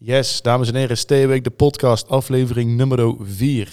Yes, 0.00 0.42
dames 0.42 0.68
en 0.68 0.74
heren, 0.74 0.98
Steenweek 0.98 1.44
de 1.44 1.50
podcast, 1.50 2.08
aflevering 2.08 2.76
nummer 2.76 3.14
4. 3.20 3.72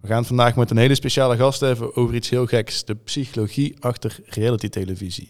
We 0.00 0.06
gaan 0.06 0.24
vandaag 0.24 0.56
met 0.56 0.70
een 0.70 0.76
hele 0.76 0.94
speciale 0.94 1.36
gast 1.36 1.60
hebben 1.60 1.96
over 1.96 2.14
iets 2.14 2.30
heel 2.30 2.46
geks. 2.46 2.84
De 2.84 2.94
psychologie 2.94 3.76
achter 3.78 4.18
reality 4.24 4.68
televisie. 4.68 5.28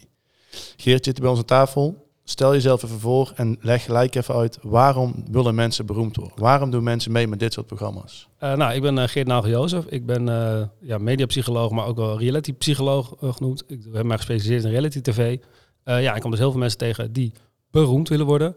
Geert 0.77 1.05
zit 1.05 1.19
bij 1.19 1.29
aan 1.29 1.45
tafel. 1.45 2.09
Stel 2.23 2.53
jezelf 2.53 2.83
even 2.83 2.99
voor 2.99 3.31
en 3.35 3.57
leg 3.61 3.83
gelijk 3.83 4.15
even 4.15 4.35
uit 4.35 4.57
waarom 4.61 5.25
willen 5.31 5.55
mensen 5.55 5.85
beroemd 5.85 6.15
worden? 6.15 6.39
Waarom 6.39 6.71
doen 6.71 6.83
mensen 6.83 7.11
mee 7.11 7.27
met 7.27 7.39
dit 7.39 7.53
soort 7.53 7.67
programma's? 7.67 8.27
Uh, 8.43 8.55
nou, 8.55 8.73
ik 8.73 8.81
ben 8.81 8.97
uh, 8.97 9.03
Geert 9.03 9.27
Nagel-Jozef. 9.27 9.85
Ik 9.85 10.05
ben 10.05 10.27
uh, 10.27 10.61
ja, 10.81 10.97
mediapsycholoog, 10.97 11.71
maar 11.71 11.85
ook 11.85 11.97
wel 11.97 12.19
reality-psycholoog 12.19 13.13
genoemd. 13.19 13.63
Ik 13.67 13.83
heb 13.93 14.05
mij 14.05 14.17
gespecialiseerd 14.17 14.63
in 14.63 14.69
reality 14.69 15.01
tv. 15.01 15.37
ja, 15.83 16.15
ik 16.15 16.21
kom 16.21 16.31
dus 16.31 16.39
heel 16.39 16.51
veel 16.51 16.59
mensen 16.59 16.77
tegen 16.77 17.13
die 17.13 17.33
beroemd 17.69 18.09
willen 18.09 18.25
worden. 18.25 18.55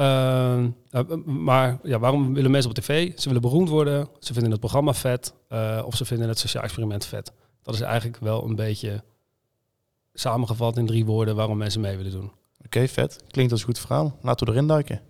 Uh, 0.00 0.64
maar 1.24 1.78
ja, 1.82 1.98
waarom 1.98 2.34
willen 2.34 2.50
mensen 2.50 2.70
op 2.70 2.76
tv? 2.76 3.12
Ze 3.18 3.26
willen 3.26 3.42
beroemd 3.42 3.68
worden, 3.68 4.08
ze 4.18 4.32
vinden 4.32 4.50
het 4.50 4.60
programma 4.60 4.94
vet 4.94 5.34
uh, 5.48 5.82
of 5.84 5.96
ze 5.96 6.04
vinden 6.04 6.28
het 6.28 6.38
sociaal 6.38 6.62
experiment 6.62 7.04
vet. 7.04 7.32
Dat 7.62 7.74
is 7.74 7.80
eigenlijk 7.80 8.18
wel 8.18 8.44
een 8.44 8.54
beetje 8.54 9.02
samengevat 10.14 10.76
in 10.76 10.86
drie 10.86 11.04
woorden 11.04 11.36
waarom 11.36 11.56
mensen 11.56 11.80
mee 11.80 11.96
willen 11.96 12.12
doen. 12.12 12.32
Oké, 12.64 12.88
vet. 12.88 13.24
Klinkt 13.28 13.52
als 13.52 13.60
een 13.60 13.66
goed 13.66 13.78
verhaal. 13.78 14.18
Laten 14.22 14.46
we 14.46 14.52
erin 14.52 14.66
duiken. 14.66 15.00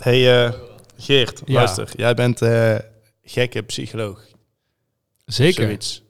Hey 0.00 0.44
uh, 0.44 0.52
Geert, 0.96 1.42
ja. 1.44 1.54
luister. 1.54 1.88
Jij 1.96 2.14
bent 2.14 2.42
uh, 2.42 2.76
gekke 3.22 3.62
psycholoog. 3.62 4.26
Zeker. 5.24 5.64
Zoiets. 5.64 6.02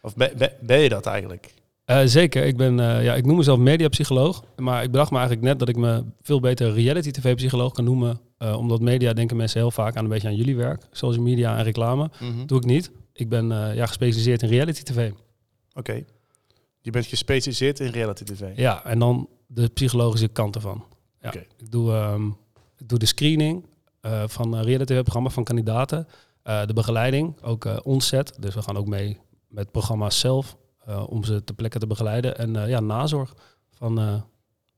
Of 0.00 0.16
ben, 0.16 0.32
ben, 0.38 0.52
ben 0.60 0.78
je 0.78 0.88
dat 0.88 1.06
eigenlijk? 1.06 1.54
Uh, 1.86 2.00
zeker. 2.04 2.44
Ik, 2.44 2.56
ben, 2.56 2.76
ja, 3.02 3.14
ik 3.14 3.26
noem 3.26 3.36
mezelf 3.36 3.58
mediapsycholoog. 3.58 4.44
Maar 4.56 4.82
ik 4.82 4.90
bedacht 4.90 5.10
me 5.10 5.16
eigenlijk 5.18 5.46
net 5.46 5.58
dat 5.58 5.68
ik 5.68 5.76
me 5.76 6.04
veel 6.22 6.40
beter 6.40 6.72
reality-tv-psycholoog 6.72 7.72
kan 7.72 7.84
noemen. 7.84 8.20
omdat 8.38 8.80
media 8.80 9.12
denken 9.12 9.36
mensen 9.36 9.60
heel 9.60 9.70
vaak 9.70 9.96
aan 9.96 10.04
een 10.04 10.10
beetje 10.10 10.28
aan 10.28 10.36
jullie 10.36 10.56
werk. 10.56 10.82
Social 10.90 11.22
media 11.22 11.56
en 11.56 11.64
reclame. 11.64 12.10
Mm 12.20 12.30
-hmm. 12.30 12.46
Doe 12.46 12.58
ik 12.58 12.64
niet. 12.64 12.90
Ik 13.12 13.28
ben 13.28 13.48
ja, 13.74 13.86
gespecialiseerd 13.86 14.42
in 14.42 14.48
reality-tv. 14.48 15.10
Oké. 15.10 15.18
Okay. 15.74 16.04
Je 16.80 16.90
bent 16.90 17.06
gespecialiseerd 17.06 17.80
in 17.80 17.90
reality-tv? 17.90 18.56
Ja, 18.56 18.84
en 18.84 18.98
dan 18.98 19.28
de 19.46 19.68
psychologische 19.68 20.28
kant 20.28 20.54
ervan. 20.54 20.84
Ja. 21.20 21.28
Okay. 21.28 21.46
Ik 21.56 21.70
doe... 21.70 21.92
Um, 21.92 22.36
ik 22.78 22.88
doe 22.88 22.98
de 22.98 23.06
screening 23.06 23.66
uh, 24.02 24.22
van 24.26 24.52
een 24.52 24.62
reality-programma 24.62 25.28
van 25.28 25.44
kandidaten. 25.44 26.08
Uh, 26.44 26.66
de 26.66 26.72
begeleiding, 26.72 27.42
ook 27.42 27.84
onzet. 27.84 28.36
Dus 28.38 28.54
we 28.54 28.62
gaan 28.62 28.76
ook 28.76 28.86
mee 28.86 29.18
met 29.48 29.62
het 29.62 29.72
programma 29.72 30.10
zelf 30.10 30.56
om 31.06 31.24
ze 31.24 31.44
ter 31.44 31.54
plekke 31.54 31.78
te 31.78 31.86
begeleiden. 31.86 32.38
En 32.38 32.68
ja, 32.68 32.80
nazorg 32.80 33.34
van 33.70 34.24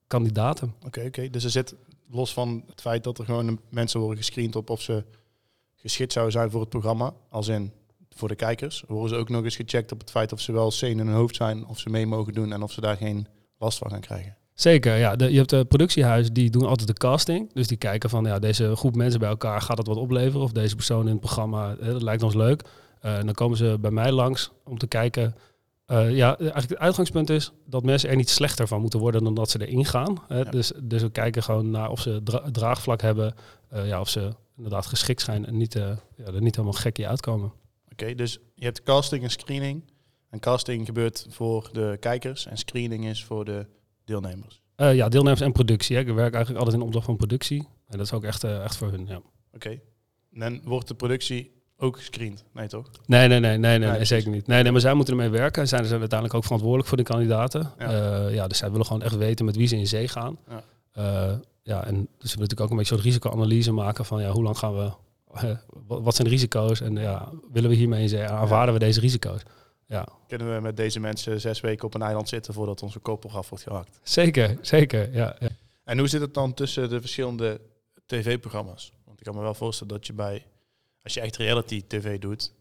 kandidaten. 0.07 0.75
Oké, 0.87 1.05
oké. 1.07 1.31
Dus 1.31 1.45
er 1.45 1.51
zit 1.51 1.75
los 2.11 2.33
van 2.33 2.65
het 2.67 2.81
feit 2.81 3.05
dat 3.05 3.19
er 3.19 3.25
gewoon 3.25 3.61
mensen 3.71 4.01
worden 4.01 4.19
gescreend 4.19 4.57
op 4.57 4.71
of 4.71 4.81
ze 4.81 5.05
geschikt 5.75 6.13
zouden 6.13 6.35
zijn 6.35 6.51
voor 6.51 6.61
het 6.61 6.69
programma, 6.69 7.15
als 7.29 7.49
in 7.49 7.73
voor 8.11 8.29
de 8.29 8.35
kijkers, 8.35 8.85
worden 8.87 9.09
ze 9.09 9.17
ook 9.17 9.29
nog 9.29 9.45
eens 9.45 9.57
gecheckt 9.57 9.93
op 9.93 10.01
het 10.01 10.11
feit 10.11 10.33
of 10.33 10.41
ze 10.41 10.53
wel 10.53 10.71
sane 10.71 10.93
in 10.93 10.99
hun 10.99 11.17
hoofd 11.17 11.37
zijn, 11.37 11.67
of 11.67 11.79
ze 11.79 11.91
mee 11.91 12.07
mogen 12.07 12.33
doen 12.33 12.53
en 12.53 12.63
of 12.63 12.73
ze 12.73 12.81
daar 12.81 12.97
geen 12.97 13.27
last 13.59 13.79
van 13.79 13.91
gaan 13.91 14.01
krijgen. 14.01 14.37
Zeker, 14.61 14.97
ja. 14.97 15.17
De, 15.17 15.31
je 15.31 15.37
hebt 15.37 15.51
de 15.51 15.65
productiehuis, 15.65 16.31
die 16.33 16.51
doen 16.51 16.67
altijd 16.67 16.89
de 16.89 16.95
casting. 16.95 17.53
Dus 17.53 17.67
die 17.67 17.77
kijken 17.77 18.11
van, 18.11 18.25
ja, 18.25 18.39
deze 18.39 18.77
groep 18.77 18.97
mensen 18.97 19.21
bij 19.21 19.29
elkaar, 19.29 19.61
gaat 19.61 19.77
dat 19.77 19.87
wat 19.87 19.97
opleveren? 19.97 20.43
Of 20.43 20.53
deze 20.53 20.75
persoon 20.75 21.05
in 21.05 21.11
het 21.11 21.21
programma, 21.21 21.77
hè, 21.81 21.93
dat 21.93 22.03
lijkt 22.03 22.23
ons 22.23 22.35
leuk. 22.35 22.63
Uh, 23.03 23.17
en 23.19 23.25
dan 23.25 23.35
komen 23.35 23.57
ze 23.57 23.77
bij 23.81 23.91
mij 23.91 24.13
langs 24.13 24.51
om 24.65 24.79
te 24.79 24.87
kijken. 24.87 25.35
Uh, 25.87 26.17
ja, 26.17 26.37
eigenlijk 26.39 26.69
het 26.69 26.79
uitgangspunt 26.79 27.31
is 27.31 27.53
dat 27.67 27.83
mensen 27.83 28.09
er 28.09 28.17
niet 28.17 28.29
slechter 28.31 28.67
van 28.67 28.81
moeten 28.81 29.01
worden 29.01 29.25
dan 29.25 29.35
dat 29.35 29.51
ze 29.51 29.67
erin 29.67 29.85
gaan. 29.85 30.23
Hè. 30.29 30.39
Ja. 30.39 30.51
Dus, 30.51 30.73
dus 30.83 31.03
we 31.03 31.11
kijken 31.11 31.43
gewoon 31.43 31.71
naar 31.71 31.91
of 31.91 32.01
ze 32.01 32.21
dra 32.25 32.43
draagvlak 32.53 33.01
hebben. 33.01 33.35
Uh, 33.75 33.87
ja, 33.87 34.01
of 34.01 34.09
ze 34.09 34.31
inderdaad 34.57 34.87
geschikt 34.87 35.23
zijn 35.23 35.47
en 35.47 35.57
niet, 35.57 35.73
ja, 35.73 35.99
er 36.25 36.43
niet 36.43 36.57
helemaal 36.57 36.81
gekkie 36.81 37.09
uitkomen. 37.09 37.47
Oké, 37.47 37.93
okay, 37.93 38.15
dus 38.15 38.39
je 38.55 38.65
hebt 38.65 38.83
casting 38.83 39.23
en 39.23 39.31
screening. 39.31 39.83
En 40.31 40.41
casting 40.41 40.87
gebeurt 40.87 41.27
voor 41.29 41.69
de 41.73 41.97
kijkers 42.01 42.47
en 42.47 42.57
screening 42.57 43.07
is 43.07 43.25
voor 43.25 43.45
de 43.45 43.67
deelnemers? 44.09 44.61
Uh, 44.77 44.95
ja, 44.95 45.09
deelnemers 45.09 45.41
en 45.41 45.53
productie. 45.53 45.97
Hè. 45.97 46.03
Ik 46.03 46.07
werk 46.07 46.35
eigenlijk 46.35 46.59
altijd 46.59 46.77
in 46.77 46.83
opdracht 46.83 47.07
van 47.07 47.17
productie. 47.17 47.69
En 47.89 47.97
dat 47.99 48.07
is 48.07 48.13
ook 48.13 48.25
echt, 48.25 48.45
uh, 48.45 48.65
echt 48.65 48.77
voor 48.77 48.91
hun, 48.91 49.07
ja. 49.07 49.17
Oké. 49.17 49.27
Okay. 49.53 49.83
En 50.33 50.61
wordt 50.65 50.89
de 50.89 50.95
productie 50.95 51.53
ook 51.77 51.97
gescreend? 51.97 52.45
Nee, 52.53 52.69
toch? 52.69 52.91
Nee, 53.07 53.29
nee, 53.29 53.41
nee, 53.41 53.59
nee, 53.59 53.79
nee, 53.79 53.91
nee 53.91 54.05
zeker 54.05 54.31
niet. 54.31 54.47
Nee, 54.47 54.63
nee, 54.63 54.73
maar 54.73 54.81
zij 54.81 54.95
moeten 54.95 55.15
ermee 55.15 55.31
werken. 55.31 55.69
Zij 55.69 55.85
zijn 55.85 56.01
uiteindelijk 56.01 56.39
ook 56.39 56.45
verantwoordelijk 56.45 56.89
voor 56.89 56.97
de 56.97 57.03
kandidaten. 57.03 57.73
Ja. 57.79 58.27
Uh, 58.27 58.35
ja, 58.35 58.47
dus 58.47 58.59
zij 58.59 58.71
willen 58.71 58.87
gewoon 58.87 59.03
echt 59.03 59.17
weten 59.17 59.45
met 59.45 59.57
wie 59.57 59.67
ze 59.67 59.77
in 59.77 59.87
zee 59.87 60.09
gaan. 60.09 60.39
Ja, 60.49 61.41
ja 61.63 61.85
en 61.85 61.95
dus 61.95 62.33
we 62.33 62.39
willen 62.39 62.39
natuurlijk 62.39 62.61
ook 62.61 62.71
een 62.71 62.77
beetje 62.77 62.95
zo'n 62.95 63.05
risicoanalyse 63.05 63.73
maken 63.73 64.05
van 64.05 64.23
ja, 64.23 64.31
hoe 64.31 64.43
lang 64.43 64.59
gaan 64.59 64.75
we... 64.75 64.91
wat 65.87 66.15
zijn 66.15 66.29
de 66.29 66.35
risico's 66.35 66.81
en 66.81 66.97
ja, 66.97 67.29
willen 67.53 67.71
we 67.71 67.77
hiermee 67.77 68.03
in 68.03 68.09
zee? 68.09 68.25
Aanvaarden 68.25 68.75
we 68.75 68.81
deze 68.81 69.01
risico's? 69.01 69.43
Ja. 69.89 70.09
Kunnen 70.27 70.55
we 70.55 70.61
met 70.61 70.77
deze 70.77 71.01
mensen 71.01 71.41
zes 71.41 71.61
weken 71.61 71.87
op 71.87 71.95
een 71.95 72.03
eiland 72.03 72.29
zitten 72.29 72.55
voordat 72.55 72.83
onze 72.83 72.99
kop 72.99 73.25
af 73.25 73.49
wordt 73.49 73.65
gehakt? 73.65 74.01
Zeker, 74.03 74.59
zeker. 74.61 75.13
Ja, 75.13 75.37
ja. 75.39 75.49
En 75.85 75.99
hoe 75.99 76.09
zit 76.09 76.21
het 76.21 76.35
dan 76.35 76.55
tussen 76.55 76.89
de 76.89 77.01
verschillende 77.01 77.61
tv-programma's? 78.07 78.93
Want 79.05 79.19
ik 79.19 79.25
kan 79.25 79.35
me 79.35 79.41
wel 79.41 79.55
voorstellen 79.55 79.93
dat 79.95 80.07
je 80.07 80.13
bij, 80.13 80.47
als 81.03 81.15
je 81.15 81.21
echt 81.21 81.37
reality 81.37 81.85
tv 81.87 82.19
doet, 82.19 82.53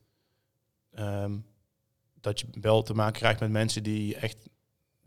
um, 0.99 1.45
dat 2.21 2.39
je 2.39 2.47
wel 2.61 2.83
te 2.83 2.93
maken 2.93 3.19
krijgt 3.19 3.39
met 3.39 3.51
mensen 3.51 3.83
die 3.83 4.15
echt 4.15 4.37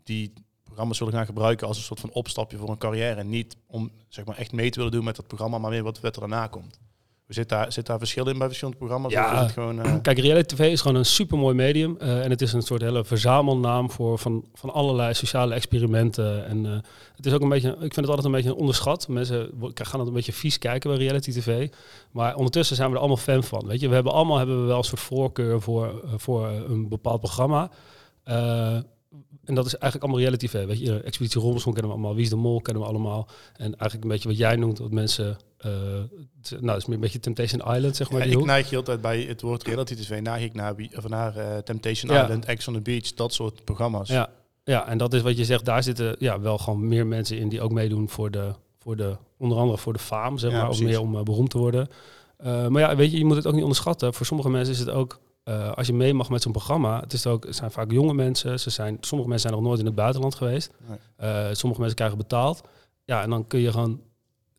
die 0.03 0.33
programma's 0.63 0.97
zullen 0.97 1.13
gaan 1.13 1.25
gebruiken 1.25 1.67
als 1.67 1.77
een 1.77 1.83
soort 1.83 1.99
van 1.99 2.11
opstapje 2.11 2.57
voor 2.57 2.69
een 2.69 2.77
carrière. 2.77 3.19
En 3.19 3.29
niet 3.29 3.57
om 3.67 3.91
zeg 4.07 4.25
maar 4.25 4.37
echt 4.37 4.51
mee 4.51 4.69
te 4.69 4.77
willen 4.77 4.93
doen 4.93 5.03
met 5.03 5.17
het 5.17 5.27
programma, 5.27 5.57
maar 5.57 5.71
meer 5.71 5.83
wat, 5.83 5.99
wat 5.99 6.15
er 6.15 6.19
daarna 6.19 6.47
komt. 6.47 6.79
Zit 7.33 7.49
daar, 7.49 7.71
zit 7.71 7.85
daar 7.85 7.97
verschil 7.97 8.27
in 8.27 8.37
bij 8.37 8.47
verschillende 8.47 8.79
programma's? 8.79 9.11
Ja, 9.11 9.47
gewoon, 9.47 9.85
uh... 9.85 9.95
kijk, 10.01 10.19
reality 10.19 10.55
tv 10.55 10.71
is 10.71 10.81
gewoon 10.81 10.97
een 10.97 11.05
supermooi 11.05 11.55
medium. 11.55 11.97
Uh, 12.01 12.23
en 12.23 12.29
het 12.29 12.41
is 12.41 12.53
een 12.53 12.61
soort 12.61 12.81
hele 12.81 13.05
verzamelnaam 13.05 13.91
voor 13.91 14.19
van, 14.19 14.45
van 14.53 14.73
allerlei 14.73 15.13
sociale 15.13 15.53
experimenten. 15.53 16.45
En 16.45 16.65
uh, 16.65 16.71
het 17.15 17.25
is 17.25 17.33
ook 17.33 17.41
een 17.41 17.49
beetje, 17.49 17.69
ik 17.69 17.77
vind 17.79 17.95
het 17.95 18.07
altijd 18.07 18.25
een 18.25 18.31
beetje 18.31 18.55
onderschat. 18.55 19.07
Mensen 19.07 19.49
gaan 19.73 19.99
het 19.99 20.07
een 20.07 20.13
beetje 20.13 20.33
vies 20.33 20.57
kijken 20.57 20.89
bij 20.89 20.99
reality 20.99 21.31
tv. 21.31 21.69
Maar 22.11 22.35
ondertussen 22.35 22.75
zijn 22.75 22.87
we 22.89 22.93
er 22.93 22.99
allemaal 22.99 23.17
fan 23.17 23.43
van. 23.43 23.67
Weet 23.67 23.79
je, 23.79 23.87
we 23.87 23.93
hebben 23.93 24.13
allemaal 24.13 24.37
hebben 24.37 24.61
we 24.61 24.67
wel 24.67 24.77
een 24.77 24.83
soort 24.83 25.01
voorkeur 25.01 25.61
voor, 25.61 26.01
voor 26.15 26.47
een 26.47 26.89
bepaald 26.89 27.19
programma. 27.19 27.69
En 29.43 29.55
dat 29.55 29.65
is 29.65 29.73
eigenlijk 29.73 30.03
allemaal 30.03 30.19
reality 30.19 30.47
tv. 30.47 30.65
Weet 30.65 30.79
je, 30.79 31.01
Expeditie 31.01 31.41
Robinson 31.41 31.73
kennen 31.73 31.91
we 31.91 31.97
allemaal, 31.97 32.15
Wie 32.15 32.23
is 32.23 32.29
de 32.29 32.35
Mol 32.35 32.61
kennen 32.61 32.83
we 32.83 32.89
allemaal. 32.89 33.27
En 33.53 33.65
eigenlijk 33.65 34.03
een 34.03 34.09
beetje 34.09 34.27
wat 34.27 34.37
jij 34.37 34.55
noemt, 34.55 34.79
wat 34.79 34.91
mensen... 34.91 35.37
Uh, 35.65 35.71
nou, 36.49 36.65
dat 36.65 36.77
is 36.77 36.85
meer 36.85 36.95
een 36.95 37.01
beetje 37.01 37.19
Temptation 37.19 37.75
Island, 37.75 37.95
zeg 37.95 38.11
maar. 38.11 38.27
Ja, 38.27 38.39
ik 38.39 38.45
neig 38.45 38.69
je 38.69 38.75
altijd 38.75 39.01
bij 39.01 39.21
het 39.21 39.41
woord 39.41 39.63
reality 39.63 39.95
tv, 39.95 40.21
neig 40.21 40.43
ik 40.43 40.53
naar, 40.53 40.75
of 40.95 41.07
naar 41.07 41.37
uh, 41.37 41.57
Temptation 41.57 42.11
ja. 42.11 42.23
Island, 42.23 42.45
Ex 42.45 42.67
on 42.67 42.73
the 42.73 42.81
Beach, 42.81 43.13
dat 43.13 43.33
soort 43.33 43.63
programma's. 43.63 44.09
Ja. 44.09 44.29
ja, 44.63 44.87
en 44.87 44.97
dat 44.97 45.13
is 45.13 45.21
wat 45.21 45.37
je 45.37 45.45
zegt, 45.45 45.65
daar 45.65 45.83
zitten 45.83 46.15
ja, 46.19 46.39
wel 46.39 46.57
gewoon 46.57 46.87
meer 46.87 47.07
mensen 47.07 47.37
in 47.37 47.49
die 47.49 47.61
ook 47.61 47.71
meedoen 47.71 48.09
voor 48.09 48.31
de, 48.31 48.51
voor 48.79 48.95
de 48.95 49.17
onder 49.37 49.57
andere 49.57 49.77
voor 49.77 49.93
de 49.93 49.99
faam, 49.99 50.37
zeg 50.37 50.51
maar, 50.51 50.69
of 50.69 50.81
meer 50.81 50.99
om 50.99 51.15
uh, 51.15 51.21
beroemd 51.21 51.49
te 51.49 51.57
worden. 51.57 51.87
maar 52.43 52.79
ja, 52.79 52.95
weet 52.95 53.11
je, 53.11 53.17
je 53.17 53.25
moet 53.25 53.35
het 53.35 53.47
ook 53.47 53.53
niet 53.53 53.61
onderschatten. 53.61 54.13
Voor 54.13 54.25
sommige 54.25 54.49
mensen 54.49 54.73
is 54.73 54.79
het 54.79 54.89
ook 54.89 55.19
uh, 55.45 55.71
als 55.71 55.87
je 55.87 55.93
mee 55.93 56.13
mag 56.13 56.29
met 56.29 56.41
zo'n 56.41 56.51
programma, 56.51 56.99
het, 56.99 57.13
is 57.13 57.25
ook, 57.25 57.45
het 57.45 57.55
zijn 57.55 57.71
vaak 57.71 57.91
jonge 57.91 58.13
mensen. 58.13 58.59
Ze 58.59 58.69
zijn, 58.69 58.97
sommige 59.01 59.29
mensen 59.29 59.49
zijn 59.49 59.61
nog 59.61 59.69
nooit 59.69 59.79
in 59.79 59.85
het 59.85 59.95
buitenland 59.95 60.35
geweest. 60.35 60.71
Nee. 60.87 60.97
Uh, 61.29 61.47
sommige 61.51 61.79
mensen 61.79 61.97
krijgen 61.97 62.17
betaald. 62.17 62.61
Ja, 63.03 63.21
en 63.21 63.29
dan 63.29 63.47
kun 63.47 63.59
je 63.59 63.71
gewoon 63.71 64.01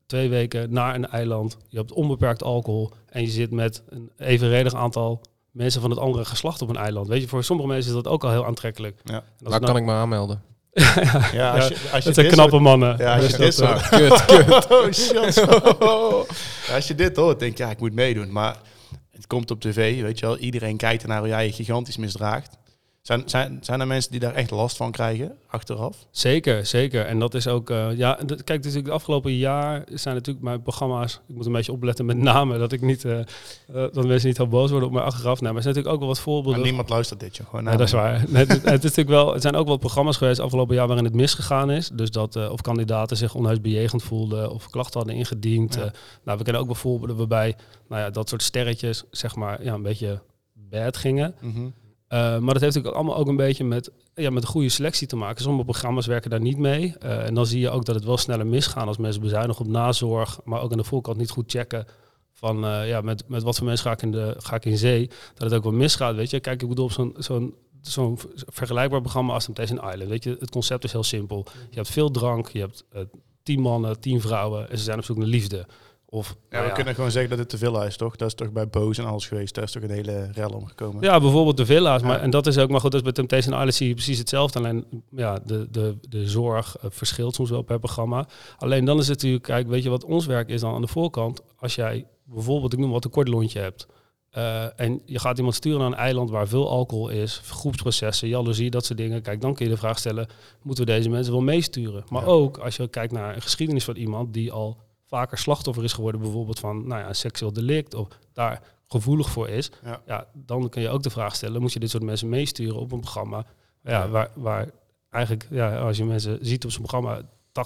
twee 0.07 0.29
weken 0.29 0.73
naar 0.73 0.95
een 0.95 1.09
eiland. 1.09 1.57
Je 1.69 1.77
hebt 1.77 1.93
onbeperkt 1.93 2.43
alcohol. 2.43 2.91
En 3.09 3.23
je 3.23 3.29
zit 3.29 3.51
met 3.51 3.83
een 3.89 4.11
evenredig 4.17 4.75
aantal 4.75 5.21
mensen 5.51 5.81
van 5.81 5.91
het 5.91 5.99
andere 5.99 6.25
geslacht 6.25 6.63
op 6.63 6.69
een 6.69 6.77
eiland. 6.77 7.09
Weet 7.09 7.21
je, 7.21 7.29
voor 7.29 7.45
sommige 7.45 7.69
mensen 7.69 7.91
is 7.91 8.03
dat 8.03 8.13
ook 8.13 8.25
al 8.25 8.31
heel 8.31 8.47
aantrekkelijk. 8.47 9.01
Ja. 9.05 9.25
Waar 9.39 9.61
kan 9.61 9.77
ik 9.77 9.85
me 9.85 9.93
aanmelden? 9.93 10.43
ja, 10.73 11.29
ja, 11.33 11.55
als 11.55 11.69
je, 11.69 11.75
als 11.93 12.03
je 12.03 12.09
het 12.09 12.15
zijn 12.15 12.29
knappe 12.29 12.59
mannen. 12.59 12.99
Ja, 12.99 13.17
als 13.17 13.27
je 13.27 13.37
dit 13.37 13.55
zo... 13.55 13.77
Kut, 13.91 14.25
kut. 14.25 14.67
Oh, 15.79 16.29
als 16.75 16.89
je 16.89 16.95
dit 16.95 17.17
hoort, 17.17 17.39
denk 17.39 17.57
je, 17.57 17.63
ja, 17.63 17.71
ik 17.71 17.81
moet 17.81 17.93
meedoen. 17.93 18.33
Maar 18.33 18.57
het 19.13 19.27
komt 19.27 19.51
op 19.51 19.61
tv, 19.61 20.01
weet 20.03 20.19
je 20.19 20.27
wel. 20.27 20.39
Iedereen 20.39 20.77
kijkt 20.77 21.03
ernaar 21.03 21.19
hoe 21.19 21.29
jij 21.29 21.47
je 21.47 21.53
gigantisch 21.53 21.97
misdraagt. 21.97 22.57
Zijn, 23.03 23.23
zijn, 23.27 23.59
zijn 23.61 23.81
er 23.81 23.87
mensen 23.87 24.11
die 24.11 24.21
daar 24.21 24.35
echt 24.35 24.51
last 24.51 24.77
van 24.77 24.91
krijgen 24.91 25.37
achteraf? 25.47 26.07
Zeker, 26.11 26.67
zeker. 26.67 27.07
En 27.07 27.19
dat 27.19 27.35
is 27.35 27.47
ook, 27.47 27.71
uh, 27.71 27.97
ja, 27.97 28.19
kijk, 28.27 28.63
natuurlijk 28.63 28.85
de 28.85 28.91
afgelopen 28.91 29.37
jaar 29.37 29.85
zijn 29.93 30.15
natuurlijk 30.15 30.45
mijn 30.45 30.63
programma's, 30.63 31.21
ik 31.29 31.35
moet 31.35 31.47
een 31.47 31.53
beetje 31.53 31.73
opletten 31.73 32.07
met 32.07 32.17
namen, 32.17 32.59
dat 32.59 32.73
ik 32.73 32.81
niet, 32.81 33.05
uh, 33.05 33.19
uh, 33.19 33.25
dat 33.69 34.07
mensen 34.07 34.29
niet 34.29 34.37
heel 34.37 34.49
boos 34.49 34.71
worden 34.71 34.89
op 34.89 34.95
mij 34.95 35.03
achteraf. 35.03 35.41
Nou, 35.41 35.55
maar 35.55 35.55
er 35.55 35.63
zijn 35.63 35.75
natuurlijk 35.75 35.95
ook 35.95 35.99
wel 36.01 36.09
wat 36.09 36.21
voorbeelden. 36.21 36.61
Maar 36.61 36.69
niemand 36.69 36.89
luistert 36.89 37.21
dit, 37.21 37.37
joh. 37.37 37.49
Gewoon 37.49 37.65
ja, 37.65 37.71
dat 37.71 37.87
is 37.87 37.93
waar. 37.93 38.21
het, 38.21 38.49
het, 38.49 38.65
is 38.65 38.83
natuurlijk 38.83 39.09
wel, 39.09 39.33
het 39.33 39.43
zijn 39.43 39.55
ook 39.55 39.67
wel 39.67 39.77
programma's 39.77 40.17
geweest 40.17 40.41
afgelopen 40.41 40.75
jaar 40.75 40.87
waarin 40.87 41.05
het 41.05 41.15
misgegaan 41.15 41.71
is. 41.71 41.89
Dus 41.89 42.11
dat 42.11 42.51
of 42.51 42.61
kandidaten 42.61 43.17
zich 43.17 43.35
onhuis 43.35 43.61
bejegend 43.61 44.03
voelden 44.03 44.51
of 44.51 44.71
klachten 44.71 44.99
hadden 44.99 45.17
ingediend. 45.17 45.75
Ja. 45.75 45.93
nou, 46.25 46.39
we 46.39 46.45
kennen 46.45 46.63
ook 46.63 46.69
wel 46.69 46.77
voorbeelden 46.77 47.17
waarbij, 47.17 47.57
nou 47.89 48.03
ja, 48.03 48.11
dat 48.11 48.29
soort 48.29 48.43
sterretjes, 48.43 49.05
zeg 49.11 49.37
maar, 49.37 49.65
ja, 49.65 49.75
een 49.75 49.83
beetje 49.83 50.21
bad 50.53 50.97
gingen. 50.97 51.35
Mm 51.41 51.55
-hmm. 51.55 51.73
Uh, 52.13 52.19
maar 52.19 52.53
dat 52.53 52.63
heeft 52.63 52.75
natuurlijk 52.75 52.95
allemaal 52.95 53.17
ook 53.17 53.29
een 53.29 53.37
beetje 53.37 53.65
met, 53.65 53.91
ja, 54.15 54.31
met 54.31 54.43
een 54.43 54.49
goede 54.49 54.69
selectie 54.69 55.07
te 55.07 55.17
maken. 55.17 55.43
Sommige 55.43 55.65
programma's 55.65 56.07
werken 56.07 56.31
daar 56.31 56.41
niet 56.41 56.59
mee. 56.59 56.95
Uh, 57.03 57.27
en 57.27 57.35
dan 57.35 57.47
zie 57.47 57.61
je 57.61 57.71
ook 57.71 57.85
dat 57.85 57.95
het 57.95 58.05
wel 58.05 58.17
sneller 58.17 58.47
misgaan 58.47 58.87
als 58.87 58.97
mensen 58.97 59.23
bezuinigen 59.23 59.65
op 59.65 59.71
nazorg, 59.71 60.41
maar 60.45 60.63
ook 60.63 60.71
aan 60.71 60.79
de 60.79 60.85
voorkant 60.85 61.17
niet 61.17 61.31
goed 61.31 61.51
checken 61.51 61.87
van 62.33 62.65
uh, 62.65 62.89
ja, 62.89 63.01
met, 63.01 63.29
met 63.29 63.43
wat 63.43 63.57
voor 63.57 63.67
mensen 63.67 63.87
ga 63.87 63.93
ik, 63.93 64.03
in 64.03 64.11
de, 64.11 64.35
ga 64.39 64.57
ik 64.57 64.65
in 64.65 64.79
zee. 64.79 65.11
Dat 65.35 65.51
het 65.51 65.55
ook 65.55 65.63
wel 65.63 65.73
misgaat, 65.73 66.15
weet 66.15 66.31
je. 66.31 66.41
Kijk, 66.41 66.63
ik 66.63 66.69
bedoel 66.69 66.85
op 66.85 66.93
zo'n 66.93 67.15
zo'n 67.19 67.55
zo'n 67.81 68.19
vergelijkbaar 68.35 69.01
programma 69.01 69.33
als 69.33 69.45
Temptation 69.45 69.91
Island. 69.91 70.11
Weet 70.11 70.25
je, 70.25 70.37
het 70.39 70.51
concept 70.51 70.85
is 70.85 70.93
heel 70.93 71.03
simpel. 71.03 71.47
Je 71.71 71.77
hebt 71.77 71.91
veel 71.91 72.11
drank, 72.11 72.49
je 72.49 72.59
hebt 72.59 72.85
tien 73.43 73.61
mannen, 73.61 74.01
tien 74.01 74.21
vrouwen 74.21 74.71
en 74.71 74.79
ze 74.79 74.85
zijn 74.85 74.99
op 74.99 75.05
zoek 75.05 75.17
naar 75.17 75.27
liefde. 75.27 75.67
Of, 76.15 76.29
ja, 76.29 76.35
we 76.49 76.57
nou 76.57 76.67
ja. 76.67 76.73
kunnen 76.73 76.95
gewoon 76.95 77.11
zeggen 77.11 77.31
dat 77.31 77.39
het 77.39 77.49
te 77.49 77.59
veel 77.59 77.83
is, 77.83 77.97
toch? 77.97 78.17
Dat 78.17 78.29
is 78.29 78.35
toch 78.35 78.53
bij 78.53 78.69
Boos 78.69 78.99
en 78.99 79.05
alles 79.05 79.27
geweest. 79.27 79.55
Daar 79.55 79.65
is 79.65 79.73
toch 79.73 79.83
een 79.83 79.91
hele 79.91 80.29
rel 80.33 80.51
omgekomen. 80.51 81.03
Ja, 81.03 81.21
bijvoorbeeld 81.21 81.57
de 81.57 81.67
villa's. 81.67 82.03
Maar, 82.03 82.21
en 82.21 82.31
dat 82.31 82.47
is 82.47 82.59
ook 82.59 82.71
maar 82.71 82.81
goed, 82.81 82.91
dat 82.91 83.01
is 83.01 83.07
bij 83.07 83.13
Temptation 83.13 83.55
Island 83.55 83.75
zie 83.75 83.89
je 83.89 83.95
precies 83.95 84.19
hetzelfde. 84.19 84.59
Alleen 84.59 85.03
ja, 85.11 85.39
de, 85.45 85.69
de, 85.71 85.97
de 86.09 86.29
zorg 86.29 86.77
uh, 86.77 86.91
verschilt 86.91 87.35
soms 87.35 87.51
wel 87.51 87.63
per 87.63 87.79
programma. 87.79 88.27
Alleen 88.59 88.85
dan 88.85 88.99
is 88.99 89.09
het 89.09 89.17
natuurlijk, 89.17 89.43
kijk, 89.43 89.67
weet 89.67 89.83
je 89.83 89.91
wat 89.91 90.05
ons 90.05 90.27
werk 90.27 90.49
is 90.49 90.61
dan 90.61 90.75
aan 90.75 90.81
de 90.81 90.87
voorkant? 90.87 91.41
Als 91.57 91.75
jij 91.75 92.07
bijvoorbeeld, 92.25 92.73
ik 92.73 92.79
noem 92.79 92.91
wat, 92.91 93.05
een 93.05 93.11
kort 93.11 93.29
lontje 93.29 93.61
hebt. 93.61 93.87
Uh, 94.37 94.81
en 94.81 95.03
je 95.05 95.19
gaat 95.19 95.37
iemand 95.37 95.55
sturen 95.55 95.79
naar 95.79 95.89
een 95.89 95.95
eiland 95.95 96.31
waar 96.31 96.49
veel 96.49 96.69
alcohol 96.69 97.09
is, 97.09 97.41
groepsprocessen, 97.45 98.29
jaloezie, 98.29 98.71
dat 98.71 98.85
soort 98.85 98.99
dingen. 98.99 99.23
Kijk, 99.23 99.41
dan 99.41 99.55
kun 99.55 99.65
je 99.65 99.73
de 99.73 99.79
vraag 99.79 99.99
stellen, 99.99 100.27
moeten 100.63 100.85
we 100.85 100.91
deze 100.91 101.09
mensen 101.09 101.33
wel 101.33 101.43
meesturen? 101.43 102.05
Maar 102.09 102.23
ja. 102.23 102.29
ook 102.29 102.59
als 102.59 102.77
je 102.77 102.89
kijkt 102.89 103.13
naar 103.13 103.35
een 103.35 103.43
geschiedenis 103.43 103.85
van 103.85 103.97
iemand 103.97 104.35
die 104.35 104.53
al 104.53 104.77
vaker 105.13 105.39
slachtoffer 105.39 105.85
is 105.85 105.93
geworden, 105.93 106.21
bijvoorbeeld 106.21 106.59
van 106.59 106.87
nou 106.87 107.01
ja, 107.01 107.09
een 107.09 107.15
seksueel 107.15 107.53
delict 107.53 107.95
of 107.95 108.09
daar 108.33 108.63
gevoelig 108.87 109.31
voor 109.31 109.49
is, 109.49 109.71
ja. 109.85 110.03
ja. 110.07 110.27
dan 110.33 110.69
kun 110.69 110.83
je 110.83 110.89
ook 110.89 111.03
de 111.03 111.11
vraag 111.11 111.35
stellen, 111.35 111.61
moet 111.61 111.73
je 111.73 111.79
dit 111.79 111.91
soort 111.91 112.03
mensen 112.03 112.29
meesturen 112.29 112.77
op 112.77 112.93
een 112.93 113.01
programma 113.01 113.45
ja, 113.83 113.91
ja. 113.91 114.09
Waar, 114.09 114.31
waar 114.35 114.69
eigenlijk, 115.11 115.47
ja, 115.51 115.79
als 115.79 115.97
je 115.97 116.05
mensen 116.05 116.39
ziet 116.41 116.65
op 116.65 116.71
zo'n 116.71 116.85
programma, 116.87 117.21
80% 117.21 117.25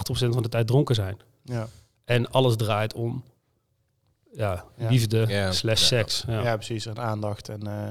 van 0.09 0.43
de 0.43 0.49
tijd 0.49 0.67
dronken 0.67 0.95
zijn. 0.95 1.17
Ja. 1.43 1.67
En 2.05 2.31
alles 2.31 2.55
draait 2.55 2.93
om 2.93 3.23
ja, 4.31 4.65
liefde 4.75 5.49
slash 5.51 5.83
seks. 5.85 6.23
Ja. 6.27 6.55
precies. 6.55 6.85
En 6.85 6.99
aandacht 6.99 7.49
en 7.49 7.67
uh, 7.67 7.87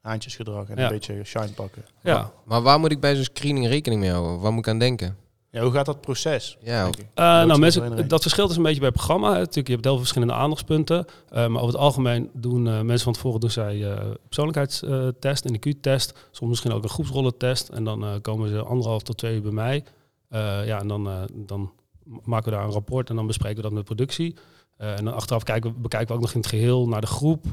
haantjesgedrag 0.00 0.68
en 0.68 0.78
een 0.78 0.88
beetje 0.88 1.24
shine 1.24 1.52
pakken. 1.52 1.84
Ja. 2.02 2.14
Maar, 2.14 2.30
maar 2.44 2.62
waar 2.62 2.80
moet 2.80 2.92
ik 2.92 3.00
bij 3.00 3.14
zo'n 3.14 3.24
screening 3.24 3.66
rekening 3.66 4.00
mee 4.00 4.10
houden? 4.10 4.40
Waar 4.40 4.52
moet 4.52 4.66
ik 4.66 4.72
aan 4.72 4.78
denken? 4.78 5.16
Ja, 5.52 5.62
hoe 5.62 5.72
gaat 5.72 5.86
dat 5.86 6.00
proces? 6.00 6.56
Ja. 6.60 6.86
Uh, 6.86 6.92
nou, 7.14 7.58
mensen, 7.58 8.08
dat 8.08 8.22
verschilt 8.22 8.48
dus 8.48 8.56
een 8.56 8.62
beetje 8.62 8.78
bij 8.78 8.88
het 8.88 8.96
programma. 8.96 9.28
Natuurlijk, 9.28 9.66
je 9.66 9.72
hebt 9.72 9.84
heel 9.84 9.92
veel 9.92 10.02
verschillende 10.02 10.34
aandachtspunten. 10.34 11.04
Uh, 11.06 11.32
maar 11.32 11.62
over 11.62 11.66
het 11.66 11.76
algemeen 11.76 12.30
doen 12.32 12.66
uh, 12.66 12.80
mensen 12.80 13.04
van 13.04 13.12
tevoren 13.12 13.40
doen 13.40 13.50
zij 13.50 13.86
persoonlijkheidstest, 14.26 15.44
een 15.44 15.56
IQ-test. 15.56 16.28
Soms 16.30 16.50
misschien 16.50 16.72
ook 16.72 16.82
een 16.82 16.88
groepsrollentest. 16.88 17.68
En 17.68 17.84
dan 17.84 18.20
komen 18.22 18.48
ze 18.48 18.62
anderhalf 18.62 19.02
tot 19.02 19.18
twee 19.18 19.34
uur 19.34 19.42
bij 19.42 19.52
mij. 19.52 19.84
ja, 20.66 20.80
en 20.80 20.88
dan, 20.88 21.08
dan 21.32 21.72
maken 22.22 22.50
we 22.50 22.56
daar 22.56 22.64
een 22.64 22.72
rapport 22.72 23.10
en 23.10 23.16
dan 23.16 23.26
bespreken 23.26 23.56
we 23.56 23.62
dat 23.62 23.72
met 23.72 23.84
productie. 23.84 24.36
en 24.76 25.04
dan 25.04 25.14
achteraf 25.14 25.42
kijken, 25.42 25.80
bekijken 25.80 26.08
we 26.08 26.14
ook 26.14 26.20
nog 26.20 26.32
in 26.32 26.40
het 26.40 26.48
geheel 26.48 26.88
naar 26.88 27.00
de 27.00 27.06
groep. 27.06 27.44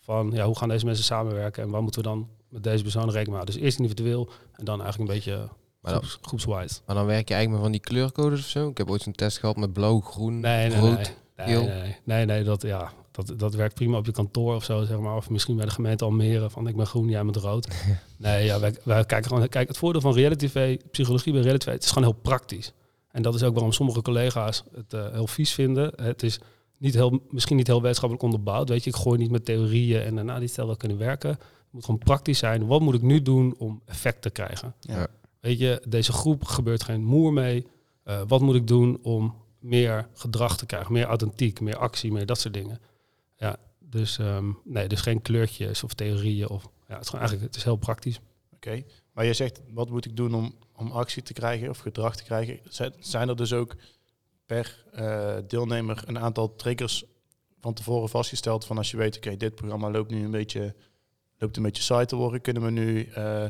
Van 0.00 0.30
ja, 0.32 0.44
hoe 0.44 0.58
gaan 0.58 0.68
deze 0.68 0.84
mensen 0.84 1.04
samenwerken 1.04 1.62
en 1.62 1.70
waar 1.70 1.82
moeten 1.82 2.02
we 2.02 2.08
dan 2.08 2.28
met 2.48 2.62
deze 2.62 2.82
persoon 2.82 3.10
rekening 3.10 3.34
houden. 3.34 3.54
Dus 3.54 3.64
eerst 3.64 3.78
individueel 3.78 4.28
en 4.52 4.64
dan 4.64 4.82
eigenlijk 4.82 5.10
een 5.10 5.16
beetje 5.16 5.48
maar 5.84 5.92
dan, 5.92 6.02
Groeps, 6.02 6.18
groepswise. 6.22 6.80
Maar 6.86 6.96
dan 6.96 7.06
werk 7.06 7.28
je 7.28 7.34
eigenlijk 7.34 7.50
maar 7.50 7.72
van 7.72 7.72
die 7.72 7.80
kleurcodes 7.80 8.40
of 8.40 8.46
zo? 8.46 8.68
Ik 8.68 8.78
heb 8.78 8.90
ooit 8.90 9.02
zo'n 9.02 9.12
test 9.12 9.38
gehad 9.38 9.56
met 9.56 9.72
blauw, 9.72 10.00
groen, 10.00 10.40
nee, 10.40 10.68
nee, 10.68 10.78
rood, 10.78 11.14
nee, 11.36 11.46
nee, 11.46 11.66
nee, 11.66 11.96
nee, 12.04 12.24
nee, 12.24 12.44
dat, 12.44 12.62
ja, 12.62 12.92
dat, 13.10 13.38
dat 13.38 13.54
werkt 13.54 13.74
prima 13.74 13.96
op 13.96 14.06
je 14.06 14.12
kantoor 14.12 14.54
of 14.54 14.64
zo, 14.64 14.84
zeg 14.84 14.98
maar. 14.98 15.16
Of 15.16 15.30
misschien 15.30 15.56
bij 15.56 15.64
de 15.64 15.70
gemeente 15.70 16.04
Almere, 16.04 16.50
van 16.50 16.68
ik 16.68 16.76
ben 16.76 16.86
groen, 16.86 17.08
jij 17.08 17.24
bent 17.24 17.36
rood. 17.36 17.68
nee, 18.16 18.44
ja, 18.44 18.60
wij, 18.60 18.74
wij 18.84 19.04
kijken 19.04 19.30
gewoon... 19.30 19.48
Kijk, 19.48 19.68
het 19.68 19.76
voordeel 19.78 20.00
van 20.00 20.14
reality 20.14 20.46
TV, 20.46 20.76
psychologie 20.90 21.32
bij 21.32 21.42
reality 21.42 21.64
TV, 21.64 21.72
het 21.72 21.84
is 21.84 21.90
gewoon 21.90 22.08
heel 22.08 22.20
praktisch. 22.22 22.72
En 23.10 23.22
dat 23.22 23.34
is 23.34 23.42
ook 23.42 23.54
waarom 23.54 23.72
sommige 23.72 24.02
collega's 24.02 24.64
het 24.74 24.94
uh, 24.94 25.12
heel 25.12 25.26
vies 25.26 25.54
vinden. 25.54 25.92
Het 25.96 26.22
is 26.22 26.40
niet 26.78 26.94
heel, 26.94 27.20
misschien 27.30 27.56
niet 27.56 27.66
heel 27.66 27.80
wetenschappelijk 27.80 28.24
onderbouwd. 28.24 28.68
Weet 28.68 28.84
je, 28.84 28.90
ik 28.90 28.96
gooi 28.96 29.18
niet 29.18 29.30
met 29.30 29.44
theorieën 29.44 30.02
en 30.02 30.14
daarna 30.14 30.38
die 30.38 30.48
stel 30.48 30.66
wel 30.66 30.76
kunnen 30.76 30.98
werken. 30.98 31.30
Het 31.30 31.38
moet 31.70 31.84
gewoon 31.84 32.00
praktisch 32.00 32.38
zijn. 32.38 32.66
Wat 32.66 32.80
moet 32.80 32.94
ik 32.94 33.02
nu 33.02 33.22
doen 33.22 33.54
om 33.58 33.82
effect 33.86 34.22
te 34.22 34.30
krijgen? 34.30 34.74
Ja. 34.80 35.06
Weet 35.44 35.58
je, 35.58 35.82
deze 35.88 36.12
groep 36.12 36.44
gebeurt 36.44 36.82
geen 36.82 37.04
moer 37.04 37.32
mee. 37.32 37.66
Uh, 38.04 38.22
wat 38.26 38.40
moet 38.40 38.54
ik 38.54 38.66
doen 38.66 38.98
om 39.02 39.34
meer 39.58 40.08
gedrag 40.14 40.56
te 40.56 40.66
krijgen, 40.66 40.92
meer 40.92 41.04
authentiek, 41.04 41.60
meer 41.60 41.76
actie, 41.76 42.12
meer 42.12 42.26
dat 42.26 42.40
soort 42.40 42.54
dingen. 42.54 42.80
Ja, 43.36 43.56
dus 43.78 44.18
um, 44.18 44.58
nee, 44.64 44.88
dus 44.88 45.00
geen 45.00 45.22
kleurtjes 45.22 45.84
of 45.84 45.94
theorieën. 45.94 46.48
Of, 46.48 46.62
ja, 46.62 46.94
het, 46.94 47.02
is 47.02 47.08
gewoon 47.08 47.20
eigenlijk, 47.20 47.42
het 47.42 47.56
is 47.56 47.64
heel 47.64 47.76
praktisch. 47.76 48.20
Oké, 48.54 48.84
maar 49.12 49.24
je 49.24 49.32
zegt, 49.32 49.60
wat 49.70 49.90
moet 49.90 50.04
ik 50.04 50.16
doen 50.16 50.34
om, 50.34 50.54
om 50.76 50.90
actie 50.90 51.22
te 51.22 51.32
krijgen 51.32 51.68
of 51.68 51.78
gedrag 51.78 52.16
te 52.16 52.24
krijgen? 52.24 52.60
Zijn 52.98 53.28
er 53.28 53.36
dus 53.36 53.52
ook 53.52 53.76
per 54.46 54.84
uh, 54.94 55.36
deelnemer 55.48 56.02
een 56.06 56.18
aantal 56.18 56.56
triggers 56.56 57.04
van 57.60 57.74
tevoren 57.74 58.08
vastgesteld 58.08 58.64
van 58.64 58.76
als 58.76 58.90
je 58.90 58.96
weet, 58.96 59.16
oké, 59.16 59.36
dit 59.36 59.54
programma 59.54 59.90
loopt 59.90 60.10
nu 60.10 60.24
een 60.24 60.30
beetje, 60.30 60.74
loopt 61.38 61.56
een 61.56 61.62
beetje 61.62 61.82
saai 61.82 62.06
te 62.06 62.16
worden, 62.16 62.40
kunnen 62.40 62.62
we 62.62 62.70
nu... 62.70 63.08
Uh, 63.18 63.44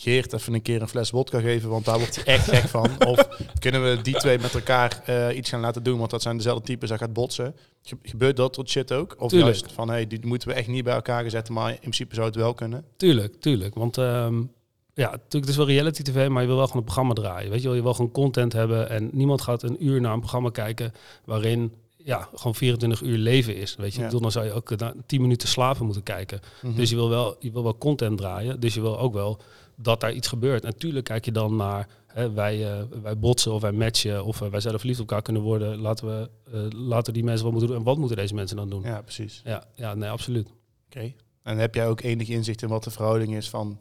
Geert 0.00 0.32
even 0.32 0.54
een 0.54 0.62
keer 0.62 0.82
een 0.82 0.88
fles 0.88 1.10
wodka 1.10 1.40
geven, 1.40 1.68
want 1.68 1.84
daar 1.84 1.98
wordt 1.98 2.14
hij 2.14 2.24
echt 2.24 2.48
gek 2.48 2.68
van. 2.68 2.90
Of 3.10 3.28
kunnen 3.58 3.82
we 3.82 4.02
die 4.02 4.14
twee 4.14 4.38
met 4.38 4.54
elkaar 4.54 5.02
uh, 5.08 5.36
iets 5.36 5.50
gaan 5.50 5.60
laten 5.60 5.82
doen, 5.82 5.98
want 5.98 6.10
dat 6.10 6.22
zijn 6.22 6.36
dezelfde 6.36 6.64
types, 6.64 6.88
dat 6.88 6.98
gaat 6.98 7.12
botsen. 7.12 7.54
Ge 7.82 7.96
gebeurt 8.02 8.36
dat 8.36 8.52
tot 8.52 8.68
shit 8.68 8.92
ook? 8.92 9.14
Of 9.18 9.30
tuurlijk. 9.30 9.54
juist 9.54 9.72
van, 9.72 9.88
hey, 9.88 10.06
die 10.06 10.26
moeten 10.26 10.48
we 10.48 10.54
echt 10.54 10.68
niet 10.68 10.84
bij 10.84 10.94
elkaar 10.94 11.30
zetten, 11.30 11.54
maar 11.54 11.70
in 11.70 11.78
principe 11.78 12.14
zou 12.14 12.26
het 12.26 12.36
wel 12.36 12.54
kunnen? 12.54 12.84
Tuurlijk, 12.96 13.40
tuurlijk. 13.40 13.74
Want 13.74 13.96
um, 13.96 14.52
ja, 14.94 15.10
natuurlijk, 15.10 15.32
het 15.32 15.48
is 15.48 15.56
wel 15.56 15.66
reality 15.66 16.02
tv, 16.02 16.28
maar 16.28 16.42
je 16.42 16.48
wil 16.48 16.56
wel 16.56 16.66
gewoon 16.66 16.80
een 16.80 16.92
programma 16.92 17.14
draaien. 17.14 17.50
Weet 17.50 17.60
je 17.60 17.66
wel, 17.66 17.76
je 17.76 17.82
wil 17.82 17.94
gewoon 17.94 18.10
content 18.10 18.52
hebben 18.52 18.90
en 18.90 19.08
niemand 19.12 19.42
gaat 19.42 19.62
een 19.62 19.84
uur 19.86 20.00
naar 20.00 20.12
een 20.12 20.20
programma 20.20 20.50
kijken 20.50 20.92
waarin 21.24 21.72
ja, 21.96 22.28
gewoon 22.34 22.54
24 22.54 23.02
uur 23.02 23.18
leven 23.18 23.56
is. 23.56 23.76
Weet 23.76 23.94
je, 23.94 24.00
ja. 24.00 24.08
dan 24.08 24.32
zou 24.32 24.44
je 24.44 24.52
ook 24.52 24.70
uh, 24.70 24.88
10 25.06 25.20
minuten 25.20 25.48
slapen 25.48 25.84
moeten 25.84 26.02
kijken. 26.02 26.40
Mm 26.42 26.68
-hmm. 26.68 26.78
Dus 26.78 26.90
je 26.90 26.96
wil, 26.96 27.08
wel, 27.08 27.36
je 27.38 27.52
wil 27.52 27.62
wel 27.62 27.78
content 27.78 28.18
draaien. 28.18 28.60
Dus 28.60 28.74
je 28.74 28.80
wil 28.80 28.98
ook 28.98 29.12
wel 29.12 29.40
dat 29.80 30.00
daar 30.00 30.12
iets 30.12 30.28
gebeurt. 30.28 30.62
Natuurlijk 30.62 31.04
kijk 31.04 31.24
je 31.24 31.32
dan 31.32 31.56
naar 31.56 31.88
hè, 32.06 32.32
wij, 32.32 32.80
uh, 32.80 32.82
wij 33.02 33.18
botsen 33.18 33.52
of 33.52 33.60
wij 33.60 33.72
matchen 33.72 34.24
of 34.24 34.40
uh, 34.40 34.48
wij 34.48 34.60
zouden 34.60 34.80
verliefd 34.80 35.00
op 35.00 35.08
elkaar 35.08 35.22
kunnen 35.22 35.42
worden. 35.42 35.78
Laten 35.78 36.06
we, 36.06 36.30
uh, 36.54 36.80
laten 36.88 37.12
die 37.12 37.24
mensen 37.24 37.44
wat 37.44 37.52
moeten 37.52 37.70
doen. 37.70 37.78
En 37.78 37.84
wat 37.84 37.98
moeten 37.98 38.16
deze 38.16 38.34
mensen 38.34 38.56
dan 38.56 38.70
doen? 38.70 38.82
Ja, 38.82 39.02
precies. 39.02 39.40
Ja, 39.44 39.64
ja 39.74 39.94
nee, 39.94 40.10
absoluut. 40.10 40.46
Oké. 40.46 40.56
Okay. 40.90 41.16
En 41.42 41.58
heb 41.58 41.74
jij 41.74 41.88
ook 41.88 42.00
enig 42.00 42.28
inzicht 42.28 42.62
in 42.62 42.68
wat 42.68 42.84
de 42.84 42.90
verhouding 42.90 43.34
is 43.34 43.48
van 43.48 43.78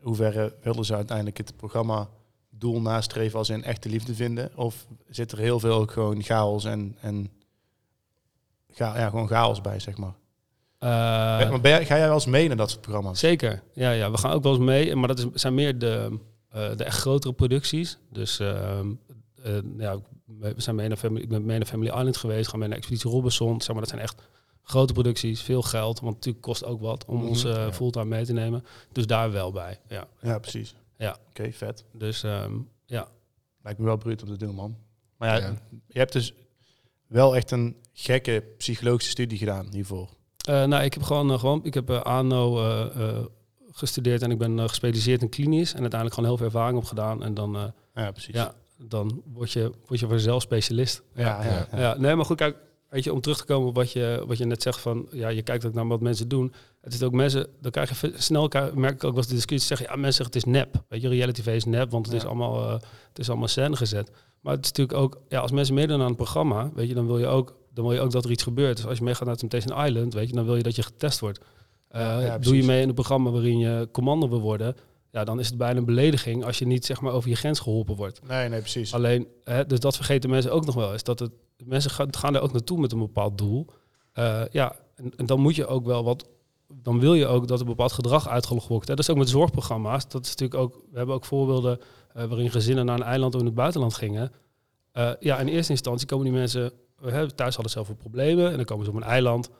hoeverre 0.00 0.56
willen 0.62 0.84
ze 0.84 0.94
uiteindelijk 0.94 1.36
het 1.36 1.56
programma 1.56 2.08
doel 2.50 2.80
nastreven 2.80 3.38
als 3.38 3.48
in 3.48 3.64
echte 3.64 3.88
liefde 3.88 4.14
vinden? 4.14 4.56
Of 4.56 4.86
zit 5.08 5.32
er 5.32 5.38
heel 5.38 5.60
veel 5.60 5.74
ook 5.74 5.90
gewoon 5.90 6.22
chaos 6.22 6.64
en, 6.64 6.96
en 7.00 7.30
ga, 8.70 8.98
ja, 8.98 9.08
gewoon 9.08 9.28
chaos 9.28 9.60
bij, 9.60 9.80
zeg 9.80 9.96
maar? 9.96 10.14
Uh, 10.84 10.90
maar 11.50 11.60
ben 11.60 11.70
jij, 11.70 11.86
ga 11.86 11.96
jij 11.96 12.06
wel 12.06 12.14
eens 12.14 12.26
mee 12.26 12.48
naar 12.48 12.56
dat 12.56 12.70
soort 12.70 12.80
programma's? 12.80 13.18
Zeker, 13.18 13.62
ja, 13.72 13.90
ja. 13.90 14.10
We 14.10 14.18
gaan 14.18 14.32
ook 14.32 14.42
wel 14.42 14.52
eens 14.52 14.64
mee, 14.64 14.96
maar 14.96 15.08
dat 15.08 15.18
is, 15.18 15.26
zijn 15.34 15.54
meer 15.54 15.78
de, 15.78 16.18
uh, 16.54 16.76
de 16.76 16.84
echt 16.84 16.98
grotere 16.98 17.34
producties. 17.34 17.98
Dus 18.10 18.40
uh, 18.40 18.80
ja, 19.78 19.98
we 20.38 20.54
zijn 20.56 20.76
mee 20.76 20.88
naar 20.88 20.96
Family, 20.96 21.22
ik 21.22 21.28
ben 21.28 21.44
mee 21.44 21.58
naar 21.58 21.66
Family 21.66 21.90
Island 21.90 22.16
geweest, 22.16 22.48
gaan 22.48 22.58
mee 22.58 22.68
naar 22.68 22.76
Expeditie 22.76 23.10
Robinson. 23.10 23.60
Zeg 23.60 23.68
maar, 23.68 23.80
dat 23.80 23.88
zijn 23.88 24.00
echt 24.00 24.22
grote 24.62 24.92
producties, 24.92 25.42
veel 25.42 25.62
geld, 25.62 26.00
want 26.00 26.14
natuurlijk 26.14 26.44
kost 26.44 26.64
ook 26.64 26.80
wat 26.80 27.04
om 27.04 27.14
mm 27.14 27.20
-hmm, 27.20 27.28
ons 27.28 27.42
ja. 27.42 27.72
fulltime 27.72 28.04
mee 28.04 28.24
te 28.24 28.32
nemen. 28.32 28.64
Dus 28.92 29.06
daar 29.06 29.32
wel 29.32 29.52
bij, 29.52 29.80
ja. 29.88 30.06
Ja, 30.20 30.38
precies. 30.38 30.74
Ja. 30.98 31.10
Oké, 31.10 31.20
okay, 31.28 31.52
vet. 31.52 31.84
Dus 31.92 32.22
um, 32.22 32.68
ja. 32.84 33.08
Lijkt 33.62 33.78
me 33.78 33.84
wel 33.84 33.96
bruut 33.96 34.22
om 34.22 34.28
te 34.28 34.36
doen, 34.36 34.54
man. 34.54 34.76
Maar 35.16 35.28
ja, 35.28 35.46
ja, 35.46 35.54
je 35.86 35.98
hebt 35.98 36.12
dus 36.12 36.34
wel 37.06 37.36
echt 37.36 37.50
een 37.50 37.76
gekke 37.92 38.44
psychologische 38.56 39.10
studie 39.10 39.38
gedaan 39.38 39.66
hiervoor. 39.70 40.08
Uh, 40.50 40.64
nou, 40.64 40.84
ik 40.84 40.94
heb 40.94 41.02
gewoon, 41.02 41.30
uh, 41.30 41.38
gewoon 41.38 41.60
ik 41.64 41.74
heb 41.74 41.90
uh, 41.90 42.00
ANO 42.00 42.60
gestudeerd 43.70 44.22
en 44.22 44.30
ik 44.30 44.38
ben 44.38 44.60
gespecialiseerd 44.68 45.22
in 45.22 45.28
klinisch 45.28 45.72
en 45.72 45.80
uiteindelijk 45.80 46.14
gewoon 46.14 46.28
heel 46.28 46.38
veel 46.38 46.46
ervaring 46.46 46.78
opgedaan 46.78 47.22
en 47.22 47.34
dan, 47.34 47.72
ja, 47.94 48.10
precies. 48.10 48.34
Ja, 48.34 48.54
dan 48.78 49.22
word 49.32 49.52
je, 49.52 49.72
word 49.86 50.00
je 50.00 50.06
vanzelf 50.06 50.42
specialist. 50.42 51.02
Ja, 51.14 51.44
ja, 51.44 51.66
ja, 51.72 51.78
ja. 51.80 51.96
Nee, 51.98 52.14
maar 52.14 52.24
goed, 52.24 52.36
kijk, 52.36 52.56
weet 52.88 53.04
je, 53.04 53.12
om 53.12 53.20
terug 53.20 53.38
te 53.38 53.44
komen 53.44 53.68
op 53.68 53.74
wat 53.74 53.92
je, 53.92 54.24
wat 54.26 54.38
je 54.38 54.44
net 54.44 54.62
zegt 54.62 54.80
van, 54.80 55.06
ja, 55.10 55.28
je 55.28 55.42
kijkt 55.42 55.66
ook 55.66 55.74
naar 55.74 55.86
wat 55.86 56.00
mensen 56.00 56.28
doen. 56.28 56.52
Het 56.80 56.94
is 56.94 57.02
ook 57.02 57.12
mensen, 57.12 57.46
dan 57.60 57.70
krijg 57.70 58.00
je 58.00 58.12
snel, 58.16 58.50
merk 58.74 58.94
ik 58.94 59.04
ook 59.04 59.14
was 59.14 59.26
de 59.26 59.34
discussie 59.34 59.68
zeggen, 59.68 59.86
ja, 59.86 60.00
mensen 60.00 60.24
zeggen 60.24 60.34
het 60.34 60.46
is 60.46 60.52
nep. 60.52 60.84
Weet 60.88 61.02
je, 61.02 61.08
reality 61.08 61.40
tv 61.40 61.56
is 61.56 61.64
nep, 61.64 61.90
want 61.90 62.06
het 62.06 62.14
is 62.14 62.24
allemaal, 62.24 62.70
het 63.08 63.18
is 63.18 63.28
allemaal 63.28 63.48
scène 63.48 63.76
gezet. 63.76 64.10
Maar 64.40 64.54
het 64.54 64.64
is 64.64 64.72
natuurlijk 64.72 64.98
ook, 64.98 65.20
ja, 65.28 65.40
als 65.40 65.50
mensen 65.50 65.74
meedoen 65.74 66.00
aan 66.00 66.06
een 66.06 66.14
programma, 66.14 66.70
weet 66.74 66.88
je, 66.88 66.94
dan 66.94 67.06
wil 67.06 67.18
je 67.18 67.26
ook, 67.26 67.54
dan 67.74 67.84
wil 67.84 67.92
je 67.92 68.00
ook 68.00 68.10
dat 68.10 68.24
er 68.24 68.30
iets 68.30 68.42
gebeurt. 68.42 68.76
Dus 68.76 68.86
als 68.86 68.98
je 68.98 69.04
meegaat 69.04 69.26
naar 69.26 69.36
Temptation 69.36 69.84
Island, 69.84 70.14
weet 70.14 70.28
je, 70.28 70.34
dan 70.34 70.44
wil 70.44 70.56
je 70.56 70.62
dat 70.62 70.76
je 70.76 70.82
getest 70.82 71.20
wordt. 71.20 71.40
Uh, 71.96 72.34
doe 72.40 72.56
je 72.56 72.64
mee 72.64 72.82
in 72.82 72.88
een 72.88 72.94
programma 72.94 73.30
waarin 73.30 73.58
je 73.58 73.88
commando 73.92 74.28
wil 74.28 74.40
worden, 74.40 74.76
ja, 75.14 75.24
dan 75.24 75.40
is 75.40 75.46
het 75.46 75.56
bijna 75.56 75.78
een 75.78 75.84
belediging 75.84 76.44
als 76.44 76.58
je 76.58 76.66
niet 76.66 76.84
zeg 76.84 77.00
maar 77.00 77.12
over 77.12 77.28
je 77.28 77.36
grens 77.36 77.60
geholpen 77.60 77.96
wordt. 77.96 78.20
Nee, 78.28 78.48
nee, 78.48 78.60
precies. 78.60 78.94
Alleen, 78.94 79.26
hè, 79.44 79.66
dus 79.66 79.80
dat 79.80 79.96
vergeten 79.96 80.30
mensen 80.30 80.52
ook 80.52 80.64
nog 80.64 80.74
wel 80.74 80.92
eens. 80.92 81.02
Dat 81.02 81.18
het, 81.18 81.30
mensen 81.64 81.90
gaan, 81.90 82.14
gaan 82.16 82.34
er 82.34 82.40
ook 82.40 82.52
naartoe 82.52 82.80
met 82.80 82.92
een 82.92 82.98
bepaald 82.98 83.38
doel. 83.38 83.66
Uh, 84.14 84.42
ja, 84.50 84.76
en, 84.94 85.12
en, 85.16 85.26
dan 85.26 85.40
moet 85.40 85.54
je 85.54 85.66
ook 85.66 85.86
wel 85.86 86.04
wat. 86.04 86.28
Dan 86.82 87.00
wil 87.00 87.14
je 87.14 87.26
ook 87.26 87.48
dat 87.48 87.60
er 87.60 87.66
bepaald 87.66 87.92
gedrag 87.92 88.28
uitgelogd 88.28 88.68
wordt. 88.68 88.88
Hè. 88.88 88.94
Dat 88.94 89.04
is 89.04 89.10
ook 89.10 89.18
met 89.18 89.28
zorgprogramma's. 89.28 90.08
Dat 90.08 90.24
is 90.24 90.30
natuurlijk 90.30 90.60
ook. 90.60 90.74
We 90.90 90.96
hebben 90.96 91.14
ook 91.14 91.24
voorbeelden 91.24 91.78
uh, 92.16 92.24
waarin 92.24 92.50
gezinnen 92.50 92.86
naar 92.86 92.98
een 92.98 93.06
eiland 93.06 93.34
of 93.34 93.40
in 93.40 93.46
het 93.46 93.54
buitenland 93.54 93.94
gingen. 93.94 94.32
Ja, 95.20 95.38
in 95.38 95.48
eerste 95.48 95.72
instantie 95.72 96.06
komen 96.06 96.24
die 96.24 96.34
mensen. 96.34 96.72
Thuis 97.34 97.54
hadden 97.54 97.72
zelf 97.72 97.96
problemen 97.96 98.50
en 98.50 98.56
dan 98.56 98.64
komen 98.64 98.84
ze 98.84 98.90
op 98.90 98.96
een 98.96 99.02
eiland. 99.02 99.50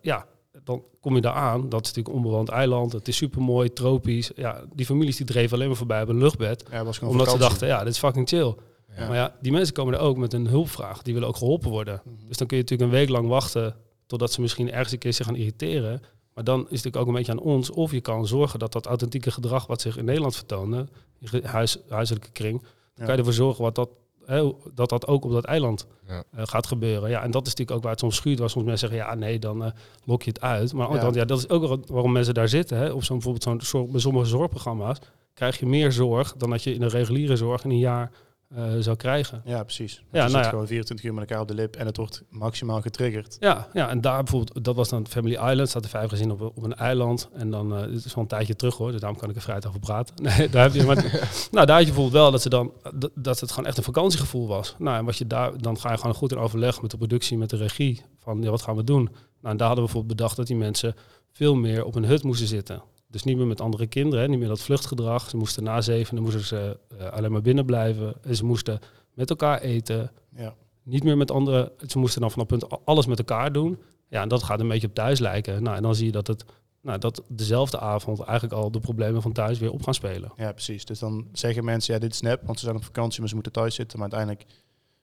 ja, 0.00 0.26
dan 0.64 0.82
kom 1.00 1.14
je 1.14 1.20
daar 1.20 1.32
aan. 1.32 1.68
Dat 1.68 1.80
is 1.80 1.86
natuurlijk 1.86 2.08
een 2.08 2.22
onbewoond 2.22 2.48
eiland. 2.48 2.92
Het 2.92 3.08
is 3.08 3.16
super 3.16 3.42
mooi, 3.42 3.72
tropisch. 3.72 4.30
Ja, 4.36 4.64
die 4.74 4.86
families 4.86 5.16
die 5.16 5.26
dreven 5.26 5.56
alleen 5.56 5.68
maar 5.68 5.76
voorbij 5.76 6.02
op 6.02 6.08
een 6.08 6.18
luchtbed. 6.18 6.64
Ja, 6.70 6.84
omdat 7.02 7.30
ze 7.30 7.38
dachten, 7.38 7.66
ja, 7.66 7.84
dit 7.84 7.92
is 7.92 7.98
fucking 7.98 8.28
chill. 8.28 8.54
Maar 8.96 9.14
ja, 9.14 9.36
die 9.40 9.52
mensen 9.52 9.74
komen 9.74 9.94
er 9.94 10.00
ook 10.00 10.16
met 10.16 10.32
een 10.32 10.46
hulpvraag. 10.46 11.02
Die 11.02 11.12
willen 11.12 11.28
ook 11.28 11.36
geholpen 11.36 11.70
worden. 11.70 12.02
Mhm. 12.04 12.26
Dus 12.26 12.36
dan 12.36 12.46
kun 12.46 12.56
je 12.56 12.62
natuurlijk 12.62 12.90
een 12.90 12.98
week 12.98 13.08
lang 13.08 13.28
wachten 13.28 13.76
totdat 14.06 14.32
ze 14.32 14.40
misschien 14.40 14.72
ergens 14.72 14.92
een 14.92 14.98
keer 14.98 15.12
zich 15.12 15.26
gaan 15.26 15.36
irriteren. 15.36 16.02
Maar 16.34 16.44
dan 16.44 16.58
is 16.58 16.64
het 16.64 16.70
natuurlijk 16.70 16.96
ook 16.96 17.06
een 17.06 17.14
beetje 17.14 17.32
aan 17.32 17.38
ons. 17.38 17.70
Of 17.70 17.92
je 17.92 18.00
kan 18.00 18.26
zorgen 18.26 18.58
dat 18.58 18.72
dat 18.72 18.86
authentieke 18.86 19.30
gedrag 19.30 19.66
wat 19.66 19.80
zich 19.80 19.96
in 19.96 20.04
Nederland 20.04 20.36
vertoonde, 20.36 20.86
in 21.18 21.44
huis, 21.44 21.78
huiselijke 21.88 22.30
kring, 22.30 22.62
dan 22.94 23.06
kan 23.06 23.14
je 23.14 23.18
ervoor 23.18 23.32
zorgen 23.32 23.62
wat 23.62 23.74
dat 23.74 23.88
dat 24.74 24.88
dat 24.88 25.06
ook 25.06 25.24
op 25.24 25.30
dat 25.30 25.44
eiland 25.44 25.86
ja. 26.06 26.22
uh, 26.36 26.42
gaat 26.44 26.66
gebeuren. 26.66 27.10
Ja, 27.10 27.22
en 27.22 27.30
dat 27.30 27.46
is 27.46 27.48
natuurlijk 27.48 27.76
ook 27.76 27.82
waar 27.82 27.92
het 27.92 28.00
soms 28.00 28.16
schuurt, 28.16 28.38
waar 28.38 28.50
soms 28.50 28.64
mensen 28.64 28.88
zeggen, 28.88 29.06
ja 29.08 29.14
nee, 29.14 29.38
dan 29.38 29.62
uh, 29.62 29.70
lok 30.04 30.22
je 30.22 30.30
het 30.30 30.40
uit. 30.40 30.72
Maar 30.72 30.94
ja. 30.94 31.10
ja, 31.12 31.24
dat 31.24 31.38
is 31.38 31.48
ook 31.48 31.86
waarom 31.86 32.12
mensen 32.12 32.34
daar 32.34 32.48
zitten. 32.48 32.78
Hè. 32.78 32.90
Op 32.90 33.04
zo'n 33.04 33.18
bijvoorbeeld 33.18 33.64
zo'n 33.64 33.90
bij 33.90 34.00
sommige 34.00 34.26
zorgprogramma's 34.26 34.98
krijg 35.34 35.58
je 35.58 35.66
meer 35.66 35.92
zorg 35.92 36.34
dan 36.36 36.50
dat 36.50 36.62
je 36.62 36.74
in 36.74 36.82
een 36.82 36.88
reguliere 36.88 37.36
zorg 37.36 37.64
in 37.64 37.70
een 37.70 37.78
jaar 37.78 38.10
uh, 38.56 38.64
zou 38.78 38.96
krijgen. 38.96 39.42
Ja, 39.44 39.62
precies. 39.62 40.02
Ja, 40.12 40.24
je 40.24 40.30
nou 40.30 40.44
ja. 40.44 40.48
gewoon 40.48 40.66
24 40.66 41.06
uur 41.06 41.14
met 41.14 41.28
elkaar 41.28 41.42
op 41.42 41.48
de 41.48 41.54
lip 41.54 41.76
en 41.76 41.86
het 41.86 41.96
wordt 41.96 42.22
maximaal 42.28 42.80
getriggerd. 42.80 43.36
Ja, 43.40 43.68
ja 43.72 43.88
en 43.88 44.00
daar 44.00 44.22
bijvoorbeeld, 44.22 44.64
dat 44.64 44.76
was 44.76 44.88
dan 44.88 45.06
Family 45.06 45.34
Island, 45.34 45.82
de 45.82 45.88
vijf 45.88 46.08
gezin 46.08 46.30
op, 46.30 46.40
op 46.40 46.62
een 46.62 46.74
eiland. 46.74 47.28
En 47.32 47.50
dan, 47.50 47.72
uh, 47.72 47.82
dit 47.82 48.04
is 48.04 48.14
een 48.14 48.26
tijdje 48.26 48.56
terug 48.56 48.76
hoor, 48.76 48.90
dus 48.90 49.00
daarom 49.00 49.18
kan 49.18 49.30
ik 49.30 49.36
er 49.36 49.42
vrijdag 49.42 49.68
over 49.68 49.80
praten. 49.80 50.14
Nee, 50.22 50.48
daar 50.48 50.62
heb 50.62 50.74
je, 50.74 50.84
maar, 50.84 50.96
nou, 51.50 51.66
daar 51.66 51.76
had 51.76 51.86
je 51.86 51.92
bijvoorbeeld 51.92 52.12
wel 52.12 52.30
dat 52.30 52.42
ze 52.42 52.48
dan, 52.48 52.72
dat 53.14 53.40
het 53.40 53.50
gewoon 53.50 53.66
echt 53.66 53.76
een 53.76 53.82
vakantiegevoel 53.82 54.46
was. 54.46 54.74
Nou, 54.78 54.98
en 54.98 55.04
wat 55.04 55.16
je 55.16 55.26
daar, 55.26 55.58
dan 55.58 55.78
ga 55.78 55.90
je 55.90 55.98
gewoon 55.98 56.14
goed 56.14 56.32
in 56.32 56.38
overleg 56.38 56.82
met 56.82 56.90
de 56.90 56.96
productie, 56.96 57.38
met 57.38 57.50
de 57.50 57.56
regie, 57.56 58.02
van 58.18 58.42
ja, 58.42 58.50
wat 58.50 58.62
gaan 58.62 58.76
we 58.76 58.84
doen? 58.84 59.02
Nou, 59.04 59.52
en 59.52 59.56
daar 59.56 59.66
hadden 59.66 59.84
we 59.84 59.90
bijvoorbeeld 59.90 60.16
bedacht 60.16 60.36
dat 60.36 60.46
die 60.46 60.56
mensen 60.56 60.94
veel 61.32 61.54
meer 61.54 61.84
op 61.84 61.94
een 61.94 62.04
hut 62.04 62.22
moesten 62.22 62.46
zitten. 62.46 62.82
Dus 63.10 63.22
niet 63.22 63.36
meer 63.36 63.46
met 63.46 63.60
andere 63.60 63.86
kinderen, 63.86 64.24
hè, 64.24 64.30
niet 64.30 64.38
meer 64.38 64.48
dat 64.48 64.60
vluchtgedrag. 64.60 65.28
Ze 65.28 65.36
moesten 65.36 65.62
na 65.62 65.80
zeven, 65.80 66.14
dan 66.14 66.24
moesten 66.24 66.44
ze 66.44 66.78
uh, 67.00 67.08
alleen 67.08 67.32
maar 67.32 67.42
binnen 67.42 67.66
blijven. 67.66 68.14
En 68.22 68.36
ze 68.36 68.44
moesten 68.44 68.80
met 69.14 69.30
elkaar 69.30 69.60
eten. 69.60 70.10
Ja. 70.36 70.54
Niet 70.82 71.04
meer 71.04 71.16
met 71.16 71.30
anderen. 71.30 71.70
Ze 71.86 71.98
moesten 71.98 72.20
dan 72.20 72.30
vanaf 72.30 72.46
punt 72.46 72.86
alles 72.86 73.06
met 73.06 73.18
elkaar 73.18 73.52
doen. 73.52 73.78
Ja, 74.08 74.22
en 74.22 74.28
dat 74.28 74.42
gaat 74.42 74.60
een 74.60 74.68
beetje 74.68 74.86
op 74.86 74.94
thuis 74.94 75.18
lijken. 75.18 75.62
Nou, 75.62 75.76
en 75.76 75.82
dan 75.82 75.94
zie 75.94 76.06
je 76.06 76.12
dat 76.12 76.26
het 76.26 76.44
nou, 76.82 76.98
dat 76.98 77.22
dezelfde 77.28 77.78
avond 77.78 78.20
eigenlijk 78.20 78.62
al 78.62 78.70
de 78.70 78.80
problemen 78.80 79.22
van 79.22 79.32
thuis 79.32 79.58
weer 79.58 79.72
op 79.72 79.82
gaan 79.82 79.94
spelen. 79.94 80.32
Ja, 80.36 80.52
precies. 80.52 80.84
Dus 80.84 80.98
dan 80.98 81.28
zeggen 81.32 81.64
mensen, 81.64 81.94
ja, 81.94 82.00
dit 82.00 82.12
is 82.12 82.20
nep, 82.20 82.42
want 82.44 82.58
ze 82.58 82.64
zijn 82.64 82.76
op 82.76 82.84
vakantie, 82.84 83.20
maar 83.20 83.28
ze 83.28 83.34
moeten 83.34 83.52
thuis 83.52 83.74
zitten. 83.74 83.98
Maar 83.98 84.10
uiteindelijk 84.12 84.54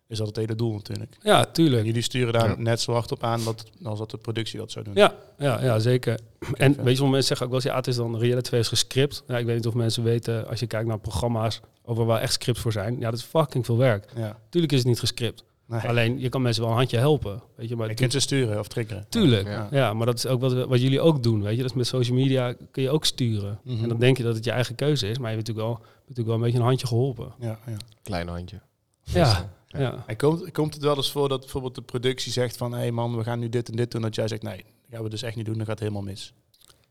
is 0.07 0.17
dat 0.17 0.27
het 0.27 0.35
hele 0.35 0.55
doel 0.55 0.73
natuurlijk. 0.73 1.17
Ja, 1.21 1.45
tuurlijk. 1.45 1.85
jullie 1.85 2.01
sturen 2.01 2.33
daar 2.33 2.59
net 2.59 2.81
zo 2.81 2.91
hard 2.91 3.11
op 3.11 3.23
aan 3.23 3.43
dat, 3.43 3.65
als 3.83 3.99
dat 3.99 4.11
de 4.11 4.17
productie 4.17 4.59
dat 4.59 4.71
zou 4.71 4.85
doen. 4.85 4.93
Ja, 4.93 5.15
ja, 5.37 5.63
ja 5.63 5.79
zeker. 5.79 6.19
En 6.53 6.83
weet 6.83 6.97
je, 6.97 7.03
mensen 7.03 7.23
zeggen 7.23 7.45
ook 7.45 7.51
wel 7.51 7.61
eens, 7.61 7.69
ja, 7.69 7.75
het 7.75 7.87
is 7.87 7.95
dan 7.95 8.17
reality 8.17 8.47
twee 8.47 8.59
is 8.59 8.67
gescript. 8.67 9.23
Ja, 9.27 9.37
ik 9.37 9.45
weet 9.45 9.55
niet 9.55 9.67
of 9.67 9.73
mensen 9.73 10.03
weten, 10.03 10.47
als 10.47 10.59
je 10.59 10.67
kijkt 10.67 10.87
naar 10.87 10.99
programma's 10.99 11.61
over 11.83 12.05
waar 12.05 12.21
echt 12.21 12.33
scripts 12.33 12.61
voor 12.61 12.71
zijn, 12.71 12.99
ja, 12.99 13.09
dat 13.09 13.19
is 13.19 13.25
fucking 13.25 13.65
veel 13.65 13.77
werk. 13.77 14.11
Ja. 14.15 14.39
Tuurlijk 14.49 14.73
is 14.73 14.79
het 14.79 14.87
niet 14.87 14.99
gescript. 14.99 15.43
Alleen, 15.69 16.19
je 16.19 16.29
kan 16.29 16.41
mensen 16.41 16.61
wel 16.61 16.71
een 16.71 16.77
handje 16.77 16.97
helpen. 16.97 17.41
Weet 17.55 17.69
je, 17.69 17.75
maar 17.75 17.87
je 17.87 17.93
kunt 17.93 18.11
ze 18.11 18.19
sturen 18.19 18.59
of 18.59 18.67
triggeren. 18.67 19.05
Tuurlijk, 19.09 19.47
ja. 19.47 19.67
ja. 19.71 19.93
maar 19.93 20.05
dat 20.05 20.17
is 20.17 20.25
ook 20.27 20.41
wat, 20.41 20.65
wat 20.65 20.81
jullie 20.81 21.01
ook 21.01 21.23
doen. 21.23 21.41
Weet 21.41 21.55
je, 21.55 21.61
dat 21.61 21.69
is 21.71 21.77
met 21.77 21.87
social 21.87 22.17
media 22.17 22.55
kun 22.71 22.83
je 22.83 22.89
ook 22.89 23.05
sturen. 23.05 23.59
Mhm. 23.63 23.83
En 23.83 23.89
dan 23.89 23.97
denk 23.97 24.17
je 24.17 24.23
dat 24.23 24.35
het 24.35 24.45
je 24.45 24.51
eigen 24.51 24.75
keuze 24.75 25.07
is, 25.07 25.17
maar 25.17 25.29
je 25.29 25.35
hebt 25.35 25.47
natuurlijk 25.47 25.77
wel, 25.77 25.87
natuurlijk 25.99 26.27
wel 26.27 26.35
een 26.35 26.41
beetje 26.41 26.57
een 26.57 26.65
handje 26.65 26.87
geholpen. 26.87 27.33
Ja, 27.39 27.59
ja. 27.65 27.77
Klein 28.03 28.27
handje. 28.27 28.59
Ja, 29.03 29.49
ja. 29.77 30.03
En 30.07 30.17
komt, 30.17 30.51
komt 30.51 30.73
het 30.73 30.83
wel 30.83 30.95
eens 30.95 31.11
voor 31.11 31.29
dat 31.29 31.39
bijvoorbeeld 31.39 31.75
de 31.75 31.81
productie 31.81 32.31
zegt 32.31 32.57
van... 32.57 32.71
hé 32.71 32.77
hey 32.77 32.91
man, 32.91 33.17
we 33.17 33.23
gaan 33.23 33.39
nu 33.39 33.49
dit 33.49 33.69
en 33.69 33.75
dit 33.75 33.91
doen. 33.91 34.01
Dat 34.01 34.15
jij 34.15 34.27
zegt, 34.27 34.43
nee, 34.43 34.57
dat 34.57 34.91
gaan 34.91 35.03
we 35.03 35.09
dus 35.09 35.21
echt 35.21 35.35
niet 35.35 35.45
doen. 35.45 35.57
Dan 35.57 35.65
gaat 35.65 35.79
het 35.79 35.89
helemaal 35.89 36.11
mis. 36.11 36.33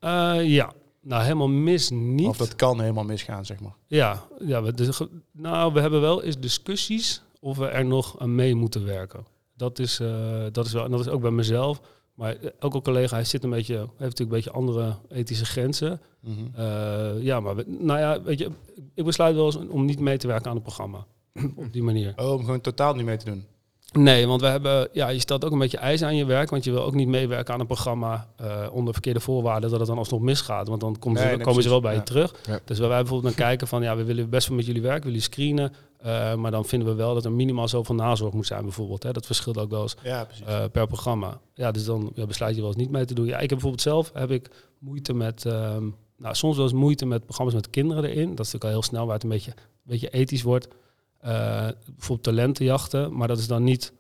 Uh, 0.01 0.45
ja, 0.45 0.73
nou 1.01 1.23
helemaal 1.23 1.49
mis 1.49 1.91
niet. 1.91 2.27
Of 2.27 2.37
dat 2.37 2.57
kan 2.57 2.81
helemaal 2.81 3.05
misgaan, 3.05 3.45
zeg 3.45 3.61
maar. 3.61 3.75
Ja, 3.87 4.25
ja 4.45 4.63
we, 4.63 4.75
dus, 4.75 5.01
nou 5.33 5.73
we 5.73 5.81
hebben 5.81 6.01
wel 6.01 6.23
eens 6.23 6.39
discussies 6.39 7.23
of 7.41 7.57
we 7.57 7.67
er 7.67 7.85
nog 7.85 8.19
aan 8.19 8.35
mee 8.35 8.55
moeten 8.55 8.85
werken. 8.85 9.27
Dat 9.57 9.79
is, 9.79 10.01
uh, 10.01 10.45
dat 10.53 10.67
is, 10.67 10.73
wel, 10.73 10.85
en 10.85 10.91
dat 10.91 11.01
is 11.01 11.09
ook 11.09 11.21
bij 11.21 11.31
mezelf. 11.31 11.81
Maar 12.15 12.37
ook 12.61 12.75
een 12.75 12.83
collega, 12.83 13.15
hij 13.15 13.25
zit 13.25 13.45
een 13.45 13.51
beetje, 13.51 13.77
heeft 13.77 13.91
natuurlijk 13.99 14.21
een 14.21 14.29
beetje 14.29 14.51
andere 14.51 14.97
ethische 15.09 15.45
grenzen. 15.45 16.01
Mm 16.21 16.35
-hmm. 16.35 16.51
uh, 16.59 17.23
ja, 17.23 17.41
maar 17.41 17.57
we, 17.57 17.65
nou 17.67 17.99
ja, 17.99 18.23
weet 18.23 18.39
je, 18.39 18.51
ik 18.95 19.05
besluit 19.05 19.35
wel 19.35 19.45
eens 19.45 19.57
om 19.57 19.85
niet 19.85 20.01
mee 20.01 20.17
te 20.17 20.27
werken 20.27 20.49
aan 20.49 20.55
het 20.55 20.65
programma. 20.65 21.07
op 21.65 21.73
die 21.73 21.83
manier. 21.83 22.13
Oh, 22.17 22.33
om 22.33 22.45
gewoon 22.45 22.61
totaal 22.61 22.95
niet 22.95 23.05
mee 23.05 23.17
te 23.17 23.25
doen? 23.25 23.47
Nee, 23.93 24.27
want 24.27 24.41
we 24.41 24.47
hebben, 24.47 24.89
ja, 24.93 25.09
je 25.09 25.19
stelt 25.19 25.45
ook 25.45 25.53
een 25.53 25.59
beetje 25.59 25.79
eisen 25.79 26.07
aan 26.07 26.17
je 26.17 26.25
werk, 26.25 26.51
want 26.51 26.65
je 26.65 26.71
wil 26.71 26.83
ook 26.83 26.95
niet 26.95 27.09
meewerken 27.09 27.55
aan 27.55 27.61
een 27.61 27.67
programma 27.67 28.29
uh, 28.41 28.67
onder 28.73 28.93
verkeerde 28.93 29.21
voorwaarden 29.21 29.71
dat 29.71 29.79
het 29.79 29.89
dan 29.89 29.99
alsnog 29.99 30.21
misgaat, 30.21 30.69
want 30.69 30.81
dan 30.81 30.99
komen, 30.99 31.21
ze, 31.21 31.39
komen 31.43 31.63
ze 31.63 31.69
wel 31.69 31.81
bij 31.81 31.95
je 31.95 32.03
terug. 32.03 32.35
Dus 32.65 32.79
wij 32.79 32.89
bijvoorbeeld 32.89 33.23
dan 33.23 33.47
kijken 33.47 33.69
van, 33.69 33.83
ja, 33.83 33.97
we 33.97 34.05
willen 34.05 34.31
best 34.31 34.49
wel 34.49 34.57
met 34.57 34.67
jullie 34.67 34.83
werken, 34.83 35.05
willen 35.05 35.23
screenen, 35.23 35.73
uh, 36.07 36.35
maar 36.35 36.51
dan 36.51 36.65
vinden 36.65 36.89
we 36.89 36.95
wel 36.95 37.15
dat 37.15 37.25
er 37.25 37.33
minimaal 37.33 37.69
zoveel 37.69 37.95
nazorg 37.95 38.33
moet 38.33 38.47
zijn 38.47 38.63
bijvoorbeeld. 38.63 39.03
Hè. 39.03 39.13
Dat 39.13 39.27
verschilt 39.27 39.59
ook 39.59 39.71
wel 39.71 39.83
eens 39.83 39.97
ja, 40.03 40.27
uh, 40.49 40.65
per 40.73 40.87
programma. 40.87 41.41
Ja, 41.55 41.71
dus 41.71 41.85
dan 41.85 42.13
ja, 42.15 42.27
besluit 42.27 42.55
je 42.55 42.61
wel 42.61 42.71
eens 42.71 42.81
niet 42.81 42.91
mee 42.91 43.05
te 43.05 43.15
doen. 43.15 43.27
Ja, 43.27 43.35
ik 43.35 43.41
heb 43.41 43.49
bijvoorbeeld 43.49 43.83
zelf 43.83 44.11
heb 44.15 44.31
ik 44.31 44.51
moeite 44.79 45.15
met, 45.15 45.45
ehm, 45.47 45.89
nou, 46.17 46.35
soms 46.35 46.57
wel 46.57 46.65
eens 46.65 46.75
moeite 46.75 47.07
met 47.07 47.25
programma's 47.25 47.55
met 47.55 47.71
kinderen 47.71 48.05
erin. 48.05 48.35
Dat 48.35 48.47
is 48.47 48.53
natuurlijk 48.53 48.65
al 48.65 48.71
heel 48.71 48.83
snel 48.83 49.05
waar 49.05 49.15
het 49.15 49.23
een 49.23 49.29
beetje, 49.29 49.51
een 49.51 49.57
beetje 49.83 50.09
ethisch 50.09 50.43
wordt. 50.43 50.69
Uh, 51.27 51.31
bijvoorbeeld 51.87 52.23
talentenjachten, 52.23 53.17
maar 53.17 53.29
dat 53.29 53.39
is 53.39 53.47
dan 53.47 53.65
niet 53.65 53.93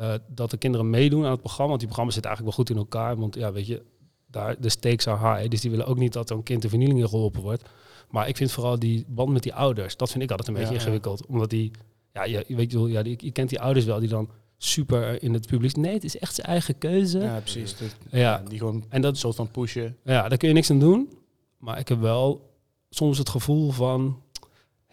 uh, 0.00 0.14
dat 0.26 0.50
de 0.50 0.56
kinderen 0.56 0.90
meedoen 0.90 1.24
aan 1.24 1.30
het 1.30 1.40
programma. 1.40 1.66
Want 1.66 1.78
die 1.78 1.88
programma's 1.88 2.14
zitten 2.14 2.30
eigenlijk 2.30 2.56
wel 2.56 2.66
goed 2.66 2.76
in 2.76 2.84
elkaar. 2.84 3.16
Want 3.16 3.34
ja, 3.34 3.52
weet 3.52 3.66
je, 3.66 3.82
daar, 4.26 4.60
de 4.60 4.68
stakes 4.68 5.06
are 5.06 5.34
high. 5.34 5.50
Dus 5.50 5.60
die 5.60 5.70
willen 5.70 5.86
ook 5.86 5.98
niet 5.98 6.12
dat 6.12 6.30
een 6.30 6.42
kind 6.42 6.62
de 6.62 6.68
vernielingen 6.68 7.08
geholpen 7.08 7.42
wordt. 7.42 7.62
Maar 8.10 8.28
ik 8.28 8.36
vind 8.36 8.52
vooral 8.52 8.78
die 8.78 9.04
band 9.08 9.32
met 9.32 9.42
die 9.42 9.54
ouders, 9.54 9.96
dat 9.96 10.10
vind 10.10 10.22
ik 10.22 10.30
altijd 10.30 10.48
een 10.48 10.54
beetje 10.54 10.74
ingewikkeld. 10.74 11.26
Omdat 11.26 11.50
die, 11.50 11.70
ja, 12.12 12.24
je, 12.24 12.44
weet 12.48 12.72
je, 12.72 12.78
ja, 12.78 13.02
die, 13.02 13.16
je 13.20 13.30
kent 13.30 13.48
die 13.48 13.60
ouders 13.60 13.84
wel, 13.84 14.00
die 14.00 14.08
dan 14.08 14.30
super 14.56 15.22
in 15.22 15.34
het 15.34 15.46
publiek. 15.46 15.76
Nee, 15.76 15.92
het 15.92 16.04
is 16.04 16.18
echt 16.18 16.34
zijn 16.34 16.46
eigen 16.46 16.78
keuze. 16.78 17.18
Ja, 17.18 17.40
precies. 17.40 17.74
ja. 18.10 18.42
Die 18.48 18.58
gewoon 18.58 18.84
en 18.88 19.00
dat 19.00 19.16
soort 19.16 19.36
van 19.36 19.50
pushen. 19.50 19.96
Ja, 20.04 20.28
daar 20.28 20.38
kun 20.38 20.48
je 20.48 20.54
niks 20.54 20.70
aan 20.70 20.78
doen. 20.78 21.12
Maar 21.58 21.78
ik 21.78 21.88
heb 21.88 22.00
wel 22.00 22.50
soms 22.90 23.18
het 23.18 23.28
gevoel 23.28 23.70
van 23.70 24.22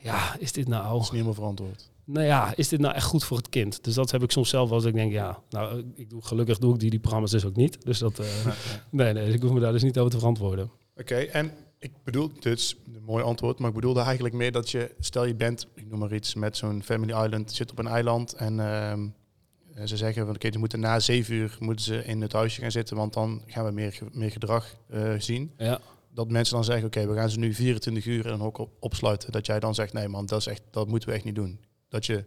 ja, 0.05 0.35
is 0.39 0.51
dit 0.51 0.67
nou... 0.67 0.83
Dat 0.83 0.93
is 0.93 1.01
niet 1.01 1.11
helemaal 1.11 1.33
verantwoord. 1.33 1.89
Nou 2.03 2.25
ja, 2.25 2.53
is 2.55 2.67
dit 2.67 2.79
nou 2.79 2.93
echt 2.95 3.05
goed 3.05 3.23
voor 3.23 3.37
het 3.37 3.49
kind? 3.49 3.83
Dus 3.83 3.93
dat 3.93 4.11
heb 4.11 4.23
ik 4.23 4.31
soms 4.31 4.49
zelf 4.49 4.71
als 4.71 4.85
ik 4.85 4.93
denk, 4.93 5.11
ja, 5.11 5.39
nou, 5.49 5.83
ik 5.95 6.09
doe, 6.09 6.21
gelukkig 6.21 6.57
doe 6.57 6.73
ik 6.73 6.79
die, 6.79 6.89
die 6.89 6.99
programma's 6.99 7.31
dus 7.31 7.45
ook 7.45 7.55
niet. 7.55 7.85
Dus 7.85 7.99
dat, 7.99 8.19
uh, 8.19 8.25
nee, 8.89 9.13
nee, 9.13 9.33
ik 9.33 9.41
hoef 9.41 9.51
me 9.51 9.59
daar 9.59 9.71
dus 9.71 9.83
niet 9.83 9.97
over 9.97 10.11
te 10.11 10.17
verantwoorden. 10.17 10.71
Oké, 10.95 11.15
en 11.15 11.51
ik 11.79 11.91
bedoel, 12.03 12.31
dus 12.39 12.75
een 12.95 13.03
mooi 13.03 13.23
antwoord, 13.23 13.59
maar 13.59 13.69
ik 13.69 13.75
bedoelde 13.75 13.99
eigenlijk 13.99 14.35
meer 14.35 14.51
dat 14.51 14.69
je, 14.69 14.95
stel 14.99 15.25
je 15.25 15.35
bent, 15.35 15.67
ik 15.75 15.89
noem 15.89 15.99
maar 15.99 16.13
iets, 16.13 16.35
met 16.35 16.57
zo'n 16.57 16.83
Family 16.83 17.23
Island, 17.23 17.51
zit 17.51 17.71
op 17.71 17.79
een 17.79 17.87
eiland 17.87 18.33
en 18.33 18.57
uh, 18.57 19.85
ze 19.85 19.97
zeggen 19.97 20.25
van 20.25 20.35
oké, 20.35 20.51
ze 20.51 20.59
moeten 20.59 20.79
na 20.79 20.99
zeven 20.99 21.35
uur 21.35 21.57
moeten 21.59 21.85
ze 21.85 22.05
in 22.05 22.21
het 22.21 22.33
huisje 22.33 22.61
gaan 22.61 22.71
zitten, 22.71 22.95
want 22.95 23.13
dan 23.13 23.41
gaan 23.45 23.65
we 23.65 23.71
meer, 23.71 23.99
meer 24.11 24.31
gedrag 24.31 24.75
uh, 24.89 25.13
zien. 25.17 25.51
Ja 25.57 25.79
dat 26.15 26.29
mensen 26.31 26.55
dan 26.55 26.63
zeggen, 26.63 26.85
oké, 26.85 27.07
we 27.07 27.13
gaan 27.13 27.29
ze 27.29 27.39
nu 27.39 27.53
24 27.53 28.05
uur 28.05 28.25
in 28.25 28.33
een 28.33 28.39
hok 28.39 28.67
opsluiten. 28.79 29.31
Dat 29.31 29.45
jij 29.45 29.59
dan 29.59 29.75
zegt, 29.75 29.93
nee 29.93 30.07
man, 30.07 30.25
dat, 30.25 30.39
is 30.39 30.47
echt, 30.47 30.61
dat 30.71 30.87
moeten 30.87 31.09
we 31.09 31.15
echt 31.15 31.23
niet 31.23 31.35
doen. 31.35 31.59
Dat 31.89 32.05
je 32.05 32.23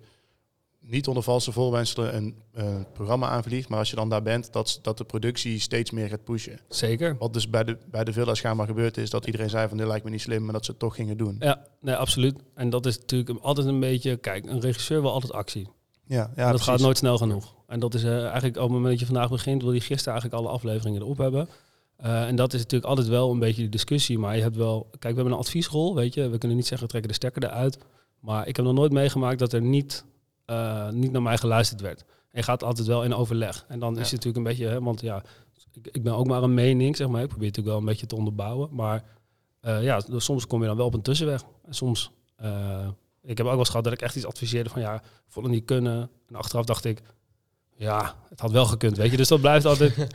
niet 0.81 1.09
onder 1.09 1.23
valse 1.23 1.53
voorwenselen 1.53 2.17
een 2.17 2.37
programma 2.93 3.29
aanvliegt, 3.29 3.69
maar 3.69 3.79
als 3.79 3.91
je 3.91 3.97
dan 3.97 4.09
daar 4.09 4.23
bent, 4.23 4.53
dat, 4.53 4.79
dat 4.83 4.99
de 4.99 5.05
productie 5.05 5.61
steeds 5.61 5.91
meer 5.91 6.09
gaat 6.09 6.25
pushen. 6.25 6.61
Zeker. 6.69 7.17
Wat 7.19 7.33
dus 7.33 7.51
bij 7.51 7.65
de, 7.65 7.79
bij 7.91 8.05
de 8.05 8.13
villa's 8.13 8.41
gebeurd 8.41 8.97
is, 8.97 9.11
dat 9.11 9.27
iedereen 9.27 9.51
zei 9.51 9.69
van 9.69 9.77
dit 9.77 9.87
lijkt 9.87 10.05
me 10.05 10.11
niet 10.11 10.21
slim, 10.21 10.45
maar 10.45 10.53
dat 10.53 10.65
ze 10.65 10.71
het 10.71 10.81
toch 10.81 10.95
gingen 10.95 11.17
doen. 11.17 11.37
Ja, 11.39 11.67
nee, 11.81 11.95
absoluut. 11.95 12.39
En 12.55 12.71
dat 12.71 12.87
is 12.87 12.99
natuurlijk 12.99 13.41
altijd 13.41 13.67
een 13.67 13.81
beetje, 13.81 14.17
kijk, 14.17 14.47
een 14.47 14.61
regisseur 14.61 15.01
wil 15.01 15.13
altijd 15.13 15.33
actie. 15.33 15.69
Ja, 16.05 16.33
ja 16.37 16.53
dat 16.53 16.61
gaat 16.61 16.81
nooit 16.81 16.97
snel 16.97 17.19
genoeg. 17.19 17.55
En 17.67 17.81
dat 17.81 17.95
is 17.95 18.05
eigenlijk 18.05 18.57
op 18.57 18.63
het 18.63 18.73
moment 18.73 18.91
dat 18.91 19.01
je 19.01 19.07
vandaag 19.07 19.31
begint, 19.31 19.63
wil 19.63 19.73
je 19.73 19.81
gisteren 19.81 20.13
eigenlijk 20.13 20.43
alle 20.43 20.53
afleveringen 20.53 21.01
erop 21.01 21.19
hebben. 21.19 21.49
En 21.99 22.37
dat 22.37 22.53
is 22.53 22.61
natuurlijk 22.61 22.91
altijd 22.91 23.09
wel 23.09 23.31
een 23.31 23.39
beetje 23.39 23.63
de 23.63 23.69
discussie. 23.69 24.19
Maar 24.19 24.37
je 24.37 24.43
hebt 24.43 24.57
wel, 24.57 24.87
kijk, 24.91 25.15
we 25.15 25.21
hebben 25.21 25.33
een 25.33 25.45
adviesrol, 25.45 25.95
weet 25.95 26.15
je. 26.15 26.29
We 26.29 26.39
kunnen 26.39 26.57
niet 26.57 26.67
zeggen, 26.67 26.87
we 26.87 26.93
trekken 26.93 27.11
de 27.11 27.17
stekker 27.17 27.45
eruit. 27.45 27.79
Maar 28.21 28.49
ik 28.49 28.57
heb 28.57 28.65
nog 28.65 28.75
nooit 28.75 28.93
meegemaakt 28.93 29.39
dat 29.39 29.53
er 29.53 29.63
niet, 29.63 30.05
niet 30.91 31.13
naar 31.13 31.23
mij 31.23 31.39
geluisterd 31.39 31.81
werd. 31.81 32.01
En 32.01 32.39
je 32.39 32.43
gaat 32.43 32.63
altijd 32.63 32.87
wel 32.87 33.05
in 33.05 33.15
overleg. 33.15 33.65
En 33.69 33.79
dan 33.79 33.99
is 33.99 34.11
het 34.11 34.25
natuurlijk 34.25 34.37
een 34.37 34.43
beetje, 34.43 34.67
hè, 34.67 34.83
want 34.83 35.01
ja, 35.01 35.23
ik, 35.73 35.89
ik, 35.93 36.03
ben 36.03 36.15
ook 36.15 36.27
maar 36.27 36.43
een 36.43 36.55
mening, 36.55 36.97
zeg 36.97 37.09
maar. 37.09 37.23
Ik 37.23 37.29
probeer 37.29 37.47
natuurlijk 37.47 37.75
wel 37.75 37.79
een 37.79 37.91
beetje 37.91 38.07
te 38.07 38.17
onderbouwen. 38.17 38.69
Maar 38.73 39.05
uh, 39.63 39.83
ja, 39.83 39.99
dus 39.99 40.25
soms 40.25 40.47
kom 40.47 40.61
je 40.61 40.67
dan 40.67 40.77
wel 40.77 40.87
op 40.87 40.95
een 40.95 41.03
tussenweg. 41.03 41.45
En 41.65 41.75
soms, 41.75 42.11
ik 43.23 43.37
heb 43.37 43.41
ook 43.41 43.51
wel 43.53 43.59
eens 43.59 43.69
gehad 43.69 43.85
dat 43.85 43.93
ik 43.93 44.03
echt 44.03 44.17
iets 44.17 44.27
adviseerde 44.27 44.71
van 44.71 44.81
ja, 44.81 45.03
vonden 45.29 45.53
niet 45.53 45.65
kunnen. 45.65 46.11
En 46.29 46.35
achteraf 46.35 46.65
dacht 46.65 46.85
ik, 46.85 47.03
ja, 47.77 48.15
het 48.29 48.41
had 48.41 48.51
wel 48.51 48.65
gekund, 48.65 48.97
weet 48.97 49.11
je. 49.11 49.17
Dus 49.17 49.29
dat 49.29 49.41
blijft 49.41 49.65
altijd. 49.65 49.95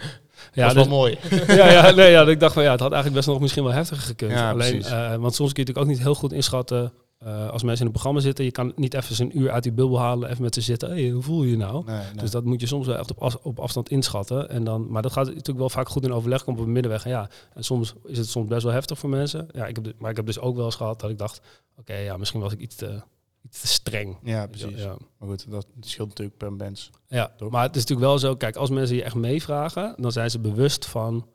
ja, 0.54 0.68
dat 0.68 0.76
is 0.76 0.82
dus, 0.82 0.88
wel 0.88 0.98
mooi. 0.98 1.18
ja, 1.60 1.72
ja, 1.72 1.92
nee, 1.92 2.12
ja, 2.12 2.28
ik 2.28 2.40
dacht 2.40 2.54
van 2.54 2.64
ja, 2.64 2.72
het 2.72 2.80
had 2.80 2.92
eigenlijk 2.92 3.22
best 3.22 3.34
nog 3.34 3.42
misschien 3.42 3.64
wel 3.64 3.74
heftiger 3.74 4.04
gekund. 4.04 4.32
Ja, 4.32 4.52
Alleen, 4.52 4.76
uh, 4.76 5.16
want 5.16 5.36
soms 5.36 5.54
kun 5.54 5.64
je 5.64 5.70
natuurlijk 5.70 5.78
ook 5.78 5.88
niet 5.88 6.00
heel 6.00 6.16
goed 6.16 6.34
inschatten 6.34 6.94
uh, 7.28 7.50
als 7.50 7.64
mensen 7.64 7.80
in 7.80 7.86
een 7.86 7.92
programma 7.92 8.20
zitten, 8.20 8.46
je 8.46 8.52
kan 8.52 8.74
niet 8.76 8.94
even 8.94 9.26
een 9.26 9.40
uur 9.40 9.52
uit 9.52 9.64
die 9.64 9.72
bubbel 9.72 10.00
halen, 10.00 10.30
even 10.30 10.42
met 10.42 10.54
ze 10.54 10.62
zitten. 10.62 10.90
Hey, 10.90 11.10
hoe 11.10 11.22
voel 11.22 11.44
je 11.44 11.50
je 11.50 11.58
nou? 11.58 11.86
Dus 12.16 12.32
dat 12.32 12.44
moet 12.44 12.62
je 12.62 12.68
soms 12.68 12.88
wel 12.88 12.98
echt 12.98 13.16
op, 13.16 13.40
op, 13.44 13.60
afstand 13.60 13.90
inschatten. 13.90 14.50
En 14.50 14.64
dan, 14.64 14.92
maar 14.92 15.02
dat 15.02 15.12
gaat 15.12 15.26
natuurlijk 15.26 15.58
wel 15.58 15.70
vaak 15.70 15.90
goed 15.90 16.04
in 16.04 16.14
overleg 16.14 16.44
komen 16.44 16.60
op 16.62 16.66
een 16.66 16.72
middenweg. 16.72 17.04
En 17.04 17.10
ja, 17.10 17.30
en 17.54 17.64
soms 17.64 17.94
is 18.06 18.18
het 18.18 18.28
soms 18.28 18.48
best 18.48 18.64
wel 18.64 18.74
heftig 18.74 19.00
voor 19.00 19.10
mensen. 19.10 19.48
Ja, 19.52 19.66
ik 19.66 19.76
heb, 19.76 19.94
maar 19.98 20.10
ik 20.10 20.16
heb 20.16 20.26
dus 20.26 20.40
ook 20.40 20.56
wel 20.56 20.66
eens 20.66 20.76
gehad 20.76 21.00
dat 21.00 21.10
ik 21.10 21.18
dacht, 21.18 21.42
oké, 21.80 21.96
ja, 21.96 22.18
misschien 22.18 22.42
was 22.42 22.54
ik 22.54 22.60
iets 22.60 22.76
te, 22.76 22.86
iets 22.86 23.23
te 23.62 23.68
streng. 23.68 24.18
Ja, 24.24 24.48
precies. 24.48 24.82
Ja. 24.82 24.96
Maar 25.18 25.30
goed, 25.30 25.52
dat 25.52 25.68
scheelt 25.80 26.08
natuurlijk 26.08 26.38
per 26.38 26.54
mens. 26.54 26.90
Ja, 27.08 27.32
maar 27.50 27.64
het 27.64 27.76
is 27.76 27.82
natuurlijk 27.82 28.08
wel 28.08 28.20
zo, 28.20 28.36
kijk, 28.36 28.56
als 28.56 28.70
mensen 28.70 28.96
je 28.96 29.04
echt 29.04 29.16
meevragen, 29.16 29.96
dan 29.98 30.12
zijn 30.12 30.30
ze 30.30 30.40
bewust 30.40 30.86
van, 30.86 31.28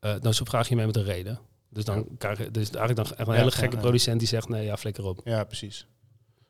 uh, 0.00 0.14
dan 0.20 0.34
vraag 0.34 0.68
je 0.68 0.76
mee 0.76 0.86
met 0.86 0.96
een 0.96 1.04
reden. 1.04 1.40
Dus 1.68 1.84
dan 1.84 2.06
krijg 2.18 2.38
je 2.38 2.50
dus 2.50 2.70
eigenlijk 2.70 3.08
dan 3.08 3.18
echt 3.18 3.28
een 3.28 3.34
hele 3.34 3.50
gekke 3.50 3.76
producent 3.76 4.18
die 4.18 4.28
zegt 4.28 4.48
nee, 4.48 4.64
ja, 4.64 4.76
flikker 4.76 5.04
op. 5.04 5.20
Ja, 5.24 5.44
precies. 5.44 5.86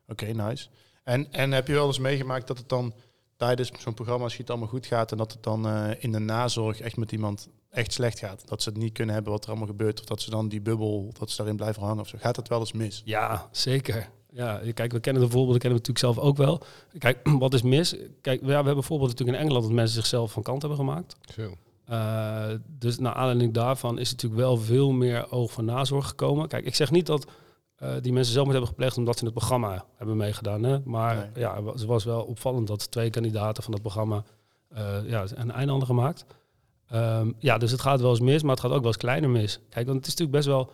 Oké, 0.06 0.26
nice. 0.26 0.68
En, 1.04 1.32
en 1.32 1.52
heb 1.52 1.66
je 1.66 1.72
wel 1.72 1.86
eens 1.86 1.98
meegemaakt 1.98 2.46
dat 2.46 2.58
het 2.58 2.68
dan 2.68 2.94
tijdens 3.36 3.70
zo'n 3.78 3.94
programma, 3.94 4.24
als 4.24 4.34
je 4.34 4.40
het 4.40 4.50
allemaal 4.50 4.68
goed 4.68 4.86
gaat, 4.86 5.12
en 5.12 5.18
dat 5.18 5.32
het 5.32 5.42
dan 5.42 5.66
uh, 5.66 5.90
in 5.98 6.12
de 6.12 6.18
nazorg 6.18 6.80
echt 6.80 6.96
met 6.96 7.12
iemand 7.12 7.48
echt 7.70 7.92
slecht 7.92 8.18
gaat. 8.18 8.48
Dat 8.48 8.62
ze 8.62 8.68
het 8.68 8.78
niet 8.78 8.92
kunnen 8.92 9.14
hebben 9.14 9.32
wat 9.32 9.42
er 9.42 9.48
allemaal 9.48 9.66
gebeurt. 9.66 10.00
Of 10.00 10.06
dat 10.06 10.20
ze 10.20 10.30
dan 10.30 10.48
die 10.48 10.60
bubbel, 10.60 11.12
dat 11.18 11.30
ze 11.30 11.36
daarin 11.36 11.56
blijven 11.56 11.82
hangen 11.82 12.00
of 12.00 12.08
zo. 12.08 12.18
Gaat 12.20 12.34
dat 12.34 12.48
wel 12.48 12.60
eens 12.60 12.72
mis? 12.72 13.02
Ja, 13.04 13.48
zeker. 13.50 14.10
Ja, 14.38 14.60
kijk, 14.74 14.92
we 14.92 15.00
kennen 15.00 15.22
de 15.22 15.28
voorbeelden, 15.28 15.60
kennen 15.60 15.80
we 15.80 15.86
natuurlijk 15.86 16.16
zelf 16.16 16.28
ook 16.28 16.36
wel. 16.36 16.62
Kijk, 16.98 17.18
wat 17.44 17.54
is 17.54 17.62
mis? 17.62 17.96
Kijk, 18.20 18.40
we 18.40 18.52
hebben 18.52 18.74
bijvoorbeeld 18.74 19.10
natuurlijk 19.10 19.38
in 19.38 19.44
Engeland 19.44 19.64
dat 19.64 19.74
mensen 19.74 19.94
zichzelf 19.94 20.32
van 20.32 20.42
kant 20.42 20.62
hebben 20.62 20.78
gemaakt. 20.78 21.16
Zo. 21.34 21.54
Uh, 21.90 22.44
dus 22.66 22.98
naar 22.98 23.12
aanleiding 23.12 23.54
daarvan 23.54 23.98
is 23.98 24.10
natuurlijk 24.10 24.40
wel 24.40 24.56
veel 24.56 24.90
meer 24.90 25.32
oog 25.32 25.52
voor 25.52 25.64
nazorg 25.64 26.08
gekomen. 26.08 26.48
Kijk, 26.48 26.64
ik 26.64 26.74
zeg 26.74 26.90
niet 26.90 27.06
dat 27.06 27.26
uh, 27.82 27.90
die 28.02 28.12
mensen 28.12 28.32
zelf 28.32 28.48
hebben 28.48 28.66
gepleegd 28.66 28.96
omdat 28.96 29.14
ze 29.14 29.20
in 29.20 29.26
het 29.26 29.36
programma 29.36 29.84
hebben 29.96 30.16
meegedaan. 30.16 30.62
Hè? 30.62 30.78
Maar 30.84 31.30
ja, 31.34 31.64
het 31.64 31.84
was 31.84 32.04
wel 32.04 32.22
opvallend 32.22 32.66
dat 32.66 32.90
twee 32.90 33.10
kandidaten 33.10 33.62
van 33.62 33.72
het 33.72 33.82
programma 33.82 34.24
uh, 34.72 34.78
ja, 35.06 35.24
een 35.34 35.50
einde 35.50 35.70
hadden 35.70 35.88
gemaakt. 35.88 36.24
Um, 36.94 37.34
ja, 37.38 37.58
dus 37.58 37.70
het 37.70 37.80
gaat 37.80 38.00
wel 38.00 38.10
eens 38.10 38.20
mis, 38.20 38.42
maar 38.42 38.50
het 38.50 38.60
gaat 38.60 38.70
ook 38.70 38.78
wel 38.78 38.86
eens 38.86 38.96
kleiner 38.96 39.30
mis. 39.30 39.60
Kijk, 39.68 39.86
want 39.86 39.98
het 39.98 40.06
is 40.06 40.14
natuurlijk 40.16 40.36
best 40.36 40.46
wel, 40.46 40.70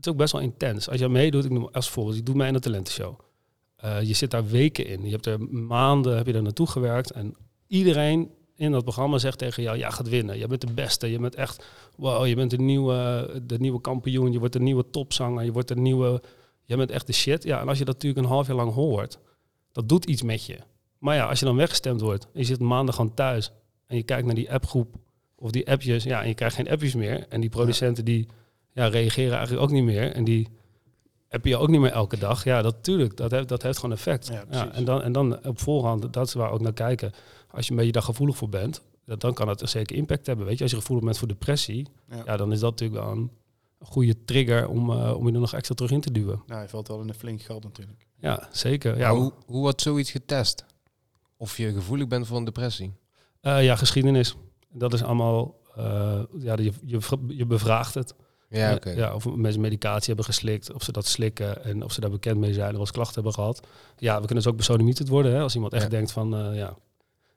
het 0.00 0.08
is 0.08 0.12
ook 0.12 0.18
best 0.18 0.32
wel 0.32 0.42
intens. 0.42 0.88
Als 0.88 1.00
je 1.00 1.08
meedoet, 1.08 1.44
ik 1.44 1.50
noem 1.50 1.68
als 1.72 1.90
voorbeeld, 1.90 2.16
je 2.16 2.22
doet 2.22 2.34
mij 2.34 2.46
in 2.46 2.52
de 2.52 2.60
talentenshow. 2.60 3.18
je 4.02 4.14
zit 4.14 4.30
daar 4.30 4.46
weken 4.46 4.86
in. 4.86 5.04
Je 5.04 5.10
hebt 5.10 5.26
er 5.26 5.40
maanden 5.50 6.16
heb 6.16 6.26
je 6.26 6.32
er 6.32 6.42
naartoe 6.42 6.66
gewerkt 6.66 7.10
en 7.10 7.36
iedereen 7.66 8.30
in 8.60 8.72
dat 8.72 8.82
programma 8.82 9.18
zegt 9.18 9.38
tegen 9.38 9.62
jou, 9.62 9.78
ja, 9.78 9.90
gaat 9.90 10.08
winnen. 10.08 10.38
Je 10.38 10.46
bent 10.46 10.60
de 10.60 10.72
beste. 10.72 11.10
Je 11.10 11.18
bent 11.18 11.34
echt, 11.34 11.64
wow, 11.96 12.26
je 12.26 12.34
bent 12.34 12.50
de 12.50 12.58
nieuwe, 12.58 13.30
de 13.42 13.58
nieuwe 13.58 13.80
kampioen. 13.80 14.32
Je 14.32 14.38
wordt 14.38 14.52
de 14.52 14.60
nieuwe 14.60 14.90
topzanger. 14.90 15.44
Je 15.44 15.52
wordt 15.52 15.68
de 15.68 15.76
nieuwe, 15.76 16.22
je 16.64 16.76
bent 16.76 16.90
echt 16.90 17.06
de 17.06 17.12
shit. 17.12 17.42
Ja, 17.42 17.60
en 17.60 17.68
als 17.68 17.78
je 17.78 17.84
dat 17.84 17.94
natuurlijk 17.94 18.22
een 18.22 18.32
half 18.32 18.46
jaar 18.46 18.56
lang 18.56 18.72
hoort, 18.72 19.18
dat 19.72 19.88
doet 19.88 20.04
iets 20.04 20.22
met 20.22 20.46
je. 20.46 20.58
Maar 20.98 21.14
ja, 21.14 21.28
als 21.28 21.38
je 21.38 21.44
dan 21.44 21.56
weggestemd 21.56 22.00
wordt 22.00 22.24
en 22.24 22.40
je 22.40 22.44
zit 22.44 22.60
maandag 22.60 22.94
gewoon 22.94 23.14
thuis 23.14 23.52
en 23.86 23.96
je 23.96 24.02
kijkt 24.02 24.26
naar 24.26 24.34
die 24.34 24.52
appgroep 24.52 24.94
of 25.34 25.50
die 25.50 25.70
appjes, 25.70 26.04
ja, 26.04 26.22
en 26.22 26.28
je 26.28 26.34
krijgt 26.34 26.54
geen 26.54 26.70
appjes 26.70 26.94
meer. 26.94 27.26
En 27.28 27.40
die 27.40 27.50
producenten 27.50 28.04
die 28.04 28.26
ja, 28.72 28.86
reageren 28.86 29.32
eigenlijk 29.32 29.62
ook 29.62 29.70
niet 29.70 29.84
meer. 29.84 30.12
En 30.12 30.24
die 30.24 30.48
heb 31.28 31.44
je 31.44 31.56
ook 31.56 31.68
niet 31.68 31.80
meer 31.80 31.92
elke 31.92 32.18
dag. 32.18 32.44
Ja, 32.44 32.62
dat 32.62 32.74
natuurlijk, 32.74 33.16
dat 33.16 33.30
heeft, 33.30 33.48
dat 33.48 33.62
heeft 33.62 33.78
gewoon 33.78 33.94
effect. 33.94 34.30
Ja, 34.50 34.72
en, 34.72 34.84
dan, 34.84 35.02
en 35.02 35.12
dan 35.12 35.46
op 35.46 35.60
voorhand, 35.60 36.12
dat 36.12 36.26
is 36.26 36.32
waar 36.32 36.48
we 36.48 36.54
ook 36.54 36.60
naar 36.60 36.72
kijken 36.72 37.12
als 37.50 37.64
je 37.64 37.70
een 37.70 37.76
beetje 37.76 37.92
daar 37.92 38.02
gevoelig 38.02 38.36
voor 38.36 38.48
bent, 38.48 38.82
dan 39.04 39.34
kan 39.34 39.48
het 39.48 39.60
een 39.60 39.68
zeker 39.68 39.96
impact 39.96 40.26
hebben. 40.26 40.46
Weet 40.46 40.56
je, 40.56 40.62
als 40.62 40.72
je 40.72 40.78
gevoelig 40.78 41.04
bent 41.04 41.18
voor 41.18 41.28
depressie, 41.28 41.86
ja. 42.24 42.36
dan 42.36 42.52
is 42.52 42.60
dat 42.60 42.70
natuurlijk 42.70 43.02
wel 43.02 43.12
een 43.12 43.30
goede 43.78 44.24
trigger 44.24 44.68
om, 44.68 44.90
uh, 44.90 45.16
om 45.16 45.26
je 45.26 45.32
er 45.32 45.40
nog 45.40 45.54
extra 45.54 45.74
terug 45.74 45.90
in 45.90 46.00
te 46.00 46.12
duwen. 46.12 46.42
Nou, 46.46 46.62
je 46.62 46.68
valt 46.68 46.88
wel 46.88 47.00
in 47.00 47.08
een 47.08 47.14
flink 47.14 47.42
geld 47.42 47.62
natuurlijk. 47.62 48.06
Ja, 48.18 48.48
zeker. 48.52 48.98
Ja, 48.98 49.14
hoe, 49.14 49.32
hoe 49.46 49.60
wordt 49.60 49.80
zoiets 49.80 50.10
getest? 50.10 50.64
Of 51.36 51.56
je 51.56 51.72
gevoelig 51.72 52.06
bent 52.06 52.26
voor 52.26 52.36
een 52.36 52.44
depressie? 52.44 52.92
Uh, 53.42 53.64
ja, 53.64 53.76
geschiedenis. 53.76 54.36
Dat 54.72 54.92
is 54.92 55.02
allemaal, 55.02 55.56
uh, 55.78 56.22
ja, 56.38 56.56
je, 56.56 56.72
je, 56.84 57.00
je 57.28 57.46
bevraagt 57.46 57.94
het. 57.94 58.14
Ja, 58.50 58.74
oké. 58.74 58.90
ja, 58.90 59.14
of 59.14 59.34
mensen 59.34 59.60
medicatie 59.60 60.06
hebben 60.06 60.24
geslikt, 60.24 60.72
of 60.72 60.82
ze 60.82 60.92
dat 60.92 61.06
slikken 61.06 61.64
en 61.64 61.84
of 61.84 61.92
ze 61.92 62.00
daar 62.00 62.10
bekend 62.10 62.38
mee 62.38 62.52
zijn 62.52 62.74
of 62.74 62.80
als 62.80 62.90
klachten 62.90 63.14
hebben 63.14 63.34
gehad. 63.34 63.60
Ja, 63.96 64.12
we 64.14 64.26
kunnen 64.26 64.44
dus 64.44 64.52
ook 64.52 64.56
besodemieterd 64.58 65.08
worden. 65.08 65.32
Hè? 65.32 65.40
Als 65.40 65.54
iemand 65.54 65.72
echt 65.72 65.90
denkt 65.90 66.12
van, 66.12 66.54
ja, 66.54 66.76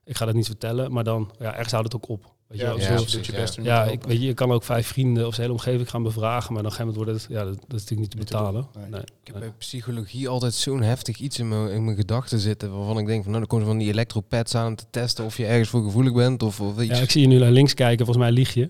ik 0.04 0.18
ga 0.18 0.26
dat 0.26 0.36
niet 0.36 0.46
vertellen, 0.46 0.92
maar 0.92 1.04
dan 1.04 1.32
ja, 1.40 1.54
ergens 1.54 1.72
houdt 1.72 1.94
het 1.94 2.04
ook 2.04 2.10
op. 2.10 2.34
Weet 2.54 2.62
je, 2.62 2.68
ja, 2.68 2.96
ja, 2.96 3.00
je 3.22 3.32
best 3.32 3.58
ja, 3.62 3.84
ik, 3.84 4.04
weet 4.04 4.20
je, 4.20 4.26
je 4.26 4.34
kan 4.34 4.52
ook 4.52 4.64
vijf 4.64 4.88
vrienden 4.88 5.28
of 5.28 5.34
zijn 5.34 5.48
hele 5.48 5.60
omgeving 5.60 5.90
gaan 5.90 6.04
bevragen, 6.04 6.54
maar 6.54 6.64
dan 6.64 6.72
gaan 6.72 6.86
we 6.86 6.88
het 6.88 7.04
worden, 7.04 7.22
ja, 7.30 7.44
dat, 7.44 7.54
dat 7.54 7.80
is 7.80 7.90
natuurlijk 7.90 8.00
niet 8.00 8.12
te 8.12 8.18
betalen. 8.18 8.68
Nee. 8.90 9.02
ik 9.02 9.08
heb 9.24 9.40
bij 9.40 9.52
psychologie 9.58 10.30
altijd 10.30 10.54
zo'n 10.54 10.82
heftig 10.82 11.18
iets 11.18 11.40
in 11.40 11.48
mijn, 11.48 11.70
in 11.70 11.84
mijn 11.84 11.98
gedachten 11.98 12.40
zitten, 12.40 12.78
waarvan 12.78 12.98
ik 12.98 13.06
denk 13.06 13.24
van, 13.24 13.32
nou, 13.32 13.40
dan 13.40 13.48
komen 13.48 13.66
ze 13.66 13.72
van 13.72 13.80
die 13.82 13.92
elektropads 13.92 14.56
aan 14.56 14.76
te 14.76 14.84
testen 14.90 15.26
of 15.26 15.38
je 15.38 15.46
ergens 15.46 15.70
voor 15.70 15.84
gevoelig 15.84 16.14
bent 16.14 16.44
of, 16.44 16.60
of 16.60 16.82
iets. 16.82 16.98
Ja, 16.98 17.04
ik 17.04 17.12
zie 17.12 17.22
je 17.22 17.28
nu 17.28 17.38
naar 17.38 17.52
links 17.52 17.74
kijken, 17.74 18.06
volgens 18.06 18.26
mij 18.26 18.36
lieg 18.36 18.54
je. 18.54 18.70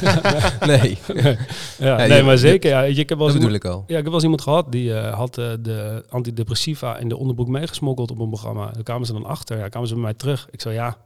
nee. 0.72 0.98
ja, 1.88 2.06
nee, 2.06 2.22
maar 2.22 2.38
zeker. 2.38 2.70
Ja, 2.70 2.82
ik 2.82 3.08
heb 3.08 3.18
wel 3.18 3.26
dat 3.26 3.36
bedoel 3.36 3.52
ik 3.52 3.64
al. 3.64 3.84
Ja, 3.86 3.86
ik 3.86 3.94
heb 3.94 4.04
wel 4.04 4.14
eens 4.14 4.22
iemand 4.22 4.42
gehad 4.42 4.72
die 4.72 4.88
uh, 4.88 5.14
had 5.14 5.38
uh, 5.38 5.52
de 5.60 6.04
antidepressiva 6.08 6.98
in 6.98 7.08
de 7.08 7.16
onderbroek 7.16 7.48
meegesmokkeld 7.48 8.10
op 8.10 8.18
een 8.18 8.28
programma. 8.28 8.70
Daar 8.70 8.82
kwamen 8.82 9.06
ze 9.06 9.12
dan 9.12 9.24
achter, 9.24 9.58
ja, 9.58 9.68
kwamen 9.68 9.88
ze 9.88 9.94
bij 9.94 10.02
mij 10.02 10.14
terug. 10.14 10.48
Ik 10.50 10.60
zei 10.60 10.74
ja, 10.74 10.96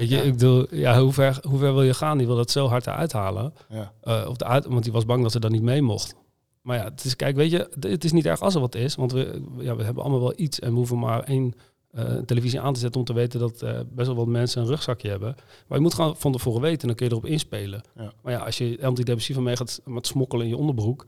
Weet 0.00 0.10
je, 0.10 0.16
ik 0.16 0.32
bedoel, 0.32 0.74
ja, 0.74 1.00
hoe, 1.00 1.12
ver, 1.12 1.38
hoe 1.48 1.58
ver 1.58 1.74
wil 1.74 1.82
je 1.82 1.94
gaan? 1.94 2.18
Die 2.18 2.26
wil 2.26 2.36
dat 2.36 2.50
zo 2.50 2.66
hard 2.66 2.86
eruit 2.86 3.12
halen. 3.12 3.52
Ja. 3.68 3.92
Uh, 4.04 4.28
of 4.28 4.36
de 4.36 4.44
uit, 4.44 4.66
want 4.66 4.82
die 4.82 4.92
was 4.92 5.04
bang 5.04 5.22
dat 5.22 5.32
ze 5.32 5.40
dan 5.40 5.52
niet 5.52 5.62
mee 5.62 5.82
mocht. 5.82 6.14
Maar 6.62 6.76
ja, 6.76 6.84
het 6.84 7.04
is, 7.04 7.16
kijk, 7.16 7.36
weet 7.36 7.50
je, 7.50 7.70
het 7.80 8.04
is 8.04 8.12
niet 8.12 8.26
erg 8.26 8.40
als 8.40 8.54
er 8.54 8.60
wat 8.60 8.74
is. 8.74 8.94
Want 8.94 9.12
we, 9.12 9.42
ja, 9.58 9.76
we 9.76 9.84
hebben 9.84 10.02
allemaal 10.02 10.20
wel 10.20 10.32
iets 10.36 10.58
en 10.58 10.70
we 10.70 10.76
hoeven 10.76 10.98
maar 10.98 11.22
één 11.22 11.54
uh, 11.92 12.16
televisie 12.26 12.60
aan 12.60 12.72
te 12.72 12.80
zetten 12.80 13.00
om 13.00 13.06
te 13.06 13.12
weten 13.12 13.40
dat 13.40 13.62
uh, 13.62 13.80
best 13.90 14.06
wel 14.06 14.16
wat 14.16 14.26
mensen 14.26 14.62
een 14.62 14.68
rugzakje 14.68 15.08
hebben. 15.08 15.34
Maar 15.66 15.78
je 15.78 15.84
moet 15.84 15.94
gewoon 15.94 16.16
van 16.16 16.32
tevoren 16.32 16.60
weten 16.60 16.80
en 16.80 16.86
dan 16.86 16.96
kun 16.96 17.06
je 17.06 17.12
erop 17.12 17.26
inspelen. 17.26 17.82
Ja. 17.96 18.12
Maar 18.22 18.32
ja, 18.32 18.38
als 18.38 18.58
je 18.58 18.78
antidepressiva 18.82 19.40
mee 19.40 19.56
gaat 19.56 19.80
met 19.84 20.06
smokkelen 20.06 20.44
in 20.44 20.50
je 20.50 20.56
onderbroek, 20.56 21.06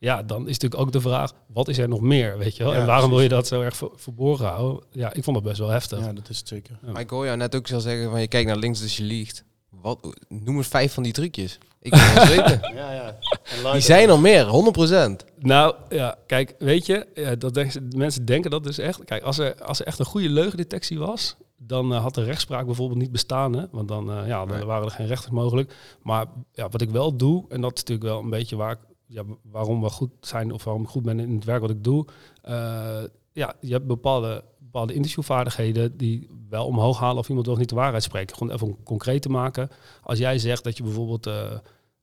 ja, 0.00 0.22
dan 0.22 0.40
is 0.40 0.58
natuurlijk 0.58 0.80
ook 0.80 0.92
de 0.92 1.00
vraag, 1.00 1.32
wat 1.46 1.68
is 1.68 1.78
er 1.78 1.88
nog 1.88 2.00
meer, 2.00 2.38
weet 2.38 2.56
je 2.56 2.64
wel? 2.64 2.74
en 2.74 2.86
waarom 2.86 3.10
wil 3.10 3.20
je 3.20 3.28
dat 3.28 3.46
zo 3.46 3.62
erg 3.62 3.80
verborgen 3.94 4.46
houden? 4.46 4.84
Ja, 4.90 5.12
ik 5.12 5.24
vond 5.24 5.36
dat 5.36 5.44
best 5.44 5.58
wel 5.58 5.68
heftig. 5.68 5.98
Ja, 5.98 6.12
dat 6.12 6.28
is 6.28 6.38
het 6.38 6.48
zeker. 6.48 6.78
Maar 6.92 7.00
ik 7.00 7.10
hoor 7.10 7.24
jou 7.24 7.36
net 7.36 7.56
ook 7.56 7.66
zo 7.66 7.78
zeggen 7.78 8.10
van, 8.10 8.20
je 8.20 8.28
kijkt 8.28 8.48
naar 8.48 8.56
links 8.56 8.80
dus 8.80 8.96
je 8.96 9.02
liegt. 9.02 9.44
Wat, 9.70 10.16
noem 10.28 10.56
eens 10.56 10.66
vijf 10.66 10.92
van 10.92 11.02
die 11.02 11.12
trucjes. 11.12 11.58
Ik 11.80 11.94
wil 11.94 12.00
het 12.02 12.28
weten. 12.36 12.60
ja, 12.74 12.92
ja. 12.92 13.18
Die 13.72 13.80
zijn 13.80 14.08
er 14.08 14.20
meer, 14.20 14.46
100%. 15.22 15.26
Nou, 15.38 15.74
ja, 15.88 16.16
kijk, 16.26 16.54
weet 16.58 16.86
je, 16.86 17.06
ja, 17.14 17.34
dat 17.34 17.54
denk, 17.54 17.72
mensen 17.94 18.24
denken 18.24 18.50
dat 18.50 18.64
dus 18.64 18.78
echt. 18.78 19.04
Kijk, 19.04 19.22
als 19.22 19.38
er, 19.38 19.62
als 19.62 19.80
er 19.80 19.86
echt 19.86 19.98
een 19.98 20.04
goede 20.04 20.28
leugendetectie 20.28 20.98
was, 20.98 21.36
dan 21.56 21.92
uh, 21.92 22.02
had 22.02 22.14
de 22.14 22.24
rechtspraak 22.24 22.66
bijvoorbeeld 22.66 23.00
niet 23.00 23.12
bestaan. 23.12 23.52
Hè? 23.52 23.64
Want 23.70 23.88
dan, 23.88 24.10
uh, 24.10 24.26
ja, 24.26 24.46
dan 24.46 24.64
waren 24.64 24.84
er 24.84 24.90
geen 24.90 25.06
rechters 25.06 25.32
mogelijk. 25.32 25.74
Maar 26.02 26.26
ja, 26.52 26.68
wat 26.68 26.80
ik 26.80 26.90
wel 26.90 27.16
doe, 27.16 27.44
en 27.48 27.60
dat 27.60 27.72
is 27.72 27.78
natuurlijk 27.78 28.08
wel 28.08 28.20
een 28.20 28.30
beetje 28.30 28.56
waar 28.56 28.72
ik 28.72 28.78
ja, 29.10 29.22
waarom 29.42 29.80
we 29.80 29.88
goed 29.88 30.10
zijn 30.20 30.52
of 30.52 30.64
waarom 30.64 30.82
ik 30.82 30.88
goed 30.88 31.02
ben 31.02 31.20
in 31.20 31.34
het 31.34 31.44
werk 31.44 31.60
wat 31.60 31.70
ik 31.70 31.84
doe. 31.84 32.06
Uh, 32.48 33.02
ja, 33.32 33.54
je 33.60 33.72
hebt 33.72 33.86
bepaalde, 33.86 34.44
bepaalde 34.58 34.94
interviewvaardigheden 34.94 35.96
die 35.96 36.28
wel 36.48 36.66
omhoog 36.66 36.98
halen 36.98 37.18
of 37.18 37.28
iemand 37.28 37.46
wel 37.46 37.56
niet 37.56 37.68
de 37.68 37.74
waarheid 37.74 38.02
spreekt. 38.02 38.32
Gewoon 38.32 38.52
even 38.52 38.82
concreet 38.82 39.22
te 39.22 39.28
maken. 39.28 39.68
Als 40.02 40.18
jij 40.18 40.38
zegt 40.38 40.64
dat 40.64 40.76
je 40.76 40.82
bijvoorbeeld, 40.82 41.26
uh, 41.26 41.34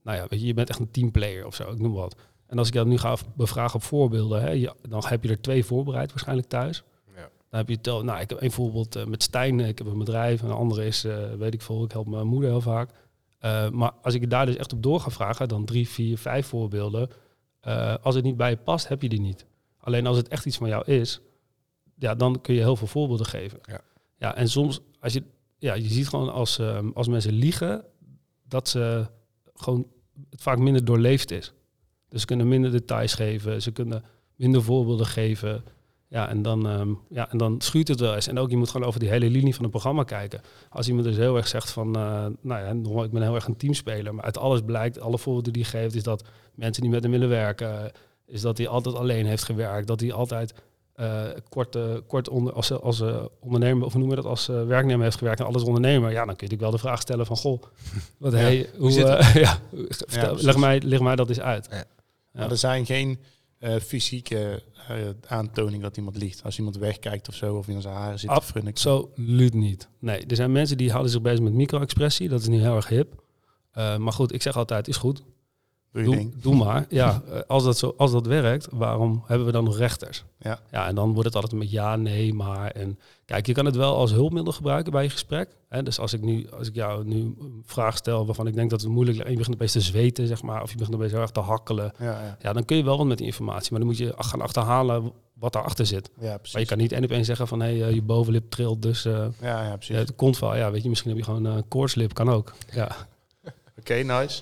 nou 0.03 0.17
ja, 0.17 0.25
weet 0.29 0.39
je, 0.39 0.45
je 0.45 0.53
bent 0.53 0.69
echt 0.69 0.79
een 0.79 0.91
teamplayer 0.91 1.45
of 1.45 1.55
zo, 1.55 1.71
ik 1.71 1.79
noem 1.79 1.93
wat. 1.93 2.15
En 2.47 2.57
als 2.57 2.67
ik 2.67 2.73
dat 2.73 2.87
nu 2.87 2.97
ga 2.97 3.17
bevragen 3.35 3.75
op 3.75 3.83
voorbeelden, 3.83 4.41
hè, 4.41 4.69
dan 4.89 5.03
heb 5.05 5.23
je 5.23 5.29
er 5.29 5.41
twee 5.41 5.65
voorbereid 5.65 6.09
waarschijnlijk 6.09 6.47
thuis. 6.47 6.83
Ja. 7.15 7.29
Dan 7.49 7.59
heb 7.59 7.69
je 7.69 7.81
tel, 7.81 8.03
nou, 8.03 8.19
ik 8.19 8.29
heb 8.29 8.41
een 8.41 8.51
voorbeeld 8.51 8.97
uh, 8.97 9.05
met 9.05 9.23
Stijn, 9.23 9.59
ik 9.59 9.77
heb 9.77 9.87
een 9.87 9.97
bedrijf, 9.97 10.41
en 10.41 10.47
een 10.47 10.55
andere 10.55 10.85
is, 10.85 11.05
weet 11.37 11.53
ik 11.53 11.61
veel, 11.61 11.83
ik 11.83 11.91
help 11.91 12.07
mijn 12.07 12.27
moeder 12.27 12.49
heel 12.49 12.61
vaak. 12.61 12.89
Uh, 13.45 13.69
maar 13.69 13.91
als 14.02 14.13
ik 14.13 14.30
daar 14.30 14.45
dus 14.45 14.56
echt 14.56 14.73
op 14.73 14.84
door 14.84 15.00
ga 15.00 15.10
vragen, 15.10 15.47
dan 15.47 15.65
drie, 15.65 15.89
vier, 15.89 16.17
vijf 16.17 16.47
voorbeelden. 16.47 17.10
Uh, 17.67 17.95
als 18.02 18.15
het 18.15 18.23
niet 18.23 18.38
bij 18.38 18.50
je 18.50 18.58
past, 18.58 18.88
heb 18.88 19.02
je 19.02 19.10
die 19.10 19.21
niet. 19.21 19.45
Alleen 19.78 20.08
als 20.08 20.17
het 20.17 20.28
echt 20.28 20.45
iets 20.45 20.58
van 20.58 20.67
jou 20.67 20.91
is, 20.91 21.21
ja, 21.95 22.15
dan 22.15 22.41
kun 22.41 22.54
je 22.54 22.62
heel 22.62 22.76
veel 22.76 22.88
voorbeelden 22.88 23.26
geven. 23.26 23.60
Ja. 23.62 23.82
Ja, 24.17 24.36
en 24.36 24.50
soms, 24.50 24.80
als 25.00 25.13
je, 25.13 25.23
ja, 25.58 25.73
je 25.73 25.88
ziet 25.88 26.08
gewoon 26.08 26.32
als, 26.32 26.60
ehm, 26.60 26.89
als 26.93 27.08
mensen 27.08 27.34
liegen, 27.34 27.86
dat 28.43 28.69
ze 28.69 29.08
gewoon 29.54 29.88
het 30.30 30.41
vaak 30.41 30.58
minder 30.58 30.86
doorleefd 30.86 31.32
is. 31.32 31.54
Dus 32.10 32.19
ze 32.19 32.28
kunnen 32.28 32.47
minder 32.47 32.71
details 32.71 33.13
geven, 33.13 33.62
ze 33.62 33.71
kunnen 33.71 34.04
minder 34.36 34.63
voorbeelden 34.63 35.06
geven. 35.06 35.63
Ja, 36.09 36.29
en 36.29 36.41
dan, 36.41 36.65
um, 36.65 36.99
ja, 37.09 37.31
en 37.31 37.37
dan 37.37 37.61
schuurt 37.61 37.87
het 37.87 37.99
wel 37.99 38.15
eens. 38.15 38.27
En 38.27 38.39
ook, 38.39 38.49
je 38.49 38.57
moet 38.57 38.69
gewoon 38.69 38.87
over 38.87 38.99
die 38.99 39.09
hele 39.09 39.29
linie 39.29 39.53
van 39.53 39.61
het 39.61 39.71
programma 39.71 40.03
kijken. 40.03 40.41
Als 40.69 40.87
iemand 40.87 41.05
dus 41.05 41.15
heel 41.15 41.35
erg 41.35 41.47
zegt 41.47 41.71
van, 41.71 41.87
uh, 41.87 42.25
nou 42.41 42.85
ja, 42.91 43.03
ik 43.03 43.11
ben 43.11 43.21
heel 43.21 43.35
erg 43.35 43.47
een 43.47 43.57
teamspeler. 43.57 44.15
Maar 44.15 44.23
uit 44.23 44.37
alles 44.37 44.61
blijkt, 44.65 44.99
alle 44.99 45.17
voorbeelden 45.17 45.53
die 45.53 45.65
hij 45.69 45.81
geeft, 45.81 45.95
is 45.95 46.03
dat 46.03 46.23
mensen 46.55 46.81
die 46.81 46.91
met 46.91 47.03
hem 47.03 47.11
willen 47.11 47.29
werken, 47.29 47.91
is 48.25 48.41
dat 48.41 48.57
hij 48.57 48.67
altijd 48.67 48.95
alleen 48.95 49.25
heeft 49.25 49.43
gewerkt. 49.43 49.87
Dat 49.87 49.99
hij 49.99 50.13
altijd 50.13 50.53
uh, 50.95 51.23
kort, 51.49 51.77
kort 52.07 52.29
onder, 52.29 52.53
als, 52.53 52.71
als 52.71 52.99
uh, 52.99 53.25
ondernemer, 53.39 53.85
of 53.85 53.93
noemen 53.93 54.15
we 54.15 54.21
dat, 54.21 54.31
als 54.31 54.45
werknemer 54.47 55.03
heeft 55.03 55.17
gewerkt 55.17 55.39
en 55.39 55.45
alles 55.45 55.63
ondernemer, 55.63 56.11
ja, 56.11 56.25
dan 56.25 56.35
kun 56.35 56.47
je 56.47 56.53
natuurlijk 56.53 56.61
wel 56.61 56.71
de 56.71 56.77
vraag 56.77 57.01
stellen 57.01 57.25
van, 57.25 57.37
goh, 57.37 57.63
wat 58.17 58.31
ja. 58.31 58.37
hey, 58.37 58.69
hoe, 58.77 58.91
ja, 59.33 59.59
ja, 60.07 60.33
leg, 60.37 60.57
mij, 60.57 60.81
leg 60.81 60.99
mij 60.99 61.15
dat 61.15 61.29
eens 61.29 61.39
uit. 61.39 61.67
Ja. 61.71 61.83
Maar 62.31 62.51
er 62.51 62.57
zijn 62.57 62.85
geen 62.85 63.19
fysieke 63.81 64.63
aantoningen 65.27 65.81
dat 65.81 65.97
iemand 65.97 66.17
liegt. 66.17 66.43
Als 66.43 66.57
iemand 66.57 66.77
wegkijkt 66.77 67.27
of 67.27 67.35
zo, 67.35 67.55
of 67.55 67.67
in 67.67 67.81
zijn 67.81 67.93
haren 67.95 68.19
zit 68.19 68.29
Absoluut 68.29 69.53
niet. 69.53 69.89
Nee, 69.99 70.25
er 70.25 70.35
zijn 70.35 70.51
mensen 70.51 70.77
die 70.77 70.89
houden 70.89 71.11
zich 71.11 71.21
bezig 71.21 71.39
met 71.39 71.53
micro-expressie, 71.53 72.29
dat 72.29 72.41
is 72.41 72.47
nu 72.47 72.59
heel 72.59 72.75
erg 72.75 72.87
hip. 72.87 73.23
maar 73.73 74.13
goed, 74.13 74.33
ik 74.33 74.41
zeg 74.41 74.57
altijd, 74.57 74.87
is 74.87 74.97
goed. 74.97 75.23
Doe, 75.91 76.30
doe, 76.41 76.56
maar. 76.56 76.86
Ja, 76.89 77.21
eh, 77.32 77.39
als 77.47 77.63
dat, 77.63 77.78
zo, 77.78 77.93
als 77.97 78.12
dat 78.12 78.26
werkt, 78.26 78.67
waarom 78.71 79.23
hebben 79.28 79.45
we 79.45 79.52
dan 79.52 79.63
nog 79.63 79.78
rechters? 79.78 80.23
Ja. 80.39 80.60
ja, 80.71 80.88
en 80.88 80.95
dan 80.95 81.12
wordt 81.13 81.26
het 81.26 81.36
altijd 81.36 81.54
met 81.54 81.71
ja, 81.71 81.95
nee, 81.95 82.34
maar. 82.34 82.71
En 82.71 83.00
kijk, 83.26 83.45
je 83.45 83.54
kan 83.54 83.65
het 83.65 83.76
wel 83.76 83.95
als 83.95 84.12
hulpmiddel 84.12 84.54
gebruiken 84.54 84.91
bij 84.91 85.04
je 85.04 85.10
gesprek. 85.10 85.50
Hè? 85.69 85.84
Dus 85.84 86.00
als 86.00 86.13
ik, 86.13 86.21
nu, 86.21 86.50
als 86.58 86.67
ik 86.67 86.76
jou 86.76 87.06
nu 87.06 87.15
een 87.15 87.63
vraag 87.65 87.97
stel 87.97 88.26
waarvan 88.26 88.47
ik 88.47 88.54
denk 88.54 88.69
dat 88.69 88.82
het 88.82 88.89
moeilijk 88.89 89.17
is, 89.17 89.23
en 89.23 89.32
je 89.32 89.38
begint 89.38 89.56
opeens 89.56 89.71
te 89.71 89.82
zweten, 89.82 90.28
zeg 90.28 90.41
maar, 90.41 90.62
of 90.62 90.71
je 90.71 90.78
begint 90.78 90.95
opeens 90.95 91.12
heel 91.12 91.21
erg 91.21 91.32
te 91.32 91.39
hakkelen. 91.39 91.93
Ja, 92.00 92.06
ja. 92.06 92.38
ja, 92.41 92.54
dan 92.54 92.65
kun 92.65 92.78
je 92.78 92.84
wel 92.84 92.97
wat 92.97 93.08
met 93.08 93.17
die 93.17 93.28
informatie, 93.28 93.71
maar 93.71 93.80
dan 93.80 93.89
moet 93.89 93.97
je 93.97 94.13
gaan 94.17 94.41
achterhalen 94.41 95.12
wat 95.34 95.54
daarachter 95.54 95.86
zit. 95.86 96.10
Ja, 96.19 96.36
precies. 96.36 96.54
Maar 96.54 96.62
je 96.62 96.67
kan 96.67 96.78
niet 96.78 96.91
één 96.91 97.04
op 97.04 97.12
één 97.12 97.26
zeggen 97.26 97.47
van, 97.47 97.60
hé, 97.60 97.78
hey, 97.78 97.89
uh, 97.89 97.93
je 97.93 98.02
bovenlip 98.02 98.50
trilt, 98.50 98.82
dus... 98.82 99.06
Uh, 99.06 99.26
ja, 99.41 99.63
ja, 99.63 99.76
precies. 99.76 99.95
het 99.95 100.15
komt 100.15 100.39
wel, 100.39 100.56
ja, 100.56 100.71
weet 100.71 100.84
je, 100.84 100.89
misschien 100.89 101.10
heb 101.10 101.19
je 101.19 101.26
gewoon 101.26 101.45
een 101.45 101.58
uh, 101.58 101.63
koortslip, 101.67 102.13
kan 102.13 102.30
ook. 102.30 102.54
Ja. 102.71 102.95
Oké, 103.80 103.93
nice. 103.93 104.41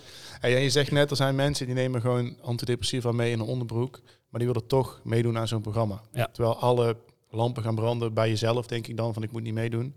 En 0.54 0.62
je 0.62 0.70
zegt 0.70 0.92
net, 0.92 1.10
er 1.10 1.16
zijn 1.16 1.36
mensen 1.36 1.66
die 1.66 1.76
nemen 1.76 2.02
gewoon 2.02 2.38
antidepressiva 2.42 3.12
mee 3.12 3.32
in 3.32 3.40
een 3.40 3.46
onderbroek, 3.46 4.02
maar 4.30 4.40
die 4.40 4.48
willen 4.48 4.68
toch 4.68 5.02
meedoen 5.04 5.38
aan 5.38 5.48
zo'n 5.48 5.62
programma. 5.62 6.02
Terwijl 6.32 6.60
alle 6.60 6.98
lampen 7.30 7.64
gaan 7.64 7.76
branden 7.76 8.14
bij 8.14 8.30
jezelf, 8.30 8.68
denk 8.68 8.88
ik 8.88 8.98
dan, 8.98 9.14
van 9.14 9.24
ik 9.24 9.32
moet 9.32 9.44
niet 9.44 9.54
meedoen. 9.54 9.96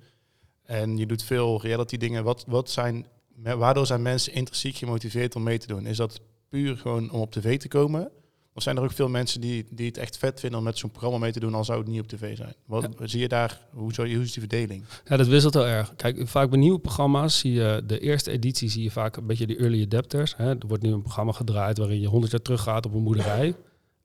En 0.62 0.96
je 0.96 1.06
doet 1.06 1.22
veel 1.22 1.60
reality 1.62 1.96
dingen. 1.96 2.24
Wat, 2.24 2.44
wat 2.46 2.70
zijn, 2.70 3.06
waardoor 3.42 3.86
zijn 3.86 4.02
mensen 4.02 4.32
intrinsiek 4.32 4.76
gemotiveerd 4.76 5.36
om 5.36 5.42
mee 5.42 5.58
te 5.58 5.66
doen? 5.66 5.86
Is 5.86 5.96
dat 5.96 6.20
puur 6.48 6.76
gewoon 6.76 7.10
om 7.10 7.20
op 7.20 7.32
tv 7.32 7.58
te 7.58 7.68
komen? 7.68 8.10
Of 8.58 8.64
zijn 8.64 8.76
er 8.76 8.82
ook 8.82 8.92
veel 8.92 9.08
mensen 9.08 9.40
die, 9.40 9.66
die 9.70 9.86
het 9.86 9.96
echt 9.96 10.16
vet 10.16 10.40
vinden 10.40 10.58
om 10.58 10.64
met 10.64 10.78
zo'n 10.78 10.90
programma 10.90 11.18
mee 11.18 11.32
te 11.32 11.40
doen, 11.40 11.54
al 11.54 11.64
zou 11.64 11.78
het 11.78 11.88
niet 11.88 12.00
op 12.00 12.08
tv 12.08 12.36
zijn? 12.36 12.54
Wat 12.66 12.88
zie 13.02 13.20
je 13.20 13.28
daar? 13.28 13.60
Hoe, 13.70 13.90
hoe 13.94 14.06
is 14.06 14.32
die 14.32 14.48
verdeling? 14.48 14.84
Ja, 15.04 15.16
dat 15.16 15.26
wisselt 15.26 15.54
heel 15.54 15.66
erg. 15.66 15.92
Kijk, 15.96 16.28
vaak 16.28 16.50
bij 16.50 16.58
nieuwe 16.58 16.78
programma's 16.78 17.38
zie 17.38 17.52
je 17.52 17.82
de 17.86 17.98
eerste 17.98 18.30
editie 18.30 18.68
zie 18.68 18.82
je 18.82 18.90
vaak 18.90 19.16
een 19.16 19.26
beetje 19.26 19.46
de 19.46 19.56
early 19.56 19.82
adapters. 19.82 20.36
Hè. 20.36 20.48
Er 20.48 20.66
wordt 20.66 20.82
nu 20.82 20.92
een 20.92 21.02
programma 21.02 21.32
gedraaid 21.32 21.78
waarin 21.78 22.00
je 22.00 22.06
honderd 22.06 22.32
jaar 22.32 22.42
teruggaat 22.42 22.86
op 22.86 22.94
een 22.94 23.04
boerderij. 23.04 23.54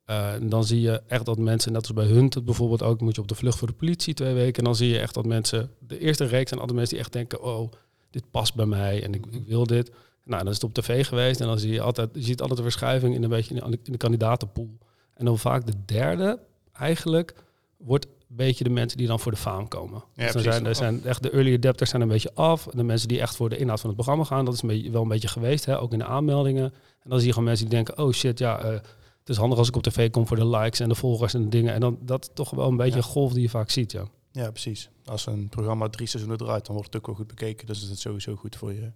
Uh, 0.09 0.33
en 0.33 0.49
dan 0.49 0.63
zie 0.63 0.81
je 0.81 1.01
echt 1.07 1.25
dat 1.25 1.37
mensen, 1.37 1.71
net 1.71 1.81
als 1.81 1.93
bij 1.93 2.05
Hunt 2.05 2.45
bijvoorbeeld 2.45 2.83
ook, 2.83 3.01
moet 3.01 3.15
je 3.15 3.21
op 3.21 3.27
de 3.27 3.35
vlucht 3.35 3.57
voor 3.57 3.67
de 3.67 3.73
politie 3.73 4.13
twee 4.13 4.33
weken. 4.33 4.57
En 4.57 4.63
dan 4.63 4.75
zie 4.75 4.89
je 4.89 4.99
echt 4.99 5.13
dat 5.13 5.25
mensen, 5.25 5.71
de 5.79 5.99
eerste 5.99 6.25
reeks 6.25 6.49
zijn 6.49 6.59
altijd 6.59 6.77
mensen 6.77 6.95
die 6.95 7.05
echt 7.05 7.13
denken, 7.13 7.43
oh, 7.43 7.71
dit 8.09 8.23
past 8.31 8.55
bij 8.55 8.65
mij 8.65 9.03
en 9.03 9.13
ik, 9.13 9.25
ik 9.31 9.47
wil 9.47 9.65
dit. 9.65 9.91
Nou, 10.23 10.43
dan 10.43 10.51
is 10.51 10.61
het 10.61 10.63
op 10.63 10.73
tv 10.73 11.07
geweest 11.07 11.41
en 11.41 11.47
dan 11.47 11.59
zie 11.59 11.71
je 11.71 11.81
altijd, 11.81 12.09
je 12.13 12.23
ziet 12.23 12.41
altijd 12.41 12.59
een 12.59 12.65
verschuiving 12.65 13.15
in 13.15 13.23
een 13.23 13.29
beetje 13.29 13.55
in 13.55 13.71
de, 13.71 13.79
in 13.83 13.91
de 13.91 13.97
kandidatenpool. 13.97 14.77
En 15.13 15.25
dan 15.25 15.37
vaak 15.37 15.65
de 15.65 15.73
derde, 15.85 16.39
eigenlijk, 16.73 17.33
wordt 17.77 18.05
een 18.05 18.35
beetje 18.35 18.63
de 18.63 18.69
mensen 18.69 18.97
die 18.97 19.07
dan 19.07 19.19
voor 19.19 19.31
de 19.31 19.37
faam 19.37 19.67
komen. 19.67 20.03
Ja, 20.13 20.23
dus 20.23 20.33
dan 20.33 20.53
zijn, 20.53 20.65
er 20.65 20.75
zijn 20.75 21.05
echt 21.05 21.23
de 21.23 21.29
early 21.29 21.53
adapters 21.55 21.89
zijn 21.89 22.01
een 22.01 22.07
beetje 22.07 22.33
af. 22.33 22.67
De 22.71 22.83
mensen 22.83 23.07
die 23.07 23.21
echt 23.21 23.35
voor 23.35 23.49
de 23.49 23.57
inhoud 23.57 23.79
van 23.79 23.89
het 23.89 23.97
programma 23.97 24.23
gaan, 24.23 24.45
dat 24.45 24.53
is 24.53 24.61
een 24.61 24.67
beetje, 24.67 24.91
wel 24.91 25.01
een 25.01 25.07
beetje 25.07 25.27
geweest, 25.27 25.65
hè, 25.65 25.79
ook 25.79 25.93
in 25.93 25.99
de 25.99 26.05
aanmeldingen. 26.05 26.73
En 27.03 27.09
dan 27.09 27.17
zie 27.17 27.27
je 27.27 27.33
gewoon 27.33 27.47
mensen 27.47 27.69
die 27.69 27.75
denken, 27.75 27.97
oh 27.97 28.11
shit, 28.11 28.39
ja, 28.39 28.65
uh, 28.65 28.71
het 29.19 29.29
is 29.29 29.37
handig 29.37 29.57
als 29.57 29.67
ik 29.67 29.75
op 29.75 29.83
tv 29.83 30.09
kom 30.09 30.27
voor 30.27 30.37
de 30.37 30.47
likes 30.47 30.79
en 30.79 30.89
de 30.89 30.95
volgers 30.95 31.33
en 31.33 31.41
de 31.41 31.49
dingen. 31.49 31.73
En 31.73 31.79
dan 31.79 31.97
dat 32.01 32.31
toch 32.33 32.49
wel 32.49 32.67
een 32.67 32.77
beetje 32.77 32.97
een 32.97 33.03
golf 33.03 33.33
die 33.33 33.41
je 33.41 33.49
vaak 33.49 33.69
ziet, 33.69 33.91
ja. 33.91 34.05
Ja, 34.31 34.51
precies. 34.51 34.89
Als 35.05 35.25
een 35.25 35.49
programma 35.49 35.89
drie 35.89 36.07
seizoenen 36.07 36.39
draait, 36.39 36.65
dan 36.65 36.75
wordt 36.75 36.93
het 36.93 37.01
ook 37.01 37.07
wel 37.07 37.15
goed 37.15 37.27
bekeken. 37.27 37.67
Dus 37.67 37.83
is 37.83 37.89
het 37.89 37.99
sowieso 37.99 38.35
goed 38.35 38.55
voor 38.55 38.73
je 38.73 38.91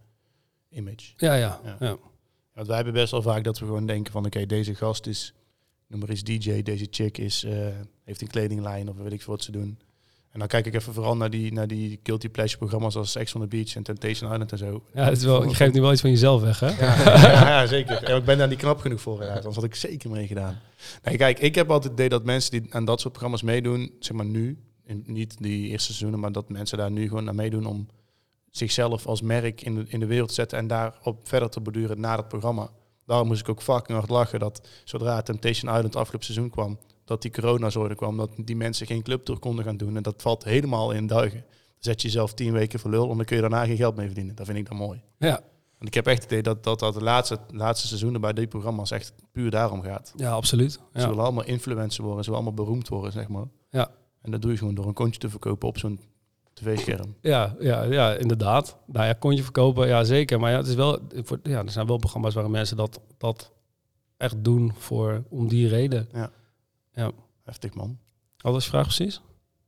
image. 0.69 1.13
Ja, 1.17 1.33
ja. 1.33 1.59
ja. 1.63 1.75
ja. 1.79 1.97
Want 2.53 2.67
wij 2.67 2.75
hebben 2.75 2.93
best 2.93 3.11
wel 3.11 3.21
vaak 3.21 3.43
dat 3.43 3.59
we 3.59 3.65
gewoon 3.65 3.85
denken 3.85 4.11
van 4.11 4.25
oké, 4.25 4.45
deze 4.45 4.75
gast 4.75 5.07
is, 5.07 5.33
noem 5.87 5.99
maar 5.99 6.09
eens 6.09 6.23
DJ, 6.23 6.61
deze 6.61 6.87
chick 6.89 7.17
is, 7.17 7.43
uh, 7.43 7.67
heeft 8.03 8.21
een 8.21 8.27
kledinglijn 8.27 8.89
of 8.89 8.95
weet 8.95 9.13
ik 9.13 9.21
veel 9.21 9.33
wat 9.33 9.43
ze 9.43 9.51
doen. 9.51 9.79
En 10.31 10.39
dan 10.39 10.47
kijk 10.47 10.65
ik 10.65 10.73
even 10.73 10.93
vooral 10.93 11.17
naar 11.17 11.29
die, 11.29 11.53
naar 11.53 11.67
die 11.67 11.99
guilty 12.03 12.29
pleasure 12.29 12.57
programma's 12.57 12.95
als 12.95 13.11
Sex 13.11 13.35
on 13.35 13.41
the 13.41 13.47
Beach 13.47 13.75
en 13.75 13.83
Temptation 13.83 14.31
Island 14.31 14.51
en 14.51 14.57
zo. 14.57 14.83
Ja, 14.93 15.03
het 15.03 15.17
is 15.17 15.23
wel, 15.23 15.43
je 15.43 15.55
geeft 15.55 15.73
nu 15.73 15.81
wel 15.81 15.91
iets 15.91 16.01
van 16.01 16.09
jezelf 16.09 16.41
weg, 16.41 16.59
hè? 16.59 16.67
Ja, 16.67 17.47
ja, 17.47 17.65
zeker. 17.65 18.03
En 18.03 18.17
ik 18.17 18.25
ben 18.25 18.37
daar 18.37 18.47
niet 18.47 18.57
knap 18.57 18.79
genoeg 18.79 19.01
voor, 19.01 19.23
ja, 19.23 19.33
anders 19.33 19.55
had 19.55 19.63
ik 19.63 19.75
zeker 19.75 20.09
mee 20.09 20.27
gedaan. 20.27 20.59
Nee, 21.03 21.17
kijk, 21.17 21.39
ik 21.39 21.55
heb 21.55 21.69
altijd 21.69 21.83
het 21.83 21.93
idee 21.93 22.09
dat 22.09 22.23
mensen 22.23 22.51
die 22.51 22.73
aan 22.73 22.85
dat 22.85 22.99
soort 22.99 23.13
programma's 23.13 23.41
meedoen, 23.41 23.91
zeg 23.99 24.17
maar 24.17 24.25
nu, 24.25 24.57
in, 24.85 25.03
niet 25.05 25.35
die 25.39 25.67
eerste 25.67 25.85
seizoenen, 25.85 26.19
maar 26.19 26.31
dat 26.31 26.49
mensen 26.49 26.77
daar 26.77 26.91
nu 26.91 27.07
gewoon 27.07 27.23
naar 27.23 27.35
meedoen 27.35 27.65
om 27.65 27.87
zichzelf 28.57 29.07
als 29.07 29.21
merk 29.21 29.61
in 29.61 29.75
de, 29.75 29.85
in 29.87 29.99
de 29.99 30.05
wereld 30.05 30.33
zetten 30.33 30.57
en 30.57 30.67
daarop 30.67 31.27
verder 31.27 31.49
te 31.49 31.61
borduren 31.61 31.99
na 31.99 32.15
het 32.15 32.27
programma. 32.27 32.69
Daarom 33.05 33.27
moest 33.27 33.41
ik 33.41 33.49
ook 33.49 33.61
fucking 33.61 33.97
hard 33.97 34.09
lachen 34.09 34.39
dat 34.39 34.67
zodra 34.83 35.21
Temptation 35.21 35.73
Island 35.75 35.95
afgelopen 35.95 36.25
seizoen 36.25 36.49
kwam, 36.49 36.79
dat 37.05 37.21
die 37.21 37.31
coronazorg 37.31 37.95
kwam, 37.95 38.17
dat 38.17 38.29
die 38.35 38.55
mensen 38.55 38.87
geen 38.87 39.03
clubtour 39.03 39.39
konden 39.39 39.65
gaan 39.65 39.77
doen. 39.77 39.95
En 39.95 40.03
dat 40.03 40.21
valt 40.21 40.43
helemaal 40.43 40.91
in 40.91 41.07
duigen. 41.07 41.45
Zet 41.79 42.01
je 42.01 42.07
jezelf 42.07 42.33
tien 42.33 42.51
weken 42.51 42.79
voor 42.79 42.89
lul 42.89 43.09
en 43.09 43.15
dan 43.15 43.25
kun 43.25 43.35
je 43.35 43.41
daarna 43.41 43.65
geen 43.65 43.77
geld 43.77 43.95
mee 43.95 44.05
verdienen. 44.05 44.35
Dat 44.35 44.45
vind 44.45 44.57
ik 44.57 44.67
dan 44.67 44.77
mooi. 44.77 45.01
Ja. 45.17 45.41
En 45.79 45.87
ik 45.87 45.93
heb 45.93 46.07
echt 46.07 46.21
het 46.21 46.31
idee 46.31 46.43
dat 46.43 46.63
dat, 46.63 46.79
dat 46.79 46.93
de 46.93 47.03
laatste, 47.03 47.39
laatste 47.51 47.87
seizoenen 47.87 48.21
bij 48.21 48.33
die 48.33 48.47
programma's 48.47 48.91
echt 48.91 49.13
puur 49.31 49.51
daarom 49.51 49.81
gaat. 49.81 50.13
Ja, 50.15 50.31
absoluut. 50.31 50.79
Ja. 50.93 50.99
Ze 51.01 51.07
willen 51.07 51.23
allemaal 51.23 51.45
influencer 51.45 52.03
worden, 52.03 52.23
ze 52.23 52.29
willen 52.29 52.45
allemaal 52.45 52.65
beroemd 52.65 52.87
worden, 52.87 53.11
zeg 53.11 53.27
maar. 53.27 53.45
Ja. 53.69 53.91
En 54.21 54.31
dat 54.31 54.41
doe 54.41 54.51
je 54.51 54.57
gewoon 54.57 54.75
door 54.75 54.87
een 54.87 54.93
kontje 54.93 55.19
te 55.19 55.29
verkopen 55.29 55.67
op 55.67 55.77
zo'n 55.77 55.99
tv-scherm. 56.57 57.15
Ja, 57.21 57.55
ja, 57.59 57.83
ja, 57.83 58.13
inderdaad. 58.13 58.77
Nou 58.85 59.05
ja, 59.05 59.13
kon 59.13 59.35
je 59.35 59.43
verkopen, 59.43 59.87
ja 59.87 60.03
zeker. 60.03 60.39
Maar 60.39 60.51
ja, 60.51 60.57
het 60.57 60.67
is 60.67 60.75
wel, 60.75 60.99
voor, 61.15 61.39
ja, 61.43 61.63
er 61.63 61.71
zijn 61.71 61.87
wel 61.87 61.97
programma's 61.97 62.33
waar 62.33 62.49
mensen 62.49 62.77
dat, 62.77 62.99
dat 63.17 63.51
echt 64.17 64.43
doen 64.43 64.73
voor, 64.77 65.23
om 65.29 65.47
die 65.47 65.67
reden. 65.67 66.09
Ja. 66.13 66.29
ja. 66.93 67.11
Heftig 67.43 67.73
man. 67.73 67.97
Wat 68.37 68.53
was 68.53 68.63
je 68.63 68.69
vraag 68.69 68.83
precies? 68.83 69.21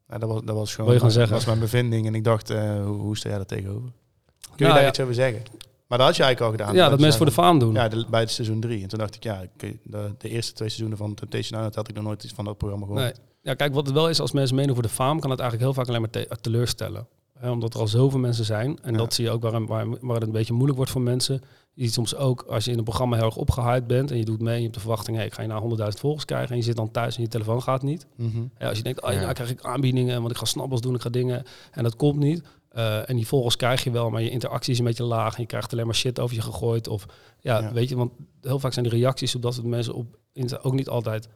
Ja, 0.07 0.17
dat, 0.17 0.29
was, 0.29 0.41
dat 0.43 0.55
was 0.55 0.75
gewoon 0.75 0.93
je 0.93 0.99
gaan 0.99 1.11
zeggen? 1.11 1.33
was 1.33 1.45
mijn 1.45 1.59
bevinding 1.59 2.07
en 2.07 2.15
ik 2.15 2.23
dacht, 2.23 2.51
uh, 2.51 2.83
hoe, 2.85 2.95
hoe 2.95 3.17
sta 3.17 3.29
jij 3.29 3.37
daar 3.37 3.47
tegenover? 3.47 3.91
Kun 4.39 4.51
je 4.55 4.63
nou, 4.63 4.79
daar 4.79 4.87
iets 4.87 4.99
over 4.99 5.13
zeggen? 5.13 5.41
Maar 5.87 5.97
dat 5.97 6.07
had 6.07 6.15
je 6.15 6.23
eigenlijk 6.23 6.41
al 6.51 6.57
gedaan. 6.57 6.75
Ja, 6.75 6.89
dat, 6.89 6.99
mensen 6.99 7.17
voor 7.17 7.25
de 7.25 7.31
faam 7.31 7.59
doen. 7.59 7.73
Ja, 7.73 7.89
bij 8.09 8.19
het 8.19 8.31
seizoen 8.31 8.59
3. 8.59 8.81
En 8.81 8.87
toen 8.87 8.99
dacht 8.99 9.15
ik, 9.15 9.23
ja, 9.23 9.43
de, 9.57 9.77
de, 10.17 10.29
eerste 10.29 10.53
twee 10.53 10.69
seizoenen 10.69 10.97
van 10.97 11.13
Temptation 11.13 11.57
Island 11.57 11.75
had 11.75 11.87
ik 11.87 11.95
nog 11.95 12.03
nooit 12.03 12.23
iets 12.23 12.33
van 12.33 12.45
dat 12.45 12.57
programma 12.57 12.85
gehoord. 12.85 13.03
Nee. 13.03 13.28
Ja, 13.41 13.53
kijk, 13.53 13.73
wat 13.73 13.85
het 13.85 13.95
wel 13.95 14.09
is, 14.09 14.19
als 14.19 14.31
mensen 14.31 14.55
meedoen 14.55 14.73
voor 14.73 14.83
de 14.83 14.89
faam, 14.89 15.19
kan 15.19 15.29
het 15.29 15.39
eigenlijk 15.39 15.69
heel 15.69 15.79
vaak 15.79 15.87
alleen 15.87 16.01
maar 16.01 16.09
te 16.09 16.37
teleurstellen. 16.41 17.07
omdat 17.41 17.73
er 17.73 17.79
al 17.79 17.87
zoveel 17.87 18.19
mensen 18.19 18.45
zijn. 18.45 18.79
En 18.81 18.93
dat 18.93 19.13
zie 19.13 19.25
je 19.25 19.31
ook 19.31 19.41
waar, 19.41 19.65
waar, 19.65 19.87
waar, 20.01 20.15
het 20.15 20.23
een 20.23 20.31
beetje 20.31 20.53
moeilijk 20.53 20.77
wordt 20.77 20.91
voor 20.91 21.01
mensen. 21.01 21.41
Je 21.73 21.83
ziet 21.83 21.93
soms 21.93 22.15
ook, 22.15 22.41
als 22.41 22.65
je 22.65 22.71
in 22.71 22.77
een 22.77 22.83
programma 22.83 23.15
heel 23.15 23.25
erg 23.25 23.35
opgehyped 23.35 23.87
bent 23.87 24.11
en 24.11 24.17
je 24.17 24.25
doet 24.25 24.41
mee, 24.41 24.55
je 24.55 24.61
hebt 24.61 24.73
de 24.73 24.79
verwachting, 24.79 25.17
hey, 25.17 25.25
ik 25.25 25.33
ga 25.33 25.41
je 25.41 25.47
naar 25.47 25.61
100.000 25.61 25.99
volgers 25.99 26.25
krijgen 26.25 26.49
en 26.49 26.57
je 26.57 26.63
zit 26.63 26.75
dan 26.75 26.91
thuis 26.91 27.15
en 27.15 27.21
je 27.21 27.27
telefoon 27.27 27.61
gaat 27.61 27.81
niet. 27.81 28.05
Mm 28.15 28.51
ja, 28.59 28.67
als 28.67 28.77
je 28.77 28.83
denkt, 28.83 29.01
oh, 29.01 29.11
ja, 29.11 29.19
nou 29.19 29.33
krijg 29.33 29.49
ik 29.49 29.61
aanbiedingen, 29.61 30.19
want 30.19 30.31
ik 30.31 30.37
ga 30.37 30.45
snabbels 30.45 30.81
doen, 30.81 30.95
ik 30.95 31.01
ga 31.01 31.09
dingen 31.09 31.43
en 31.71 31.83
dat 31.83 31.95
komt 31.95 32.19
niet. 32.19 32.41
Uh, 32.75 33.09
en 33.09 33.15
die 33.15 33.27
volgers 33.27 33.55
krijg 33.55 33.83
je 33.83 33.91
wel, 33.91 34.09
maar 34.09 34.21
je 34.21 34.29
interactie 34.29 34.73
is 34.73 34.79
een 34.79 34.85
beetje 34.85 35.03
laag 35.03 35.35
en 35.35 35.41
je 35.41 35.47
krijgt 35.47 35.71
alleen 35.71 35.85
maar 35.85 35.95
shit 35.95 36.19
over 36.19 36.35
je 36.35 36.41
gegooid. 36.41 36.87
Of 36.87 37.05
ja, 37.39 37.73
weet 37.73 37.89
je, 37.89 37.95
want 37.95 38.11
heel 38.41 38.59
vaak 38.59 38.73
zijn 38.73 38.85
de 38.85 38.91
reacties 38.91 39.35
op 39.35 39.41
dat 39.41 39.53
soort 39.53 39.67
mensen 39.67 39.93
op 39.93 40.17
ook 40.61 40.73
niet 40.73 40.89
altijd 40.89 41.29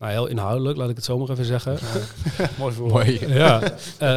nou, 0.00 0.12
heel 0.12 0.26
inhoudelijk, 0.26 0.78
laat 0.78 0.90
ik 0.90 0.96
het 0.96 1.04
zo 1.04 1.18
maar 1.18 1.30
even 1.30 1.44
zeggen. 1.44 1.78
Mooi 2.58 2.74
voor. 2.74 3.06
Ja. 3.10 3.62
Uh, 3.62 3.68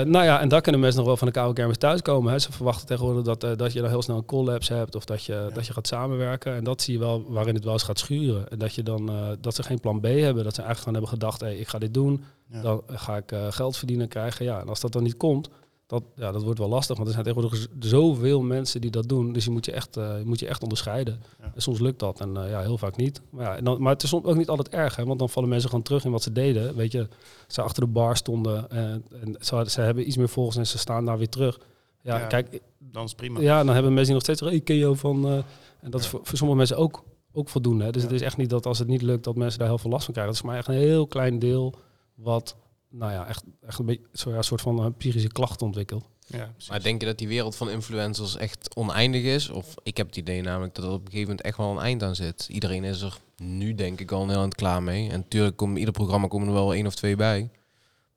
nou 0.02 0.26
ja, 0.26 0.40
en 0.40 0.48
daar 0.48 0.62
kunnen 0.62 0.82
mensen 0.82 1.00
nog 1.00 1.08
wel 1.08 1.18
van 1.18 1.28
de 1.28 1.34
koude 1.34 1.54
kermis 1.54 1.78
thuiskomen. 1.78 2.32
Hè. 2.32 2.40
Ze 2.40 2.52
verwachten 2.52 2.88
tegenwoordig 2.88 3.24
dat, 3.24 3.44
uh, 3.44 3.52
dat 3.58 3.74
je 3.74 3.82
dan 3.82 3.90
heel 3.90 4.02
snel 4.02 4.18
een 4.18 4.26
collabs 4.26 4.70
hebt 4.70 4.96
of 4.96 5.06
dat 5.06 5.24
je, 5.24 5.50
dat 5.54 5.68
je 5.68 5.74
gaat 5.74 5.88
samenwerken. 5.88 6.56
En 6.56 6.64
dat 6.64 6.82
zie 6.82 6.94
je 6.94 7.00
wel 7.00 7.24
waarin 7.28 7.56
het 7.56 7.64
wel 7.64 7.74
eens 7.74 7.84
gaat 7.84 8.00
schuren. 8.00 8.50
En 8.50 8.60
dat, 8.60 8.76
je 8.76 8.84
dan, 8.84 9.12
uh, 9.12 9.28
dat 9.42 9.56
ze 9.56 9.64
geen 9.64 9.80
plan 9.80 10.00
B 10.00 10.04
hebben. 10.04 10.44
Dat 10.44 10.56
ze 10.56 10.62
eigenlijk 10.62 10.78
gewoon 10.78 10.94
hebben 10.94 11.10
gedacht, 11.10 11.42
hey, 11.42 11.56
ik 11.58 11.68
ga 11.68 11.80
dit 11.80 11.94
doen. 11.94 12.24
Dan 12.62 12.84
ga 12.88 13.18
ik 13.18 13.34
geld 13.50 13.78
verdienen 13.78 14.08
krijgen. 14.08 14.46
Ja, 14.46 14.60
en 14.60 14.70
als 14.70 14.80
dat 14.80 14.92
dan 14.92 15.04
niet 15.04 15.18
komt, 15.18 15.50
dat, 15.94 16.04
ja, 16.16 16.32
dat 16.32 16.44
wordt 16.44 16.60
wel 16.60 16.70
lastig, 16.70 16.96
want 16.96 17.08
er 17.08 17.14
zijn 17.14 17.26
tegenwoordig 17.26 17.68
zoveel 17.80 18.42
mensen 18.42 18.82
die 18.82 18.92
dat 18.92 19.10
doen. 19.10 19.34
Dus 19.34 19.46
je 19.46 19.52
moet 19.52 19.66
je 19.66 19.72
echt, 19.72 19.98
uh, 19.98 20.18
je 20.18 20.26
moet 20.26 20.40
je 20.40 20.48
echt 20.48 20.64
onderscheiden. 20.64 21.22
En 21.40 21.62
soms 21.62 21.80
lukt 21.80 22.00
dat 22.00 22.20
en 22.20 22.30
uh, 22.38 22.50
ja, 22.50 22.62
heel 22.62 22.78
vaak 22.78 22.96
niet. 22.96 23.22
Maar, 23.30 23.46
ja, 23.46 23.58
en 23.58 23.64
dan, 23.64 23.82
maar 23.82 23.94
het 23.94 24.04
is 24.04 24.10
soms 24.10 24.26
ook 24.26 24.36
niet 24.36 24.50
altijd 24.50 24.70
erg, 24.70 24.96
hè, 24.96 25.06
want 25.06 25.20
dan 25.20 25.30
vallen 25.30 25.50
mensen 25.50 25.70
gewoon 25.70 25.84
terug 25.84 26.06
in 26.06 26.12
wat 26.12 26.24
ze 26.24 26.32
deden. 26.32 26.76
Weet 26.76 26.92
je, 26.92 27.08
ze 27.48 27.62
achter 27.62 27.84
de 27.84 27.90
bar 27.90 28.18
stonden 28.18 28.70
en, 28.70 29.06
en 29.22 29.36
ze, 29.40 29.64
ze 29.68 29.82
hebben 29.82 30.08
iets 30.08 30.18
meer 30.18 30.30
volgers 30.30 30.58
en 30.58 30.68
ze 30.68 30.78
staan 30.78 31.06
daar 31.06 31.18
weer 31.18 31.30
terug. 31.30 31.60
Ja, 32.02 32.20
kijk, 32.20 32.60
dan 32.80 33.04
is 33.04 33.14
prima. 33.14 33.40
Ja, 33.40 33.64
dan 33.64 33.74
hebben 33.74 33.94
mensen 33.94 34.14
nog 34.14 34.24
steeds 34.24 34.42
ik 34.42 34.64
ken 34.64 34.78
jou 34.78 34.98
van. 34.98 35.28
Uh, 35.28 35.38
en 35.82 35.92
dat 35.92 36.00
is 36.00 36.08
voor, 36.08 36.20
voor, 36.24 36.38
sommige 36.38 36.58
mensen 36.58 36.78
ook, 36.78 37.04
ook 37.32 37.50
voldoende. 37.50 37.84
Hè. 37.84 37.92
Dus 37.92 38.04
het 38.04 38.12
is 38.12 38.22
echt 38.22 38.38
niet 38.38 38.50
dat 38.50 38.66
als 38.66 38.80
het 38.80 38.88
niet 38.88 39.02
lukt, 39.02 39.24
dat 39.24 39.36
mensen 39.36 39.60
daar 39.60 39.68
heel 39.68 39.78
veel 39.78 39.90
last 39.90 40.06
van 40.06 40.14
krijgen. 40.14 40.34
Dat 40.34 40.44
is 40.44 40.50
maar 40.50 40.58
echt 40.58 40.68
een 40.68 40.88
heel 40.88 41.08
klein 41.08 41.40
deel 41.40 41.74
wat, 42.16 42.56
nou 42.94 43.12
ja, 43.12 43.28
echt, 43.28 43.44
echt 43.68 43.80
een 43.80 43.86
beetje 43.86 44.06
zo, 44.14 44.30
ja, 44.30 44.38
een 44.38 44.44
soort 44.44 44.62
van 44.62 44.80
een 44.80 44.94
psychische 44.94 45.32
klachten 45.32 45.66
ontwikkelt. 45.66 46.06
Ja, 46.28 46.54
maar 46.70 46.84
denk 46.84 47.02
je 47.02 47.08
dat 47.08 47.18
die 47.18 47.28
wereld 47.28 47.56
van 47.56 47.70
influencers 47.70 48.38
echt 48.38 48.76
oneindig 48.76 49.24
is? 49.24 49.50
Of 49.50 49.74
ik 49.84 49.98
heb 49.98 50.08
het 50.08 50.18
idee 50.18 50.42
namelijk 50.42 50.76
dat 50.76 50.86
er 50.86 50.92
op 50.92 51.00
een 51.00 51.12
gegeven 51.12 51.28
moment 51.28 51.42
echt 51.42 51.58
wel 51.58 51.72
een 51.72 51.84
eind 51.84 52.04
aan 52.04 52.16
zit. 52.16 52.48
Iedereen 52.52 52.84
is 52.84 53.02
er 53.02 53.18
nu 53.38 53.76
denk 53.76 54.00
ik 54.00 54.12
al 54.12 54.28
heel 54.28 54.38
aan 54.38 54.44
het 54.44 54.56
klaar 54.56 54.84
mee. 54.84 55.10
En 55.10 55.20
natuurlijk 55.20 55.58
komt 55.58 55.78
ieder 55.78 55.94
programma 55.94 56.28
komen 56.28 56.48
er 56.48 56.54
wel 56.54 56.74
één 56.74 56.86
of 56.86 56.96
twee 56.96 57.16
bij. 57.16 57.50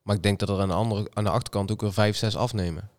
Maar 0.03 0.17
ik 0.17 0.23
denk 0.23 0.39
dat 0.39 0.49
er 0.49 0.61
aan 0.61 0.69
de, 0.69 0.75
andere, 0.75 1.11
aan 1.13 1.25
de 1.25 1.31
achterkant 1.31 1.71
ook 1.71 1.81
weer 1.81 1.93
vijf, 1.93 2.17
zes 2.17 2.37
afnemen. 2.37 2.91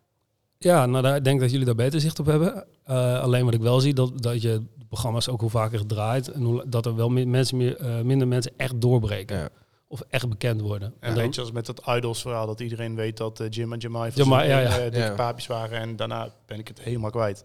Ja, 0.58 0.86
nou, 0.86 1.14
ik 1.14 1.24
denk 1.24 1.40
dat 1.40 1.50
jullie 1.50 1.66
daar 1.66 1.74
beter 1.74 2.00
zicht 2.00 2.18
op 2.18 2.26
hebben. 2.26 2.64
Uh, 2.90 3.20
alleen 3.20 3.44
wat 3.44 3.54
ik 3.54 3.60
wel 3.60 3.80
zie, 3.80 3.94
dat, 3.94 4.22
dat 4.22 4.42
je 4.42 4.62
programma's 4.88 5.28
ook 5.28 5.40
hoe 5.40 5.50
vaker 5.50 5.86
draait 5.86 6.28
en 6.28 6.42
hoe, 6.42 6.64
dat 6.68 6.86
er 6.86 6.96
wel 6.96 7.08
meer 7.08 7.28
mensen 7.28 7.56
meer, 7.56 7.80
uh, 7.80 8.00
minder 8.00 8.28
mensen 8.28 8.52
echt 8.56 8.80
doorbreken. 8.80 9.36
Ja. 9.36 9.48
Of 9.90 10.02
echt 10.08 10.28
bekend 10.28 10.60
worden. 10.60 10.94
En, 11.00 11.14
dan, 11.14 11.22
weet 11.22 11.34
je, 11.34 11.40
als 11.40 11.52
met 11.52 11.66
dat 11.66 11.82
Idols 11.86 12.20
verhaal, 12.20 12.46
dat 12.46 12.60
iedereen 12.60 12.94
weet 12.94 13.16
dat 13.16 13.40
uh, 13.40 13.46
Jim 13.50 13.72
en 13.72 13.78
Jamai 13.78 14.12
van 14.12 14.22
Jamai, 14.22 14.48
ja, 14.48 14.60
ja. 14.60 14.90
dikke 14.90 15.12
paapjes 15.16 15.46
waren. 15.46 15.78
En 15.78 15.96
daarna 15.96 16.32
ben 16.46 16.58
ik 16.58 16.68
het 16.68 16.80
helemaal 16.80 17.10
kwijt. 17.10 17.44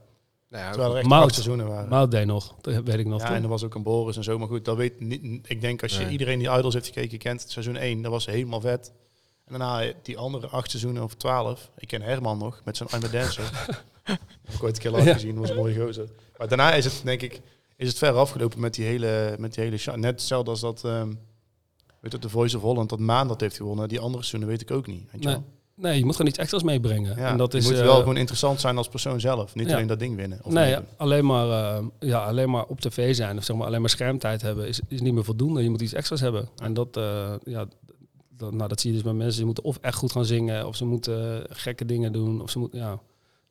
Nou 0.50 0.64
ja, 0.64 0.72
Terwijl 0.72 0.92
er 0.92 1.00
echt 1.00 1.08
Mout, 1.08 1.34
seizoenen 1.34 1.68
waren. 1.68 1.90
Mout 1.90 2.12
deed 2.12 2.26
nog, 2.26 2.56
dat 2.62 2.84
weet 2.84 3.00
ik 3.00 3.06
nog. 3.06 3.22
Ja, 3.22 3.36
en 3.36 3.44
er 3.44 3.50
was 3.50 3.64
ook 3.64 3.76
een 3.76 3.84
Boris 3.84 4.18
en 4.18 4.24
zo. 4.24 4.38
Maar 4.38 4.48
goed, 4.48 4.66
dat 4.66 4.78
weet 4.78 5.00
niet. 5.00 5.50
Ik 5.50 5.62
denk 5.62 5.82
als 5.82 5.98
je 5.98 6.10
iedereen 6.10 6.40
die 6.40 6.50
Idols 6.50 6.74
heeft 6.74 6.86
gekeken 6.86 7.18
kent, 7.18 7.46
seizoen 7.48 7.76
1, 7.76 8.02
dat 8.02 8.12
was 8.12 8.26
helemaal 8.26 8.62
vet. 8.62 8.92
En 9.46 9.60
daarna 9.60 9.94
die 10.02 10.18
andere 10.18 10.48
acht 10.48 10.70
seizoenen 10.70 11.04
of 11.04 11.14
twaalf. 11.14 11.70
Ik 11.78 11.88
ken 11.88 12.02
Herman 12.02 12.38
nog 12.38 12.62
met 12.64 12.78
zijn 12.78 12.90
I'm 12.94 13.04
a 13.04 13.08
Dancer. 13.08 13.52
heb 14.04 14.54
ik 14.54 14.64
ooit 14.64 14.76
een 14.76 14.82
keer 14.82 14.92
laten 14.92 15.14
gezien, 15.14 15.40
was 15.40 15.50
een 15.50 15.56
mooie 15.56 15.80
gozer. 15.80 16.10
Maar 16.38 16.48
daarna 16.48 16.74
is 16.74 16.86
het 16.86 17.02
denk 17.04 17.22
ik 17.22 17.42
is 17.76 17.88
het 17.88 17.98
ver 17.98 18.14
afgelopen 18.14 18.60
met 18.60 18.74
die 18.74 18.86
hele, 18.86 19.36
met 19.40 19.54
die 19.54 19.64
hele 19.64 19.78
show. 19.78 19.96
Net 19.96 20.12
hetzelfde 20.12 20.52
als 20.52 20.60
dat, 20.60 20.84
um, 20.84 21.20
weet 22.04 22.12
je, 22.12 22.20
de 22.20 22.30
Voice 22.30 22.58
of 22.58 22.62
Holland, 22.62 22.90
dat 22.90 23.00
Maan 23.00 23.28
dat 23.28 23.42
heeft 23.42 23.56
gewonnen. 23.56 23.90
Die 23.90 24.00
andere 24.00 24.24
seizoenen 24.24 24.50
weet 24.50 24.62
ik 24.62 24.72
ook 24.72 24.88
niet. 24.88 25.12
Weet 25.12 25.24
je 25.24 25.30
nee. 25.30 25.38
Nee, 25.76 25.98
je 25.98 26.06
moet 26.06 26.16
gewoon 26.16 26.32
iets 26.32 26.40
extra's 26.40 26.64
meebrengen. 26.64 27.16
Ja, 27.18 27.30
en 27.30 27.38
dat 27.38 27.52
je 27.52 27.58
is, 27.58 27.66
moet 27.66 27.74
wel 27.74 27.94
uh, 27.94 28.00
gewoon 28.00 28.18
interessant 28.18 28.60
zijn 28.60 28.78
als 28.78 28.90
persoon 28.90 29.20
zelf. 29.20 29.56
Niet 29.56 29.72
alleen 29.72 29.88
dat 29.88 30.00
ding 30.00 30.16
winnen. 30.16 30.40
Of 30.44 30.52
nee, 30.52 30.78
alleen, 30.98 31.26
maar, 31.26 31.48
uh, 31.48 31.86
ja, 32.00 32.26
alleen 32.26 32.50
maar 32.50 32.66
op 32.66 32.82
tv 32.82 33.16
zijn 33.16 33.38
of 33.38 33.44
zeg 33.44 33.56
maar 33.56 33.68
alleen 33.68 33.82
maar 33.82 33.90
schermtijd 33.90 34.42
hebben 34.42 34.68
is, 34.68 34.80
is 34.88 35.02
niet 35.02 35.14
meer 35.14 35.24
voldoende. 35.24 35.64
Je 35.64 35.70
moet 35.70 35.82
iets 35.82 35.94
extra's 35.94 36.20
hebben. 36.20 36.50
En 36.58 36.74
dat, 36.74 36.98
uh, 36.98 37.34
ja, 37.44 37.66
dat, 38.30 38.54
nou, 38.54 38.70
dat 38.70 38.80
zie 38.80 38.90
je 38.90 38.96
dus 38.96 39.06
bij 39.06 39.14
mensen. 39.14 39.40
Ze 39.40 39.46
moeten 39.46 39.64
of 39.64 39.78
echt 39.82 39.98
goed 39.98 40.12
gaan 40.12 40.26
zingen, 40.26 40.68
of 40.68 40.76
ze 40.76 40.86
moeten 40.86 41.46
gekke 41.50 41.86
dingen 41.86 42.12
doen. 42.12 42.42
Of 42.42 42.50
ze 42.50 42.60
moeten, 42.60 42.80
ja. 42.80 43.00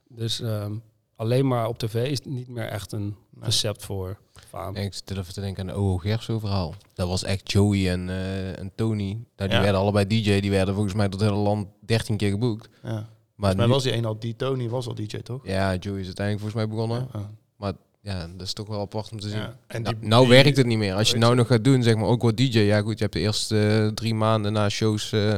Dus 0.08 0.40
um, 0.40 0.82
alleen 1.22 1.46
maar 1.46 1.68
op 1.68 1.78
tv 1.78 2.10
is 2.10 2.20
niet 2.20 2.48
meer 2.48 2.66
echt 2.66 2.92
een 2.92 3.16
recept 3.40 3.84
voor 3.84 4.18
faam. 4.48 4.76
Ik 4.76 4.94
zit 4.94 5.10
even 5.10 5.34
te 5.34 5.40
denken 5.40 5.62
aan 5.62 5.74
de 5.74 5.80
OO 5.80 5.96
Gerso 5.96 6.38
verhaal. 6.38 6.74
Dat 6.94 7.08
was 7.08 7.24
echt 7.24 7.52
Joey 7.52 7.90
en, 7.90 8.08
uh, 8.08 8.58
en 8.58 8.72
Tony. 8.74 9.18
Nou, 9.36 9.50
die 9.50 9.58
werden 9.58 9.80
allebei 9.80 10.06
DJ. 10.06 10.40
Die 10.40 10.50
werden 10.50 10.74
volgens 10.74 10.94
mij 10.94 11.08
tot 11.08 11.20
het 11.20 11.30
hele 11.30 11.42
land 11.42 11.68
13 11.80 12.16
keer 12.16 12.30
geboekt. 12.30 12.68
Ja. 12.82 13.08
Maar 13.34 13.56
nu... 13.56 13.66
was 13.66 13.82
die 13.82 13.92
een 13.92 14.04
al, 14.04 14.18
die 14.18 14.36
Tony 14.36 14.68
was 14.68 14.86
al 14.86 14.94
DJ 14.94 15.16
toch? 15.16 15.46
Ja, 15.46 15.74
Joey 15.74 16.00
is 16.00 16.06
uiteindelijk 16.06 16.44
volgens 16.44 16.54
mij 16.54 16.68
begonnen. 16.68 17.08
Ja. 17.12 17.30
Maar 17.56 17.72
ja, 18.00 18.28
dat 18.36 18.46
is 18.46 18.52
toch 18.52 18.68
wel 18.68 18.80
apart 18.80 19.12
om 19.12 19.20
te 19.20 19.28
zien. 19.28 19.38
Ja. 19.38 19.56
En 19.66 19.82
nou, 19.82 19.96
nou 20.00 20.28
werkt 20.28 20.56
het 20.56 20.66
niet 20.66 20.78
meer. 20.78 20.94
Als 20.94 21.10
je 21.10 21.18
nou 21.18 21.34
nog 21.34 21.46
gaat 21.46 21.64
doen, 21.64 21.82
zeg 21.82 21.94
maar 21.94 22.08
ook 22.08 22.22
wat 22.22 22.36
DJ. 22.36 22.58
Ja 22.58 22.80
goed, 22.80 22.98
je 22.98 23.02
hebt 23.02 23.12
de 23.12 23.20
eerste 23.20 23.82
uh, 23.82 23.88
drie 23.88 24.14
maanden 24.14 24.52
na 24.52 24.68
shows... 24.68 25.12
Uh, 25.12 25.36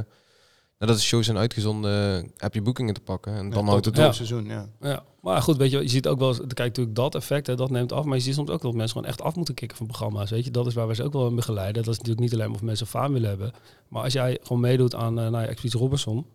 nadat 0.79 0.97
de 0.97 1.03
shows 1.03 1.25
zijn 1.25 1.39
uitgezonden, 1.39 2.31
heb 2.37 2.55
je 2.55 2.63
boekingen 2.63 2.95
te 2.95 3.01
pakken. 3.01 3.35
En 3.35 3.51
dan 3.51 3.67
houdt 3.67 3.85
het 3.85 3.99
op. 3.99 4.13
seizoen, 4.13 4.45
ja. 4.81 5.05
Ja. 5.25 5.31
Maar 5.31 5.43
goed, 5.43 5.57
weet 5.57 5.71
je, 5.71 5.79
je 5.79 5.89
ziet 5.89 6.09
ook 6.09 6.19
wel, 6.19 6.35
kijk 6.35 6.59
natuurlijk 6.59 6.97
dat 6.97 7.15
effect, 7.15 7.47
hè, 7.47 7.57
dat 7.57 7.71
neemt 7.71 7.93
af. 7.93 8.05
Maar 8.05 8.17
je 8.17 8.23
ziet 8.23 8.35
soms 8.35 8.51
ook 8.51 8.63
dat 8.63 8.73
mensen 8.73 8.93
gewoon 8.93 9.09
echt 9.09 9.23
af 9.23 9.37
moeten 9.37 9.55
kicken 9.55 9.77
van 9.77 9.87
programma's. 9.87 10.31
Weet 10.31 10.45
je, 10.45 10.51
dat 10.51 10.67
is 10.67 10.75
waar 10.75 10.89
we 10.89 10.95
ze 10.95 11.05
ook 11.05 11.13
wel 11.13 11.27
in 11.27 11.35
begeleiden. 11.35 11.83
Dat 11.83 11.93
is 11.93 11.99
natuurlijk 11.99 12.21
niet 12.21 12.35
alleen 12.35 12.55
of 12.55 12.63
mensen 12.63 12.87
faam 12.87 13.13
willen 13.13 13.29
hebben. 13.29 13.53
Maar 13.89 14.03
als 14.03 14.13
jij 14.13 14.39
gewoon 14.43 14.61
meedoet 14.61 14.95
aan 14.95 15.19
uh, 15.19 15.29
nou, 15.29 15.45
Expeditie 15.45 15.81
Robinson, 15.81 16.27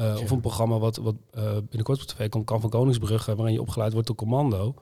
uh, 0.00 0.16
of 0.22 0.30
een 0.30 0.40
programma 0.40 0.78
wat, 0.78 0.96
wat 0.96 1.14
uh, 1.36 1.42
binnenkort 1.42 2.02
op 2.02 2.06
tv 2.06 2.28
komt, 2.28 2.44
kan 2.44 2.60
van 2.60 2.70
Koningsbrugge, 2.70 3.36
waarin 3.36 3.54
je 3.54 3.60
opgeleid 3.60 3.92
wordt 3.92 4.06
door 4.06 4.16
commando. 4.16 4.74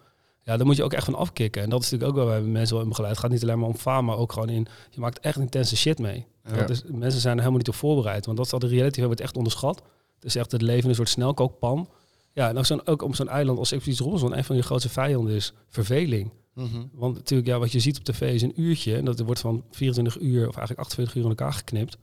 Ja, 0.45 0.57
dan 0.57 0.67
moet 0.67 0.77
je 0.77 0.85
ook 0.85 0.93
echt 0.93 1.05
van 1.05 1.15
afkicken. 1.15 1.62
En 1.62 1.71
dat 1.71 1.83
is 1.83 1.91
natuurlijk 1.91 2.19
ook 2.19 2.25
wel 2.25 2.35
bij 2.35 2.43
mensen 2.43 2.75
wel 2.75 2.83
in 2.83 2.88
begeleid. 2.88 3.12
Het 3.12 3.21
gaat 3.21 3.31
niet 3.31 3.43
alleen 3.43 3.59
maar 3.59 3.69
om 3.69 3.77
faam, 3.77 4.05
maar 4.05 4.17
ook 4.17 4.33
gewoon 4.33 4.49
in... 4.49 4.67
Je 4.91 5.01
maakt 5.01 5.21
echt 5.21 5.38
intense 5.38 5.77
shit 5.77 5.99
mee. 5.99 6.27
Ja. 6.45 6.67
mensen 6.87 7.21
zijn 7.21 7.33
er 7.33 7.38
helemaal 7.38 7.59
niet 7.59 7.69
op 7.69 7.75
voorbereid. 7.75 8.27
Want 8.27 8.37
dat 8.37 8.47
is 8.47 8.53
al 8.53 8.59
de 8.59 8.67
reality, 8.67 9.05
wordt 9.05 9.21
echt 9.21 9.37
onderschat. 9.37 9.83
Het 10.15 10.25
is 10.25 10.37
echt 10.37 10.53
het 10.53 10.62
leven 10.62 10.88
een 10.88 10.95
soort 10.95 11.09
snelkookpan. 11.09 11.88
Ja, 12.35 12.49
en 12.49 12.59
ook, 12.59 12.66
zo'n, 12.66 12.87
ook 12.87 13.03
op 13.03 13.14
zo'n 13.14 13.29
eiland 13.29 13.59
als 13.59 13.73
Expeditie 13.73 14.05
Robinson, 14.05 14.37
een 14.37 14.45
van 14.45 14.57
je 14.57 14.62
grootste 14.62 14.88
vijanden 14.88 15.35
is 15.35 15.53
verveling. 15.68 16.31
Mm 16.55 16.90
Want 16.92 17.14
natuurlijk, 17.14 17.49
ja, 17.49 17.59
wat 17.59 17.73
je 17.73 17.81
ziet 17.81 17.99
op 17.99 18.05
tv 18.05 18.35
is 18.35 18.42
een 18.42 18.61
uurtje. 18.61 18.97
En 18.97 19.05
dat 19.05 19.21
wordt 19.21 19.40
van 19.40 19.64
24 19.71 20.21
uur, 20.21 20.49
of 20.49 20.57
eigenlijk 20.57 20.81
28 20.81 21.14
uur 21.14 21.23
in 21.23 21.29
elkaar 21.29 21.53
geknipt. 21.53 21.99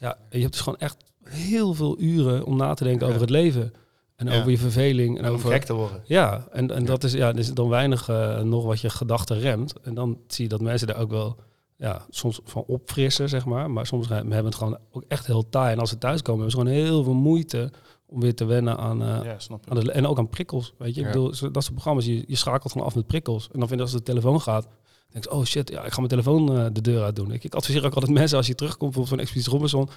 Ja, 0.00 0.14
en 0.14 0.36
je 0.36 0.40
hebt 0.40 0.52
dus 0.52 0.62
gewoon 0.62 0.78
echt 0.78 0.96
heel 1.22 1.74
veel 1.74 2.00
uren 2.00 2.44
om 2.44 2.56
na 2.56 2.74
te 2.74 2.84
denken 2.84 3.06
over 3.06 3.20
het 3.20 3.30
leven. 3.30 3.72
En 4.16 4.28
over 4.28 4.50
je 4.50 4.58
verveling. 4.58 5.18
En 5.18 5.24
over 5.24 5.50
gek 5.50 5.64
te 5.64 5.74
worden. 5.74 6.02
Ja, 6.04 6.46
en, 6.52 6.70
en 6.70 6.84
dat 6.84 7.04
is, 7.04 7.12
ja, 7.12 7.32
is 7.32 7.54
dan 7.54 7.68
weinig 7.68 8.08
uh, 8.08 8.40
nog 8.40 8.64
wat 8.64 8.80
je 8.80 8.90
gedachten 8.90 9.38
remt. 9.38 9.74
En 9.82 9.94
dan 9.94 10.18
zie 10.26 10.44
je 10.44 10.50
dat 10.50 10.60
mensen 10.60 10.86
daar 10.86 10.98
ook 10.98 11.10
wel 11.10 11.36
ja, 11.76 12.06
soms 12.10 12.40
van 12.44 12.64
opfrissen, 12.66 13.28
zeg 13.28 13.44
maar. 13.44 13.70
Maar 13.70 13.86
soms 13.86 14.08
hebben 14.08 14.44
het 14.44 14.54
gewoon 14.54 14.78
ook 14.90 15.04
echt 15.08 15.26
heel 15.26 15.48
taai. 15.48 15.72
En 15.72 15.78
als 15.78 15.90
ze 15.90 15.98
thuiskomen, 15.98 16.42
hebben 16.42 16.60
ze 16.60 16.66
gewoon 16.66 16.86
heel 16.86 17.04
veel 17.04 17.14
moeite 17.14 17.70
om 18.06 18.20
weer 18.20 18.34
te 18.34 18.44
wennen 18.44 18.76
aan, 18.78 19.02
uh, 19.02 19.20
ja, 19.24 19.36
aan 19.68 19.80
de, 19.80 19.92
en 19.92 20.06
ook 20.06 20.18
aan 20.18 20.28
prikkels. 20.28 20.74
Weet 20.78 20.94
je, 20.94 21.00
ik 21.00 21.06
bedoel, 21.06 21.26
dat 21.26 21.36
soort 21.36 21.72
programma's, 21.72 22.04
je, 22.04 22.24
je 22.26 22.36
schakelt 22.36 22.72
gewoon 22.72 22.86
af 22.86 22.94
met 22.94 23.06
prikkels. 23.06 23.48
En 23.52 23.58
dan 23.58 23.68
vind 23.68 23.80
je 23.80 23.86
als 23.86 23.94
de 23.94 24.02
telefoon 24.02 24.40
gaat, 24.40 24.68
denk 25.08 25.24
ik, 25.24 25.32
oh 25.32 25.44
shit, 25.44 25.70
ja, 25.70 25.84
ik 25.84 25.90
ga 25.90 25.96
mijn 25.96 26.08
telefoon 26.08 26.56
uh, 26.56 26.66
de 26.72 26.80
deur 26.80 27.02
uit 27.02 27.16
doen. 27.16 27.32
Ik, 27.32 27.44
ik 27.44 27.54
adviseer 27.54 27.84
ook 27.84 27.94
altijd 27.94 28.12
mensen 28.12 28.36
als 28.36 28.46
je 28.46 28.54
terugkomt 28.54 28.94
bijvoorbeeld 28.94 29.08
van 29.08 29.18
Expeditie 29.18 29.52
Robinson, 29.52 29.88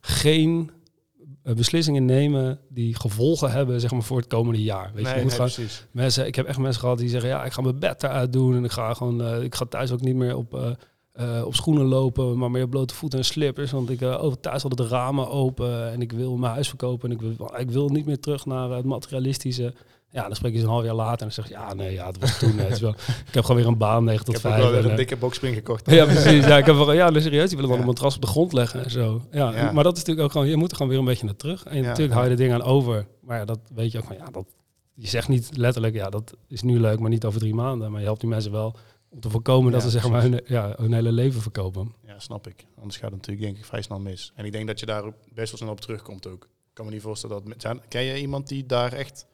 geen 0.00 0.70
uh, 1.44 1.54
beslissingen 1.54 2.04
nemen 2.04 2.60
die 2.68 2.94
gevolgen 2.94 3.50
hebben 3.50 3.80
zeg 3.80 3.90
maar, 3.90 4.02
voor 4.02 4.16
het 4.16 4.26
komende 4.26 4.62
jaar. 4.62 4.90
Weet 4.94 5.04
nee, 5.04 5.14
je, 5.14 5.22
moet 5.22 5.38
nee, 5.38 5.48
gewoon, 5.48 5.68
mensen, 5.90 6.26
ik 6.26 6.34
heb 6.34 6.46
echt 6.46 6.58
mensen 6.58 6.80
gehad 6.80 6.98
die 6.98 7.08
zeggen, 7.08 7.28
ja, 7.28 7.44
ik 7.44 7.52
ga 7.52 7.62
mijn 7.62 7.78
bed 7.78 8.02
eruit 8.02 8.32
doen 8.32 8.56
en 8.56 8.64
ik 8.64 8.70
ga 8.70 8.94
gewoon, 8.94 9.42
ik 9.42 9.54
ga 9.54 9.64
thuis 9.64 9.92
ook 9.92 10.00
niet 10.00 10.16
meer 10.16 10.36
op 10.36 10.76
uh, 11.20 11.44
op 11.44 11.54
schoenen 11.54 11.84
lopen, 11.84 12.38
maar 12.38 12.50
meer 12.50 12.68
blote 12.68 12.94
voeten 12.94 13.18
en 13.18 13.24
slippers. 13.24 13.70
Want 13.70 13.90
ik 13.90 14.00
uh, 14.00 14.22
over 14.24 14.40
thuis 14.40 14.62
hadden 14.62 14.86
de 14.86 14.94
ramen 14.94 15.30
open 15.30 15.92
en 15.92 16.00
ik 16.00 16.12
wil 16.12 16.36
mijn 16.36 16.52
huis 16.52 16.68
verkopen. 16.68 17.10
En 17.10 17.14
ik 17.14 17.20
wil, 17.20 17.54
ik 17.56 17.70
wil 17.70 17.88
niet 17.88 18.06
meer 18.06 18.20
terug 18.20 18.46
naar 18.46 18.70
het 18.70 18.84
materialistische. 18.84 19.74
Ja, 20.12 20.22
dan 20.22 20.36
spreek 20.36 20.52
je 20.52 20.58
ze 20.58 20.64
een 20.64 20.70
half 20.70 20.84
jaar 20.84 20.94
later 20.94 21.12
en 21.12 21.18
dan 21.18 21.32
zeg 21.32 21.48
je, 21.48 21.52
ja, 21.52 21.74
nee, 21.74 21.92
ja, 21.92 22.06
het 22.06 22.18
was 22.18 22.38
toen. 22.38 22.56
net 22.56 22.78
wel, 22.78 22.90
ik 23.28 23.34
heb 23.34 23.44
gewoon 23.44 23.60
weer 23.60 23.70
een 23.70 23.78
baan 23.78 24.04
9 24.04 24.24
tot 24.24 24.40
5. 24.40 24.54
Ik 24.54 24.62
heb 24.62 24.70
wel 24.70 24.82
weer 24.82 24.90
een 24.90 24.96
dikke 24.96 25.16
boxspring 25.16 25.54
gekocht. 25.54 25.90
ja, 25.90 26.04
precies. 26.04 26.46
Ja, 26.46 26.56
ik 26.58 26.66
heb 26.66 26.76
wel, 26.76 26.92
ja, 26.92 27.20
serieus, 27.20 27.48
die 27.48 27.56
willen 27.56 27.70
wel 27.70 27.80
een 27.80 27.86
matras 27.86 28.14
op 28.14 28.20
de 28.20 28.26
grond 28.26 28.52
leggen 28.52 28.84
en 28.84 28.90
zo. 28.90 29.22
Ja, 29.30 29.52
ja, 29.54 29.72
maar 29.72 29.84
dat 29.84 29.92
is 29.92 29.98
natuurlijk 29.98 30.26
ook 30.26 30.32
gewoon, 30.32 30.48
je 30.48 30.56
moet 30.56 30.70
er 30.70 30.76
gewoon 30.76 30.90
weer 30.90 31.00
een 31.00 31.06
beetje 31.06 31.24
naar 31.24 31.36
terug. 31.36 31.64
En 31.64 31.82
natuurlijk 31.82 32.12
hou 32.12 32.24
je 32.24 32.30
de 32.30 32.42
dingen 32.42 32.54
aan 32.54 32.62
over. 32.62 33.06
Maar 33.20 33.38
ja, 33.38 33.44
dat 33.44 33.58
weet 33.74 33.92
je 33.92 33.98
ook 33.98 34.04
van, 34.04 34.16
ja, 34.16 34.30
dat, 34.32 34.44
je 34.94 35.08
zegt 35.08 35.28
niet 35.28 35.56
letterlijk, 35.56 35.94
ja, 35.94 36.10
dat 36.10 36.34
is 36.48 36.62
nu 36.62 36.80
leuk, 36.80 36.98
maar 36.98 37.10
niet 37.10 37.24
over 37.24 37.40
drie 37.40 37.54
maanden. 37.54 37.90
Maar 37.90 38.00
je 38.00 38.06
helpt 38.06 38.20
die 38.20 38.30
mensen 38.30 38.52
wel 38.52 38.76
om 39.10 39.20
te 39.20 39.30
voorkomen 39.30 39.72
dat 39.72 39.82
ze 39.82 39.90
zeg 39.90 40.08
maar 40.08 40.22
hun, 40.22 40.40
ja, 40.44 40.74
hun 40.76 40.92
hele 40.92 41.12
leven 41.12 41.42
verkopen. 41.42 41.94
Ja, 42.06 42.18
snap 42.18 42.46
ik. 42.46 42.66
Anders 42.76 42.96
gaat 42.96 43.10
het 43.10 43.20
natuurlijk 43.20 43.46
denk 43.46 43.56
ik 43.56 43.64
vrij 43.64 43.82
snel 43.82 44.00
mis. 44.00 44.32
En 44.34 44.44
ik 44.44 44.52
denk 44.52 44.66
dat 44.66 44.80
je 44.80 44.86
daar 44.86 45.02
best 45.34 45.50
wel 45.50 45.58
snel 45.58 45.70
op 45.70 45.80
terugkomt 45.80 46.26
ook. 46.26 46.44
Ik 46.44 46.76
kan 46.76 46.84
me 46.84 46.90
niet 46.90 47.02
voorstellen 47.02 47.44
dat... 47.44 47.54
Zijn, 47.62 47.80
ken 47.88 48.02
je 48.02 48.20
iemand 48.20 48.48
die 48.48 48.66
daar 48.66 48.92
echt 48.92 49.26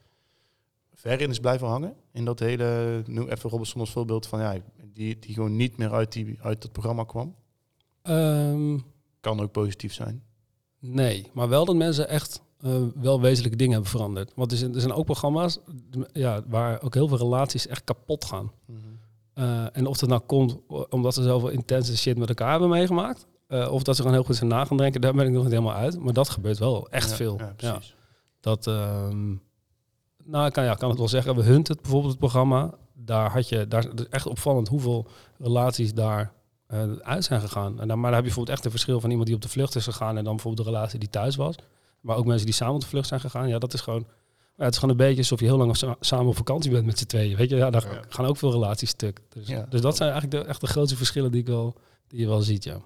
ver 0.94 1.20
in 1.20 1.30
is 1.30 1.38
blijven 1.38 1.66
hangen? 1.66 1.94
In 2.12 2.24
dat 2.24 2.38
hele... 2.38 3.02
Nu 3.06 3.28
even 3.28 3.50
Robinson 3.50 3.80
als 3.80 3.90
voorbeeld 3.90 4.26
van... 4.26 4.40
Ja, 4.40 4.56
die, 4.92 5.18
die 5.18 5.34
gewoon 5.34 5.56
niet 5.56 5.76
meer 5.76 5.92
uit, 5.92 6.12
die, 6.12 6.38
uit 6.40 6.62
het 6.62 6.72
programma 6.72 7.04
kwam? 7.04 7.34
Um, 8.02 8.84
kan 9.20 9.40
ook 9.40 9.52
positief 9.52 9.94
zijn. 9.94 10.22
Nee, 10.78 11.30
maar 11.32 11.48
wel 11.48 11.64
dat 11.64 11.76
mensen 11.76 12.08
echt 12.08 12.42
uh, 12.60 12.82
wel 12.94 13.20
wezenlijke 13.20 13.56
dingen 13.56 13.72
hebben 13.72 13.90
veranderd. 13.90 14.32
Want 14.34 14.52
er 14.52 14.58
zijn, 14.58 14.74
er 14.74 14.80
zijn 14.80 14.92
ook 14.92 15.04
programma's 15.04 15.58
ja, 16.12 16.42
waar 16.46 16.82
ook 16.82 16.94
heel 16.94 17.08
veel 17.08 17.18
relaties 17.18 17.66
echt 17.66 17.84
kapot 17.84 18.24
gaan. 18.24 18.52
Mm 18.66 18.76
-hmm. 18.76 18.95
Uh, 19.38 19.66
en 19.72 19.86
of 19.86 19.98
dat 19.98 20.08
nou 20.08 20.20
komt 20.20 20.56
omdat 20.88 21.14
ze 21.14 21.22
zoveel 21.22 21.48
intense 21.48 21.96
shit 21.96 22.18
met 22.18 22.28
elkaar 22.28 22.50
hebben 22.50 22.68
meegemaakt. 22.68 23.26
Uh, 23.48 23.72
of 23.72 23.82
dat 23.82 23.94
ze 23.96 24.00
gewoon 24.02 24.16
heel 24.16 24.26
goed 24.26 24.36
zijn 24.36 24.50
na 24.50 24.64
gaan 24.64 24.76
denken, 24.76 25.00
daar 25.00 25.14
ben 25.14 25.26
ik 25.26 25.32
nog 25.32 25.42
niet 25.42 25.52
helemaal 25.52 25.74
uit. 25.74 25.98
Maar 25.98 26.12
dat 26.12 26.28
gebeurt 26.28 26.58
wel 26.58 26.88
echt 26.88 27.10
ja, 27.10 27.16
veel. 27.16 27.38
Ja, 27.38 27.52
precies. 27.56 27.88
Ja. 27.88 27.94
Dat, 28.40 28.66
um, 28.66 29.42
nou, 30.24 30.46
ik 30.46 30.52
kan, 30.52 30.64
ja, 30.64 30.74
kan 30.74 30.88
het 30.88 30.98
wel 30.98 31.08
zeggen. 31.08 31.36
We 31.36 31.42
Hunt 31.42 31.68
het 31.68 31.80
bijvoorbeeld, 31.80 32.10
het 32.10 32.20
programma. 32.20 32.74
Daar 32.92 33.30
had 33.30 33.48
je, 33.48 33.68
daar 33.68 33.84
is 33.94 34.08
echt 34.08 34.26
opvallend 34.26 34.68
hoeveel 34.68 35.06
relaties 35.38 35.94
daar 35.94 36.32
uh, 36.68 36.92
uit 36.92 37.24
zijn 37.24 37.40
gegaan. 37.40 37.80
En 37.80 37.88
dan, 37.88 38.00
maar 38.00 38.10
daar 38.10 38.20
heb 38.20 38.20
je 38.20 38.34
bijvoorbeeld 38.34 38.56
echt 38.56 38.64
een 38.64 38.70
verschil 38.70 39.00
van 39.00 39.10
iemand 39.10 39.26
die 39.26 39.36
op 39.36 39.42
de 39.42 39.48
vlucht 39.48 39.74
is 39.74 39.84
gegaan 39.84 40.16
en 40.16 40.24
dan 40.24 40.34
bijvoorbeeld 40.34 40.66
de 40.66 40.72
relatie 40.72 40.98
die 40.98 41.10
thuis 41.10 41.36
was. 41.36 41.54
Maar 42.00 42.16
ook 42.16 42.26
mensen 42.26 42.46
die 42.46 42.54
samen 42.54 42.74
op 42.74 42.80
de 42.80 42.86
vlucht 42.86 43.08
zijn 43.08 43.20
gegaan. 43.20 43.48
Ja, 43.48 43.58
dat 43.58 43.72
is 43.72 43.80
gewoon 43.80 44.06
ja, 44.56 44.64
het 44.64 44.72
is 44.72 44.78
gewoon 44.78 44.90
een 44.90 45.06
beetje 45.06 45.18
alsof 45.18 45.40
je 45.40 45.46
heel 45.46 45.56
lang 45.56 45.96
samen 46.00 46.26
op 46.26 46.36
vakantie 46.36 46.70
bent 46.70 46.86
met 46.86 46.98
z'n 46.98 47.06
tweeën. 47.06 47.36
Weet 47.36 47.50
je, 47.50 47.56
ja, 47.56 47.70
daar 47.70 48.04
gaan 48.08 48.26
ook 48.26 48.36
veel 48.36 48.52
relaties 48.52 48.90
stuk. 48.90 49.20
Dus, 49.28 49.46
dus 49.68 49.80
dat 49.80 49.96
zijn 49.96 50.10
eigenlijk 50.10 50.42
de, 50.42 50.50
echt 50.50 50.60
de 50.60 50.66
grootste 50.66 50.96
verschillen 50.96 51.32
die, 51.32 51.40
ik 51.40 51.46
wel, 51.46 51.74
die 52.08 52.20
je 52.20 52.26
wel 52.26 52.40
ziet, 52.40 52.64
ja. 52.64 52.80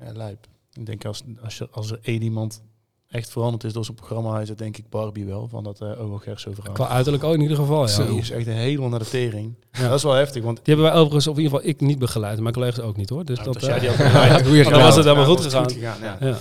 Ja, 0.00 0.12
lijp. 0.12 0.46
Ik 0.72 0.86
denk 0.86 1.04
als, 1.04 1.22
als, 1.42 1.58
je, 1.58 1.68
als 1.70 1.90
er 1.90 1.98
één 2.02 2.22
iemand 2.22 2.62
echt 3.08 3.30
veranderd 3.30 3.64
is 3.64 3.72
door 3.72 3.84
zijn 3.84 3.96
programma, 3.96 4.40
is 4.40 4.48
het 4.48 4.58
denk 4.58 4.76
ik 4.76 4.88
Barbie 4.88 5.24
wel, 5.24 5.48
van 5.48 5.64
dat 5.64 5.80
uh, 5.80 6.00
Ogo 6.00 6.16
Gerso 6.16 6.52
verhaal. 6.52 6.72
Qua 6.72 6.88
uiterlijk 6.88 7.24
ook 7.24 7.34
in 7.34 7.40
ieder 7.40 7.56
geval, 7.56 7.88
ja. 7.88 8.04
Die 8.04 8.18
is 8.18 8.30
echt 8.30 8.46
een 8.46 8.52
helemaal 8.52 8.88
naar 8.88 8.98
de 8.98 9.08
tering. 9.08 9.54
Ja. 9.72 9.88
Dat 9.88 9.96
is 9.96 10.02
wel 10.02 10.12
heftig, 10.12 10.42
want... 10.42 10.56
Die 10.56 10.74
hebben 10.74 10.84
wij 10.84 10.94
overigens, 10.94 11.26
of 11.26 11.36
in 11.36 11.42
ieder 11.42 11.58
geval 11.58 11.74
ik 11.74 11.80
niet 11.80 11.98
begeleid, 11.98 12.40
mijn 12.40 12.54
collega's 12.54 12.84
ook 12.84 12.96
niet 12.96 13.08
hoor. 13.08 13.24
Dus 13.24 13.38
nou, 13.38 13.52
dat, 13.52 13.80
die 13.80 13.90
ook 13.90 13.96
dan 14.70 14.80
was 14.80 14.96
het 14.96 15.04
helemaal 15.04 15.26
goed 15.26 15.40
gegaan. 15.40 15.62
Goed 15.62 15.72
gegaan 15.72 16.18
ja. 16.20 16.38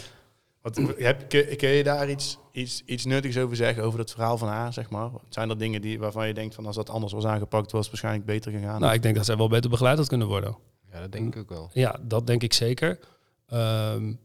Wat, 0.62 0.82
heb, 0.98 1.30
kun, 1.30 1.56
kun, 1.58 1.70
je 1.70 1.84
daar 1.84 2.10
iets, 2.10 2.38
iets, 2.52 2.82
iets 2.86 3.06
nuttigs 3.06 3.38
over 3.38 3.56
zeggen, 3.56 3.84
over 3.84 4.00
het 4.00 4.12
verhaal 4.12 4.38
van 4.38 4.48
haar, 4.48 4.74
zeg 4.74 4.90
maar? 4.90 5.10
Zijn 5.30 5.50
er 5.50 5.58
dingen 5.58 5.82
die, 5.82 6.00
waarvan 6.00 6.28
je 6.28 6.34
denkt 6.34 6.56
van 6.56 6.66
als 6.66 6.76
dat 6.76 6.90
anders 6.90 7.14
was 7.14 7.26
aangepakt, 7.26 7.72
was 7.72 7.82
het 7.82 7.90
waarschijnlijk 7.90 8.26
beter 8.26 8.52
gegaan? 8.52 8.82
Nou, 8.82 8.94
ik 8.94 9.02
denk 9.02 9.16
dat 9.16 9.26
zij 9.26 9.38
wel 9.38 9.50
beter 9.50 9.70
begeleid 9.70 9.98
had 9.98 10.08
kunnen 10.08 10.28
worden. 10.28 10.58
Ja, 10.92 11.00
dat 11.00 11.12
denk 11.12 11.36
ik 11.36 11.42
ook 11.42 11.50
wel. 11.50 11.70
Ja, 11.74 12.00
dat 12.02 12.28
denk 12.28 12.44
ik 12.44 12.54
zeker. 12.54 13.00
Um, 13.54 14.20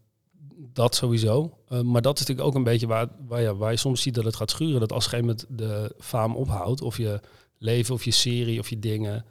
dat 0.72 0.94
sowieso. 0.94 1.58
Uh, 1.68 1.80
maar 1.80 2.02
dat 2.02 2.14
is 2.14 2.20
natuurlijk 2.20 2.48
ook 2.48 2.54
een 2.54 2.64
beetje 2.64 2.86
waar, 2.86 3.08
waar, 3.26 3.42
ja, 3.42 3.54
waar 3.54 3.70
je 3.70 3.76
soms 3.76 4.02
ziet 4.02 4.14
dat 4.14 4.24
het 4.24 4.36
gaat 4.36 4.50
schuren. 4.50 4.80
Dat 4.80 4.92
als 4.92 5.04
een 5.04 5.10
gegeven 5.10 5.36
moment 5.36 5.58
de 5.58 5.94
faam 5.98 6.36
ophoudt, 6.36 6.80
of 6.80 6.96
je 6.96 7.20
leven, 7.58 7.94
of 7.94 8.04
je 8.04 8.10
serie, 8.10 8.58
of 8.58 8.68
je 8.68 8.78
dingen. 8.78 9.24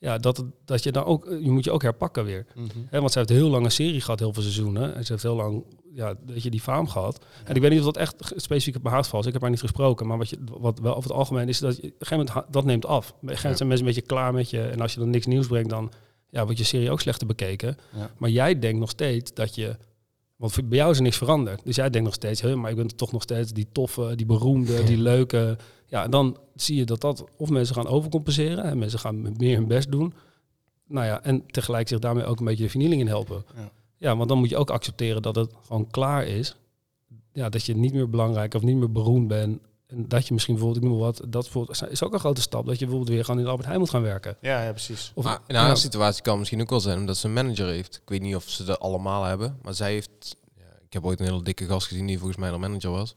Ja, 0.00 0.18
dat, 0.18 0.44
dat 0.64 0.82
je 0.82 0.92
dan 0.92 1.04
ook, 1.04 1.24
je 1.40 1.50
moet 1.50 1.64
je 1.64 1.70
ook 1.70 1.82
herpakken 1.82 2.24
weer. 2.24 2.46
Mm 2.54 2.66
-hmm. 2.72 3.00
want 3.00 3.12
ze 3.12 3.18
heeft 3.18 3.30
een 3.30 3.36
heel 3.36 3.48
lange 3.48 3.70
serie 3.70 4.00
gehad, 4.00 4.18
heel 4.18 4.32
veel 4.32 4.42
seizoenen. 4.42 4.94
En 4.94 5.04
ze 5.04 5.12
heeft 5.12 5.24
heel 5.24 5.34
lang, 5.34 5.64
ja, 5.94 6.14
weet 6.26 6.42
je, 6.42 6.50
die 6.50 6.60
faam 6.60 6.88
gehad. 6.88 7.24
En 7.44 7.54
ik 7.54 7.60
weet 7.60 7.70
niet 7.70 7.78
of 7.78 7.84
dat 7.84 7.96
echt 7.96 8.32
specifiek 8.36 8.76
op 8.76 8.82
mijn 8.82 8.94
hart 8.94 9.06
valt. 9.06 9.26
Ik 9.26 9.32
heb 9.32 9.42
haar 9.42 9.50
niet 9.50 9.60
gesproken. 9.60 10.06
Maar 10.06 10.18
wat, 10.18 10.28
je, 10.28 10.38
wat 10.58 10.78
wel 10.78 10.96
over 10.96 11.10
het 11.10 11.18
algemeen 11.18 11.48
is, 11.48 11.58
dat 11.58 11.76
je, 11.76 11.82
op 11.82 11.88
een 11.88 12.06
gegeven 12.06 12.26
moment, 12.34 12.52
dat 12.52 12.64
neemt 12.64 12.86
af. 12.86 13.10
Op 13.10 13.12
een 13.12 13.28
gegeven 13.28 13.42
moment 13.42 13.56
zijn 13.56 13.68
mensen 13.68 13.86
een 13.86 13.94
beetje 13.94 14.14
klaar 14.14 14.32
met 14.32 14.50
je. 14.50 14.62
En 14.62 14.80
als 14.80 14.92
je 14.92 15.00
dan 15.00 15.10
niks 15.10 15.26
nieuws 15.26 15.46
brengt, 15.46 15.70
dan 15.70 15.92
ja, 16.30 16.44
wordt 16.44 16.58
je 16.58 16.64
serie 16.64 16.90
ook 16.90 17.00
slechter 17.00 17.26
bekeken. 17.26 17.76
Ja. 17.96 18.10
Maar 18.18 18.30
jij 18.30 18.58
denkt 18.58 18.80
nog 18.80 18.90
steeds 18.90 19.34
dat 19.34 19.54
je 19.54 19.76
want 20.40 20.68
bij 20.68 20.78
jou 20.78 20.90
is 20.90 20.96
er 20.96 21.02
niks 21.02 21.16
veranderd. 21.16 21.60
Dus 21.64 21.76
jij 21.76 21.90
denkt 21.90 22.06
nog 22.06 22.14
steeds, 22.14 22.40
hè, 22.40 22.56
maar 22.56 22.70
ik 22.70 22.76
ben 22.76 22.96
toch 22.96 23.12
nog 23.12 23.22
steeds 23.22 23.52
die 23.52 23.66
toffe, 23.72 24.12
die 24.16 24.26
beroemde, 24.26 24.84
die 24.84 24.98
leuke. 24.98 25.58
Ja, 25.86 26.04
en 26.04 26.10
dan 26.10 26.36
zie 26.54 26.76
je 26.76 26.84
dat 26.84 27.00
dat 27.00 27.24
of 27.36 27.50
mensen 27.50 27.74
gaan 27.74 27.86
overcompenseren 27.86 28.64
en 28.64 28.78
mensen 28.78 28.98
gaan 28.98 29.36
meer 29.36 29.56
hun 29.56 29.66
best 29.66 29.90
doen. 29.90 30.14
Nou 30.86 31.06
ja, 31.06 31.22
en 31.22 31.46
tegelijk 31.46 31.88
zich 31.88 31.98
daarmee 31.98 32.24
ook 32.24 32.38
een 32.38 32.44
beetje 32.44 32.64
de 32.64 32.70
vernieling 32.70 33.00
in 33.00 33.06
helpen. 33.06 33.44
Ja. 33.56 33.70
ja, 33.96 34.16
want 34.16 34.28
dan 34.28 34.38
moet 34.38 34.48
je 34.48 34.56
ook 34.56 34.70
accepteren 34.70 35.22
dat 35.22 35.36
het 35.36 35.52
gewoon 35.66 35.90
klaar 35.90 36.26
is. 36.26 36.56
Ja, 37.32 37.48
dat 37.48 37.64
je 37.64 37.76
niet 37.76 37.92
meer 37.92 38.10
belangrijk 38.10 38.54
of 38.54 38.62
niet 38.62 38.76
meer 38.76 38.92
beroemd 38.92 39.28
bent. 39.28 39.60
En 39.90 40.08
dat 40.08 40.26
je 40.26 40.32
misschien 40.32 40.54
bijvoorbeeld, 40.54 40.84
ik 40.84 40.90
noem 40.90 41.00
wat, 41.00 41.22
dat 41.28 41.50
is 41.90 42.02
ook 42.02 42.12
een 42.12 42.18
grote 42.18 42.40
stap. 42.40 42.66
Dat 42.66 42.78
je 42.78 42.84
bijvoorbeeld 42.84 43.14
weer 43.14 43.24
gewoon 43.24 43.38
in 43.38 43.44
de 43.44 43.50
Albert 43.50 43.68
Heijn 43.68 43.80
moet 43.80 43.90
gaan 43.90 44.02
werken. 44.02 44.36
Ja, 44.40 44.62
ja 44.62 44.70
precies. 44.70 45.12
Of, 45.14 45.24
maar 45.24 45.40
in 45.46 45.54
haar 45.54 45.76
situatie 45.76 46.22
kan 46.22 46.38
misschien 46.38 46.60
ook 46.60 46.70
wel 46.70 46.80
zijn 46.80 46.98
omdat 46.98 47.16
ze 47.16 47.26
een 47.26 47.32
manager 47.32 47.66
heeft. 47.66 47.96
Ik 48.02 48.08
weet 48.08 48.20
niet 48.20 48.34
of 48.34 48.48
ze 48.48 48.64
dat 48.64 48.80
allemaal 48.80 49.24
hebben, 49.24 49.58
maar 49.62 49.74
zij 49.74 49.92
heeft... 49.92 50.36
Ja, 50.56 50.64
ik 50.84 50.92
heb 50.92 51.04
ooit 51.04 51.20
een 51.20 51.26
hele 51.26 51.42
dikke 51.42 51.66
gast 51.66 51.86
gezien 51.86 52.06
die 52.06 52.18
volgens 52.18 52.38
mij 52.38 52.50
een 52.50 52.60
manager 52.60 52.90
was. 52.90 53.14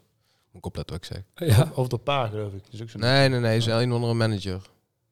Moet 0.51 0.61
ik 0.61 0.65
opletten 0.65 0.95
wat 0.95 1.05
ik 1.05 1.23
zeg. 1.35 1.49
Ja. 1.57 1.71
Of 1.75 1.87
de 1.87 1.97
paar 1.97 2.29
geloof 2.29 2.53
ik. 2.53 2.81
ook 2.81 2.89
zo 2.89 2.99
nee, 2.99 3.29
nee, 3.29 3.39
nee. 3.39 3.61
Ze 3.61 3.69
is 3.71 3.81
een 3.81 3.89
of 3.89 3.95
andere 3.95 4.13
manager. 4.13 4.61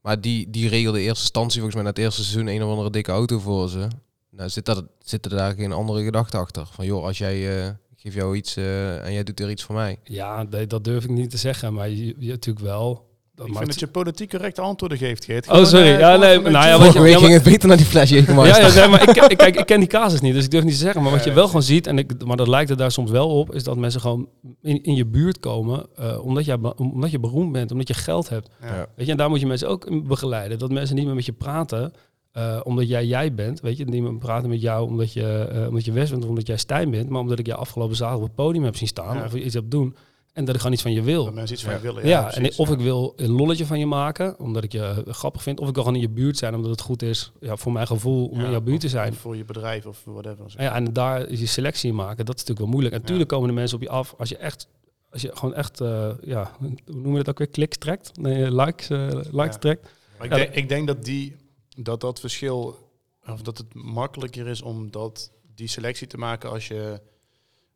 Maar 0.01 0.21
die, 0.21 0.49
die 0.49 0.69
regelde 0.69 0.99
eerste 0.99 1.21
instantie 1.21 1.61
volgens 1.61 1.75
mij 1.75 1.83
na 1.83 1.89
het 1.89 1.99
eerste 1.99 2.23
seizoen 2.23 2.47
een 2.47 2.63
of 2.63 2.69
andere 2.69 2.89
dikke 2.89 3.11
auto 3.11 3.39
voor 3.39 3.69
ze. 3.69 3.87
Nou 4.29 4.49
zit 4.49 4.65
dat, 4.65 4.83
zitten 4.99 5.31
daar 5.31 5.53
geen 5.53 5.71
andere 5.71 6.03
gedachten 6.03 6.39
achter. 6.39 6.67
Van 6.71 6.85
joh, 6.85 7.03
als 7.03 7.17
jij... 7.17 7.65
Uh, 7.65 7.69
geef 8.01 8.13
jou 8.13 8.35
iets 8.35 8.57
uh, 8.57 9.05
en 9.05 9.13
jij 9.13 9.23
doet 9.23 9.39
er 9.39 9.49
iets 9.49 9.63
voor 9.63 9.75
mij. 9.75 9.99
Ja, 10.03 10.43
nee, 10.49 10.67
dat 10.67 10.83
durf 10.83 11.03
ik 11.03 11.09
niet 11.09 11.29
te 11.29 11.37
zeggen. 11.37 11.73
Maar 11.73 11.89
je, 11.89 12.15
je 12.17 12.29
natuurlijk 12.29 12.65
wel 12.65 13.09
ik 13.45 13.57
vind 13.57 13.65
dat 13.67 13.79
je 13.79 13.87
politiek 13.87 14.29
correcte 14.29 14.61
antwoorden 14.61 14.97
geeft, 14.97 15.25
Geert. 15.25 15.47
oh, 15.47 15.65
sorry. 15.65 15.87
ja, 15.87 16.17
nee, 16.17 16.39
nou 16.39 16.67
ja, 16.67 16.79
wat 16.79 16.93
je, 16.93 17.17
ging 17.17 17.33
het 17.33 17.43
beter 17.43 17.67
naar 17.67 17.77
die 17.77 17.85
flesje. 17.85 18.15
ja, 18.15 18.45
ja 18.45 18.73
nee, 18.73 18.87
maar 18.87 19.09
ik, 19.09 19.15
ik, 19.15 19.37
kijk, 19.37 19.55
ik 19.55 19.65
ken 19.65 19.79
die 19.79 19.87
casus 19.87 20.21
niet, 20.21 20.33
dus 20.33 20.43
ik 20.43 20.51
durf 20.51 20.63
niet 20.63 20.73
te 20.73 20.79
zeggen. 20.79 21.01
Maar 21.01 21.11
wat 21.11 21.23
je 21.23 21.33
wel 21.33 21.45
gewoon 21.45 21.63
ziet, 21.63 21.87
en 21.87 21.97
ik, 21.97 22.25
maar 22.25 22.37
dat 22.37 22.47
lijkt 22.47 22.69
er 22.69 22.77
daar 22.77 22.91
soms 22.91 23.11
wel 23.11 23.29
op, 23.29 23.53
is 23.53 23.63
dat 23.63 23.77
mensen 23.77 24.01
gewoon 24.01 24.27
in, 24.61 24.83
in 24.83 24.95
je 24.95 25.05
buurt 25.05 25.39
komen, 25.39 25.85
uh, 25.99 26.25
omdat, 26.25 26.45
jij, 26.45 26.57
omdat 26.75 27.11
je 27.11 27.19
beroemd 27.19 27.51
bent, 27.51 27.71
omdat 27.71 27.87
je 27.87 27.93
geld 27.93 28.29
hebt. 28.29 28.49
Ja. 28.61 28.87
Weet 28.95 29.05
je, 29.05 29.11
en 29.11 29.17
daar 29.17 29.29
moet 29.29 29.39
je 29.39 29.47
mensen 29.47 29.69
ook 29.69 30.07
begeleiden. 30.07 30.59
Dat 30.59 30.71
mensen 30.71 30.95
niet 30.95 31.05
meer 31.05 31.15
met 31.15 31.25
je 31.25 31.33
praten, 31.33 31.93
uh, 32.37 32.59
omdat 32.63 32.87
jij 32.87 33.05
jij 33.05 33.33
bent, 33.33 33.59
weet 33.59 33.77
je, 33.77 33.85
niet 33.85 34.01
meer 34.01 34.17
praten 34.17 34.49
met 34.49 34.61
jou 34.61 34.87
omdat 34.87 35.13
je, 35.13 35.49
uh, 35.53 35.67
omdat 35.67 35.85
je 35.85 35.91
West 35.91 36.11
bent 36.11 36.23
of 36.23 36.29
omdat 36.29 36.47
jij 36.47 36.57
Stijn 36.57 36.91
bent, 36.91 37.09
maar 37.09 37.21
omdat 37.21 37.39
ik 37.39 37.45
je 37.45 37.55
afgelopen 37.55 37.95
zaterdag 37.95 38.21
op 38.21 38.27
het 38.27 38.45
podium 38.45 38.63
heb 38.63 38.75
zien 38.75 38.87
staan 38.87 39.23
of 39.23 39.33
iets 39.33 39.53
heb 39.53 39.69
doen. 39.69 39.95
En 40.33 40.45
dat 40.45 40.53
ik 40.53 40.61
gewoon 40.61 40.73
iets 40.73 40.81
van 40.81 40.93
je 40.93 41.01
wil. 41.01 41.25
Dat 41.25 41.33
mensen 41.33 41.55
iets 41.55 41.63
van 41.63 41.73
je 41.73 41.79
willen. 41.79 42.07
Ja, 42.07 42.19
ja 42.19 42.33
en 42.33 42.57
of 42.57 42.69
ik 42.69 42.79
wil 42.79 43.13
een 43.15 43.31
lolletje 43.31 43.65
van 43.65 43.79
je 43.79 43.85
maken, 43.85 44.39
omdat 44.39 44.63
ik 44.63 44.71
je 44.71 45.03
grappig 45.07 45.43
vind. 45.43 45.59
Of 45.59 45.67
ik 45.67 45.73
wil 45.73 45.83
gewoon 45.83 45.97
in 45.97 46.07
je 46.07 46.13
buurt 46.13 46.37
zijn, 46.37 46.55
omdat 46.55 46.71
het 46.71 46.81
goed 46.81 47.01
is, 47.01 47.31
ja, 47.39 47.55
voor 47.55 47.71
mijn 47.71 47.87
gevoel, 47.87 48.27
om 48.27 48.39
in 48.39 48.51
jouw 48.51 48.61
buurt 48.61 48.79
te 48.79 48.89
zijn. 48.89 49.13
voor 49.13 49.37
je 49.37 49.45
bedrijf 49.45 49.85
of 49.85 50.01
whatever. 50.05 50.45
Ja, 50.57 50.75
en 50.75 50.93
daar 50.93 51.27
is 51.27 51.39
je 51.39 51.45
selectie 51.45 51.89
in 51.89 51.95
maken, 51.95 52.25
dat 52.25 52.35
is 52.35 52.41
natuurlijk 52.41 52.59
wel 52.59 52.67
moeilijk. 52.67 52.95
En 52.95 53.01
natuurlijk 53.01 53.29
komen 53.29 53.47
de 53.47 53.53
mensen 53.53 53.77
op 53.77 53.83
je 53.83 53.89
af 53.89 54.15
als 54.17 54.29
je 54.29 54.37
echt, 54.37 54.67
als 55.09 55.21
je 55.21 55.31
gewoon 55.33 55.55
echt, 55.55 55.81
uh, 55.81 56.09
ja, 56.23 56.51
hoe 56.59 56.73
noemen 56.85 57.11
we 57.11 57.17
dat 57.17 57.29
ook 57.29 57.37
weer, 57.37 57.47
kliks 57.47 57.77
trekt? 57.77 58.17
Nee, 58.17 58.55
likes, 58.55 58.89
uh, 58.89 59.07
likes 59.31 59.57
trekt. 59.59 59.89
Maar 60.17 60.27
ik, 60.27 60.35
denk, 60.35 60.53
ik 60.53 60.69
denk 60.69 60.87
dat 60.87 61.05
die, 61.05 61.35
dat 61.83 62.01
dat 62.01 62.19
verschil, 62.19 62.89
of 63.25 63.41
dat 63.41 63.57
het 63.57 63.73
makkelijker 63.73 64.47
is 64.47 64.61
om 64.61 64.91
dat, 64.91 65.31
die 65.55 65.67
selectie 65.67 66.07
te 66.07 66.17
maken 66.17 66.49
als 66.49 66.67
je 66.67 67.01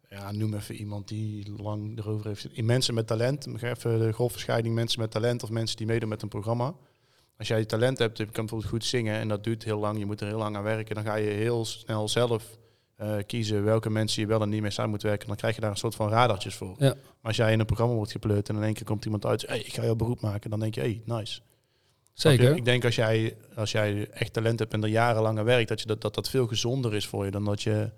ja, 0.10 0.32
noem 0.32 0.54
even 0.54 0.76
iemand 0.76 1.08
die 1.08 1.62
lang 1.62 1.98
erover 1.98 2.28
heeft 2.28 2.48
In 2.52 2.66
mensen 2.66 2.94
met 2.94 3.08
talent, 3.08 3.48
even 3.62 4.00
de 4.00 4.14
golfverscheiding 4.14 4.76
mensen 4.76 5.00
met 5.00 5.12
talent 5.12 5.44
of 5.44 5.50
mensen 5.50 5.78
die 5.78 5.86
meedoen 5.86 6.10
met 6.10 6.22
een 6.22 6.30
programma. 6.30 6.76
Als 7.38 7.48
jij 7.48 7.66
talent 7.66 7.98
hebt, 7.98 8.18
je 8.18 8.26
kan 8.26 8.34
bijvoorbeeld 8.34 8.72
goed 8.72 8.86
zingen 8.86 9.16
en 9.16 9.28
dat 9.28 9.44
duurt 9.44 9.64
heel 9.64 9.80
lang, 9.80 9.98
je 9.98 10.06
moet 10.06 10.22
er 10.22 10.28
heel 10.28 10.38
lang 10.38 10.56
aan 10.56 10.64
werken, 10.64 10.96
dan 10.96 11.04
ga 11.04 11.16
je 11.16 11.30
heel 11.30 11.66
snel 11.66 12.10
zelf 12.10 12.58
uh, 13.02 13.16
kiezen 13.28 13.64
welke 13.64 13.90
mensen 13.90 14.22
je 14.22 14.28
wel 14.28 14.42
en 14.42 14.50
niet 14.50 14.62
mee 14.62 14.72
samen 14.72 14.92
moet 14.92 15.02
werken. 15.02 15.28
Dan 15.28 15.36
krijg 15.36 15.56
je 15.56 15.62
daar 15.62 15.70
een 15.70 15.78
soort 15.78 15.96
van 15.96 16.10
radartjes 16.10 16.56
voor. 16.56 16.76
Ja. 16.78 16.94
Maar 16.94 16.98
als 17.22 17.36
jij 17.36 17.52
in 17.52 17.60
een 17.60 17.66
programma 17.66 17.94
wordt 17.94 18.12
gepleurd 18.12 18.50
en 18.50 18.56
in 18.56 18.64
één 18.64 18.74
keer 18.74 18.86
komt 18.86 19.06
iemand 19.06 19.26
uit, 19.26 19.48
hey, 19.48 19.60
ik 19.60 19.74
ga 19.74 19.84
jouw 19.84 19.96
beroep 19.96 20.22
maken, 20.22 20.50
dan 20.50 20.60
denk 20.60 20.76
je, 20.76 20.82
hey, 20.82 21.02
nice. 21.06 21.42
Zeker. 22.16 22.56
Ik 22.56 22.66
denk 22.66 22.86
als 22.86 22.96
jij, 22.96 23.38
als 23.56 23.72
jij 23.72 24.08
echt 24.10 24.34
talent 24.34 24.60
hebt 24.60 24.74
en 24.74 24.84
er 24.84 24.90
jarenlang 24.90 25.40
aan 25.40 25.46
werkt, 25.46 25.70
dat, 25.70 25.80
je 25.80 25.88
dat, 25.88 26.02
dat 26.02 26.16
dat 26.16 26.30
veel 26.30 26.48
gezonder 26.48 26.96
is 26.96 27.08
voor 27.08 27.26
je 27.26 27.32
dan 27.32 27.46
dat 27.46 27.62
je 27.62 27.92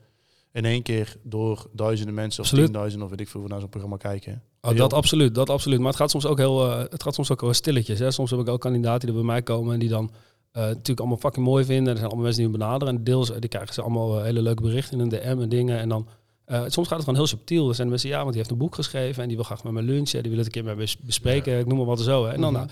in 0.52 0.66
één 0.66 0.82
keer 0.82 1.16
door 1.24 1.68
duizenden 1.72 2.16
mensen 2.16 2.44
of 2.44 2.50
tienduizenden 2.50 3.04
of 3.04 3.10
weet 3.10 3.20
ik 3.20 3.30
veel 3.30 3.48
naar 3.48 3.60
zo'n 3.60 3.70
programma 3.70 3.98
kijken. 3.98 4.44
Oh, 4.62 4.76
dat 4.76 4.94
absoluut, 4.94 5.36
dat 5.36 5.50
absoluut. 5.50 5.80
Maar 5.80 5.88
het 5.88 5.96
gaat 5.96 6.12
soms 6.12 6.26
ook 6.26 6.38
heel, 6.38 6.70
uh, 6.70 6.78
het 6.78 7.04
gaat 7.04 7.14
soms 7.14 7.32
ook 7.32 7.42
wel 7.42 7.54
stilletjes. 7.54 8.00
Hè. 8.00 8.12
Soms 8.12 8.32
heb 8.32 8.40
ik 8.40 8.48
ook 8.48 8.62
kandidaten 8.62 9.08
die 9.08 9.16
bij 9.16 9.26
mij 9.26 9.42
komen 9.42 9.74
en 9.74 9.80
die 9.80 9.90
dan 9.90 10.12
uh, 10.54 10.64
natuurlijk 10.64 11.00
allemaal 11.00 11.18
fucking 11.18 11.46
mooi 11.46 11.66
vinden. 11.66 11.88
Er 11.88 11.98
zijn 11.98 12.06
allemaal 12.06 12.24
mensen 12.24 12.44
die 12.44 12.52
me 12.52 12.58
benaderen 12.58 12.96
en 12.96 13.04
deels 13.04 13.32
die 13.40 13.50
krijgen 13.50 13.74
ze 13.74 13.82
allemaal 13.82 14.24
hele 14.24 14.42
leuke 14.42 14.62
berichten 14.62 15.00
in 15.00 15.00
een 15.00 15.10
DM 15.10 15.42
en 15.42 15.50
dingen. 15.50 15.80
En 15.80 15.90
dan 15.90 16.08
soms 16.48 16.88
gaat 16.88 16.98
het 16.98 17.00
gewoon 17.00 17.16
heel 17.16 17.28
subtiel. 17.28 17.70
Er 17.70 17.76
zijn 17.76 17.90
mensen, 17.90 18.10
ja, 18.10 18.18
want 18.18 18.30
die 18.30 18.38
heeft 18.38 18.52
een 18.52 18.58
boek 18.58 18.76
geschreven 18.76 19.22
en 19.22 19.28
die 19.28 19.38
wil 19.38 19.46
graag 19.46 19.64
met 19.64 19.74
me 19.74 19.82
lunchen. 19.82 20.22
Die 20.22 20.32
wil 20.32 20.38
het 20.44 20.48
een 20.48 20.54
keer 20.54 20.64
met 20.64 20.78
me 20.78 20.96
bespreken. 21.06 21.60
Ik 21.60 21.66
noem 21.66 21.78
maar 21.78 21.86
wat 21.88 22.00
zo. 22.00 22.26
Hè. 22.26 22.34
En 22.34 22.42
dan, 22.42 22.54
mm 22.54 22.68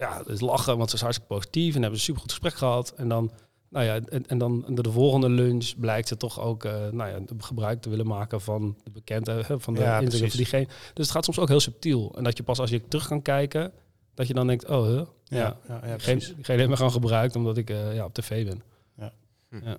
ja, 0.00 0.18
het 0.18 0.28
is 0.28 0.40
lachen, 0.40 0.76
want 0.76 0.90
ze 0.90 0.96
is 0.96 1.02
hartstikke 1.02 1.34
positief 1.34 1.74
en 1.74 1.80
hebben 1.80 1.98
een 1.98 2.04
supergoed 2.04 2.30
gesprek 2.30 2.54
gehad. 2.54 2.92
En 2.96 3.08
dan 3.08 3.30
nou 3.68 3.84
ja, 3.84 4.00
en, 4.08 4.26
en 4.26 4.38
dan 4.38 4.64
de 4.68 4.92
volgende 4.92 5.28
lunch 5.28 5.72
blijkt 5.78 6.08
ze 6.08 6.16
toch 6.16 6.40
ook 6.40 6.64
uh, 6.64 6.72
nou 6.72 7.10
ja, 7.10 7.18
gebruik 7.38 7.80
te 7.80 7.88
willen 7.88 8.06
maken 8.06 8.40
van 8.40 8.76
de 8.84 8.90
bekende, 8.90 9.44
van 9.58 9.74
de 9.74 9.80
ja, 9.80 10.00
van 10.00 10.28
diegene. 10.28 10.66
Dus 10.66 11.06
het 11.06 11.10
gaat 11.10 11.24
soms 11.24 11.38
ook 11.38 11.48
heel 11.48 11.60
subtiel. 11.60 12.14
En 12.16 12.24
dat 12.24 12.36
je 12.36 12.42
pas 12.42 12.58
als 12.58 12.70
je 12.70 12.88
terug 12.88 13.08
kan 13.08 13.22
kijken, 13.22 13.72
dat 14.14 14.26
je 14.26 14.34
dan 14.34 14.46
denkt, 14.46 14.68
oh, 14.68 14.86
huh? 14.86 15.02
ja, 15.24 15.56
ja, 15.68 15.80
ja, 15.86 15.98
geen, 15.98 16.20
geen 16.20 16.56
helemaal 16.56 16.76
gewoon 16.76 16.92
gebruikt 16.92 17.36
omdat 17.36 17.56
ik 17.56 17.70
uh, 17.70 17.94
ja, 17.94 18.04
op 18.04 18.14
tv 18.14 18.46
ben. 18.46 18.62
Ja. 18.96 19.12
Hm. 19.48 19.64
ja. 19.64 19.76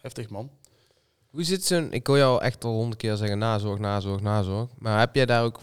Heftig 0.00 0.28
man. 0.28 0.50
Hoe 1.30 1.44
zit 1.44 1.64
zo'n, 1.64 1.92
ik 1.92 2.06
hoor 2.06 2.16
jou 2.16 2.42
echt 2.42 2.64
al 2.64 2.72
honderd 2.72 2.96
keer 2.96 3.16
zeggen 3.16 3.38
nazorg, 3.38 3.78
nazorg, 3.78 4.20
nazorg. 4.20 4.70
Maar 4.78 4.98
heb 4.98 5.14
jij 5.14 5.26
daar 5.26 5.44
ook, 5.44 5.60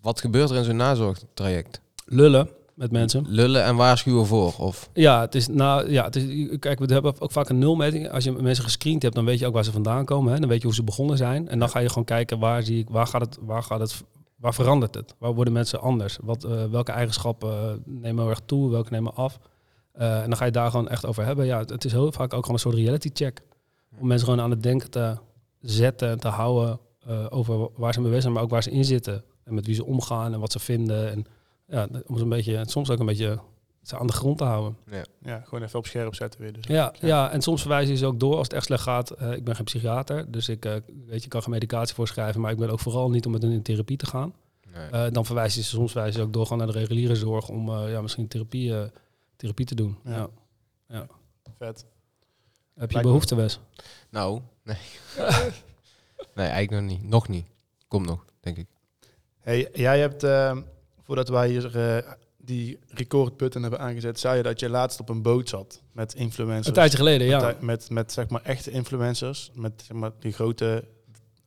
wat 0.00 0.20
gebeurt 0.20 0.50
er 0.50 0.56
in 0.56 0.64
zo'n 0.64 0.76
nazorgtraject? 0.76 1.80
Lullen 2.04 2.48
met 2.82 2.92
mensen. 2.92 3.24
Lullen 3.28 3.64
en 3.64 3.76
waarschuwen 3.76 4.26
voor? 4.26 4.54
Of? 4.58 4.90
Ja, 4.92 5.20
het 5.20 5.34
is, 5.34 5.48
nou, 5.48 5.90
ja, 5.90 6.04
het 6.04 6.16
is, 6.16 6.56
kijk, 6.58 6.78
we 6.78 6.92
hebben 6.92 7.20
ook 7.20 7.30
vaak 7.30 7.48
een 7.48 7.58
nulmeting. 7.58 8.10
Als 8.10 8.24
je 8.24 8.32
mensen 8.32 8.64
gescreend 8.64 9.02
hebt, 9.02 9.14
dan 9.14 9.24
weet 9.24 9.38
je 9.38 9.46
ook 9.46 9.54
waar 9.54 9.64
ze 9.64 9.72
vandaan 9.72 10.04
komen. 10.04 10.32
Hè? 10.32 10.38
Dan 10.38 10.48
weet 10.48 10.60
je 10.60 10.66
hoe 10.66 10.74
ze 10.74 10.82
begonnen 10.82 11.16
zijn. 11.16 11.48
En 11.48 11.58
dan 11.58 11.68
ga 11.68 11.78
je 11.78 11.88
gewoon 11.88 12.04
kijken 12.04 12.38
waar, 12.38 12.62
zie 12.62 12.78
ik, 12.78 12.88
waar, 12.90 13.06
gaat 13.06 13.20
het, 13.20 13.38
waar, 13.40 13.62
gaat 13.62 13.80
het, 13.80 14.04
waar 14.36 14.54
verandert 14.54 14.94
het? 14.94 15.14
Waar 15.18 15.34
worden 15.34 15.52
mensen 15.52 15.80
anders? 15.80 16.18
Wat, 16.22 16.44
uh, 16.44 16.64
welke 16.64 16.92
eigenschappen 16.92 17.82
nemen 17.84 18.28
erg 18.28 18.40
toe, 18.46 18.70
welke 18.70 18.90
nemen 18.90 19.14
af? 19.14 19.38
Uh, 19.98 20.22
en 20.22 20.28
dan 20.28 20.36
ga 20.36 20.44
je 20.44 20.50
daar 20.50 20.70
gewoon 20.70 20.88
echt 20.88 21.06
over 21.06 21.24
hebben. 21.24 21.46
Ja, 21.46 21.58
het 21.58 21.84
is 21.84 21.92
heel 21.92 22.12
vaak 22.12 22.34
ook 22.34 22.40
gewoon 22.40 22.54
een 22.54 22.58
soort 22.58 22.74
reality 22.74 23.10
check. 23.12 23.42
Om 24.00 24.06
mensen 24.06 24.26
gewoon 24.28 24.44
aan 24.44 24.50
het 24.50 24.62
denken 24.62 24.90
te 24.90 25.16
zetten 25.60 26.10
en 26.10 26.18
te 26.18 26.28
houden 26.28 26.78
over 27.28 27.68
waar 27.76 27.92
ze 27.92 28.00
mee 28.00 28.20
zijn, 28.20 28.32
maar 28.32 28.42
ook 28.42 28.50
waar 28.50 28.62
ze 28.62 28.70
in 28.70 28.84
zitten. 28.84 29.24
En 29.44 29.54
met 29.54 29.66
wie 29.66 29.74
ze 29.74 29.84
omgaan 29.84 30.32
en 30.32 30.40
wat 30.40 30.52
ze 30.52 30.58
vinden. 30.58 31.10
En 31.10 31.26
ja, 31.66 31.88
om 32.06 32.16
een 32.16 32.28
beetje, 32.28 32.62
soms 32.66 32.90
ook 32.90 32.98
een 32.98 33.06
beetje 33.06 33.40
ze 33.82 33.98
aan 33.98 34.06
de 34.06 34.12
grond 34.12 34.38
te 34.38 34.44
houden. 34.44 34.76
Ja, 34.90 35.04
ja 35.22 35.40
gewoon 35.44 35.64
even 35.64 35.78
op 35.78 35.86
scherp 35.86 36.14
zetten 36.14 36.40
weer. 36.40 36.52
Dus 36.52 36.66
ja, 36.66 36.94
ja, 37.00 37.30
en 37.30 37.42
soms 37.42 37.60
verwijzen 37.60 37.96
ze 37.96 38.06
ook 38.06 38.20
door 38.20 38.36
als 38.36 38.46
het 38.46 38.52
echt 38.52 38.64
slecht 38.64 38.82
gaat. 38.82 39.20
Uh, 39.20 39.32
ik 39.32 39.44
ben 39.44 39.56
geen 39.56 39.64
psychiater, 39.64 40.30
dus 40.30 40.48
ik 40.48 40.64
uh, 40.64 40.74
weet 41.06 41.22
je, 41.22 41.28
kan 41.28 41.42
geen 41.42 41.52
medicatie 41.52 41.94
voorschrijven, 41.94 42.40
maar 42.40 42.50
ik 42.50 42.58
ben 42.58 42.70
ook 42.70 42.80
vooral 42.80 43.10
niet 43.10 43.26
om 43.26 43.32
met 43.32 43.42
hun 43.42 43.52
in 43.52 43.62
therapie 43.62 43.96
te 43.96 44.06
gaan. 44.06 44.34
Nee. 44.72 45.06
Uh, 45.06 45.12
dan 45.12 45.26
verwijzen 45.26 45.62
ze 45.62 45.68
soms 45.68 45.92
verwijzen 45.92 46.20
ze 46.20 46.26
ook 46.26 46.32
door 46.32 46.42
gewoon 46.42 46.58
naar 46.58 46.72
de 46.72 46.78
reguliere 46.78 47.16
zorg 47.16 47.48
om 47.48 47.70
ja, 47.70 48.00
misschien 48.00 48.28
therapie, 48.28 48.74
therapie 49.36 49.66
te 49.66 49.74
doen. 49.74 49.98
Ja. 50.04 50.28
ja. 50.88 51.06
Vet. 51.58 51.84
Heb 52.74 52.90
je 52.90 53.00
behoefte, 53.00 53.34
Wes? 53.34 53.60
Nou, 54.10 54.40
nee. 54.62 54.76
nee, 56.34 56.46
eigenlijk 56.46 56.70
nog 56.70 56.90
niet. 56.90 57.08
Nog 57.08 57.28
niet. 57.28 57.46
Kom 57.88 58.04
nog, 58.04 58.24
denk 58.40 58.56
ik. 58.56 58.66
Hey, 59.38 59.68
jij 59.72 59.98
hebt, 60.00 60.24
uh, 60.24 60.56
voordat 61.12 61.28
wij 61.28 61.48
hier 61.48 61.76
uh, 61.76 62.12
die 62.36 62.78
recordbutton 62.88 63.62
hebben 63.62 63.80
aangezet, 63.80 64.20
zei 64.20 64.36
je 64.36 64.42
dat 64.42 64.60
je 64.60 64.68
laatst 64.68 65.00
op 65.00 65.08
een 65.08 65.22
boot 65.22 65.48
zat 65.48 65.82
met 65.92 66.14
influencers. 66.14 66.66
Een 66.66 66.72
tijdje 66.72 66.96
geleden, 66.96 67.26
ja. 67.26 67.56
Met, 67.60 67.90
met, 67.90 68.12
zeg 68.12 68.28
maar 68.28 68.42
echte 68.42 68.70
influencers, 68.70 69.50
met 69.54 69.72
zeg 69.86 69.96
maar, 69.96 70.10
die 70.18 70.32
grote 70.32 70.84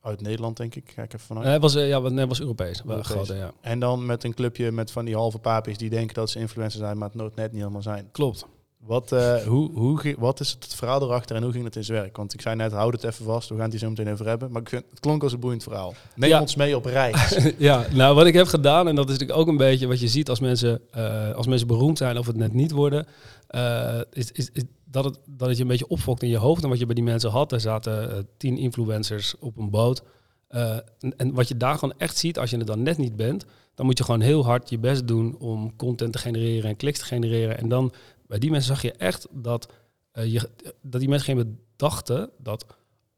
uit 0.01 0.22
Nederland, 0.22 0.57
denk 0.57 0.76
ik. 0.76 0.91
Ga 0.95 1.01
ik 1.01 1.13
even 1.13 1.26
vanuit. 1.26 1.45
Nee, 1.45 1.59
was, 1.59 1.76
uh, 1.76 1.88
ja, 1.88 1.99
nee, 1.99 2.26
was 2.26 2.39
Europees. 2.39 2.82
Europees. 2.86 3.07
Grote, 3.07 3.36
ja. 3.36 3.53
En 3.61 3.80
dan 3.80 4.05
met 4.05 4.24
een 4.24 4.34
clubje 4.34 4.72
met 4.72 4.91
van 4.91 5.05
die 5.05 5.16
halve 5.16 5.39
papies 5.39 5.78
die 5.78 5.89
denken 5.89 6.16
dat 6.16 6.30
ze 6.30 6.39
influencers 6.39 6.84
zijn, 6.84 6.97
maar 6.97 7.09
het 7.13 7.36
net 7.36 7.51
niet 7.51 7.61
helemaal 7.61 7.82
zijn. 7.82 8.09
Klopt. 8.11 8.45
Wat, 8.86 9.11
uh, 9.11 9.36
hoe, 9.36 9.71
hoe, 9.71 10.15
wat 10.17 10.39
is 10.39 10.57
het 10.59 10.75
verhaal 10.75 11.01
erachter 11.01 11.36
en 11.36 11.43
hoe 11.43 11.51
ging 11.51 11.63
het 11.63 11.75
in 11.75 11.83
zijn 11.83 11.99
werk? 11.99 12.17
Want 12.17 12.33
ik 12.33 12.41
zei 12.41 12.55
net, 12.55 12.71
houd 12.71 12.93
het 12.93 13.03
even 13.03 13.25
vast, 13.25 13.49
we 13.49 13.55
gaan 13.55 13.63
het 13.63 13.71
hier 13.71 13.81
zo 13.81 13.89
meteen 13.89 14.11
over 14.11 14.27
hebben. 14.27 14.51
Maar 14.51 14.61
ik 14.61 14.69
vind, 14.69 14.83
het 14.89 14.99
klonk 14.99 15.23
als 15.23 15.33
een 15.33 15.39
boeiend 15.39 15.63
verhaal. 15.63 15.93
Neem 16.15 16.29
ja. 16.29 16.41
ons 16.41 16.55
mee 16.55 16.75
op 16.75 16.86
reis. 16.86 17.38
ja, 17.57 17.86
nou 17.91 18.15
wat 18.15 18.25
ik 18.25 18.33
heb 18.33 18.47
gedaan, 18.47 18.88
en 18.88 18.95
dat 18.95 19.05
is 19.05 19.11
natuurlijk 19.11 19.39
ook 19.39 19.47
een 19.47 19.57
beetje 19.57 19.88
wat 19.88 19.99
je 19.99 20.07
ziet 20.07 20.29
als 20.29 20.39
mensen, 20.39 20.81
uh, 20.97 21.31
als 21.31 21.47
mensen 21.47 21.67
beroemd 21.67 21.97
zijn 21.97 22.17
of 22.17 22.25
het 22.25 22.36
net 22.36 22.53
niet 22.53 22.71
worden, 22.71 23.07
uh, 23.49 23.99
is, 24.11 24.31
is, 24.31 24.49
is, 24.53 24.63
dat, 24.83 25.03
het, 25.03 25.19
dat 25.25 25.47
het 25.47 25.57
je 25.57 25.63
een 25.63 25.69
beetje 25.69 25.88
opfokt 25.88 26.23
in 26.23 26.29
je 26.29 26.38
hoofd. 26.38 26.63
En 26.63 26.69
wat 26.69 26.79
je 26.79 26.86
bij 26.86 26.95
die 26.95 27.03
mensen 27.03 27.29
had, 27.29 27.51
er 27.51 27.59
zaten 27.59 28.27
tien 28.38 28.57
influencers 28.57 29.36
op 29.39 29.57
een 29.57 29.69
boot. 29.69 30.03
En, 30.47 30.83
en 31.17 31.33
wat 31.33 31.47
je 31.47 31.57
daar 31.57 31.77
gewoon 31.77 31.95
echt 31.97 32.17
ziet, 32.17 32.39
als 32.39 32.49
je 32.49 32.57
het 32.57 32.67
dan 32.67 32.83
net 32.83 32.97
niet 32.97 33.15
bent, 33.15 33.45
dan 33.75 33.86
moet 33.86 33.97
je 33.97 34.03
gewoon 34.03 34.21
heel 34.21 34.45
hard 34.45 34.69
je 34.69 34.77
best 34.77 35.07
doen 35.07 35.36
om 35.39 35.75
content 35.75 36.13
te 36.13 36.19
genereren 36.19 36.69
en 36.69 36.75
kliks 36.75 36.99
te 36.99 37.05
genereren. 37.05 37.57
En 37.57 37.69
dan 37.69 37.93
bij 38.28 38.39
die 38.39 38.51
mensen 38.51 38.73
zag 38.73 38.82
je 38.82 38.91
echt 38.91 39.28
dat, 39.32 39.73
uh, 40.13 40.26
je, 40.26 40.49
dat 40.82 40.99
die 40.99 41.09
mensen 41.09 41.36
geen 41.36 41.59
dachten 41.76 42.30
dat 42.38 42.65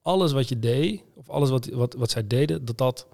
alles 0.01 0.31
wat 0.31 0.49
je 0.49 0.59
deed, 0.59 1.03
of 1.15 1.29
alles 1.29 1.49
wat, 1.49 1.65
wat, 1.65 1.93
wat 1.93 2.11
zij 2.11 2.27
deden, 2.27 2.65
dat 2.65 2.77
dat 2.77 3.07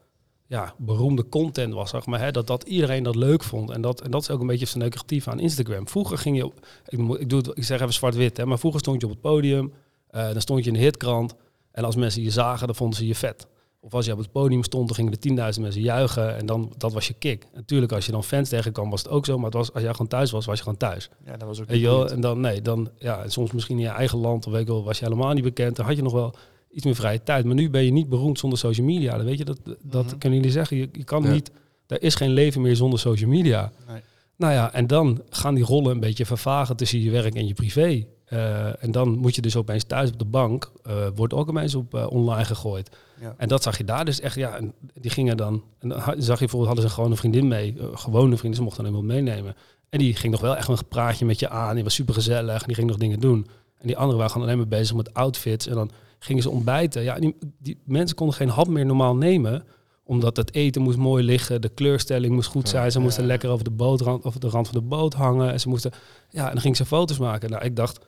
ja, 0.47 0.73
beroemde 0.77 1.29
content 1.29 1.73
was, 1.73 1.89
zeg 1.89 2.05
maar. 2.05 2.19
Hè? 2.19 2.31
Dat, 2.31 2.47
dat 2.47 2.63
iedereen 2.63 3.03
dat 3.03 3.15
leuk 3.15 3.43
vond. 3.43 3.69
En 3.69 3.81
dat, 3.81 4.01
en 4.01 4.11
dat 4.11 4.21
is 4.21 4.29
ook 4.29 4.41
een 4.41 4.47
beetje 4.47 4.65
het 4.65 4.75
negatief 4.75 5.27
aan 5.27 5.39
Instagram. 5.39 5.87
Vroeger 5.87 6.17
ging 6.17 6.37
je, 6.37 6.51
ik, 6.87 7.19
ik, 7.19 7.29
doe 7.29 7.41
ik 7.53 7.63
zeg 7.63 7.81
even 7.81 7.93
zwart-wit, 7.93 8.37
hè, 8.37 8.45
maar 8.45 8.59
vroeger 8.59 8.79
stond 8.79 9.01
je 9.01 9.07
op 9.07 9.11
het 9.11 9.21
podium, 9.21 9.73
uh, 10.11 10.31
dan 10.31 10.41
stond 10.41 10.63
je 10.63 10.71
in 10.71 10.77
de 10.77 10.83
hitkrant. 10.83 11.35
En 11.71 11.83
als 11.83 11.95
mensen 11.95 12.21
je 12.21 12.29
zagen, 12.29 12.67
dan 12.67 12.75
vonden 12.75 12.97
ze 12.97 13.07
je 13.07 13.15
vet. 13.15 13.47
Of 13.83 13.93
als 13.93 14.05
je 14.05 14.11
op 14.11 14.17
het 14.17 14.31
podium 14.31 14.63
stond, 14.63 14.87
dan 14.87 14.95
gingen 14.95 15.11
de 15.11 15.17
tienduizend 15.17 15.63
mensen 15.63 15.81
juichen 15.81 16.37
en 16.37 16.45
dan 16.45 16.73
dat 16.77 16.93
was 16.93 17.07
je 17.07 17.13
kick. 17.13 17.47
Natuurlijk, 17.53 17.91
als 17.91 18.05
je 18.05 18.11
dan 18.11 18.23
fans 18.23 18.49
tegenkwam, 18.49 18.89
was 18.89 19.03
het 19.03 19.11
ook 19.11 19.25
zo. 19.25 19.35
Maar 19.35 19.45
het 19.45 19.53
was, 19.53 19.73
als 19.73 19.83
jij 19.83 19.91
gewoon 19.91 20.07
thuis 20.07 20.31
was, 20.31 20.45
was 20.45 20.57
je 20.57 20.63
gewoon 20.63 20.77
thuis. 20.77 21.09
Ja, 21.25 21.37
dat 21.37 21.47
was 21.47 21.61
ook. 21.61 21.67
En, 21.67 22.09
en 22.09 22.21
dan 22.21 22.39
nee, 22.39 22.61
dan 22.61 22.89
ja, 22.99 23.23
en 23.23 23.31
soms 23.31 23.51
misschien 23.51 23.77
in 23.77 23.83
je 23.83 23.89
eigen 23.89 24.17
land 24.17 24.45
of 24.45 24.51
weet 24.51 24.61
ik 24.61 24.67
wel, 24.67 24.83
was 24.83 24.99
je 24.99 25.05
helemaal 25.05 25.33
niet 25.33 25.43
bekend. 25.43 25.75
Dan 25.75 25.85
had 25.85 25.95
je 25.95 26.01
nog 26.01 26.13
wel 26.13 26.35
iets 26.71 26.85
meer 26.85 26.95
vrije 26.95 27.23
tijd. 27.23 27.45
Maar 27.45 27.55
nu 27.55 27.69
ben 27.69 27.83
je 27.83 27.91
niet 27.91 28.09
beroemd 28.09 28.39
zonder 28.39 28.59
social 28.59 28.85
media. 28.85 29.17
Dan 29.17 29.25
weet 29.25 29.37
je 29.37 29.45
dat, 29.45 29.59
dat 29.81 30.05
mm 30.05 30.17
kunnen 30.17 30.39
jullie 30.39 30.53
zeggen. 30.53 30.77
Je, 30.77 30.89
je 30.91 31.03
kan 31.03 31.31
niet. 31.31 31.51
Er 31.87 32.03
is 32.03 32.15
geen 32.15 32.31
leven 32.31 32.61
meer 32.61 32.75
zonder 32.75 32.99
social 32.99 33.29
media. 33.29 33.71
Nee. 33.87 34.01
Nou 34.35 34.53
ja, 34.53 34.73
en 34.73 34.87
dan 34.87 35.21
gaan 35.29 35.55
die 35.55 35.63
rollen 35.63 35.91
een 35.91 35.99
beetje 35.99 36.25
vervagen 36.25 36.75
tussen 36.75 36.99
je 36.99 37.11
werk 37.11 37.35
en 37.35 37.47
je 37.47 37.53
privé. 37.53 38.05
Uh, 38.33 38.83
en 38.83 38.91
dan 38.91 39.17
moet 39.17 39.35
je 39.35 39.41
dus 39.41 39.55
opeens 39.55 39.83
thuis 39.83 40.11
op 40.11 40.19
de 40.19 40.25
bank, 40.25 40.71
uh, 40.87 41.07
wordt 41.15 41.33
ook 41.33 41.49
opeens 41.49 41.75
op 41.75 41.95
uh, 41.95 42.05
online 42.09 42.45
gegooid. 42.45 42.97
Ja. 43.21 43.33
En 43.37 43.47
dat 43.47 43.63
zag 43.63 43.77
je 43.77 43.83
daar 43.83 44.05
dus 44.05 44.19
echt, 44.19 44.35
ja, 44.35 44.55
en 44.55 44.73
die 44.93 45.11
gingen 45.11 45.37
dan, 45.37 45.63
en 45.79 45.89
dan 45.89 45.99
zag 46.01 46.15
je 46.15 46.23
bijvoorbeeld, 46.25 46.65
hadden 46.65 46.89
ze 46.89 46.95
gewoon 46.95 47.11
een 47.11 47.17
vriendin 47.17 47.47
mee, 47.47 47.77
gewone 47.93 48.37
vriendin, 48.37 48.55
ze 48.55 48.61
mochten 48.63 48.83
dan 48.83 48.93
iemand 48.93 49.11
meenemen. 49.11 49.55
En 49.89 49.99
die 49.99 50.15
ging 50.15 50.31
nog 50.31 50.41
wel 50.41 50.55
echt 50.55 50.67
een 50.67 50.77
praatje 50.87 51.25
met 51.25 51.39
je 51.39 51.49
aan, 51.49 51.75
die 51.75 51.83
was 51.83 51.93
super 51.93 52.13
gezellig 52.13 52.61
en 52.61 52.67
die 52.67 52.75
ging 52.75 52.87
nog 52.87 52.97
dingen 52.97 53.19
doen. 53.19 53.47
En 53.77 53.87
die 53.87 53.97
anderen 53.97 54.17
waren 54.17 54.31
gewoon 54.31 54.47
alleen 54.47 54.59
maar 54.59 54.79
bezig 54.79 54.95
met 54.95 55.13
outfits 55.13 55.67
en 55.67 55.75
dan 55.75 55.91
gingen 56.19 56.43
ze 56.43 56.49
ontbijten. 56.49 57.03
Ja, 57.03 57.19
die, 57.19 57.35
die 57.59 57.79
mensen 57.85 58.15
konden 58.15 58.35
geen 58.35 58.49
hap 58.49 58.67
meer 58.67 58.85
normaal 58.85 59.15
nemen, 59.15 59.65
omdat 60.03 60.37
het 60.37 60.53
eten 60.53 60.81
moest 60.81 60.97
mooi 60.97 61.23
liggen, 61.23 61.61
de 61.61 61.69
kleurstelling 61.69 62.33
moest 62.33 62.49
goed 62.49 62.69
zijn. 62.69 62.91
Ze 62.91 62.99
moesten 62.99 63.25
lekker 63.25 63.49
over 63.49 63.63
de, 63.63 63.71
bootrand, 63.71 64.23
over 64.23 64.39
de 64.39 64.49
rand 64.49 64.67
van 64.67 64.81
de 64.81 64.87
boot 64.87 65.13
hangen. 65.13 65.51
En 65.51 65.59
ze 65.59 65.69
moesten, 65.69 65.91
ja, 66.29 66.45
en 66.45 66.51
dan 66.51 66.61
gingen 66.61 66.77
ze 66.77 66.85
foto's 66.85 67.17
maken. 67.17 67.49
Nou, 67.49 67.63
ik 67.63 67.75
dacht, 67.75 68.05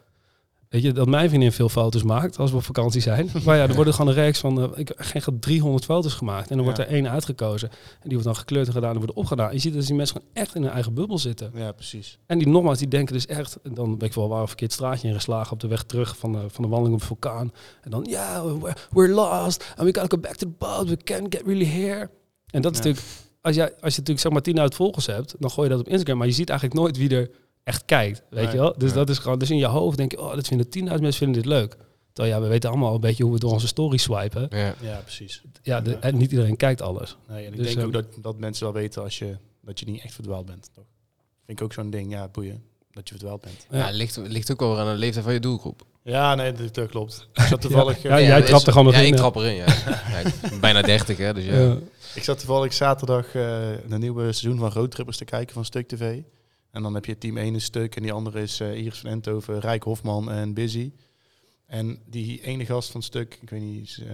Weet 0.76 0.84
je, 0.84 0.92
dat 0.92 1.08
mijn 1.08 1.30
vriendin 1.30 1.52
veel 1.52 1.70
foto's 1.70 2.04
maakt 2.04 2.38
als 2.38 2.52
we 2.52 2.58
op 2.58 2.64
vakantie 2.64 3.02
zijn. 3.02 3.30
Maar 3.46 3.58
ja, 3.58 3.68
er 3.68 3.76
worden 3.76 3.94
gewoon 3.94 4.10
een 4.10 4.18
reeks 4.18 4.40
van, 4.40 4.60
uh, 4.60 4.70
ik 4.76 4.92
geen 4.96 5.40
300 5.40 5.86
foto's 5.86 6.14
gemaakt. 6.14 6.50
En 6.50 6.56
dan 6.56 6.66
wordt 6.66 6.80
er 6.80 6.88
één 6.88 7.10
uitgekozen. 7.10 7.70
En 7.70 7.78
die 8.02 8.12
wordt 8.12 8.24
dan 8.24 8.36
gekleurd 8.36 8.68
en 8.68 8.74
gedaan 8.74 8.92
en 8.92 8.98
wordt 8.98 9.14
opgedaan. 9.14 9.54
je 9.54 9.60
ziet 9.60 9.74
dat 9.74 9.86
die 9.86 9.96
mensen 9.96 10.16
gewoon 10.16 10.32
echt 10.34 10.56
in 10.56 10.62
hun 10.62 10.72
eigen 10.72 10.94
bubbel 10.94 11.18
zitten. 11.18 11.52
Ja, 11.54 11.72
precies. 11.72 12.18
En 12.26 12.38
die 12.38 12.48
nogmaals, 12.48 12.78
die 12.78 12.88
denken 12.88 13.14
dus 13.14 13.26
echt, 13.26 13.58
dan 13.64 13.98
ben 13.98 14.08
ik 14.08 14.14
wel 14.14 14.30
waar 14.30 14.42
een 14.42 14.48
verkeerd 14.48 14.72
straatje 14.72 15.08
ingeslagen 15.08 15.52
op 15.52 15.60
de 15.60 15.68
weg 15.68 15.84
terug 15.84 16.18
van 16.18 16.32
de, 16.32 16.40
van 16.48 16.64
de 16.64 16.70
wandeling 16.70 16.94
op 16.94 17.00
de 17.00 17.06
vulkaan. 17.06 17.52
En 17.82 17.92
dan, 17.92 18.06
ja, 18.10 18.44
yeah, 18.44 18.74
we're, 18.92 19.10
lost 19.10 19.74
and 19.76 19.88
we 19.88 20.00
gotta 20.00 20.08
go 20.08 20.18
back 20.18 20.36
to 20.36 20.48
the 20.48 20.54
boat, 20.58 20.90
we 20.90 20.98
can't 20.98 21.36
get 21.36 21.42
really 21.46 21.66
here. 21.66 22.10
En 22.50 22.62
dat 22.62 22.72
is 22.72 22.78
natuurlijk, 22.78 23.06
als, 23.42 23.56
jij, 23.56 23.66
als 23.66 23.96
je 23.96 24.02
natuurlijk 24.02 24.20
zeg 24.20 24.56
maar 24.56 24.70
10.000 24.70 24.76
volgers 24.76 25.06
hebt, 25.06 25.36
dan 25.40 25.52
gooi 25.52 25.68
je 25.68 25.76
dat 25.76 25.86
op 25.86 25.92
Instagram. 25.92 26.18
Maar 26.18 26.28
je 26.28 26.34
ziet 26.34 26.50
eigenlijk 26.50 26.80
nooit 26.80 26.98
wie 26.98 27.10
er 27.10 27.30
echt 27.66 27.86
kijkt. 27.86 28.24
Weet 28.30 28.52
je 28.52 28.58
wel? 28.58 28.74
Dus 28.78 28.94
dat 28.94 29.10
is 29.10 29.18
gewoon, 29.18 29.40
dus 29.40 29.50
in 29.50 29.58
je 29.58 29.66
hoofd 29.66 29.98
denk 29.98 30.12
je, 30.12 30.22
oh, 30.22 30.36
dat 30.36 30.48
vinden 30.48 30.66
10.000 30.66 30.84
mensen 30.84 31.14
vinden 31.14 31.42
dit 31.42 31.46
leuk. 31.46 31.78
Terwijl 32.14 32.36
ja, 32.36 32.42
we 32.42 32.48
weten 32.48 32.70
allemaal 32.70 32.94
een 32.94 33.02
beetje 33.02 33.24
hoe 33.24 33.34
we 33.34 33.40
door 33.40 33.52
onze 33.52 33.68
story 33.68 33.98
swipen. 33.98 34.48
Ja, 34.50 34.76
ja 34.82 34.98
precies. 34.98 35.42
Ja, 35.62 35.82
de, 35.82 35.96
en 35.96 36.18
niet 36.18 36.32
iedereen 36.32 36.58
kijkt 36.58 36.82
alles. 36.82 37.18
Nee, 37.28 37.46
en 37.46 37.52
ik 37.52 37.58
dus, 37.58 37.74
denk 37.74 37.88
ook 37.88 37.94
ehm, 37.94 38.04
dat, 38.04 38.24
dat 38.24 38.38
mensen 38.38 38.64
wel 38.64 38.74
weten 38.74 39.04
als 39.04 39.20
je, 39.20 39.38
dat 39.62 39.80
je 39.80 39.86
niet 39.86 40.04
echt 40.04 40.14
verdwaald 40.14 40.46
bent. 40.46 40.70
Toch? 40.74 40.86
Vind 41.46 41.60
ik 41.60 41.66
ook 41.66 41.74
zo'n 41.74 41.90
ding, 41.90 42.12
ja, 42.12 42.28
boeien, 42.28 42.64
dat 42.92 43.10
je 43.10 43.16
verdwaald 43.16 43.42
bent. 43.42 43.68
Ja, 43.70 43.90
ligt, 43.90 44.18
ligt 44.18 44.52
ook 44.52 44.60
wel 44.60 44.80
aan 44.80 44.94
de 44.94 45.00
leeftijd 45.00 45.26
van 45.26 45.34
je 45.34 45.40
doelgroep. 45.40 45.86
Ja, 46.04 46.36
nee, 46.36 46.52
dat, 46.52 46.74
dat 46.74 46.90
klopt. 46.90 47.28
Ik 47.34 47.42
zat 47.42 47.62
toevallig... 47.62 48.02
ja, 48.02 48.22
jij 48.22 48.42
trapt 48.42 48.66
er 48.66 48.72
gewoon 48.72 48.88
nog 48.88 48.96
ja, 48.96 49.02
in. 49.02 49.08
ik 49.08 49.16
trap 49.16 49.36
erin, 49.36 49.56
ja. 49.56 49.66
bijna 50.60 50.82
30, 50.82 51.18
hè, 51.18 51.34
dus 51.34 51.46
ja. 51.46 51.78
Ik 52.16 52.24
zat 52.24 52.40
toevallig 52.40 52.74
zaterdag 52.74 53.26
uh, 53.28 53.34
de 53.88 53.98
nieuwe 53.98 54.22
seizoen 54.22 54.58
van 54.60 54.72
Roadtrippers 54.72 55.18
te 55.18 55.26
kijken 55.26 55.54
van 55.54 55.66
Stuk 55.66 55.88
TV. 55.88 56.22
En 56.76 56.82
dan 56.82 56.94
heb 56.94 57.06
je 57.06 57.18
team 57.18 57.38
1 57.38 57.54
een 57.54 57.62
stuk 57.62 57.96
en 57.96 58.02
die 58.02 58.12
andere 58.12 58.42
is 58.42 58.62
uh, 58.62 58.92
van 58.92 59.10
Enthoven, 59.10 59.60
Rijk 59.60 59.84
Hofman 59.84 60.32
en 60.32 60.54
Busy. 60.54 60.92
En 61.66 62.00
die 62.06 62.42
ene 62.42 62.66
gast 62.66 62.92
van 62.92 63.02
stuk, 63.02 63.38
ik 63.42 63.50
weet 63.50 63.62
niet, 63.62 64.00
uh, 64.02 64.08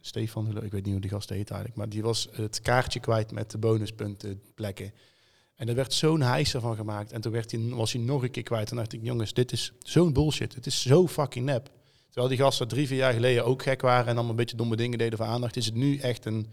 Stefan, 0.00 0.62
ik 0.64 0.72
weet 0.72 0.84
niet 0.84 0.92
hoe 0.92 1.00
die 1.00 1.10
gast 1.10 1.28
heet 1.28 1.50
eigenlijk, 1.50 1.78
maar 1.78 1.88
die 1.88 2.02
was 2.02 2.28
het 2.32 2.60
kaartje 2.60 3.00
kwijt 3.00 3.32
met 3.32 3.50
de 3.50 3.58
bonuspunten 3.58 4.42
plekken. 4.54 4.92
En 5.56 5.68
er 5.68 5.74
werd 5.74 5.92
zo'n 5.92 6.20
hijser 6.20 6.60
van 6.60 6.76
gemaakt. 6.76 7.12
En 7.12 7.20
toen 7.20 7.32
werd 7.32 7.50
hij, 7.50 7.60
was 7.60 7.92
hij 7.92 8.02
nog 8.02 8.22
een 8.22 8.30
keer 8.30 8.42
kwijt. 8.42 8.70
En 8.70 8.76
dacht 8.76 8.92
ik, 8.92 9.02
jongens, 9.02 9.32
dit 9.32 9.52
is 9.52 9.72
zo'n 9.78 10.12
bullshit. 10.12 10.54
Het 10.54 10.66
is 10.66 10.82
zo 10.82 11.08
fucking 11.08 11.44
nep. 11.46 11.70
Terwijl 12.06 12.28
die 12.28 12.38
gasten 12.38 12.68
drie, 12.68 12.86
vier 12.86 12.98
jaar 12.98 13.12
geleden 13.12 13.44
ook 13.44 13.62
gek 13.62 13.80
waren 13.80 14.06
en 14.06 14.14
dan 14.14 14.28
een 14.28 14.36
beetje 14.36 14.56
domme 14.56 14.76
dingen 14.76 14.98
deden 14.98 15.18
voor 15.18 15.26
aandacht, 15.26 15.56
is 15.56 15.66
het 15.66 15.74
nu 15.74 15.98
echt 15.98 16.24
een... 16.24 16.46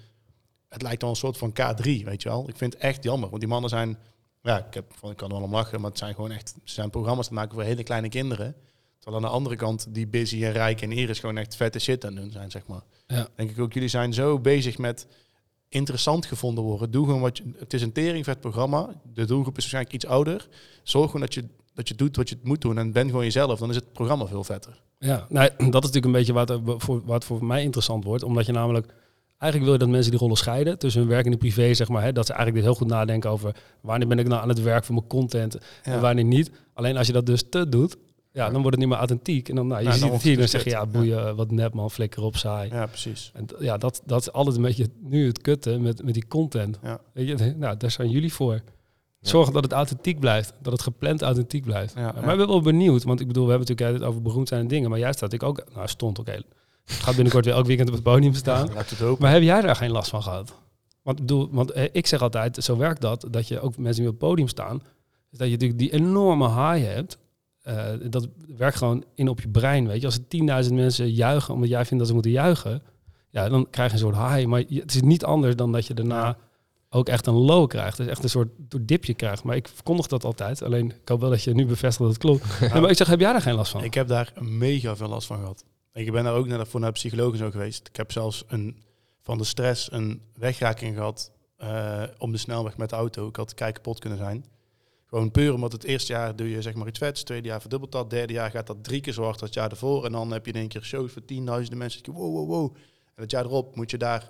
Het 0.70 0.82
lijkt 0.82 1.02
wel 1.02 1.10
een 1.10 1.16
soort 1.16 1.38
van 1.38 1.52
K3, 1.52 1.84
weet 1.84 2.22
je 2.22 2.30
wel. 2.30 2.50
Ik 2.50 2.58
vind 2.58 2.74
het 2.74 2.82
echt 2.82 3.04
jammer, 3.04 3.30
want 3.30 3.42
die 3.42 3.50
mannen 3.50 3.70
zijn 3.70 3.98
ja, 4.42 4.66
ik, 4.68 4.74
heb, 4.74 4.94
ik 5.10 5.18
kan 5.18 5.30
er 5.30 5.36
wel 5.36 5.44
om 5.44 5.52
lachen, 5.52 5.82
maar 5.82 5.90
het 5.90 6.00
zijn 6.00 6.16
gewoon 6.16 6.32
echt 6.32 6.56
ze 6.64 6.74
zijn 6.74 6.90
programma's 6.90 7.28
te 7.28 7.34
maken 7.34 7.54
voor 7.54 7.64
hele 7.64 7.84
kleine 7.84 8.10
kinderen. 8.10 8.56
Terwijl 9.00 9.24
aan 9.24 9.30
de 9.30 9.36
andere 9.36 9.56
kant 9.56 9.88
die 9.90 10.08
Busy 10.08 10.44
en 10.44 10.52
Rijk 10.52 10.82
en 10.82 10.92
Iris 10.92 11.20
gewoon 11.20 11.38
echt 11.38 11.56
vette 11.56 11.80
shit 11.80 12.06
aan 12.06 12.16
doen 12.16 12.32
zijn, 12.32 12.52
zeg 12.52 12.68
maar. 12.68 12.82
Ja. 13.08 13.28
Denk 13.36 13.50
ik 13.50 13.60
ook, 13.60 13.74
jullie 13.74 13.90
zijn 13.90 14.14
zo 14.14 14.40
bezig 14.40 14.78
met 14.78 15.08
interessant 15.70 16.26
gevonden 16.26 16.64
worden. 16.64 16.92
Doe 16.92 17.06
gewoon 17.06 17.22
wat 17.22 17.38
je, 17.38 17.44
het 17.58 17.74
is 17.74 17.82
een 17.82 17.92
teringvet 17.92 18.40
programma. 18.40 18.90
De 19.14 19.26
doelgroep 19.26 19.58
is 19.58 19.62
waarschijnlijk 19.62 19.96
iets 19.96 20.06
ouder. 20.06 20.48
Zorg 20.84 21.06
gewoon 21.06 21.22
dat 21.22 21.34
je, 21.34 21.46
dat 21.74 21.88
je 21.88 21.96
doet 21.96 22.16
wat 22.16 22.30
je 22.30 22.38
moet 22.44 22.62
doen 22.62 22.78
en 22.78 22.92
ben 22.92 23.10
gewoon 23.10 23.24
jezelf. 23.24 23.60
Dan 23.60 23.70
is 23.70 23.76
het 23.76 23.94
programma 23.94 24.26
veel 24.26 24.44
vetter. 24.44 24.82
Ja, 24.98 25.26
nou, 25.30 25.50
dat 25.50 25.60
is 25.60 25.92
natuurlijk 25.92 26.06
een 26.06 26.12
beetje 26.12 26.34
wat, 26.34 26.60
voor, 26.84 27.02
wat 27.06 27.26
voor 27.26 27.46
mij 27.46 27.64
interessant 27.64 28.04
wordt. 28.04 28.24
Omdat 28.24 28.46
je 28.46 28.52
namelijk 28.52 28.94
Eigenlijk 29.42 29.64
wil 29.64 29.74
je 29.74 29.86
dat 29.86 29.90
mensen 29.90 30.12
die 30.12 30.20
rollen 30.20 30.38
scheiden 30.38 30.78
tussen 30.78 31.02
hun 31.02 31.10
werk 31.10 31.26
en 31.26 31.32
de 31.32 31.38
privé, 31.38 31.74
zeg 31.74 31.90
maar. 31.90 32.04
Hè, 32.04 32.12
dat 32.12 32.26
ze 32.26 32.34
eigenlijk 32.34 32.64
dit 32.64 32.74
heel 32.74 32.82
goed 32.82 32.94
nadenken 32.94 33.30
over 33.30 33.56
wanneer 33.82 34.08
ben 34.08 34.20
ik 34.20 34.28
nou 34.28 34.42
aan 34.42 34.50
het 34.50 34.62
werk 34.62 34.84
voor 34.84 34.96
mijn 34.96 35.08
content 35.08 35.58
en 35.84 36.02
wanneer 36.02 36.24
niet. 36.24 36.52
Alleen 36.74 36.98
als 36.98 37.08
je 37.08 37.14
dat 37.14 37.26
dus 37.26 37.44
te 37.50 37.70
doet, 37.70 37.98
ja, 38.32 38.44
dan 38.44 38.62
wordt 38.62 38.70
het 38.70 38.80
niet 38.80 38.88
meer 38.88 38.98
authentiek. 38.98 39.50
En 39.50 39.56
dan, 39.56 39.68
nou, 39.68 39.82
je 39.82 39.88
ja, 39.88 39.94
ziet 39.94 40.12
het 40.12 40.22
hier, 40.22 40.38
dan 40.38 40.48
zeg 40.48 40.64
je, 40.64 40.70
ja, 40.70 40.86
boeien, 40.86 41.36
wat 41.36 41.52
net 41.52 41.74
man, 41.74 41.92
flikker 41.92 42.24
op, 42.24 42.38
saai. 42.38 42.70
Ja, 42.70 42.86
precies. 42.86 43.32
En 43.34 43.46
ja, 43.60 43.78
dat, 43.78 44.02
dat 44.06 44.22
is 44.22 44.32
altijd 44.32 44.56
een 44.56 44.62
beetje 44.62 44.88
nu 45.00 45.28
het 45.28 45.42
kutten 45.42 45.82
met, 45.82 46.04
met 46.04 46.14
die 46.14 46.28
content. 46.28 46.80
Ja. 46.84 47.00
Weet 47.14 47.28
je, 47.28 47.54
nou, 47.58 47.78
daar 47.78 47.92
zijn 47.92 48.10
jullie 48.10 48.34
voor. 48.34 48.62
Zorgen 49.20 49.54
dat 49.54 49.64
het 49.64 49.72
authentiek 49.72 50.20
blijft, 50.20 50.54
dat 50.62 50.74
het 50.74 50.82
gepland 50.82 51.22
authentiek 51.22 51.64
blijft. 51.64 51.94
Ja, 51.96 52.12
maar 52.22 52.32
ik 52.32 52.38
ben 52.38 52.48
wel 52.48 52.62
benieuwd, 52.62 53.04
want 53.04 53.20
ik 53.20 53.28
bedoel, 53.28 53.46
we 53.46 53.50
hebben 53.50 53.68
natuurlijk 53.68 54.00
het 54.00 54.10
over 54.10 54.22
beroemd 54.22 54.48
zijn 54.48 54.68
dingen, 54.68 54.90
maar 54.90 55.00
juist 55.00 55.20
dat 55.20 55.34
ik 55.34 55.44
ook, 55.44 55.64
nou, 55.74 55.88
stond 55.88 56.20
ook 56.20 56.28
heel 56.28 56.44
gaat 56.86 57.16
binnenkort 57.16 57.46
weer 57.46 57.54
elk 57.54 57.66
weekend 57.66 57.88
op 57.88 57.94
het 57.94 58.04
podium 58.04 58.34
staan. 58.34 58.70
maar 59.20 59.32
heb 59.32 59.42
jij 59.42 59.62
daar 59.62 59.76
geen 59.76 59.92
last 59.92 60.10
van 60.10 60.24
gehad? 60.24 60.54
Want, 61.02 61.20
bedoel, 61.20 61.50
want 61.52 61.72
eh, 61.72 61.84
ik 61.92 62.08
zeg 62.08 62.22
altijd, 62.22 62.64
zo 62.64 62.78
werkt 62.78 63.02
dat, 63.02 63.28
dat 63.30 63.48
je 63.48 63.60
ook 63.60 63.78
mensen 63.78 64.04
die 64.04 64.12
op 64.12 64.20
het 64.20 64.30
podium 64.30 64.48
staan, 64.48 64.82
is 65.32 65.38
dat 65.38 65.48
je 65.48 65.54
natuurlijk 65.54 65.80
die 65.80 65.94
enorme 65.94 66.48
high 66.48 66.88
hebt. 66.94 67.18
Uh, 67.68 67.86
dat 68.10 68.28
werkt 68.58 68.78
gewoon 68.78 69.04
in 69.16 69.28
op 69.28 69.42
je 69.42 69.48
brein, 69.48 69.88
weet 69.88 70.00
je. 70.00 70.06
Als 70.06 70.20
er 70.28 70.66
10.000 70.66 70.74
mensen 70.74 71.12
juichen 71.12 71.54
omdat 71.54 71.70
jij 71.70 71.86
vindt 71.86 71.98
dat 71.98 72.08
ze 72.08 72.14
moeten 72.14 72.32
juichen, 72.32 72.82
ja, 73.30 73.50
dan 73.50 73.70
krijg 73.70 73.88
je 73.92 73.94
een 73.94 74.14
soort 74.14 74.32
high. 74.32 74.48
Maar 74.48 74.64
het 74.68 74.96
is 74.96 75.02
niet 75.02 75.26
anders 75.26 75.56
dan 75.56 75.72
dat 75.72 75.88
je 75.88 75.94
daarna 75.94 76.38
ook 76.90 77.10
echt 77.10 77.28
een 77.28 77.34
low 77.34 77.68
krijgt. 77.68 77.98
Dus 77.98 78.08
echt 78.08 78.24
een 78.24 78.30
soort 78.30 78.50
dipje 78.82 79.14
krijgt. 79.14 79.44
Maar 79.44 79.56
ik 79.56 79.68
verkondig 79.68 80.08
dat 80.08 80.24
altijd. 80.24 80.64
Alleen 80.64 80.86
ik 81.02 81.10
hoop 81.10 81.20
wel 81.20 81.30
dat 81.30 81.44
je 81.44 81.54
nu 81.54 81.66
bevestigt 81.66 82.00
dat 82.00 82.10
het 82.10 82.18
klopt. 82.18 82.60
maar 82.82 82.90
ik 82.90 82.98
zeg, 82.98 83.08
heb 83.08 83.20
jij 83.20 83.32
daar 83.32 83.42
geen 83.42 83.56
last 83.56 83.72
van? 83.72 83.84
Ik 83.84 83.94
heb 83.94 84.08
daar 84.08 84.34
mega 84.40 84.96
veel 84.96 85.08
last 85.08 85.28
van 85.28 85.38
gehad. 85.38 85.64
Ik 85.94 86.12
ben 86.12 86.24
daar 86.24 86.34
ook 86.34 86.48
naar, 86.48 86.68
voor 86.68 86.80
naar 86.80 86.92
psycholoog 86.92 87.36
zo 87.36 87.52
geweest. 87.52 87.88
Ik 87.88 87.96
heb 87.96 88.12
zelfs 88.12 88.44
een, 88.48 88.84
van 89.22 89.38
de 89.38 89.44
stress 89.44 89.92
een 89.92 90.22
wegraking 90.34 90.96
gehad 90.96 91.32
uh, 91.64 92.04
om 92.18 92.32
de 92.32 92.38
snelweg 92.38 92.78
met 92.78 92.90
de 92.90 92.96
auto. 92.96 93.28
Ik 93.28 93.36
had 93.36 93.54
kei 93.54 93.72
kapot 93.72 94.00
kunnen 94.00 94.20
zijn. 94.20 94.46
Gewoon 95.06 95.32
puur 95.32 95.54
omdat 95.54 95.72
het 95.72 95.84
eerste 95.84 96.14
jaar 96.14 96.36
doe 96.36 96.50
je 96.50 96.62
zeg 96.62 96.74
maar 96.74 96.88
iets 96.88 97.00
vets, 97.00 97.24
tweede 97.24 97.48
jaar 97.48 97.62
verdubbelt 97.62 97.92
dat, 97.92 98.10
derde 98.10 98.34
jaar 98.34 98.52
gaat 98.52 98.68
dat 98.68 98.84
drie 98.84 99.02
keer 99.02 99.14
zo 99.14 99.24
hard 99.24 99.42
als 99.42 99.50
het 99.50 99.54
jaar 99.54 99.70
ervoor. 99.72 100.06
En 100.06 100.12
dan 100.12 100.32
heb 100.32 100.46
je 100.46 100.52
in 100.52 100.60
één 100.60 100.68
keer 100.68 100.84
shows 100.84 101.12
voor 101.12 101.26
tienduizenden 101.26 101.78
mensen. 101.78 102.14
Wow, 102.14 102.36
wow, 102.36 102.48
wow. 102.48 102.76
En 103.16 103.22
het 103.22 103.32
jaar 103.32 103.46
erop 103.46 103.76
moet 103.76 103.92
je 103.92 103.98
daar, 103.98 104.28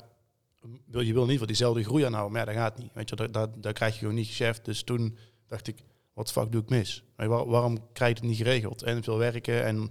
wil, 0.86 1.02
je 1.02 1.14
wil 1.14 1.26
niet 1.26 1.38
voor 1.38 1.48
diezelfde 1.48 1.84
groei 1.84 2.04
aanhouden, 2.04 2.32
maar 2.32 2.42
ja, 2.42 2.54
dat 2.54 2.62
gaat 2.62 2.78
niet. 2.78 2.94
Weet 2.94 3.10
je, 3.10 3.16
daar, 3.32 3.48
daar 3.58 3.74
krijg 3.74 3.94
je 3.94 4.00
gewoon 4.00 4.16
niet 4.16 4.28
geschäft. 4.28 4.66
Dus 4.66 4.84
toen 4.84 5.18
dacht 5.48 5.68
ik, 5.68 5.84
wat 6.14 6.32
fuck 6.32 6.52
doe 6.52 6.62
ik 6.62 6.70
mis? 6.70 7.04
waarom 7.16 7.78
krijg 7.94 8.14
je 8.14 8.20
het 8.20 8.30
niet 8.30 8.38
geregeld? 8.38 8.84
En 8.84 9.04
veel 9.04 9.18
werken 9.18 9.64
en 9.64 9.90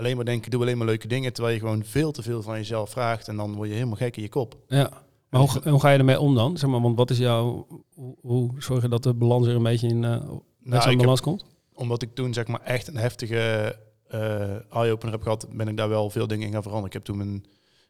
alleen 0.00 0.16
maar 0.16 0.24
denken, 0.24 0.50
doe 0.50 0.60
alleen 0.60 0.78
maar 0.78 0.86
leuke 0.86 1.08
dingen, 1.08 1.32
terwijl 1.32 1.54
je 1.54 1.60
gewoon 1.60 1.84
veel 1.84 2.12
te 2.12 2.22
veel 2.22 2.42
van 2.42 2.56
jezelf 2.56 2.90
vraagt 2.90 3.28
en 3.28 3.36
dan 3.36 3.54
word 3.54 3.68
je 3.68 3.74
helemaal 3.74 3.96
gek 3.96 4.16
in 4.16 4.22
je 4.22 4.28
kop. 4.28 4.56
Ja. 4.68 4.90
Maar 5.28 5.40
hoe, 5.40 5.70
hoe, 5.70 5.80
ga 5.80 5.90
je 5.90 5.98
ermee 5.98 6.20
om 6.20 6.34
dan? 6.34 6.56
Zeg 6.56 6.70
maar, 6.70 6.80
want 6.80 6.96
wat 6.96 7.10
is 7.10 7.18
jouw, 7.18 7.66
hoe, 7.94 8.16
hoe 8.20 8.50
zorg 8.58 8.82
je 8.82 8.88
dat 8.88 9.02
de 9.02 9.14
balans 9.14 9.46
er 9.46 9.54
een 9.54 9.62
beetje 9.62 9.88
in 9.88 10.02
uh, 10.02 10.22
nou, 10.62 10.96
balans 10.96 11.20
komt? 11.20 11.44
Omdat 11.74 12.02
ik 12.02 12.14
toen 12.14 12.32
zeg 12.32 12.46
maar 12.46 12.60
echt 12.60 12.88
een 12.88 12.96
heftige 12.96 13.76
uh, 14.14 14.74
eye-opener 14.74 15.14
heb 15.14 15.22
gehad, 15.22 15.46
ben 15.52 15.68
ik 15.68 15.76
daar 15.76 15.88
wel 15.88 16.10
veel 16.10 16.26
dingen 16.26 16.46
in 16.46 16.52
gaan 16.52 16.62
veranderen. 16.62 16.96
Ik 16.96 17.04
heb 17.04 17.04
toen 17.04 17.16
mijn 17.16 17.44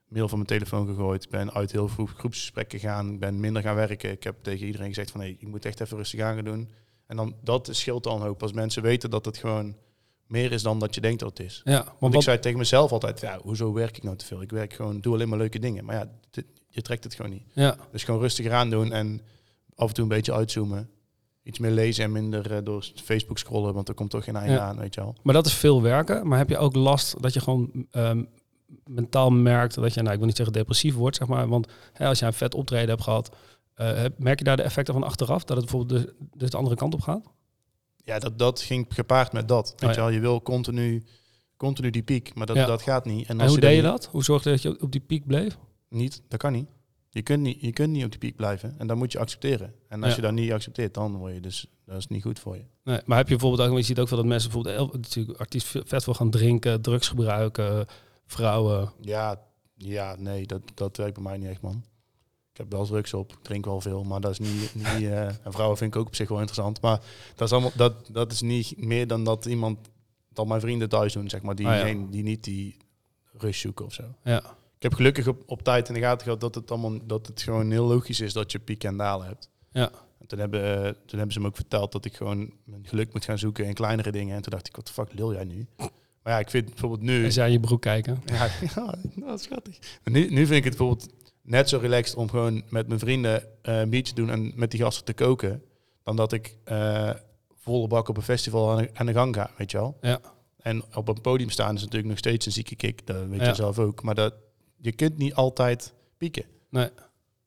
mail 0.08 0.28
van 0.28 0.38
mijn 0.38 0.50
telefoon 0.50 0.86
gegooid. 0.86 1.24
Ik 1.24 1.30
ben 1.30 1.52
uit 1.52 1.72
heel 1.72 1.88
vroeg 1.88 2.14
groepsgesprekken 2.16 2.78
gegaan. 2.78 3.12
Ik 3.12 3.20
ben 3.20 3.40
minder 3.40 3.62
gaan 3.62 3.74
werken. 3.74 4.10
Ik 4.10 4.22
heb 4.22 4.36
tegen 4.42 4.66
iedereen 4.66 4.88
gezegd 4.88 5.10
van, 5.10 5.20
hey, 5.20 5.36
ik 5.38 5.48
moet 5.48 5.64
echt 5.64 5.80
even 5.80 5.96
rustig 5.96 6.20
aan 6.20 6.34
gaan 6.34 6.44
doen. 6.44 6.68
En 7.06 7.16
dan, 7.16 7.34
dat 7.42 7.68
scheelt 7.72 8.06
al 8.06 8.16
een 8.16 8.22
hoop. 8.22 8.42
Als 8.42 8.52
mensen 8.52 8.82
weten 8.82 9.10
dat 9.10 9.24
het 9.24 9.36
gewoon 9.36 9.76
meer 10.30 10.52
is 10.52 10.62
dan 10.62 10.78
dat 10.78 10.94
je 10.94 11.00
denkt 11.00 11.20
dat 11.20 11.38
het 11.38 11.46
is. 11.46 11.60
Ja, 11.64 11.94
want, 11.98 12.14
ik 12.14 12.22
zei 12.22 12.38
tegen 12.38 12.58
mezelf 12.58 12.92
altijd, 12.92 13.20
ja, 13.20 13.38
hoezo 13.42 13.72
werk 13.72 13.96
ik 13.96 14.02
nou 14.02 14.16
te 14.16 14.24
veel? 14.24 14.42
Ik 14.42 14.50
werk 14.50 14.72
gewoon, 14.72 15.00
doe 15.00 15.14
alleen 15.14 15.28
maar 15.28 15.38
leuke 15.38 15.58
dingen. 15.58 15.84
Maar 15.84 15.96
ja, 15.96 16.08
je 16.68 16.82
trekt 16.82 17.04
het 17.04 17.14
gewoon 17.14 17.30
niet. 17.30 17.42
Ja. 17.52 17.76
Dus 17.92 18.04
gewoon 18.04 18.20
rustig 18.20 18.50
aan 18.50 18.70
doen 18.70 18.92
en 18.92 19.20
af 19.74 19.88
en 19.88 19.94
toe 19.94 20.02
een 20.02 20.10
beetje 20.10 20.32
uitzoomen. 20.32 20.90
Iets 21.42 21.58
meer 21.58 21.70
lezen 21.70 22.04
en 22.04 22.12
minder 22.12 22.52
uh, 22.52 22.58
door 22.64 22.90
Facebook 22.94 23.38
scrollen, 23.38 23.74
want 23.74 23.88
er 23.88 23.94
komt 23.94 24.10
toch 24.10 24.24
geen 24.24 24.36
einde 24.36 24.60
aan, 24.60 24.78
weet 24.78 24.94
je 24.94 25.00
wel. 25.00 25.14
Maar 25.22 25.34
dat 25.34 25.46
is 25.46 25.54
veel 25.54 25.82
werken. 25.82 26.28
Maar 26.28 26.38
heb 26.38 26.48
je 26.48 26.58
ook 26.58 26.74
last 26.74 27.22
dat 27.22 27.32
je 27.32 27.40
gewoon 27.40 27.86
um, 27.92 28.28
mentaal 28.84 29.30
merkt 29.30 29.74
dat 29.74 29.94
je, 29.94 30.00
nou 30.00 30.12
ik 30.12 30.18
wil 30.18 30.26
niet 30.26 30.36
zeggen 30.36 30.54
depressief 30.54 30.94
wordt, 30.94 31.16
zeg 31.16 31.28
maar. 31.28 31.48
Want 31.48 31.66
hè, 31.92 32.06
als 32.06 32.18
je 32.18 32.26
een 32.26 32.32
vet 32.32 32.54
optreden 32.54 32.88
hebt 32.88 33.02
gehad, 33.02 33.36
uh, 33.76 34.04
merk 34.16 34.38
je 34.38 34.44
daar 34.44 34.56
de 34.56 34.62
effecten 34.62 34.94
van 34.94 35.02
achteraf? 35.02 35.44
Dat 35.44 35.56
het 35.56 35.66
bijvoorbeeld 35.66 36.02
de, 36.02 36.14
dus 36.34 36.50
de 36.50 36.56
andere 36.56 36.76
kant 36.76 36.94
op 36.94 37.00
gaat? 37.00 37.26
Ja, 38.10 38.18
dat, 38.18 38.38
dat 38.38 38.60
ging 38.60 38.86
gepaard 38.88 39.32
met 39.32 39.48
dat. 39.48 39.74
Weet 39.76 39.88
oh, 39.88 39.94
je 39.94 40.00
wel, 40.00 40.10
je 40.10 40.20
wil 40.20 40.42
continu, 40.42 41.04
continu 41.56 41.90
die 41.90 42.02
piek, 42.02 42.34
maar 42.34 42.46
dat, 42.46 42.56
dat 42.56 42.82
gaat 42.82 43.04
niet. 43.04 43.28
En, 43.28 43.46
hoe 43.46 43.60
deed 43.60 43.76
je 43.76 43.82
dat? 43.82 44.06
Hoe 44.06 44.24
zorgde 44.24 44.50
je 44.50 44.54
dat 44.54 44.64
je 44.64 44.82
op 44.82 44.92
die 44.92 45.00
piek 45.00 45.26
bleef? 45.26 45.58
Niet, 45.88 46.22
dat 46.28 46.38
kan 46.38 46.52
niet. 46.52 46.68
Je 47.10 47.22
kunt 47.22 47.42
niet, 47.42 47.60
je 47.60 47.72
kunt 47.72 47.92
niet 47.92 48.04
op 48.04 48.10
die 48.10 48.18
piek 48.18 48.36
blijven. 48.36 48.74
En 48.78 48.86
dan 48.86 48.98
moet 48.98 49.12
je 49.12 49.18
accepteren. 49.18 49.74
En 49.88 50.02
als 50.02 50.14
je 50.14 50.20
dat 50.20 50.32
niet 50.32 50.52
accepteert, 50.52 50.94
dan 50.94 51.16
word 51.16 51.34
je 51.34 51.40
dus, 51.40 51.66
dat 51.84 51.96
is 51.96 52.06
niet 52.06 52.22
goed 52.22 52.38
voor 52.38 52.56
je. 52.56 52.64
Nee, 52.84 53.00
maar 53.04 53.16
heb 53.16 53.28
je 53.28 53.36
bijvoorbeeld 53.36 53.68
ook, 53.68 53.76
je 53.76 53.82
ziet 53.82 53.98
ook 53.98 54.08
wel 54.08 54.18
dat 54.18 54.28
mensen 54.28 54.50
bijvoorbeeld, 54.50 54.92
natuurlijk 54.92 55.38
artiest 55.38 55.66
vet 55.66 56.04
veel 56.04 56.14
gaan 56.14 56.30
drinken, 56.30 56.80
drugs 56.80 57.08
gebruiken, 57.08 57.86
vrouwen. 58.26 58.92
Ja, 59.00 59.40
ja, 59.74 60.16
nee, 60.18 60.46
dat, 60.46 60.62
dat 60.74 60.96
werkt 60.96 61.14
bij 61.14 61.22
mij 61.22 61.38
niet 61.38 61.48
echt, 61.48 61.60
man. 61.60 61.84
Heb 62.60 62.70
wel 62.70 62.86
drugs 62.86 63.14
op, 63.14 63.38
drink 63.42 63.64
wel 63.64 63.80
veel, 63.80 64.04
maar 64.04 64.20
dat 64.20 64.30
is 64.30 64.38
niet, 64.38 64.74
niet 64.74 65.00
uh, 65.00 65.20
en 65.46 65.52
vrouwen 65.52 65.76
vind 65.76 65.94
ik 65.94 66.00
ook 66.00 66.06
op 66.06 66.14
zich 66.14 66.28
wel 66.28 66.38
interessant. 66.38 66.80
Maar 66.80 67.00
dat 67.34 67.46
is 67.46 67.52
allemaal, 67.52 67.72
dat, 67.74 67.94
dat 68.12 68.32
is 68.32 68.40
niet 68.40 68.74
meer 68.76 69.06
dan 69.06 69.24
dat 69.24 69.44
iemand, 69.44 69.78
dat 70.32 70.46
mijn 70.46 70.60
vrienden 70.60 70.88
thuis 70.88 71.12
doen, 71.12 71.28
zeg 71.28 71.42
maar, 71.42 71.54
die, 71.54 71.66
ah, 71.66 71.98
die 72.10 72.22
niet 72.22 72.44
die 72.44 72.76
rust 73.32 73.60
zoeken 73.60 73.84
of 73.84 73.92
zo. 73.92 74.04
Ja 74.24 74.58
ik 74.80 74.86
heb 74.86 74.94
gelukkig 74.94 75.26
op, 75.26 75.42
op 75.46 75.62
tijd 75.62 75.88
in 75.88 75.94
de 75.94 76.00
gaten 76.00 76.22
gehad 76.22 76.40
dat 76.40 76.54
het 76.54 76.70
allemaal 76.70 77.06
dat 77.06 77.26
het 77.26 77.42
gewoon 77.42 77.70
heel 77.70 77.86
logisch 77.86 78.20
is 78.20 78.32
dat 78.32 78.52
je 78.52 78.58
piek 78.58 78.84
en 78.84 78.96
dalen 78.96 79.26
hebt. 79.26 79.50
Ja. 79.72 79.90
En 80.18 80.26
toen 80.26 80.38
hebben, 80.38 80.60
uh, 80.62 80.82
toen 80.82 81.18
hebben 81.18 81.32
ze 81.32 81.40
me 81.40 81.46
ook 81.46 81.56
verteld 81.56 81.92
dat 81.92 82.04
ik 82.04 82.14
gewoon 82.14 82.52
mijn 82.64 82.86
geluk 82.86 83.12
moet 83.12 83.24
gaan 83.24 83.38
zoeken 83.38 83.64
in 83.64 83.74
kleinere 83.74 84.12
dingen. 84.12 84.36
En 84.36 84.42
toen 84.42 84.52
dacht 84.52 84.66
ik, 84.66 84.76
wat 84.76 84.86
de 84.86 84.92
fuck 84.92 85.12
lil 85.12 85.32
jij 85.32 85.44
nu? 85.44 85.66
Maar 86.22 86.32
ja, 86.32 86.38
ik 86.38 86.50
vind 86.50 86.68
bijvoorbeeld 86.68 87.02
nu... 87.02 87.24
Is 87.24 87.34
jij 87.34 87.50
je 87.50 87.60
broek 87.60 87.80
kijken? 87.80 88.22
Ja, 88.26 88.48
ja 88.74 88.94
nou, 89.14 89.38
schattig. 89.38 89.78
nu, 90.04 90.30
nu 90.30 90.46
vind 90.46 90.58
ik 90.58 90.64
het 90.64 90.76
bijvoorbeeld 90.76 91.08
net 91.50 91.68
zo 91.68 91.78
relaxed 91.78 92.16
om 92.16 92.28
gewoon 92.28 92.62
met 92.68 92.86
mijn 92.86 93.00
vrienden 93.00 93.42
uh, 93.62 93.80
een 93.80 93.90
biertje 93.90 94.14
te 94.14 94.20
doen 94.20 94.30
en 94.30 94.52
met 94.54 94.70
die 94.70 94.80
gasten 94.80 95.04
te 95.04 95.12
koken. 95.12 95.62
Dan 96.02 96.16
dat 96.16 96.32
ik 96.32 96.56
uh, 96.68 97.10
volle 97.54 97.86
bak 97.86 98.08
op 98.08 98.16
een 98.16 98.22
festival 98.22 98.70
aan 98.70 98.76
de, 98.76 98.90
aan 98.94 99.06
de 99.06 99.12
gang 99.12 99.34
ga, 99.34 99.50
weet 99.56 99.70
je 99.70 99.76
wel. 99.76 99.98
Ja. 100.00 100.20
En 100.62 100.84
op 100.94 101.08
een 101.08 101.20
podium 101.20 101.50
staan 101.50 101.74
is 101.74 101.80
natuurlijk 101.80 102.08
nog 102.08 102.18
steeds 102.18 102.46
een 102.46 102.52
zieke 102.52 102.76
kick. 102.76 103.06
Dat 103.06 103.26
weet 103.26 103.46
je 103.46 103.54
zelf 103.54 103.78
ook. 103.78 104.02
Maar 104.02 104.14
dat, 104.14 104.34
je 104.76 104.92
kunt 104.92 105.18
niet 105.18 105.34
altijd 105.34 105.92
pieken. 106.16 106.44
Nee. 106.68 106.88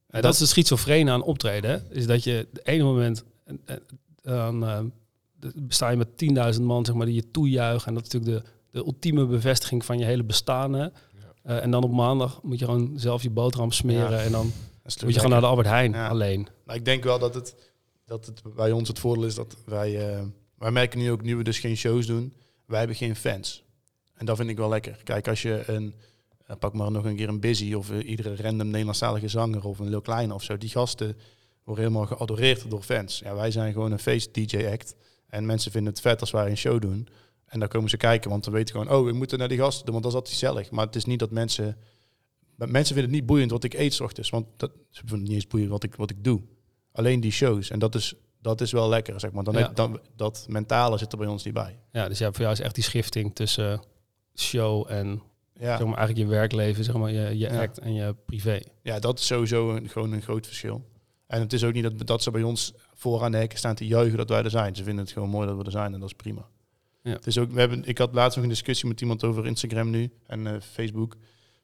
dat, 0.08 0.22
dat, 0.22 0.34
is 0.34 0.40
de 0.40 0.46
schizofrene 0.46 1.12
aan 1.12 1.24
optreden. 1.24 1.84
Is 1.90 2.06
dat 2.06 2.24
je 2.24 2.48
de 2.52 2.62
ene 2.64 2.84
moment 2.84 3.24
dan 4.22 4.64
uh, 4.64 4.80
sta 5.68 5.90
je 5.90 5.98
met 5.98 6.56
10.000 6.56 6.62
man 6.62 6.86
zeg 6.86 6.96
maar, 6.96 7.06
die 7.06 7.16
je 7.16 7.32
toejuichen. 7.32 7.88
En 7.88 7.94
dat 7.94 8.06
is 8.06 8.14
natuurlijk 8.14 8.46
de, 8.46 8.52
de 8.72 8.86
ultieme 8.86 9.26
bevestiging 9.26 9.86
van 9.86 9.98
je 9.98 10.06
hele 10.06 10.24
bestaan. 10.24 10.76
Ja. 10.76 10.92
Uh, 11.46 11.64
en 11.64 11.72
dan 11.72 11.84
op 11.84 11.92
maandag 11.92 12.40
moet 12.44 12.60
je 12.60 12.66
gewoon 12.66 12.92
zelf 12.96 13.24
je 13.24 13.30
boterham 13.30 13.72
smeren. 13.72 14.22
En 14.22 14.32
dan 14.32 14.52
moet 14.84 15.14
je 15.14 15.14
gewoon 15.14 15.30
naar 15.30 15.42
de 15.42 15.48
Albert 15.48 15.68
Heijn 15.68 15.96
alleen. 15.96 16.48
Maar 16.66 16.76
ik 16.76 16.86
denk 16.86 17.04
wel 17.04 17.20
dat 17.20 17.34
het, 17.34 17.56
dat 18.06 18.26
het 18.26 18.42
bij 18.56 18.72
ons 18.72 18.88
het 18.88 19.00
voordeel 19.00 19.26
is 19.26 19.36
dat 19.36 19.56
wij... 19.66 20.16
Uh, 20.16 20.22
wij 20.58 20.72
merken 20.72 21.00
nu 21.00 21.12
ook, 21.12 21.22
nu 21.22 21.36
we 21.36 21.44
dus 21.44 21.60
geen 21.60 21.78
shows 21.78 22.06
doen, 22.06 22.34
wij 22.66 22.80
hebben 22.80 22.98
geen 22.98 23.16
fans. 23.16 23.64
En 24.14 24.26
dat 24.26 24.38
vind 24.38 24.50
ik 24.50 24.58
wel 24.58 24.70
lekker. 24.70 25.02
Kijk, 25.04 25.28
als 25.28 25.42
je 25.42 25.64
een 25.68 25.96
uh, 26.50 26.56
pak 26.60 26.74
maar 26.74 26.92
nog 26.92 27.06
een 27.06 27.16
keer 27.16 27.30
een 27.30 27.40
Busy 27.40 27.74
of 27.74 27.92
uh, 27.92 28.10
iedere 28.10 28.36
random 28.36 28.68
Nederlandstalige 28.68 29.28
zanger 29.28 29.66
of 29.66 29.80
een 29.80 29.90
Lil 29.90 30.02
Kleine 30.02 30.34
of 30.34 30.44
zo. 30.44 30.58
Die 30.58 30.70
gasten 30.70 31.18
worden 31.64 31.84
helemaal 31.84 32.08
geadoreerd 32.08 32.70
door 32.70 32.82
fans. 32.82 33.20
Ja, 33.20 33.36
wij 33.36 33.52
zijn 33.52 33.74
gewoon 33.74 33.92
een 33.92 34.00
face-DJ-act. 34.00 34.96
En 35.28 35.46
mensen 35.46 35.72
vinden 35.72 35.94
het 35.94 36.02
vet 36.02 36.22
als 36.22 36.32
wij 36.32 36.50
een 36.50 36.58
show 36.58 36.82
doen. 36.82 37.08
En 37.54 37.60
dan 37.60 37.68
komen 37.68 37.90
ze 37.90 37.98
kijken, 37.98 38.30
want 38.30 38.44
dan 38.44 38.54
weten 38.54 38.76
gewoon, 38.76 38.98
oh, 38.98 39.06
we 39.06 39.12
moeten 39.12 39.40
naar 39.40 39.48
die 39.48 39.58
gasten 39.58 39.86
doen, 39.86 39.94
want 39.94 40.04
dat 40.04 40.14
is 40.14 40.20
altijd 40.20 40.40
gezellig. 40.40 40.72
Maar 40.72 40.86
het 40.86 40.96
is 40.96 41.06
niet 41.06 41.20
dat 41.20 41.32
mensen... 41.32 41.78
Mensen 42.56 42.96
vinden 42.96 43.04
het 43.04 43.12
niet 43.12 43.26
boeiend 43.26 43.52
wat 43.52 43.64
ik 43.64 43.74
eet 43.74 43.94
s 43.94 44.00
ochtends, 44.00 44.30
want 44.30 44.46
dat, 44.58 44.72
ze 44.90 45.00
vinden 45.00 45.20
het 45.20 45.28
niet 45.28 45.36
eens 45.36 45.48
boeiend 45.48 45.72
wat 45.72 45.84
ik, 45.84 45.96
wat 45.96 46.10
ik 46.10 46.24
doe. 46.24 46.42
Alleen 46.92 47.20
die 47.20 47.32
shows. 47.32 47.70
En 47.70 47.80
dat 47.80 47.96
is, 47.96 48.14
dat 48.42 48.62
is 48.62 48.72
wel 48.72 48.90
lekker, 48.90 49.20
zeg 49.20 49.32
maar. 49.32 49.44
Dan, 49.44 49.54
ja. 49.54 49.68
dan 49.68 50.00
dat 50.16 50.46
mentale 50.50 50.98
zit 50.98 51.12
er 51.12 51.18
bij 51.18 51.28
ons 51.28 51.44
niet 51.44 51.54
bij. 51.54 51.80
Ja, 51.92 52.08
dus 52.08 52.18
ja, 52.18 52.32
voor 52.32 52.42
jou 52.42 52.52
is 52.52 52.60
echt 52.60 52.76
die 52.76 52.84
schifting 52.84 53.36
tussen 53.36 53.82
show 54.36 54.92
en 54.92 55.22
ja. 55.54 55.78
Zeg 55.78 55.88
maar, 55.88 55.98
eigenlijk 55.98 56.28
je 56.28 56.36
werkleven, 56.36 56.84
zeg 56.84 56.96
maar, 56.96 57.12
je, 57.12 57.38
je 57.38 57.60
act 57.60 57.80
en 57.80 57.94
je 57.94 58.16
privé. 58.26 58.60
Ja, 58.82 59.00
dat 59.00 59.20
is 59.20 59.26
sowieso 59.26 59.76
een, 59.76 59.90
gewoon 59.90 60.12
een 60.12 60.22
groot 60.22 60.46
verschil. 60.46 60.86
En 61.28 61.40
het 61.40 61.54
is 61.54 61.64
ook 61.64 61.74
niet 61.74 61.84
dat, 61.84 62.08
dat 62.08 62.24
ze 62.24 62.32
bij 62.32 62.44
ons 62.44 62.74
vooraan 62.94 63.32
de 63.32 63.38
hekken 63.38 63.58
staan 63.58 63.76
te 63.76 63.88
juichen 63.88 64.18
dat 64.18 64.30
wij 64.30 64.44
er 64.44 64.50
zijn. 64.50 64.76
Ze 64.76 64.84
vinden 64.84 65.04
het 65.04 65.14
gewoon 65.14 65.30
mooi 65.30 65.48
dat 65.48 65.58
we 65.58 65.64
er 65.64 65.72
zijn 65.72 65.94
en 65.94 66.00
dat 66.00 66.10
is 66.10 66.16
prima. 66.16 66.48
Ja. 67.04 67.20
Ook, 67.40 67.52
we 67.52 67.60
hebben, 67.60 67.84
ik 67.84 67.98
had 67.98 68.14
laatst 68.14 68.36
nog 68.36 68.46
een 68.46 68.52
discussie 68.52 68.88
met 68.88 69.02
iemand 69.02 69.24
over 69.24 69.46
Instagram 69.46 69.90
nu 69.90 70.12
en 70.26 70.46
uh, 70.46 70.56
Facebook. 70.62 71.18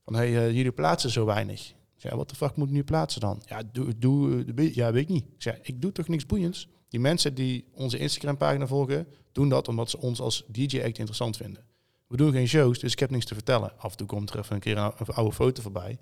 Van, 0.06 0.16
hey, 0.16 0.30
uh, 0.30 0.52
jullie 0.56 0.72
plaatsen 0.72 1.10
zo 1.10 1.26
weinig. 1.26 1.74
Ja, 1.96 2.16
wat 2.16 2.30
de 2.30 2.36
fuck 2.36 2.56
moet 2.56 2.68
ik 2.68 2.74
nu 2.74 2.84
plaatsen 2.84 3.22
dan? 3.22 3.42
Ja, 3.46 3.62
doe, 3.72 3.98
doe, 3.98 4.46
ja, 4.74 4.92
weet 4.92 5.04
ik 5.04 5.10
niet. 5.10 5.26
Ik 5.26 5.42
zeg, 5.42 5.60
ik 5.62 5.82
doe 5.82 5.92
toch 5.92 6.08
niks 6.08 6.26
boeiends? 6.26 6.70
Die 6.90 7.00
mensen 7.00 7.34
die 7.34 7.66
onze 7.74 7.98
Instagram-pagina 7.98 8.68
volgen, 8.68 9.08
doen 9.32 9.50
dat 9.50 9.68
omdat 9.68 9.90
ze 9.90 10.00
ons 10.00 10.20
als 10.20 10.44
DJ-act 10.48 10.98
interessant 10.98 11.38
vinden. 11.38 11.64
We 12.08 12.18
doen 12.18 12.32
geen 12.32 12.48
shows, 12.48 12.80
dus 12.80 12.92
ik 12.92 13.00
heb 13.00 13.10
niks 13.10 13.26
te 13.26 13.34
vertellen. 13.34 13.72
Af 13.78 13.92
en 13.92 13.98
toe 13.98 14.08
komt 14.08 14.30
er 14.30 14.40
even 14.40 14.56
een 14.56 14.62
keer 14.62 14.78
een, 14.78 14.94
oude 15.06 15.36
foto 15.36 15.62
voorbij. 15.62 16.00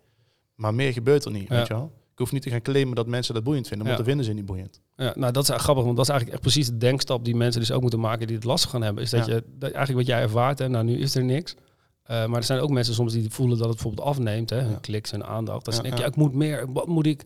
Maar 0.56 0.74
meer 0.74 0.94
gebeurt 0.94 1.26
er 1.26 1.32
niet, 1.32 1.50
weet 1.50 1.68
je 1.68 1.74
wel. 1.74 1.94
Ik 2.18 2.24
hoef 2.24 2.32
niet 2.32 2.42
te 2.42 2.50
gaan 2.50 2.62
claimen 2.62 2.96
dat 2.96 3.08
mensen 3.08 3.34
dat 3.34 3.44
boeiend 3.44 3.68
vinden, 3.68 3.88
want 3.88 4.00
ja. 4.00 4.04
dat 4.04 4.14
vinden 4.14 4.32
ze 4.34 4.40
niet 4.40 4.46
boeiend. 4.46 4.82
Ja, 4.96 5.14
nou, 5.16 5.34
dat 5.34 5.50
is 5.50 5.56
grappig, 5.56 5.84
want 5.84 5.96
dat 5.96 6.06
is 6.06 6.12
eigenlijk 6.12 6.32
echt 6.32 6.54
precies 6.54 6.68
de 6.68 6.78
denkstap 6.78 7.26
die 7.26 7.36
mensen 7.36 7.62
dus 7.62 7.72
ook 7.72 7.82
moeten 7.82 8.00
maken 8.00 8.28
die 8.28 8.36
het 8.36 8.46
lastig 8.46 8.70
gaan 8.70 8.82
hebben. 8.82 9.04
Is 9.04 9.10
dat 9.10 9.26
je 9.26 9.44
dat 9.48 9.72
eigenlijk 9.72 10.08
wat 10.08 10.16
jij 10.16 10.22
ervaart, 10.22 10.60
en 10.60 10.72
nou 10.72 10.86
nu 10.86 10.98
is 11.00 11.16
er 11.16 11.24
niks. 11.24 11.56
Uh, 11.56 12.26
maar 12.26 12.38
er 12.38 12.44
zijn 12.44 12.60
ook 12.60 12.70
mensen 12.70 12.94
soms 12.94 13.14
die 13.14 13.30
voelen 13.30 13.58
dat 13.58 13.68
het 13.68 13.76
bijvoorbeeld 13.76 14.08
afneemt, 14.08 14.50
hè, 14.50 14.60
hun 14.60 14.80
kliks 14.80 15.12
en 15.12 15.26
aandacht. 15.26 15.66
Dat 15.66 15.76
ze 15.76 15.82
denken, 15.82 16.00
ja, 16.00 16.06
ik 16.06 16.16
moet 16.16 16.34
meer, 16.34 16.72
wat 16.72 16.88
moet 16.88 17.06
ik? 17.06 17.24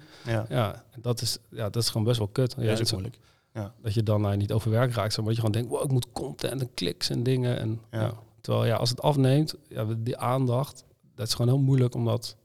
Ja, 0.49 0.83
dat, 1.01 1.21
is, 1.21 1.37
ja 1.49 1.69
dat 1.69 1.83
is 1.83 1.89
gewoon 1.89 2.07
best 2.07 2.17
wel 2.17 2.27
kut. 2.27 2.55
Ja, 2.57 2.65
dat 2.65 2.79
is 2.79 2.91
moeilijk. 2.91 3.17
Ja. 3.53 3.73
Dat 3.81 3.93
je 3.93 4.03
dan 4.03 4.31
uh, 4.31 4.37
niet 4.37 4.51
overwerk 4.51 4.93
raakt, 4.93 5.17
maar 5.17 5.25
dat 5.25 5.35
je 5.35 5.41
gewoon 5.41 5.55
denkt, 5.55 5.69
wow, 5.69 5.83
ik 5.83 5.91
moet 5.91 6.11
content 6.11 6.61
en 6.61 6.73
kliks 6.73 7.09
en 7.09 7.23
dingen. 7.23 7.59
En, 7.59 7.81
ja. 7.91 8.13
Terwijl 8.41 8.65
ja, 8.65 8.75
als 8.75 8.89
het 8.89 9.01
afneemt, 9.01 9.55
ja, 9.69 9.85
die 9.97 10.17
aandacht, 10.17 10.83
dat 11.15 11.27
is 11.27 11.33
gewoon 11.33 11.53
heel 11.53 11.63
moeilijk 11.63 11.95
om 11.95 12.05
dat 12.05 12.37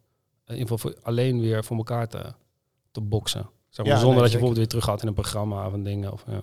in 0.47 0.59
ieder 0.59 0.79
geval 0.79 0.95
alleen 1.03 1.41
weer 1.41 1.65
voor 1.65 1.77
elkaar 1.77 2.09
te, 2.09 2.33
te 2.91 3.01
boksen. 3.01 3.51
Zeg 3.69 3.87
maar, 3.87 3.99
zonder 3.99 4.23
dat 4.23 4.31
je 4.31 4.39
bijvoorbeeld 4.39 4.57
weer 4.57 4.69
terug 4.69 4.85
gaat 4.85 5.03
in 5.03 5.09
een 5.09 5.15
programma 5.15 5.67
of 5.67 5.73
een 5.73 5.83
dingen. 5.83 6.13
Of, 6.13 6.25
ja. 6.27 6.43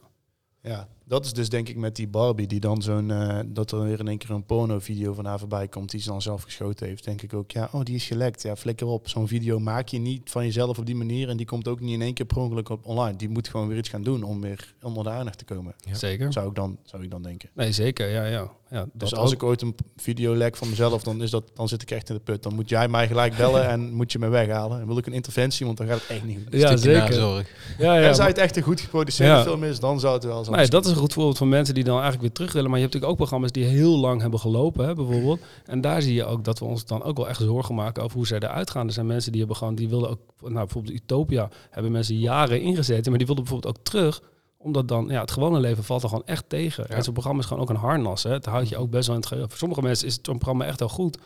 ja, 0.62 0.88
dat 1.14 1.26
is 1.26 1.34
dus 1.34 1.50
denk 1.50 1.70
ik 1.70 1.76
met 1.76 1.96
die 1.96 2.08
Barbie 2.08 2.48
die 2.48 2.60
dan 2.60 2.82
zo'n, 2.82 3.10
uh, 3.10 3.40
dat 3.46 3.72
er 3.72 3.84
weer 3.84 4.00
in 4.00 4.08
één 4.08 4.18
keer 4.18 4.30
een 4.30 4.46
porno-video 4.46 5.14
van 5.14 5.26
haar 5.26 5.40
voorbij 5.40 5.68
komt 5.68 5.92
die 5.92 6.02
ze 6.02 6.10
dan 6.10 6.22
zelf 6.22 6.44
geschoten 6.44 6.88
heeft. 6.88 7.04
Denk 7.04 7.22
ik 7.22 7.34
ook, 7.34 7.52
ja, 7.52 7.70
oh 7.72 7.84
die 7.84 7.96
is 7.96 8.06
gelekt. 8.06 8.42
Ja, 8.42 8.56
flikker 8.56 8.88
op. 8.88 9.10
Zo'n 9.10 9.28
video 9.28 9.60
maak 9.60 9.88
je 9.88 10.00
niet 10.00 10.30
van 10.30 10.46
jezelf 10.46 10.78
op 10.78 10.86
die 10.86 10.96
manier 10.96 11.30
en 11.30 11.38
die 11.38 11.46
komt 11.46 11.68
ook 11.68 11.80
niet 11.80 11.94
in 11.94 12.02
één 12.02 12.14
keer 12.14 12.26
per 12.26 12.38
ongeluk 12.38 12.70
op 12.70 12.86
online. 12.86 13.18
Die 13.18 13.30
moet 13.30 13.48
gewoon 13.48 13.68
weer 13.68 13.78
iets 13.78 13.90
gaan 13.90 14.04
doen 14.04 14.24
om 14.24 14.42
weer 14.42 14.74
onder 14.82 15.04
de 15.04 15.10
aandacht 15.10 15.38
te 15.38 15.46
komen. 15.46 15.76
Zeker. 15.92 16.34
Zou 16.34 16.48
ik, 16.48 16.56
dan, 16.56 16.78
zou 16.84 17.04
ik 17.04 17.12
dan 17.12 17.22
denken. 17.22 17.50
Nee, 17.54 17.72
zeker. 17.72 18.10
Ja, 18.10 18.26
ja. 18.26 18.52
ja 18.70 18.86
dus 18.94 19.16
als 19.16 19.32
ik 19.32 19.44
ooit 19.44 19.62
een 19.62 19.76
video 19.96 20.36
lek 20.36 20.56
van 20.56 20.70
mezelf, 20.70 21.04
dan, 21.04 21.22
is 21.22 21.30
dat, 21.30 21.52
dan 21.54 21.68
zit 21.68 21.82
ik 21.82 21.92
echt 21.92 22.10
in 22.10 22.16
de 22.16 22.22
put. 22.22 22.44
Dan 22.44 22.56
moet 22.56 22.70
jij 22.70 22.88
mij 22.88 23.08
gelijk 23.08 23.36
bellen 23.36 23.68
en 23.68 23.94
moet 23.94 24.12
je 24.12 24.20
me 24.20 24.28
weghalen. 24.28 24.80
En 24.80 24.88
wil 24.88 24.98
ik 24.98 25.06
een 25.06 25.14
interventie, 25.14 25.66
want 25.66 25.78
dan 25.78 25.88
gaat 25.88 26.02
het 26.02 26.10
echt 26.10 26.24
niet 26.24 26.38
goed. 26.44 26.60
Ja, 26.60 26.78
zeker. 26.78 27.46
Ja, 27.78 27.96
ja, 27.98 28.08
en 28.08 28.16
zou 28.16 28.28
het 28.28 28.38
echt 28.38 28.58
een 28.58 28.64
goed 28.64 28.82
geproduceerde 28.82 29.44
film 29.44 29.64
is, 29.64 29.80
dan 29.80 30.00
zou 30.00 30.14
het 30.14 30.24
wel 30.24 30.44
zo 30.44 30.52
Nee, 30.52 30.68
dat 30.68 30.86
is 30.86 30.92
een 30.92 30.98
goed 31.04 31.14
voorbeeld 31.14 31.38
van 31.38 31.50
mensen 31.50 31.74
die 31.74 31.84
dan 31.84 31.94
eigenlijk 31.94 32.22
weer 32.22 32.32
terug 32.32 32.54
willen. 32.54 32.70
Maar 32.70 32.80
je 32.80 32.86
hebt 32.86 32.94
natuurlijk 32.94 33.22
ook 33.22 33.28
programma's 33.30 33.52
die 33.52 33.80
heel 33.80 33.98
lang 33.98 34.22
hebben 34.22 34.40
gelopen, 34.40 34.86
hè, 34.86 34.94
bijvoorbeeld. 34.94 35.40
En 35.66 35.82
daar 35.82 36.02
zie 36.02 36.14
je 36.14 36.26
ook 36.26 36.44
dat 36.44 36.60
we 36.60 36.66
ons 36.66 36.86
dan 36.86 37.04
ook 37.04 37.18
wel 37.18 37.30
echt 37.30 37.42
zorgen 37.42 37.76
maken 37.76 38.04
over 38.04 38.18
hoe 38.18 38.28
zij 38.28 38.40
eruit 38.40 38.70
gaan. 38.70 38.88
Er 38.88 38.94
zijn 38.94 39.06
mensen 39.06 39.32
die 39.32 39.40
hebben 39.40 39.58
gewoon, 39.58 39.76
die 39.76 39.90
wilden 39.90 40.10
ook, 40.10 40.20
nou 40.42 40.54
bijvoorbeeld 40.54 40.96
Utopia, 40.96 41.50
hebben 41.70 41.92
mensen 41.92 42.18
jaren 42.18 42.62
ingezeten, 42.62 43.10
maar 43.10 43.18
die 43.18 43.28
wilden 43.28 43.44
bijvoorbeeld 43.44 43.78
ook 43.78 43.84
terug 43.84 44.22
omdat 44.64 44.88
dan, 44.88 45.08
ja, 45.08 45.22
het 45.22 45.32
gewone 45.32 45.60
leven 45.60 45.84
valt 45.84 46.04
er 46.04 46.10
gewoon 46.10 46.26
echt 46.26 46.50
tegen. 46.50 46.90
En 46.90 47.04
zo'n 47.04 47.14
programma 47.14 47.42
is 47.42 47.48
gewoon 47.48 47.64
ook 47.64 47.70
een 47.70 47.76
harnas. 47.76 48.24
Hè. 48.24 48.32
Het 48.32 48.46
houdt 48.46 48.70
je 48.70 48.78
ook 48.78 48.90
best 48.90 49.06
wel 49.06 49.16
in 49.16 49.22
het 49.22 49.30
geheugen. 49.30 49.52
Voor 49.52 49.60
sommige 49.60 49.82
mensen 49.82 50.08
is 50.08 50.20
zo'n 50.22 50.38
programma 50.38 50.66
echt 50.66 50.80
wel 50.80 50.90
goed. 50.90 51.18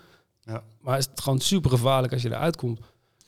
Ja. 0.42 0.64
Maar 0.82 0.98
is 0.98 1.06
het 1.06 1.22
gewoon 1.22 1.40
super 1.40 1.70
gevaarlijk 1.70 2.14
als 2.14 2.22
je 2.22 2.30
eruit 2.30 2.56
komt. 2.56 2.80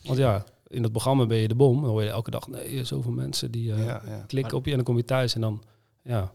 Want 0.03 0.17
ja, 0.17 0.43
in 0.67 0.81
dat 0.81 0.91
programma 0.91 1.25
ben 1.25 1.37
je 1.37 1.47
de 1.47 1.55
bom. 1.55 1.81
Dan 1.81 1.89
hoor 1.89 2.03
je 2.03 2.09
elke 2.09 2.31
dag, 2.31 2.47
nee, 2.47 2.83
zoveel 2.83 3.11
mensen 3.11 3.51
die 3.51 3.71
uh, 3.71 3.95
klikken 4.27 4.57
op 4.57 4.65
je 4.65 4.69
en 4.69 4.77
dan 4.77 4.85
kom 4.85 4.97
je 4.97 5.05
thuis 5.05 5.35
en 5.35 5.41
dan, 5.41 5.63
ja, 6.03 6.31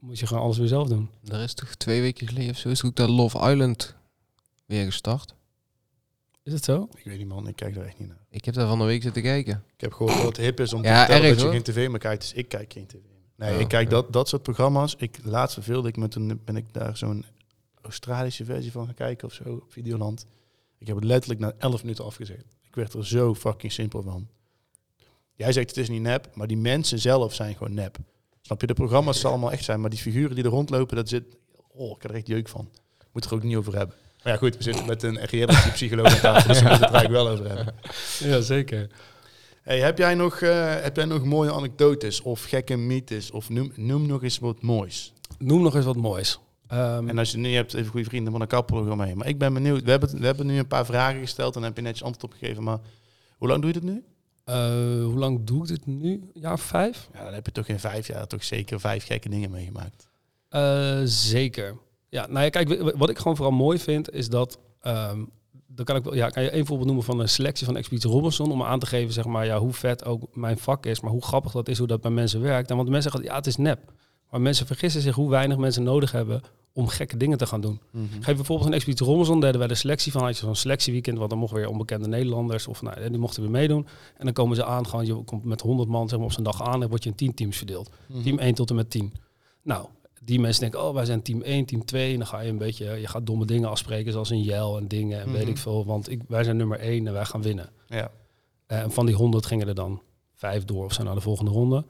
moet 0.00 0.18
je 0.18 0.26
gewoon 0.26 0.42
alles 0.42 0.58
weer 0.58 0.68
zelf 0.68 0.88
doen. 0.88 1.10
Er 1.24 1.40
is 1.40 1.54
toch 1.54 1.74
twee 1.74 2.00
weken 2.00 2.28
geleden 2.28 2.50
of 2.50 2.56
zo 2.56 2.68
is 2.68 2.84
ook 2.84 2.96
dat 2.96 3.08
Love 3.08 3.50
Island 3.50 3.94
weer 4.66 4.84
gestart. 4.84 5.34
Is 6.42 6.52
het 6.52 6.64
zo? 6.64 6.88
Ik 6.94 7.04
weet 7.04 7.18
niet 7.18 7.28
man, 7.28 7.48
ik 7.48 7.56
kijk 7.56 7.76
er 7.76 7.84
echt 7.84 7.98
niet 7.98 8.08
naar. 8.08 8.24
Ik 8.30 8.44
heb 8.44 8.54
daar 8.54 8.66
van 8.66 8.78
de 8.78 8.84
week 8.84 9.02
zitten 9.02 9.22
kijken. 9.22 9.64
Ik 9.74 9.80
heb 9.80 9.92
gehoord 9.92 10.16
dat 10.16 10.26
het 10.26 10.36
hip 10.36 10.60
is 10.60 10.72
om 10.72 10.82
te 10.82 10.88
ja, 10.88 11.08
erg, 11.08 11.28
dat 11.28 11.40
je 11.40 11.50
geen 11.50 11.62
tv 11.62 11.88
meer 11.88 11.98
kijkt, 11.98 12.22
dus 12.22 12.32
ik 12.32 12.48
kijk 12.48 12.72
geen 12.72 12.86
tv 12.86 12.96
Nee, 13.36 13.54
oh, 13.54 13.60
ik 13.60 13.68
kijk 13.68 13.90
dat, 13.90 14.12
dat 14.12 14.28
soort 14.28 14.42
programma's. 14.42 14.94
Ik, 14.98 15.18
laatst 15.22 15.54
verveelde 15.54 15.88
ik 15.88 15.96
met 15.96 16.14
een, 16.14 16.40
ben 16.44 16.56
ik 16.56 16.72
daar 16.72 16.96
zo'n 16.96 17.24
Australische 17.80 18.44
versie 18.44 18.72
van 18.72 18.84
gaan 18.84 18.94
kijken 18.94 19.28
of 19.28 19.34
zo 19.34 19.42
op 19.44 19.72
Videoland. 19.72 20.26
Ik 20.78 20.86
heb 20.86 20.96
het 20.96 21.04
letterlijk 21.04 21.40
na 21.40 21.52
11 21.58 21.82
minuten 21.82 22.04
afgezet. 22.04 22.44
Ik 22.62 22.74
werd 22.74 22.94
er 22.94 23.06
zo 23.06 23.34
fucking 23.34 23.72
simpel 23.72 24.02
van. 24.02 24.28
Jij 25.34 25.52
zegt 25.52 25.68
het 25.68 25.76
is 25.76 25.88
niet 25.88 26.00
nep, 26.02 26.30
maar 26.34 26.46
die 26.46 26.56
mensen 26.56 26.98
zelf 26.98 27.34
zijn 27.34 27.56
gewoon 27.56 27.74
nep. 27.74 27.98
Snap 28.46 28.60
je, 28.60 28.66
de 28.66 28.74
programma's 28.74 29.20
zal 29.20 29.30
allemaal 29.30 29.52
echt 29.52 29.64
zijn, 29.64 29.80
maar 29.80 29.90
die 29.90 29.98
figuren 29.98 30.34
die 30.34 30.44
er 30.44 30.50
rondlopen, 30.50 30.96
dat 30.96 31.08
zit... 31.08 31.24
Oh, 31.72 31.90
ik 31.96 32.02
heb 32.02 32.10
er 32.10 32.16
echt 32.16 32.26
jeuk 32.26 32.48
van. 32.48 32.70
Moet 33.12 33.24
er 33.24 33.34
ook 33.34 33.42
niet 33.42 33.56
over 33.56 33.76
hebben. 33.76 33.96
Maar 34.22 34.32
ja, 34.32 34.38
goed, 34.38 34.56
we 34.56 34.62
zitten 34.62 34.86
met 34.86 35.02
een 35.02 35.18
reality 35.24 35.70
psycholoog 35.70 36.06
aan 36.06 36.20
tafel, 36.20 36.48
dus 36.48 36.62
we 36.62 36.68
moeten 36.68 36.86
het 36.86 36.94
er 36.94 36.96
eigenlijk 36.96 37.24
wel 37.24 37.28
over 37.28 37.56
hebben. 37.56 37.74
Ja, 38.30 38.40
zeker. 38.40 38.90
Hey, 39.62 39.80
heb, 39.80 39.98
jij 39.98 40.14
nog, 40.14 40.40
uh, 40.40 40.74
heb 40.82 40.96
jij 40.96 41.04
nog 41.04 41.24
mooie 41.24 41.52
anekdotes 41.52 42.20
of 42.20 42.44
gekke 42.44 42.76
mythes? 42.76 43.30
Of 43.30 43.48
noem, 43.48 43.72
noem 43.76 44.06
nog 44.06 44.22
eens 44.22 44.38
wat 44.38 44.62
moois. 44.62 45.12
Noem 45.38 45.62
nog 45.62 45.74
eens 45.74 45.84
wat 45.84 45.96
moois. 45.96 46.38
Um, 46.72 47.08
en 47.08 47.18
als 47.18 47.30
je 47.30 47.38
nu 47.38 47.54
hebt, 47.54 47.74
even 47.74 47.90
goede 47.90 48.06
vrienden 48.08 48.32
van 48.32 48.40
een 48.40 48.46
kapper 48.46 48.96
mee. 48.96 49.14
Maar 49.14 49.28
ik 49.28 49.38
ben 49.38 49.54
benieuwd. 49.54 49.82
We 49.82 49.90
hebben, 49.90 50.18
we 50.18 50.26
hebben 50.26 50.46
nu 50.46 50.58
een 50.58 50.66
paar 50.66 50.86
vragen 50.86 51.20
gesteld 51.20 51.56
en 51.56 51.62
heb 51.62 51.76
je 51.76 51.82
netjes 51.82 52.02
antwoord 52.02 52.32
op 52.32 52.38
gegeven. 52.38 52.62
Maar 52.62 52.78
hoe 53.36 53.48
lang 53.48 53.60
doe 53.60 53.72
je 53.72 53.80
dit 53.80 53.90
nu? 53.90 54.04
Uh, 54.48 54.54
hoe 55.04 55.18
lang 55.18 55.44
doe 55.44 55.62
ik 55.62 55.68
dit 55.68 55.86
nu? 55.86 56.30
Ja, 56.34 56.56
vijf? 56.56 57.08
Ja, 57.12 57.24
dan 57.24 57.34
heb 57.34 57.46
je 57.46 57.52
toch 57.52 57.66
in 57.66 57.78
vijf 57.78 58.06
jaar 58.06 58.26
toch 58.26 58.44
zeker 58.44 58.80
vijf 58.80 59.06
gekke 59.06 59.28
dingen 59.28 59.50
meegemaakt. 59.50 60.08
Uh, 60.50 61.00
zeker. 61.04 61.76
Ja, 62.08 62.26
nou 62.26 62.44
ja, 62.44 62.48
kijk, 62.48 62.96
wat 62.96 63.10
ik 63.10 63.18
gewoon 63.18 63.36
vooral 63.36 63.54
mooi 63.54 63.78
vind, 63.78 64.10
is 64.10 64.28
dat... 64.28 64.58
Um, 64.82 65.30
dan 65.66 65.84
kan 65.84 65.96
ik 65.96 66.04
wel, 66.04 66.14
ja, 66.14 66.28
kan 66.28 66.42
je 66.42 66.50
één 66.50 66.66
voorbeeld 66.66 66.86
noemen 66.86 67.04
van 67.04 67.20
een 67.20 67.28
selectie 67.28 67.66
van 67.66 67.76
Expeditie 67.76 68.10
Robinson 68.10 68.52
om 68.52 68.62
aan 68.62 68.78
te 68.78 68.86
geven, 68.86 69.12
zeg 69.12 69.24
maar, 69.24 69.46
ja, 69.46 69.58
hoe 69.58 69.72
vet 69.72 70.04
ook 70.04 70.36
mijn 70.36 70.58
vak 70.58 70.86
is, 70.86 71.00
maar 71.00 71.10
hoe 71.10 71.22
grappig 71.22 71.52
dat 71.52 71.68
is, 71.68 71.78
hoe 71.78 71.86
dat 71.86 72.00
bij 72.00 72.10
mensen 72.10 72.40
werkt. 72.40 72.70
En 72.70 72.76
want 72.76 72.88
mensen 72.88 73.10
zeggen, 73.10 73.30
ja, 73.30 73.36
het 73.36 73.46
is 73.46 73.56
nep. 73.56 73.92
Maar 74.30 74.40
mensen 74.40 74.66
vergissen 74.66 75.00
zich 75.00 75.14
hoe 75.14 75.30
weinig 75.30 75.56
mensen 75.56 75.82
nodig 75.82 76.12
hebben 76.12 76.42
om 76.76 76.88
gekke 76.88 77.16
dingen 77.16 77.38
te 77.38 77.46
gaan 77.46 77.60
doen. 77.60 77.80
Mm 77.90 78.08
-hmm. 78.12 78.22
Geef 78.22 78.36
bijvoorbeeld 78.36 78.68
een 78.68 78.74
expeditie 78.74 79.06
Robinson, 79.06 79.40
deden 79.40 79.58
wij 79.58 79.68
de 79.68 79.74
selectie 79.74 80.12
van, 80.12 80.22
had 80.22 80.38
je 80.38 80.44
zo'n 80.44 80.54
selectieweekend, 80.54 81.18
want 81.18 81.30
dan 81.30 81.38
mochten 81.38 81.58
weer 81.58 81.68
onbekende 81.68 82.08
Nederlanders, 82.08 82.66
of 82.66 82.82
nou, 82.82 83.10
die 83.10 83.18
mochten 83.18 83.42
weer 83.42 83.50
meedoen. 83.50 83.86
En 84.16 84.24
dan 84.24 84.32
komen 84.32 84.56
ze 84.56 84.64
aan, 84.64 84.86
gewoon, 84.86 85.06
je 85.06 85.14
komt 85.14 85.44
met 85.44 85.60
100 85.60 85.88
man 85.88 86.08
zeg 86.08 86.18
maar, 86.18 86.26
op 86.26 86.32
zijn 86.32 86.44
dag 86.44 86.62
aan 86.62 86.82
en 86.82 86.88
word 86.88 87.02
je 87.02 87.10
in 87.10 87.16
10 87.16 87.34
teams 87.34 87.56
verdeeld. 87.56 87.90
Mhm. 88.06 88.22
Team 88.22 88.38
1 88.38 88.54
tot 88.54 88.70
en 88.70 88.76
met 88.76 88.90
10. 88.90 89.12
Nou, 89.62 89.86
die 90.22 90.40
mensen 90.40 90.60
denken, 90.60 90.82
oh, 90.82 90.94
wij 90.94 91.04
zijn 91.04 91.22
team 91.22 91.42
1, 91.42 91.64
team 91.64 91.84
2. 91.84 92.12
En 92.12 92.18
dan 92.18 92.26
ga 92.26 92.40
je 92.40 92.50
een 92.50 92.58
beetje, 92.58 93.00
je 93.00 93.06
gaat 93.06 93.26
domme 93.26 93.44
dingen 93.44 93.68
afspreken, 93.68 94.12
zoals 94.12 94.30
een 94.30 94.42
jel 94.42 94.76
en 94.76 94.88
dingen 94.88 95.20
en 95.20 95.32
weet 95.32 95.42
mhm. 95.42 95.50
ik 95.50 95.58
veel. 95.58 95.84
Want 95.84 96.10
ik, 96.10 96.22
wij 96.28 96.44
zijn 96.44 96.56
nummer 96.56 96.78
1 96.78 97.06
en 97.06 97.12
wij 97.12 97.24
gaan 97.24 97.42
winnen. 97.42 97.70
Ja. 97.86 98.10
Uh, 98.68 98.80
en 98.80 98.90
van 98.90 99.06
die 99.06 99.14
100 99.14 99.46
gingen 99.46 99.68
er 99.68 99.74
dan 99.74 100.02
vijf 100.34 100.64
door 100.64 100.84
of 100.84 100.92
zo 100.92 101.02
naar 101.02 101.14
de 101.14 101.20
volgende 101.20 101.50
ronde. 101.50 101.84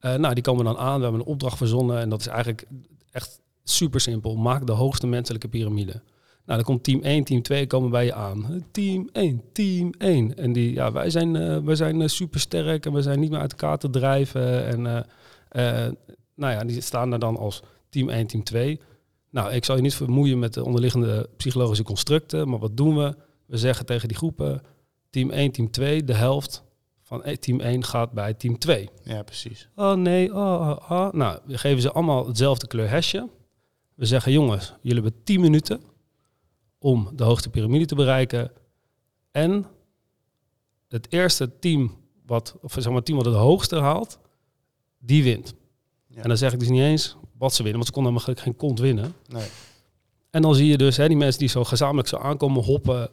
Uh, 0.00 0.14
nou, 0.14 0.34
die 0.34 0.42
komen 0.42 0.64
dan 0.64 0.76
aan. 0.78 0.96
We 0.96 1.02
hebben 1.02 1.20
een 1.20 1.26
opdracht 1.26 1.56
verzonnen 1.56 1.98
en 2.00 2.08
dat 2.08 2.20
is 2.20 2.26
eigenlijk 2.26 2.66
echt 3.10 3.40
super 3.68 4.00
simpel. 4.00 4.36
Maak 4.36 4.66
de 4.66 4.72
hoogste 4.72 5.06
menselijke 5.06 5.48
piramide. 5.48 6.02
Nou, 6.44 6.58
dan 6.58 6.62
komt 6.62 6.84
team 6.84 7.02
1, 7.02 7.24
team 7.24 7.42
2 7.42 7.66
komen 7.66 7.90
bij 7.90 8.04
je 8.04 8.14
aan. 8.14 8.64
Team 8.70 9.08
1, 9.12 9.42
team 9.52 9.92
1. 9.98 10.36
En 10.36 10.52
die, 10.52 10.72
ja, 10.72 10.92
wij 10.92 11.10
zijn, 11.10 11.34
uh, 11.34 11.58
wij 11.58 11.74
zijn 11.74 12.00
uh, 12.00 12.08
super 12.08 12.40
sterk 12.40 12.86
en 12.86 12.92
we 12.92 13.02
zijn 13.02 13.20
niet 13.20 13.30
meer 13.30 13.40
uit 13.40 13.52
elkaar 13.52 13.78
te 13.78 13.90
drijven. 13.90 14.66
En 14.66 14.80
uh, 15.52 15.88
nou 16.34 16.52
ja, 16.52 16.64
die 16.64 16.80
staan 16.80 17.12
er 17.12 17.18
dan 17.18 17.36
als 17.36 17.62
team 17.88 18.08
1, 18.08 18.26
team 18.26 18.44
2. 18.44 18.80
Nou, 19.30 19.52
ik 19.52 19.64
zal 19.64 19.76
je 19.76 19.82
niet 19.82 19.94
vermoeien 19.94 20.38
met 20.38 20.54
de 20.54 20.64
onderliggende 20.64 21.28
psychologische 21.36 21.84
constructen, 21.84 22.48
maar 22.48 22.58
wat 22.58 22.76
doen 22.76 22.96
we? 22.96 23.16
We 23.46 23.56
zeggen 23.56 23.86
tegen 23.86 24.08
die 24.08 24.16
groepen, 24.16 24.62
team 25.10 25.30
1, 25.30 25.52
team 25.52 25.70
2, 25.70 26.04
de 26.04 26.14
helft 26.14 26.64
van 27.02 27.20
e- 27.24 27.36
team 27.36 27.60
1 27.60 27.84
gaat 27.84 28.12
bij 28.12 28.34
team 28.34 28.58
2. 28.58 28.88
Ja, 29.02 29.22
precies. 29.22 29.68
Oh 29.74 29.92
nee, 29.92 30.34
oh, 30.34 30.36
oh, 30.38 30.90
oh. 30.90 31.12
Nou, 31.12 31.38
we 31.44 31.58
geven 31.58 31.82
ze 31.82 31.92
allemaal 31.92 32.26
hetzelfde 32.26 32.66
kleur 32.66 32.90
hesje. 32.90 33.28
We 33.96 34.06
zeggen, 34.06 34.32
jongens, 34.32 34.72
jullie 34.82 35.02
hebben 35.02 35.22
10 35.24 35.40
minuten 35.40 35.80
om 36.78 37.10
de 37.14 37.24
hoogste 37.24 37.50
piramide 37.50 37.84
te 37.84 37.94
bereiken. 37.94 38.52
En 39.30 39.66
het 40.88 41.12
eerste 41.12 41.58
team 41.58 41.96
wat, 42.26 42.56
of 42.60 42.72
zeg 42.72 42.92
maar, 42.92 43.02
team 43.02 43.18
wat 43.18 43.26
het 43.26 43.34
hoogste 43.34 43.76
haalt, 43.76 44.18
die 44.98 45.22
wint. 45.22 45.54
En 46.14 46.28
dan 46.28 46.36
zeg 46.36 46.52
ik 46.52 46.58
dus 46.58 46.68
niet 46.68 46.80
eens 46.80 47.16
wat 47.38 47.54
ze 47.54 47.62
winnen, 47.62 47.80
want 47.80 47.86
ze 47.86 47.92
konden 47.92 48.12
helemaal 48.12 48.42
geen 48.42 48.56
kont 48.56 48.78
winnen. 48.78 49.14
Nee. 49.28 49.48
En 50.30 50.42
dan 50.42 50.54
zie 50.54 50.66
je 50.66 50.76
dus 50.76 50.96
hè, 50.96 51.08
die 51.08 51.16
mensen 51.16 51.40
die 51.40 51.48
zo 51.48 51.64
gezamenlijk 51.64 52.08
zo 52.08 52.16
aankomen 52.16 52.62
hoppen, 52.62 53.10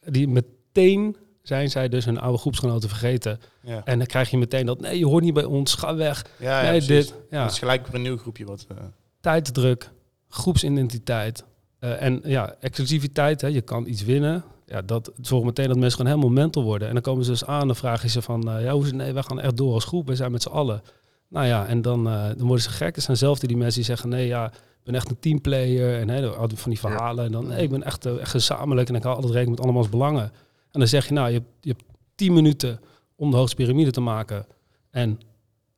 die 0.00 0.28
meteen 0.28 1.16
zijn 1.42 1.70
zij 1.70 1.88
dus 1.88 2.04
hun 2.04 2.18
oude 2.18 2.38
groepsgenoten 2.38 2.88
vergeten. 2.88 3.40
Ja. 3.60 3.84
En 3.84 3.98
dan 3.98 4.06
krijg 4.06 4.30
je 4.30 4.38
meteen 4.38 4.66
dat, 4.66 4.80
nee, 4.80 4.98
je 4.98 5.06
hoort 5.06 5.24
niet 5.24 5.34
bij 5.34 5.44
ons, 5.44 5.74
ga 5.74 5.94
weg. 5.94 6.26
Ja, 6.38 6.62
nee, 6.62 6.80
dit. 6.80 7.14
Ja. 7.30 7.42
Het 7.42 7.50
is 7.50 7.58
gelijk 7.58 7.86
weer 7.86 7.94
een 7.94 8.02
nieuw 8.02 8.16
groepje 8.16 8.44
wat... 8.44 8.66
Uh... 8.72 8.78
Tijdsdruk, 9.20 9.90
groepsidentiteit 10.28 11.44
uh, 11.80 12.02
en 12.02 12.20
ja, 12.24 12.54
exclusiviteit. 12.60 13.40
Hè, 13.40 13.48
je 13.48 13.60
kan 13.60 13.86
iets 13.86 14.04
winnen. 14.04 14.44
Ja, 14.66 14.82
dat 14.82 15.12
zorgt 15.20 15.44
meteen 15.44 15.68
dat 15.68 15.76
mensen 15.76 15.96
gewoon 15.96 16.12
helemaal 16.12 16.42
mental 16.42 16.62
worden. 16.62 16.88
En 16.88 16.94
dan 16.94 17.02
komen 17.02 17.24
ze 17.24 17.30
dus 17.30 17.44
aan, 17.44 17.66
dan 17.66 17.76
vragen 17.76 18.10
ze 18.10 18.22
van, 18.22 18.48
uh, 18.48 18.62
ja, 18.62 18.72
hoe 18.72 18.84
het? 18.84 18.94
Nee, 18.94 19.12
wij 19.12 19.22
gaan 19.22 19.40
echt 19.40 19.56
door 19.56 19.72
als 19.72 19.84
groep, 19.84 20.06
we 20.06 20.16
zijn 20.16 20.32
met 20.32 20.42
z'n 20.42 20.48
allen. 20.48 20.82
Nou 21.28 21.46
ja, 21.46 21.66
en 21.66 21.82
dan, 21.82 22.06
uh, 22.06 22.26
dan 22.26 22.46
worden 22.46 22.64
ze 22.64 22.70
gek. 22.70 22.94
Het 22.94 23.04
zijn 23.04 23.16
zelf 23.16 23.38
die 23.38 23.56
mensen 23.56 23.74
die 23.74 23.84
zeggen, 23.84 24.08
nee 24.08 24.26
ja, 24.26 24.46
ik 24.46 24.84
ben 24.84 24.94
echt 24.94 25.10
een 25.10 25.18
teamplayer. 25.18 26.00
En 26.00 26.08
hè, 26.08 26.32
van 26.32 26.70
die 26.70 26.78
verhalen. 26.78 27.24
En 27.24 27.32
dan, 27.32 27.46
nee, 27.46 27.62
ik 27.62 27.70
ben 27.70 27.82
echt, 27.82 28.06
echt 28.06 28.30
gezamenlijk 28.30 28.88
en 28.88 28.94
ik 28.94 29.02
hou 29.02 29.14
altijd 29.14 29.32
rekening 29.32 29.56
met 29.56 29.66
allemaal 29.66 29.88
belangen. 29.88 30.32
En 30.70 30.80
dan 30.80 30.88
zeg 30.88 31.06
je, 31.06 31.12
nou, 31.12 31.30
je, 31.30 31.42
je 31.60 31.70
hebt 31.70 31.84
tien 32.14 32.32
minuten 32.32 32.80
om 33.16 33.30
de 33.30 33.36
hoogste 33.36 33.56
piramide 33.56 33.90
te 33.90 34.00
maken. 34.00 34.46
En 34.90 35.20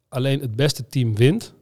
alleen 0.09 0.41
het 0.41 0.57
beste 0.57 0.87
team 0.87 1.17
wint. 1.17 1.55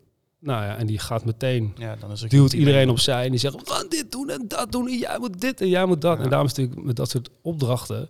Nou 0.47 0.65
ja, 0.65 0.77
en 0.77 0.87
die 0.87 0.99
gaat 0.99 1.25
meteen, 1.25 1.75
ja, 1.77 1.97
dan 2.01 2.11
is 2.11 2.21
duwt 2.21 2.53
iedereen 2.53 2.91
opzij 2.91 3.25
en 3.25 3.31
die 3.31 3.41
zegt, 3.41 3.55
we 3.55 3.73
gaan 3.73 3.87
dit 3.89 4.13
doen 4.13 4.31
en 4.31 4.45
dat 4.49 4.73
doen 4.73 4.89
en 4.89 4.99
jij 4.99 5.19
moet 5.19 5.41
dit 5.41 5.61
en 5.61 5.69
jij 5.69 5.87
moet 5.87 6.01
dat. 6.01 6.19
En 6.19 6.29
daarom 6.29 6.47
is 6.47 6.55
natuurlijk 6.55 6.87
met 6.87 6.97
dat 6.97 7.11
soort 7.11 7.31
opdrachten, 7.43 8.09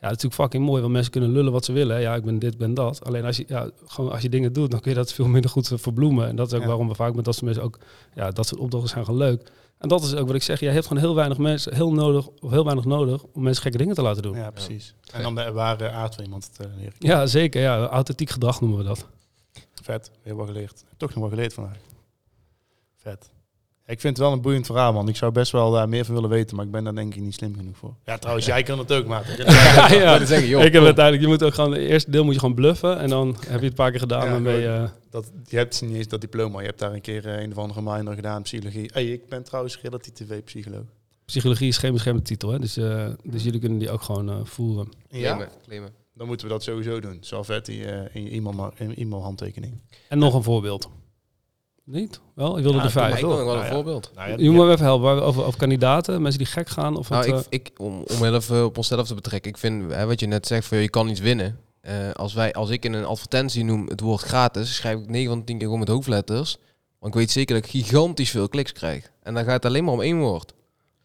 ja, 0.00 0.08
dat 0.08 0.16
is 0.16 0.22
natuurlijk 0.22 0.34
fucking 0.34 0.64
mooi, 0.64 0.80
want 0.80 0.92
mensen 0.92 1.12
kunnen 1.12 1.30
lullen 1.30 1.52
wat 1.52 1.64
ze 1.64 1.72
willen. 1.72 2.00
Ja, 2.00 2.14
ik 2.14 2.24
ben 2.24 2.38
dit, 2.38 2.58
ben 2.58 2.74
dat. 2.74 3.04
Alleen 3.04 3.24
als 3.24 3.36
je, 3.36 3.44
ja, 3.46 3.70
gewoon 3.86 4.10
als 4.10 4.22
je 4.22 4.28
dingen 4.28 4.52
doet, 4.52 4.70
dan 4.70 4.80
kun 4.80 4.90
je 4.90 4.96
dat 4.96 5.12
veel 5.12 5.28
minder 5.28 5.50
goed 5.50 5.72
verbloemen. 5.74 6.28
En 6.28 6.36
dat 6.36 6.52
is 6.52 6.58
ook 6.58 6.64
waarom 6.64 6.88
we 6.88 6.94
vaak 6.94 7.14
met 7.14 7.24
dat 7.24 7.34
soort 7.34 7.44
mensen 7.44 7.64
ook, 7.64 7.78
ja, 8.14 8.30
dat 8.30 8.46
soort 8.46 8.60
opdrachten 8.60 8.90
zijn 8.90 9.04
gewoon 9.04 9.20
leuk. 9.20 9.50
En 9.78 9.88
dat 9.88 10.02
is 10.02 10.14
ook 10.14 10.26
wat 10.26 10.36
ik 10.36 10.42
zeg. 10.42 10.60
Je 10.60 10.68
hebt 10.68 10.86
gewoon 10.86 11.02
heel 11.02 11.14
weinig 11.14 11.38
mensen, 11.38 11.74
heel 11.74 11.92
nodig, 11.92 12.26
of 12.26 12.50
heel 12.50 12.64
weinig 12.64 12.84
nodig 12.84 13.22
om 13.32 13.42
mensen 13.42 13.62
gekke 13.62 13.78
dingen 13.78 13.94
te 13.94 14.02
laten 14.02 14.22
doen. 14.22 14.36
Ja, 14.36 14.50
precies. 14.50 14.94
En 15.12 15.22
dan 15.22 15.34
de 15.34 15.52
ware 15.52 15.90
aard 15.90 16.14
van 16.14 16.24
iemand 16.24 16.54
te 16.56 16.68
leren. 16.76 16.94
Ja, 16.98 17.26
zeker. 17.26 17.62
Ja, 17.62 17.86
authentiek 17.86 18.30
gedrag 18.30 18.60
noemen 18.60 18.78
we 18.78 18.84
dat. 18.84 19.06
Vet, 19.88 20.10
heel 20.22 20.36
wat 20.36 20.46
geleerd. 20.46 20.84
Toch 20.96 21.14
nog 21.14 21.22
wat 21.22 21.30
geleerd 21.32 21.54
vandaag. 21.54 21.76
Vet. 22.96 23.30
Ik 23.86 24.00
vind 24.00 24.16
het 24.16 24.26
wel 24.26 24.32
een 24.32 24.40
boeiend 24.40 24.66
verhaal, 24.66 24.92
man. 24.92 25.08
Ik 25.08 25.16
zou 25.16 25.32
best 25.32 25.52
wel 25.52 25.70
daar 25.70 25.88
meer 25.88 26.04
van 26.04 26.14
willen 26.14 26.30
weten, 26.30 26.56
maar 26.56 26.64
ik 26.64 26.70
ben 26.70 26.84
daar 26.84 26.94
denk 26.94 27.14
ik 27.14 27.20
niet 27.20 27.34
slim 27.34 27.54
genoeg 27.56 27.76
voor. 27.76 27.94
Ja, 28.04 28.18
trouwens, 28.18 28.46
jij 28.46 28.62
kan 28.62 28.78
het 28.78 28.92
ook, 28.92 29.06
maat. 29.06 29.24
ja, 29.36 29.92
ja. 29.92 30.24
Zeggen, 30.24 30.48
joh, 30.48 30.62
ik 30.64 30.72
heb 30.72 30.82
uiteindelijk, 30.82 31.24
je 31.24 31.28
moet 31.28 31.42
ook 31.42 31.54
gewoon, 31.54 31.72
het 31.72 31.80
eerste 31.80 32.10
deel 32.10 32.24
moet 32.24 32.34
je 32.34 32.40
gewoon 32.40 32.54
bluffen 32.54 32.98
en 32.98 33.08
dan 33.08 33.28
heb 33.28 33.46
je 33.46 33.52
het 33.52 33.62
een 33.62 33.74
paar 33.74 33.90
keer 33.90 34.00
gedaan 34.00 34.28
ja, 34.28 34.34
en 34.34 34.42
ben 34.42 34.60
je... 34.60 34.88
Dat, 35.10 35.30
je 35.44 35.56
hebt 35.56 35.82
niet 35.82 35.96
eens 35.96 36.08
dat 36.08 36.20
diploma, 36.20 36.60
je 36.60 36.66
hebt 36.66 36.78
daar 36.78 36.92
een 36.92 37.00
keer 37.00 37.26
uh, 37.26 37.40
een 37.40 37.50
of 37.50 37.58
andere 37.58 37.82
minor 37.82 38.14
gedaan, 38.14 38.42
psychologie. 38.42 38.90
Hey, 38.92 39.06
ik 39.12 39.28
ben 39.28 39.42
trouwens 39.42 39.80
relatief 39.80 40.12
tv-psycholoog. 40.12 40.84
Psychologie 41.24 41.68
is 41.68 41.78
geen 41.78 41.92
beschermde 41.92 42.22
titel, 42.22 42.50
hè? 42.50 42.58
Dus, 42.58 42.78
uh, 42.78 43.08
dus 43.22 43.42
jullie 43.42 43.60
kunnen 43.60 43.78
die 43.78 43.90
ook 43.90 44.02
gewoon 44.02 44.30
uh, 44.30 44.36
voeren. 44.44 44.88
Ja? 45.08 45.48
Claimen, 45.64 45.92
Dan 46.18 46.26
moeten 46.26 46.46
we 46.46 46.52
dat 46.52 46.62
sowieso 46.62 47.00
doen. 47.00 47.16
Salvetti 47.20 47.82
in 48.12 48.24
je 48.24 48.30
e-mail-handtekening. 48.96 49.80
En 50.08 50.18
nog 50.18 50.34
een 50.34 50.42
voorbeeld. 50.42 50.88
Niet? 51.84 52.20
Wel? 52.34 52.56
Ik 52.56 52.62
wilde 52.62 52.78
ja, 52.78 52.84
er 52.84 52.90
vijf. 52.90 53.14
Ik 53.14 53.20
wil 53.20 53.28
nog 53.28 53.44
wel 53.44 53.54
een 53.54 53.60
nou 53.60 53.72
voorbeeld. 53.72 54.10
Nou, 54.14 54.42
je 54.42 54.50
moet 54.50 54.66
me 54.66 54.72
even 54.72 54.84
helpen 54.84 55.22
over, 55.22 55.44
over 55.44 55.58
kandidaten, 55.58 56.22
mensen 56.22 56.38
die 56.38 56.52
gek 56.52 56.68
gaan. 56.68 56.96
Of 56.96 57.08
nou, 57.08 57.26
ik, 57.26 57.34
eh, 57.34 57.40
ik, 57.48 57.70
om, 57.76 58.04
om 58.18 58.24
even 58.24 58.64
op 58.64 58.76
onszelf 58.76 59.06
te 59.06 59.14
betrekken. 59.14 59.50
Ik 59.50 59.58
vind, 59.58 59.92
hè, 59.92 60.06
wat 60.06 60.20
je 60.20 60.26
net 60.26 60.46
zegt, 60.46 60.66
van, 60.66 60.78
je 60.78 60.88
kan 60.88 61.08
iets 61.08 61.20
winnen. 61.20 61.58
Uh, 61.82 62.10
als, 62.12 62.34
wij, 62.34 62.52
als 62.52 62.70
ik 62.70 62.84
in 62.84 62.92
een 62.92 63.04
advertentie 63.04 63.64
noem 63.64 63.86
het 63.86 64.00
woord 64.00 64.20
gratis, 64.20 64.76
schrijf 64.76 64.98
ik 64.98 65.08
9 65.08 65.28
van 65.28 65.44
10 65.44 65.56
keer 65.56 65.64
gewoon 65.64 65.78
met 65.78 65.88
hoofdletters. 65.88 66.56
Want 66.98 67.14
ik 67.14 67.20
weet 67.20 67.30
zeker 67.30 67.54
dat 67.54 67.64
ik 67.64 67.70
gigantisch 67.70 68.30
veel 68.30 68.48
kliks 68.48 68.72
krijg. 68.72 69.10
En 69.22 69.34
dan 69.34 69.44
gaat 69.44 69.52
het 69.52 69.64
alleen 69.64 69.84
maar 69.84 69.92
om 69.92 70.00
één 70.00 70.18
woord. 70.18 70.54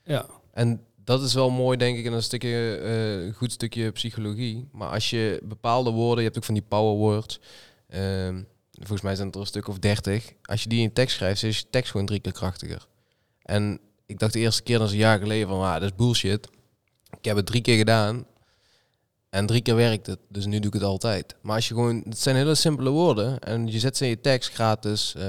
Ja. 0.03 0.25
En 0.51 0.81
dat 1.03 1.21
is 1.21 1.33
wel 1.33 1.49
mooi, 1.49 1.77
denk 1.77 1.97
ik, 1.97 2.05
in 2.05 2.13
een 2.13 2.23
stukje, 2.23 2.79
uh, 3.27 3.35
goed 3.35 3.51
stukje 3.51 3.91
psychologie. 3.91 4.69
Maar 4.71 4.89
als 4.89 5.09
je 5.09 5.41
bepaalde 5.43 5.91
woorden, 5.91 6.17
je 6.17 6.23
hebt 6.23 6.37
ook 6.37 6.43
van 6.43 6.53
die 6.53 6.63
power 6.67 6.95
words. 6.95 7.39
Uh, 7.89 8.37
volgens 8.71 9.01
mij 9.01 9.15
zijn 9.15 9.27
het 9.27 9.35
er 9.35 9.41
een 9.41 9.47
stuk 9.47 9.67
of 9.67 9.79
dertig. 9.79 10.33
Als 10.41 10.63
je 10.63 10.69
die 10.69 10.81
in 10.81 10.93
tekst 10.93 11.15
schrijft, 11.15 11.43
is 11.43 11.59
je 11.59 11.69
tekst 11.69 11.91
gewoon 11.91 12.05
drie 12.05 12.19
keer 12.19 12.31
krachtiger. 12.31 12.87
En 13.41 13.79
ik 14.05 14.19
dacht 14.19 14.33
de 14.33 14.39
eerste 14.39 14.63
keer, 14.63 14.77
dat 14.77 14.87
is 14.87 14.93
een 14.93 14.99
jaar 14.99 15.19
geleden, 15.19 15.47
van 15.47 15.61
ah, 15.61 15.73
dat 15.73 15.83
is 15.83 15.95
bullshit. 15.95 16.49
Ik 17.17 17.25
heb 17.25 17.35
het 17.35 17.45
drie 17.45 17.61
keer 17.61 17.77
gedaan. 17.77 18.25
En 19.29 19.45
drie 19.45 19.61
keer 19.61 19.75
werkt 19.75 20.05
het, 20.05 20.19
dus 20.29 20.45
nu 20.45 20.59
doe 20.59 20.67
ik 20.67 20.73
het 20.73 20.83
altijd. 20.83 21.35
Maar 21.41 21.55
als 21.55 21.67
je 21.67 21.73
gewoon, 21.73 22.03
het 22.09 22.19
zijn 22.19 22.35
hele 22.35 22.55
simpele 22.55 22.89
woorden. 22.89 23.39
En 23.39 23.67
je 23.67 23.79
zet 23.79 23.97
ze 23.97 24.03
in 24.03 24.09
je 24.09 24.21
tekst 24.21 24.53
gratis. 24.53 25.13
Uh, 25.17 25.23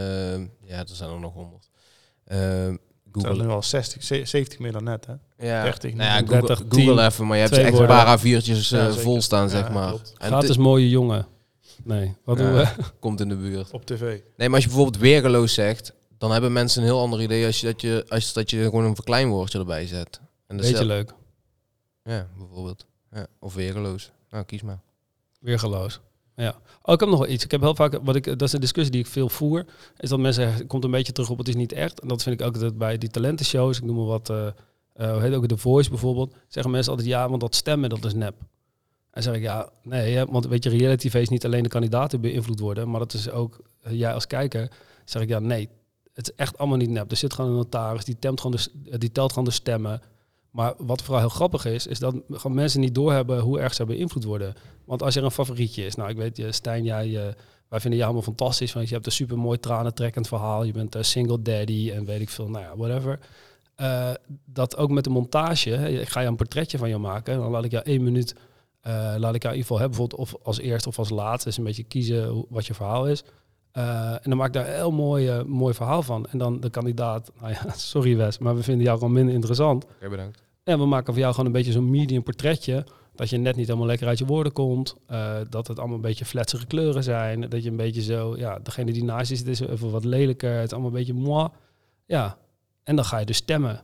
ja, 0.61 0.79
er 0.79 0.89
zijn 0.89 1.11
er 1.11 1.21
nog 1.21 1.33
honderd. 1.33 1.69
Uh, 2.27 2.75
Google. 3.13 3.43
nu 3.43 3.49
al 3.49 3.63
60, 3.63 4.05
70 4.05 4.59
meer 4.59 4.73
dan 4.73 4.85
net, 4.85 5.07
hè? 5.07 5.15
Ja, 5.45 5.63
30, 5.63 5.95
nou 5.95 6.11
ja 6.11 6.19
Google, 6.19 6.47
30, 6.47 6.67
Google 6.69 7.05
even, 7.05 7.27
maar 7.27 7.37
je 7.37 7.43
hebt 7.43 7.57
echt 7.57 7.79
een 7.79 7.87
paar 7.87 8.19
A4'tjes 8.19 8.73
uh, 8.73 8.93
vol 8.93 9.23
staan, 9.23 9.49
zeg 9.51 9.71
maar. 9.71 9.93
En 9.93 10.27
Gratis 10.27 10.57
mooie 10.57 10.89
jongen. 10.89 11.27
Nee, 11.85 12.15
wat 12.25 12.37
doen 12.37 12.55
we? 12.55 12.67
Komt 13.01 13.21
in 13.21 13.29
de 13.29 13.37
buurt. 13.37 13.71
Op 13.71 13.87
tv. 13.87 14.01
Nee, 14.37 14.49
maar 14.49 14.55
als 14.55 14.63
je 14.63 14.69
bijvoorbeeld 14.69 15.03
weergeloos 15.03 15.55
zegt, 15.55 15.93
dan 16.19 16.33
hebben 16.33 16.53
mensen 16.53 16.83
een 16.83 16.89
heel 16.89 17.01
ander 17.01 17.23
idee 17.23 17.47
als 17.47 17.61
je 17.61 17.67
dat 17.67 17.81
je, 17.81 18.05
als 18.09 18.33
dat 18.33 18.51
je 18.51 18.63
gewoon 18.63 18.85
een 18.85 18.95
verkleinwoordje 18.95 19.59
erbij 19.59 19.87
zet. 19.87 20.21
En 20.47 20.57
dat 20.57 20.67
Beetje 20.67 20.85
leuk. 20.85 21.15
Ja, 22.03 22.29
bijvoorbeeld. 22.39 22.87
Ja, 23.13 23.27
of 23.39 23.55
weergeloos. 23.55 24.11
Nou, 24.31 24.45
kies 24.45 24.63
maar. 24.63 24.81
Weergeloos. 25.41 26.01
Ja. 26.37 26.55
Oh, 26.83 26.95
ik 26.95 27.01
heb 27.01 27.09
nog 27.09 27.19
wel 27.19 27.29
iets. 27.29 27.45
Ik 27.45 27.51
heb 27.51 27.61
heel 27.61 27.75
vaak, 27.75 27.99
wat 28.03 28.17
ik, 28.17 28.25
dat 28.25 28.43
is 28.43 28.53
een 28.53 28.61
discussie 28.61 28.93
die 28.93 29.01
ik 29.01 29.07
veel 29.07 29.29
voer, 29.29 29.65
is 29.99 30.09
dat 30.09 30.19
mensen 30.19 30.67
komt 30.67 30.85
een 30.85 30.91
beetje 30.91 31.13
terug 31.13 31.31
op 31.31 31.39
het 31.39 31.49
is 31.49 31.55
niet 31.55 31.73
echt. 31.73 32.01
En 32.01 32.09
dat 32.09 32.23
vind 32.23 32.41
ik 32.41 32.47
ook 32.47 32.61
dat 32.61 32.79
bij 32.79 32.99
die 32.99 33.09
talentenshows, 33.09 33.79
ik 33.79 33.85
noem 33.85 33.97
maar 33.97 34.05
wat, 34.05 34.31
uh, 34.31 34.47
uh, 34.97 35.21
heet 35.21 35.35
ook 35.35 35.47
The 35.47 35.57
Voice 35.57 35.91
bijvoorbeeld, 35.91 36.35
zeggen 36.49 36.73
mensen 36.73 36.91
altijd 36.91 37.09
ja, 37.09 37.29
want 37.29 37.41
dat 37.41 37.55
stemmen 37.55 37.89
dat 37.89 38.05
is 38.05 38.15
nep. 38.15 38.35
En 39.11 39.23
zeg 39.23 39.35
ik, 39.35 39.43
ja, 39.43 39.69
nee, 39.83 40.25
want 40.25 40.47
weet 40.47 40.65
je, 40.65 40.71
reality 40.71 41.09
tv 41.09 41.21
is 41.21 41.29
niet 41.29 41.45
alleen 41.45 41.63
de 41.63 41.69
kandidaten 41.69 42.21
beïnvloed 42.21 42.61
worden, 42.61 42.91
maar 42.91 43.01
dat 43.01 43.13
is 43.13 43.31
ook 43.31 43.61
eh, 43.81 43.93
jij 43.93 44.15
als 44.15 44.27
kijker. 44.27 44.71
Zeg 45.05 45.23
ik, 45.23 45.29
ja, 45.29 45.39
nee, 45.39 45.69
het 46.13 46.29
is 46.29 46.35
echt 46.35 46.59
allemaal 46.59 46.77
niet 46.77 46.91
nep. 46.91 47.11
Er 47.11 47.17
zit 47.17 47.33
gewoon 47.33 47.51
een 47.51 47.57
notaris, 47.57 48.05
die, 48.05 48.17
gewoon 48.21 48.51
de, 48.51 48.99
die 48.99 49.13
telt 49.13 49.31
gewoon 49.31 49.45
de 49.45 49.51
stemmen. 49.51 50.03
Maar 50.51 50.75
wat 50.79 51.03
vooral 51.03 51.21
heel 51.21 51.29
grappig 51.29 51.65
is, 51.65 51.87
is 51.87 51.99
dat 51.99 52.15
mensen 52.49 52.81
niet 52.81 52.95
doorhebben 52.95 53.41
hoe 53.41 53.61
erg 53.61 53.75
ze 53.75 53.85
beïnvloed 53.85 54.25
worden. 54.25 54.55
Want 54.85 55.03
als 55.03 55.17
er 55.17 55.25
een 55.25 55.31
favorietje 55.31 55.87
is, 55.87 55.95
nou 55.95 56.11
ik 56.11 56.17
weet, 56.17 56.55
Stijn, 56.55 56.85
jij, 56.85 57.35
wij 57.69 57.81
vinden 57.81 57.99
jou 57.99 58.13
allemaal 58.13 58.35
fantastisch, 58.35 58.73
want 58.73 58.89
je 58.89 58.95
hebt 58.95 59.07
een 59.07 59.13
super 59.13 59.39
mooi 59.39 59.59
tranentrekkend 59.59 60.29
verhaal. 60.29 60.65
Je 60.65 60.73
bent 60.73 60.95
een 60.95 61.05
single 61.05 61.43
daddy 61.43 61.91
en 61.95 62.05
weet 62.05 62.21
ik 62.21 62.29
veel, 62.29 62.49
nou 62.49 62.65
ja, 62.65 62.77
whatever. 62.77 63.19
Uh, 63.81 64.11
dat 64.45 64.77
ook 64.77 64.91
met 64.91 65.05
de 65.05 65.11
montage, 65.11 65.71
hè, 65.71 65.89
ik 65.89 66.09
ga 66.09 66.21
je 66.21 66.27
een 66.27 66.37
portretje 66.37 66.79
van 66.79 66.89
jou 66.89 67.01
maken, 67.01 67.39
dan 67.39 67.51
laat 67.51 67.65
ik 67.65 67.71
jou 67.71 67.85
één 67.85 68.03
minuut 68.03 68.35
uh, 68.87 69.15
laat 69.17 69.35
ik 69.35 69.43
jou 69.43 69.55
in 69.55 69.61
ieder 69.61 69.61
geval 69.61 69.79
hebben, 69.79 69.99
bijvoorbeeld 69.99 70.21
of 70.21 70.35
als 70.43 70.59
eerste 70.59 70.89
of 70.89 70.99
als 70.99 71.11
laatste. 71.11 71.49
Dus 71.49 71.59
een 71.59 71.65
beetje 71.65 71.85
kiezen 71.85 72.47
wat 72.49 72.67
je 72.67 72.75
verhaal 72.75 73.09
is. 73.09 73.25
Uh, 73.73 74.11
en 74.11 74.23
dan 74.23 74.37
maak 74.37 74.47
ik 74.47 74.53
daar 74.53 74.67
een 74.67 74.75
heel 74.75 74.93
mooi, 74.93 75.43
mooi 75.43 75.75
verhaal 75.75 76.03
van. 76.03 76.27
En 76.27 76.39
dan 76.39 76.61
de 76.61 76.71
kandidaat, 76.71 77.31
nou 77.41 77.53
ja, 77.53 77.73
sorry 77.73 78.17
Wes, 78.17 78.39
maar 78.39 78.57
we 78.57 78.63
vinden 78.63 78.85
jou 78.85 78.99
gewoon 78.99 79.13
minder 79.13 79.35
interessant. 79.35 79.85
Oké, 79.85 80.09
bedankt. 80.09 80.43
En 80.65 80.79
we 80.79 80.87
maken 80.87 81.13
voor 81.13 81.23
jou 81.23 81.31
gewoon 81.35 81.47
een 81.47 81.57
beetje 81.57 81.73
zo'n 81.73 81.91
medium 81.91 82.23
portretje. 82.23 82.87
Dat 83.15 83.31
je 83.31 83.37
net 83.37 83.57
niet 83.57 83.67
helemaal 83.67 83.87
lekker 83.87 84.07
uit 84.07 84.19
je 84.19 84.27
woorden 84.27 84.53
komt. 84.53 84.97
Dat 85.49 85.67
het 85.67 85.79
allemaal 85.79 85.97
een 85.97 86.03
beetje 86.03 86.25
fletsige 86.25 86.67
kleuren 86.67 87.03
zijn. 87.03 87.41
Dat 87.41 87.63
je 87.63 87.71
een 87.71 87.77
beetje 87.77 88.03
zo, 88.03 88.37
ja, 88.37 88.59
degene 88.59 88.93
die 88.93 89.05
naast 89.05 89.31
je 89.31 89.37
zit 89.37 89.47
is 89.47 89.61
even 89.61 89.91
wat 89.91 90.05
lelijker. 90.05 90.55
Het 90.55 90.65
is 90.65 90.73
allemaal 90.73 90.91
een 90.91 90.97
beetje 90.97 91.15
moi. 91.15 91.49
Ja, 92.07 92.39
en 92.85 92.97
dan 92.97 93.05
ga 93.05 93.19
je 93.19 93.27
dus 93.27 93.37
stemmen. 93.37 93.83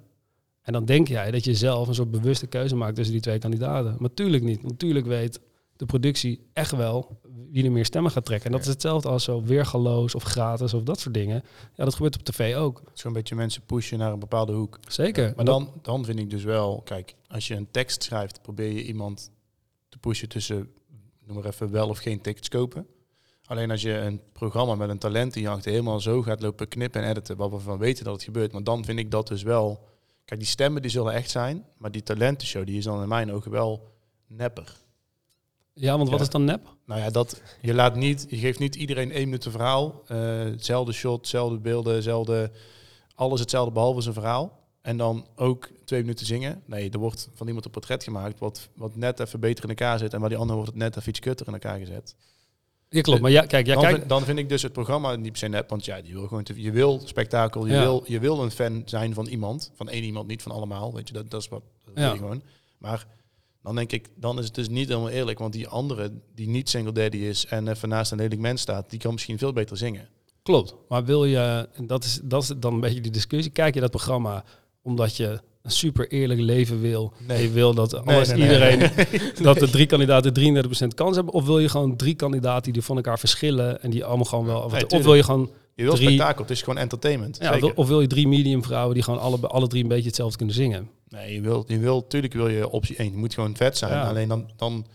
En 0.63 0.73
dan 0.73 0.85
denk 0.85 1.09
jij 1.09 1.31
dat 1.31 1.45
je 1.45 1.55
zelf 1.55 1.89
een 1.89 1.95
soort 1.95 2.11
bewuste 2.11 2.47
keuze 2.47 2.77
maakt 2.77 2.95
tussen 2.95 3.15
die 3.15 3.23
twee 3.23 3.39
kandidaten. 3.39 3.91
Maar 3.91 4.01
natuurlijk 4.01 4.43
niet. 4.43 4.63
Natuurlijk 4.63 5.07
weet 5.07 5.41
de 5.77 5.87
productie 5.87 6.41
echt 6.53 6.71
wel 6.71 7.21
wie 7.51 7.65
er 7.65 7.73
meer 7.73 7.85
stemmen 7.85 8.11
gaat 8.11 8.25
trekken. 8.25 8.47
En 8.47 8.53
dat 8.53 8.61
is 8.61 8.73
hetzelfde 8.73 9.09
als 9.09 9.25
zo 9.25 9.43
weergaloos 9.43 10.15
of 10.15 10.23
gratis 10.23 10.75
of 10.75 10.83
dat 10.83 11.01
soort 11.01 11.15
dingen. 11.15 11.43
Ja, 11.75 11.85
dat 11.85 11.95
gebeurt 11.95 12.19
op 12.19 12.25
tv 12.25 12.57
ook. 12.57 12.83
Zo'n 12.93 13.13
beetje 13.13 13.35
mensen 13.35 13.63
pushen 13.63 13.99
naar 13.99 14.13
een 14.13 14.19
bepaalde 14.19 14.53
hoek. 14.53 14.79
Zeker. 14.89 15.33
Maar 15.37 15.45
dan, 15.45 15.73
dan 15.83 16.05
vind 16.05 16.19
ik 16.19 16.31
dus 16.31 16.45
wel, 16.45 16.83
kijk, 16.85 17.15
als 17.29 17.49
je 17.49 17.55
een 17.55 17.71
tekst 17.71 18.03
schrijft, 18.03 18.43
probeer 18.43 18.73
je 18.73 18.85
iemand 18.85 19.31
te 19.89 19.99
pushen 19.99 20.29
tussen, 20.29 20.71
noem 21.27 21.37
maar 21.37 21.47
even, 21.47 21.71
wel 21.71 21.89
of 21.89 21.99
geen 21.99 22.21
tickets 22.21 22.49
kopen. 22.49 22.87
Alleen 23.51 23.71
als 23.71 23.83
je 23.83 23.93
een 23.93 24.21
programma 24.33 24.75
met 24.75 24.89
een 24.89 24.99
talentenjacht 24.99 25.65
helemaal 25.65 26.01
zo 26.01 26.23
gaat 26.23 26.43
lopen 26.43 26.69
knippen 26.69 27.03
en 27.03 27.11
editen, 27.11 27.37
waar 27.37 27.51
we 27.51 27.59
van 27.59 27.79
weten 27.79 28.05
dat 28.05 28.15
het 28.15 28.23
gebeurt, 28.23 28.53
maar 28.53 28.63
dan 28.63 28.85
vind 28.85 28.99
ik 28.99 29.11
dat 29.11 29.29
dus 29.29 29.43
wel 29.43 29.89
Kijk, 30.31 30.43
die 30.43 30.51
stemmen 30.51 30.83
die 30.83 30.91
zullen 30.91 31.13
echt 31.13 31.31
zijn, 31.31 31.65
maar 31.77 31.91
die 31.91 32.03
talentenshow 32.03 32.67
die 32.67 32.79
is 32.79 32.85
dan 32.85 33.03
in 33.03 33.09
mijn 33.09 33.33
ogen 33.33 33.51
wel 33.51 33.93
nepper. 34.27 34.77
Ja, 35.73 35.97
want 35.97 36.11
wat 36.11 36.21
is 36.21 36.29
dan 36.29 36.45
nep? 36.45 36.77
Nou 36.87 37.01
ja, 37.01 37.11
dat 37.11 37.43
je 37.61 37.75
laat 37.75 37.97
niet, 37.97 38.27
je 38.29 38.37
geeft 38.37 38.59
niet 38.59 38.75
iedereen 38.75 39.13
één 39.13 39.25
minuut 39.25 39.45
een 39.45 39.51
verhaal, 39.51 40.03
uh, 40.09 40.19
hetzelfde 40.39 40.93
shot, 40.93 41.17
hetzelfde 41.17 41.59
beelden, 41.59 41.95
hetzelfde, 41.95 42.51
alles 43.15 43.41
hetzelfde 43.41 43.73
behalve 43.73 44.01
zijn 44.01 44.15
verhaal. 44.15 44.59
En 44.81 44.97
dan 44.97 45.27
ook 45.37 45.69
twee 45.85 46.01
minuten 46.01 46.27
zingen. 46.27 46.63
Nee, 46.67 46.91
er 46.91 46.99
wordt 46.99 47.29
van 47.35 47.47
iemand 47.47 47.65
een 47.65 47.71
portret 47.71 48.05
gemaakt 48.05 48.39
wat, 48.39 48.69
wat 48.75 48.97
net 48.97 49.21
even 49.21 49.41
beter 49.41 49.65
in 49.65 49.71
elkaar 49.71 49.99
zit 49.99 50.13
en 50.13 50.21
waar 50.21 50.29
die 50.29 50.39
andere 50.39 50.59
wordt 50.59 50.73
het 50.73 50.83
net 50.83 50.97
even 50.97 51.09
iets 51.09 51.21
kutter 51.21 51.47
in 51.47 51.53
elkaar 51.53 51.79
gezet. 51.79 52.15
Ja, 52.93 53.01
klopt. 53.01 53.21
Maar 53.21 53.31
ja, 53.31 53.43
kijk, 53.43 53.67
ja, 53.67 53.75
dan, 53.75 53.83
kijk. 53.83 53.97
Vind, 53.97 54.09
dan 54.09 54.25
vind 54.25 54.39
ik 54.39 54.49
dus 54.49 54.63
het 54.63 54.73
programma 54.73 55.17
niet 55.17 55.31
per 55.31 55.39
se 55.39 55.49
net, 55.49 55.71
want 55.71 55.85
ja, 55.85 55.97
je 55.97 56.13
wil 56.13 56.27
gewoon 56.27 56.43
te, 56.43 56.63
je 56.63 56.71
wil 56.71 57.01
spektakel, 57.05 57.67
je, 57.67 57.79
wil, 57.79 58.05
je 58.07 58.19
wil 58.19 58.43
een 58.43 58.51
fan 58.51 58.83
zijn 58.85 59.15
van 59.15 59.27
iemand, 59.27 59.71
van 59.75 59.89
één 59.89 60.05
iemand, 60.05 60.27
niet 60.27 60.43
van 60.43 60.53
allemaal, 60.53 60.95
weet 60.95 61.09
je, 61.09 61.15
dat, 61.15 61.31
dat 61.31 61.41
is 61.41 61.49
wat 61.49 61.63
dat 61.85 61.95
ja. 61.97 62.17
gewoon. 62.17 62.43
Maar 62.79 63.07
dan 63.63 63.75
denk 63.75 63.93
ik, 63.93 64.09
dan 64.17 64.39
is 64.39 64.45
het 64.45 64.55
dus 64.55 64.69
niet 64.69 64.89
helemaal 64.89 65.09
eerlijk, 65.09 65.39
want 65.39 65.53
die 65.53 65.69
andere, 65.69 66.13
die 66.35 66.49
niet 66.49 66.69
single 66.69 66.93
daddy 66.93 67.17
is 67.17 67.47
en 67.47 67.69
even 67.69 67.89
naast 67.89 68.13
een 68.13 68.19
lelijk 68.19 68.41
mens 68.41 68.61
staat, 68.61 68.91
die 68.91 68.99
kan 68.99 69.13
misschien 69.13 69.39
veel 69.39 69.53
beter 69.53 69.77
zingen. 69.77 70.09
Klopt, 70.43 70.75
maar 70.89 71.05
wil 71.05 71.25
je, 71.25 71.69
en 71.73 71.87
dat 71.87 72.05
is, 72.05 72.21
dat 72.23 72.43
is 72.43 72.53
dan 72.57 72.75
een 72.75 72.81
beetje 72.81 73.01
die 73.01 73.13
discussie, 73.13 73.53
kijk 73.53 73.75
je 73.75 73.81
dat 73.81 73.91
programma 73.91 74.45
omdat 74.83 75.17
je 75.17 75.41
een 75.63 75.71
super 75.71 76.09
eerlijk 76.09 76.41
leven 76.41 76.81
wil. 76.81 77.13
Nee. 77.27 77.43
Je 77.43 77.51
wil 77.51 77.75
dat 77.75 78.07
alles, 78.07 78.29
nee, 78.29 78.39
iedereen, 78.39 78.91
dat 79.43 79.59
de 79.59 79.71
drie 79.71 79.87
kandidaten 79.87 80.65
33% 80.85 80.95
kans 80.95 81.17
hebben. 81.17 81.35
Of 81.35 81.45
wil 81.45 81.59
je 81.59 81.69
gewoon 81.69 81.97
drie 81.97 82.15
kandidaten 82.15 82.73
die 82.73 82.83
van 82.83 82.97
elkaar 82.97 83.19
verschillen 83.19 83.83
en 83.83 83.91
die 83.91 84.05
allemaal 84.05 84.25
gewoon 84.25 84.45
wel. 84.45 84.61
Of, 84.61 84.85
of 84.85 85.03
wil 85.03 85.15
je 85.15 85.23
gewoon. 85.23 85.51
Je 85.75 85.83
wil 85.87 85.95
drie, 85.95 86.09
spektakel, 86.09 86.43
het 86.43 86.51
is 86.51 86.63
gewoon 86.63 86.79
entertainment. 86.79 87.39
Ja, 87.41 87.59
of 87.75 87.89
wil 87.89 88.01
je 88.01 88.07
drie 88.07 88.29
medium 88.29 88.65
vrouwen 88.65 88.95
die 88.95 89.03
gewoon 89.03 89.21
alle, 89.21 89.39
alle 89.41 89.67
drie 89.67 89.83
een 89.83 89.89
beetje 89.89 90.07
hetzelfde 90.07 90.37
kunnen 90.37 90.55
zingen? 90.55 90.91
Nee, 91.09 91.35
je 91.35 91.41
wil, 91.41 91.65
je 91.67 91.79
wil, 91.79 92.07
tuurlijk 92.07 92.33
wil 92.33 92.49
je 92.49 92.71
optie 92.71 92.97
1. 92.97 93.11
Je 93.11 93.17
moet 93.17 93.35
gewoon 93.35 93.57
vet 93.57 93.79
zijn. 93.79 94.07
Alleen 94.07 94.29
dan, 94.29 94.51
dan 94.57 94.87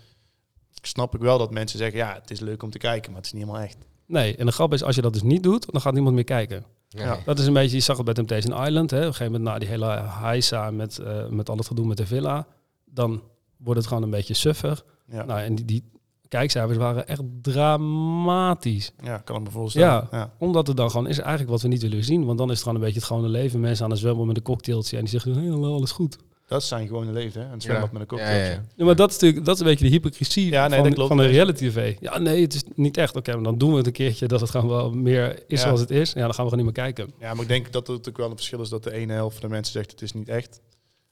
snap 0.82 1.16
ik 1.16 1.22
wel 1.22 1.38
dat 1.38 1.51
mensen 1.51 1.80
zeggen, 1.80 1.97
ja, 1.97 2.18
het 2.22 2.32
is 2.32 2.39
leuk 2.39 2.63
om 2.63 2.70
te 2.70 2.78
kijken, 2.78 3.11
maar 3.11 3.22
het 3.22 3.26
is 3.26 3.34
niet 3.34 3.43
helemaal 3.43 3.63
echt. 3.63 3.78
Nee, 4.07 4.36
en 4.36 4.45
de 4.45 4.51
grap 4.51 4.74
is, 4.74 4.84
als 4.84 4.95
je 4.95 5.01
dat 5.01 5.13
dus 5.13 5.24
niet 5.24 5.43
doet, 5.43 5.72
dan 5.72 5.82
gaat 5.82 5.93
niemand 5.93 6.16
meer 6.16 6.24
kijken. 6.24 6.66
Ja. 6.95 7.19
Dat 7.25 7.39
is 7.39 7.45
een 7.45 7.53
beetje, 7.53 7.75
je 7.75 7.81
zag 7.81 7.95
het 7.95 8.05
bij 8.05 8.13
Temptation 8.13 8.65
Island. 8.65 8.91
Hè. 8.91 8.97
Op 8.97 9.05
een 9.05 9.13
gegeven 9.13 9.31
moment, 9.31 9.49
na 9.51 9.59
die 9.59 9.67
hele 9.67 10.03
heisa 10.07 10.71
met, 10.71 10.99
uh, 11.01 11.27
met 11.27 11.49
al 11.49 11.57
het 11.57 11.67
gedoe 11.67 11.85
met 11.85 11.97
de 11.97 12.05
villa, 12.05 12.47
dan 12.85 13.21
wordt 13.57 13.79
het 13.79 13.87
gewoon 13.87 14.03
een 14.03 14.09
beetje 14.09 14.33
suffer. 14.33 14.83
Ja. 15.07 15.25
Nou, 15.25 15.39
en 15.39 15.55
die, 15.55 15.65
die 15.65 15.83
kijkcijfers 16.27 16.77
waren 16.77 17.07
echt 17.07 17.21
dramatisch. 17.41 18.91
Ja, 19.03 19.17
kan 19.17 19.35
ik 19.35 19.43
me 19.43 19.49
voorstellen. 19.49 19.87
Ja, 19.87 20.07
ja, 20.11 20.33
omdat 20.37 20.67
het 20.67 20.77
dan 20.77 20.91
gewoon 20.91 21.07
is 21.07 21.19
eigenlijk 21.19 21.49
wat 21.49 21.61
we 21.61 21.67
niet 21.67 21.81
willen 21.81 22.03
zien. 22.03 22.25
Want 22.25 22.37
dan 22.37 22.47
is 22.47 22.53
het 22.53 22.63
gewoon 22.63 22.77
een 22.77 22.83
beetje 22.83 22.99
het 22.99 23.07
gewone 23.07 23.29
leven. 23.29 23.59
Mensen 23.59 23.85
aan 23.85 23.91
het 23.91 23.99
zwemmen 23.99 24.27
met 24.27 24.37
een 24.37 24.43
cocktailtje 24.43 24.95
en 24.97 25.01
die 25.03 25.11
zeggen, 25.11 25.39
helemaal 25.39 25.73
alles 25.73 25.91
goed. 25.91 26.17
Dat 26.47 26.63
zijn 26.63 26.87
gewoon 26.87 27.13
leven, 27.13 27.41
hè? 27.47 27.53
Een 27.53 27.61
zwembad 27.61 27.91
met 27.91 28.01
een 28.01 28.07
Ja, 28.17 28.23
cocktailtje. 28.23 28.51
ja, 28.53 28.59
ja. 28.59 28.65
Ja, 28.75 28.85
maar 28.85 28.95
dat 28.95 29.09
is 29.09 29.13
natuurlijk 29.15 29.45
dat 29.45 29.55
is 29.55 29.61
een 29.61 29.67
beetje 29.67 29.85
de 29.85 29.91
hypocrisie 29.91 30.49
Ja, 30.51 30.67
nee, 30.67 30.79
van, 30.79 30.93
klopt. 30.93 31.07
van 31.07 31.17
de 31.17 31.25
reality 31.25 31.67
tv. 31.69 31.95
Ja, 31.99 32.17
nee, 32.17 32.41
het 32.41 32.53
is 32.53 32.63
niet 32.75 32.97
echt. 32.97 33.15
Oké, 33.15 33.33
maar 33.33 33.43
dan 33.43 33.57
doen 33.57 33.71
we 33.71 33.77
het 33.77 33.85
een 33.87 33.91
keertje 33.93 34.27
dat 34.27 34.41
het 34.41 34.49
gewoon 34.49 34.67
wel 34.69 34.91
meer 34.91 35.33
is 35.35 35.43
Ja. 35.47 35.57
zoals 35.65 35.79
het 35.79 35.91
is. 35.91 36.13
Ja, 36.13 36.21
dan 36.21 36.33
gaan 36.33 36.45
we 36.45 36.49
gewoon 36.51 36.65
niet 36.65 36.75
meer 36.75 36.85
kijken. 36.85 37.13
Ja, 37.19 37.33
maar 37.33 37.41
ik 37.41 37.47
denk 37.47 37.71
dat 37.71 37.87
het 37.87 38.09
ook 38.09 38.17
wel 38.17 38.29
een 38.29 38.35
verschil 38.35 38.61
is 38.61 38.69
dat 38.69 38.83
de 38.83 38.91
ene 38.93 39.13
helft 39.13 39.39
van 39.39 39.47
de 39.49 39.53
mensen 39.55 39.73
zegt 39.73 39.91
het 39.91 40.01
is 40.01 40.13
niet 40.13 40.29
echt. 40.29 40.61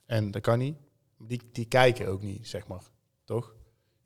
En 0.06 0.30
dat 0.30 0.42
kan 0.42 0.58
niet. 0.58 0.76
Die, 1.18 1.40
die 1.52 1.64
kijken 1.64 2.06
ook 2.08 2.22
niet, 2.22 2.48
zeg 2.48 2.66
maar. 2.66 2.82
Toch? 3.24 3.53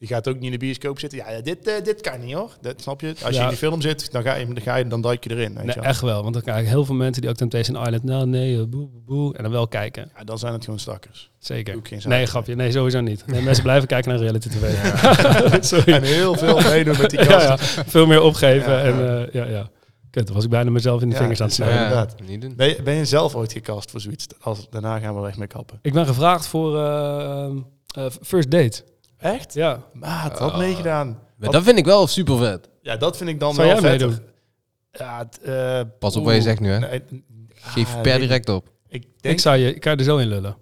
Je 0.00 0.06
gaat 0.06 0.28
ook 0.28 0.34
niet 0.34 0.44
in 0.44 0.50
de 0.50 0.56
bioscoop 0.58 0.98
zitten. 0.98 1.18
Ja, 1.18 1.40
dit, 1.40 1.66
eh, 1.68 1.84
dit 1.84 2.00
kan 2.00 2.20
niet 2.20 2.34
hoor. 2.34 2.56
Dat 2.60 2.80
snap 2.82 3.00
je. 3.00 3.08
Als 3.22 3.28
je 3.34 3.34
Ja. 3.36 3.42
in 3.42 3.48
die 3.48 3.58
film 3.58 3.80
zit, 3.80 4.12
dan 4.12 4.22
ga 4.22 4.34
je, 4.34 4.46
dan, 4.46 4.60
ga 4.60 4.76
je, 4.76 4.86
dan 4.86 5.00
duik 5.00 5.24
je 5.24 5.30
erin. 5.30 5.54
Weet 5.54 5.64
Nee, 5.64 5.74
je 5.74 5.80
wel. 5.80 5.90
echt 5.90 6.00
wel. 6.00 6.22
Want 6.22 6.34
dan 6.34 6.42
krijg 6.42 6.60
ik 6.62 6.68
heel 6.68 6.84
veel 6.84 6.94
mensen 6.94 7.22
die 7.22 7.30
ook 7.30 7.36
Temptation 7.36 7.82
Island... 7.82 8.04
Nou, 8.04 8.26
nee, 8.26 8.52
eh, 8.60 8.64
boe, 8.66 8.88
boe, 8.88 9.00
boe. 9.06 9.36
En 9.36 9.42
dan 9.42 9.52
wel 9.52 9.68
kijken. 9.68 10.10
Ja, 10.16 10.24
dan 10.24 10.38
zijn 10.38 10.52
het 10.52 10.64
gewoon 10.64 10.78
stakkers. 10.78 11.30
Zeker. 11.38 11.76
Nee, 12.06 12.26
grapje. 12.26 12.54
Nee, 12.54 12.70
sowieso 12.72 13.00
niet. 13.00 13.26
Nee, 13.26 13.42
mensen 13.42 13.62
blijven 13.62 13.88
kijken 13.88 14.10
naar 14.10 14.20
reality 14.20 14.48
tv. 14.48 14.74
Sorry. 15.74 15.92
En 15.92 16.02
heel 16.02 16.34
veel 16.34 16.60
meedoen 16.60 16.96
met 16.98 17.10
die 17.10 17.22
Ja, 17.24 17.42
ja, 17.42 17.58
veel 17.58 18.06
meer 18.06 18.22
opgeven. 18.22 18.72
Ja, 18.72 18.80
en 18.82 18.96
ja. 18.98 19.24
eh, 19.24 19.32
ja, 19.32 19.44
ja. 19.44 19.70
Kut, 20.10 20.26
dan 20.26 20.34
was 20.34 20.44
ik 20.44 20.50
bijna 20.50 20.70
mezelf 20.70 21.02
in 21.02 21.08
de 21.08 21.14
Ja, 21.14 21.20
vingers 21.20 21.40
aan 21.40 21.46
het 21.46 21.54
snijden. 21.54 21.76
is- 21.78 21.82
inderdaad. 21.82 22.20
niet 22.28 22.40
doen. 22.40 22.56
Ben, 22.56 22.68
je, 22.68 22.82
ben 22.82 22.94
je 22.94 23.04
zelf 23.04 23.34
ooit 23.34 23.52
gecast 23.52 23.90
voor 23.90 24.00
zoiets? 24.00 24.26
Als, 24.40 24.66
daarna 24.70 24.98
gaan 24.98 25.20
we 25.20 25.28
echt 25.28 25.38
mee 25.38 25.46
kappen. 25.48 25.78
Ik 25.82 25.92
ben 25.92 26.06
gevraagd 26.06 26.46
voor 26.46 26.72
First 28.22 28.50
Date. 28.50 28.82
Echt? 29.18 29.54
Ja. 29.54 29.82
Maat, 29.92 30.38
had 30.38 30.58
meegedaan. 30.58 31.18
Maar 31.36 31.50
dat 31.50 31.62
vind 31.62 31.78
ik 31.78 31.84
wel 31.84 32.06
super 32.06 32.38
vet. 32.38 32.68
Ja, 32.82 32.96
dat 32.96 33.16
vind 33.16 33.30
ik 33.30 33.40
dan 33.40 33.54
Zou 33.54 33.66
wel 33.66 33.80
jij 33.80 33.90
meedoen? 33.90 34.18
Ja, 34.92 35.18
het, 35.18 35.40
eh, 35.40 35.80
Pas 35.98 36.16
op 36.16 36.24
wat 36.24 36.32
je 36.32 36.38
oeh, 36.38 36.48
zegt 36.48 36.60
nu, 36.60 36.70
hè? 36.70 36.78
nee, 36.78 37.02
Geef 37.54 37.94
ah, 37.94 38.00
per 38.00 38.18
nee, 38.18 38.20
direct 38.20 38.48
op. 38.48 38.68
Ik 38.88 39.02
denk, 39.20 39.34
Ik, 39.34 39.40
zou 39.40 39.56
je, 39.56 39.74
ik 39.74 39.80
kan 39.80 39.92
je 39.92 39.98
er 39.98 40.04
zo 40.04 40.16
in 40.16 40.28
lullen. 40.28 40.56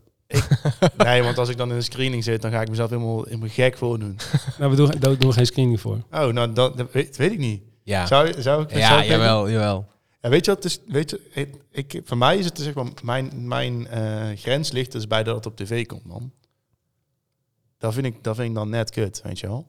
nee, 0.96 1.22
want 1.22 1.38
als 1.38 1.48
ik 1.48 1.56
dan 1.56 1.70
in 1.70 1.76
de 1.76 1.82
screening 1.82 2.24
zit, 2.24 2.42
dan 2.42 2.50
ga 2.50 2.60
ik 2.60 2.68
mezelf 2.68 2.90
helemaal, 2.90 3.24
helemaal 3.24 3.48
gek 3.48 3.76
voordoen. 3.76 4.16
Nou, 4.58 4.70
we 4.70 4.76
doen, 4.76 4.90
daar 4.98 5.18
doen 5.18 5.28
we 5.28 5.32
geen 5.34 5.46
screening 5.46 5.80
voor. 5.80 5.98
Oh, 6.10 6.26
nou, 6.26 6.52
dat, 6.52 6.76
dat 6.76 6.92
weet, 6.92 7.16
weet 7.16 7.32
ik 7.32 7.38
niet. 7.38 7.62
Ja, 7.82 8.06
Zou, 8.06 8.42
zou 8.42 8.62
ik 8.62 8.76
ja 8.76 8.88
zou 8.88 9.00
ik 9.00 9.08
jawel, 9.08 9.50
jawel. 9.50 9.86
Ja, 10.20 10.28
weet 10.28 10.44
je 10.44 10.54
wat? 10.54 10.64
is 10.64 10.80
weet 10.86 11.10
je, 11.10 11.20
ik, 11.32 11.54
ik, 11.70 12.00
voor 12.04 12.16
mij 12.16 12.36
is 12.36 12.44
het 12.44 12.58
zeg 12.58 12.74
maar, 12.74 12.86
mijn, 13.02 13.30
mijn 13.34 13.86
eh, 13.86 14.36
grens 14.36 14.72
ligt 14.72 14.92
dus 14.92 15.06
bij 15.06 15.22
dat 15.22 15.34
het 15.34 15.46
op 15.46 15.56
tv 15.56 15.86
komt, 15.86 16.04
man. 16.06 16.32
Dat 17.78 17.94
vind 17.94 18.06
ik, 18.06 18.24
dat 18.24 18.36
vind 18.36 18.48
ik 18.48 18.54
dan 18.54 18.68
net 18.68 18.90
kut, 18.90 19.20
weet 19.24 19.38
je 19.38 19.46
wel. 19.46 19.66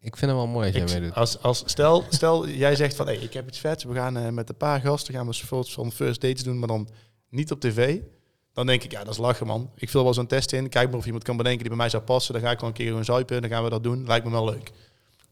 Ik 0.00 0.16
vind 0.16 0.30
het 0.30 0.40
wel 0.40 0.46
mooi 0.46 0.66
als 0.66 0.76
jij 0.76 1.00
meedoet. 1.00 1.16
als, 1.16 1.42
als, 1.42 1.62
stel, 1.66 2.04
stel, 2.08 2.48
jij 2.48 2.76
zegt 2.76 2.96
van, 2.96 3.06
hey, 3.06 3.16
ik 3.16 3.32
heb 3.32 3.48
iets 3.48 3.58
vets, 3.58 3.84
we 3.84 3.94
gaan 3.94 4.16
eh, 4.16 4.28
met 4.28 4.48
een 4.48 4.56
paar 4.56 4.80
gasten, 4.80 5.14
gaan 5.14 5.22
we 5.22 5.28
een 5.28 5.46
soort 5.46 5.70
van 5.70 5.92
first 5.92 6.20
dates 6.20 6.42
doen, 6.42 6.58
maar 6.58 6.68
dan 6.68 6.88
niet 7.28 7.50
op 7.50 7.60
tv. 7.60 8.00
Dan 8.52 8.66
denk 8.66 8.82
ik, 8.82 8.92
ja, 8.92 9.04
dat 9.04 9.12
is 9.12 9.18
lachen, 9.18 9.46
man. 9.46 9.70
Ik 9.76 9.90
vul 9.90 10.04
wel 10.04 10.14
zo'n 10.14 10.26
test 10.26 10.52
in, 10.52 10.68
kijk 10.68 10.88
maar 10.88 10.98
of 10.98 11.06
iemand 11.06 11.24
kan 11.24 11.36
bedenken 11.36 11.60
die 11.60 11.68
bij 11.68 11.78
mij 11.78 11.88
zou 11.88 12.02
passen. 12.02 12.32
Dan 12.34 12.42
ga 12.42 12.50
ik 12.50 12.60
wel 12.60 12.68
een 12.68 12.74
keer 12.74 12.86
gewoon 12.86 13.04
zuipen, 13.04 13.40
dan 13.40 13.50
gaan 13.50 13.64
we 13.64 13.70
dat 13.70 13.82
doen. 13.82 14.06
Lijkt 14.06 14.24
me 14.24 14.30
wel 14.30 14.44
leuk. 14.44 14.72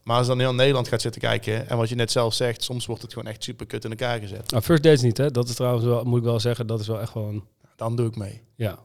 Maar 0.03 0.17
als 0.17 0.27
dan 0.27 0.39
heel 0.39 0.53
Nederland 0.53 0.87
gaat 0.87 1.01
zitten 1.01 1.21
kijken, 1.21 1.69
en 1.69 1.77
wat 1.77 1.89
je 1.89 1.95
net 1.95 2.11
zelf 2.11 2.33
zegt, 2.33 2.63
soms 2.63 2.85
wordt 2.85 3.01
het 3.01 3.13
gewoon 3.13 3.31
echt 3.31 3.43
super 3.43 3.65
kut 3.65 3.83
in 3.83 3.89
elkaar 3.89 4.19
gezet. 4.19 4.51
Nou, 4.51 4.63
First 4.63 4.83
Dates 4.83 5.01
niet, 5.01 5.17
hè. 5.17 5.31
Dat 5.31 5.49
is 5.49 5.55
trouwens 5.55 5.85
wel, 5.85 6.03
moet 6.03 6.17
ik 6.17 6.23
wel 6.23 6.39
zeggen, 6.39 6.67
dat 6.67 6.79
is 6.79 6.87
wel 6.87 7.01
echt 7.01 7.11
gewoon... 7.11 7.47
Dan 7.75 7.95
doe 7.95 8.07
ik 8.07 8.15
mee. 8.15 8.41
Ja. 8.55 8.79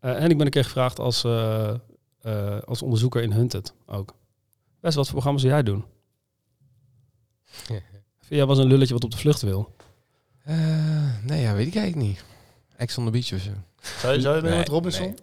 Eh, 0.00 0.22
en 0.22 0.30
ik 0.30 0.36
ben 0.36 0.46
een 0.46 0.52
keer 0.52 0.64
gevraagd 0.64 0.98
als, 0.98 1.24
eh, 1.24 1.74
eh, 2.26 2.58
als 2.62 2.82
onderzoeker 2.82 3.22
in 3.22 3.32
Hunted 3.32 3.72
ook. 3.86 4.14
Best 4.80 4.96
wat 4.96 5.04
voor 5.04 5.12
programma's 5.14 5.42
zou 5.42 5.54
jij 5.54 5.62
doen? 5.62 5.84
Vind 8.26 8.40
jij 8.40 8.46
was 8.46 8.58
een 8.58 8.66
lulletje 8.66 8.94
wat 8.94 9.04
op 9.04 9.10
de 9.10 9.16
vlucht 9.16 9.42
wil? 9.42 9.74
Eh, 10.42 11.24
nee, 11.24 11.40
ja, 11.40 11.54
weet 11.54 11.66
ik 11.66 11.74
eigenlijk 11.76 12.06
niet. 12.08 12.24
Ex 12.76 12.98
on 12.98 13.04
the 13.04 13.10
Beach 13.10 13.32
of 13.32 13.40
zo. 13.40 13.50
Zou 14.00 14.14
je, 14.14 14.20
zou 14.20 14.36
je 14.36 14.42
Nee, 14.42 14.56
met 14.58 14.68
Robinson? 14.68 15.04
nee. 15.06 15.14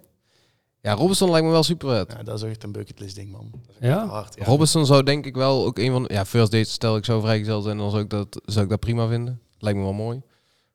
Ja, 0.81 0.93
Robinson 0.93 1.29
lijkt 1.31 1.45
me 1.45 1.51
wel 1.51 1.63
super 1.63 1.89
vet. 1.89 2.11
Ja, 2.17 2.23
dat 2.23 2.43
is 2.43 2.49
echt 2.49 2.63
een 2.63 2.71
bucketlist 2.71 3.15
ding, 3.15 3.31
man. 3.31 3.49
Dat 3.51 3.61
is 3.79 3.87
Ja? 3.87 4.01
echt 4.01 4.09
Hard, 4.11 4.35
ja. 4.35 4.43
Robinson 4.45 4.85
zou 4.85 5.03
denk 5.03 5.25
ik 5.25 5.35
wel 5.35 5.65
ook 5.65 5.77
een 5.77 5.91
van... 5.91 6.05
Ja, 6.07 6.25
first 6.25 6.51
date 6.51 6.69
stel 6.69 6.95
ik 6.97 7.05
zo 7.05 7.19
vrijgezel 7.21 7.61
zijn, 7.61 7.77
dan 7.77 7.89
zou 7.89 8.03
ik, 8.03 8.09
dat, 8.09 8.41
zou 8.45 8.63
ik 8.63 8.69
dat 8.69 8.79
prima 8.79 9.07
vinden. 9.07 9.41
Lijkt 9.57 9.77
me 9.77 9.83
wel 9.83 9.93
mooi. 9.93 10.21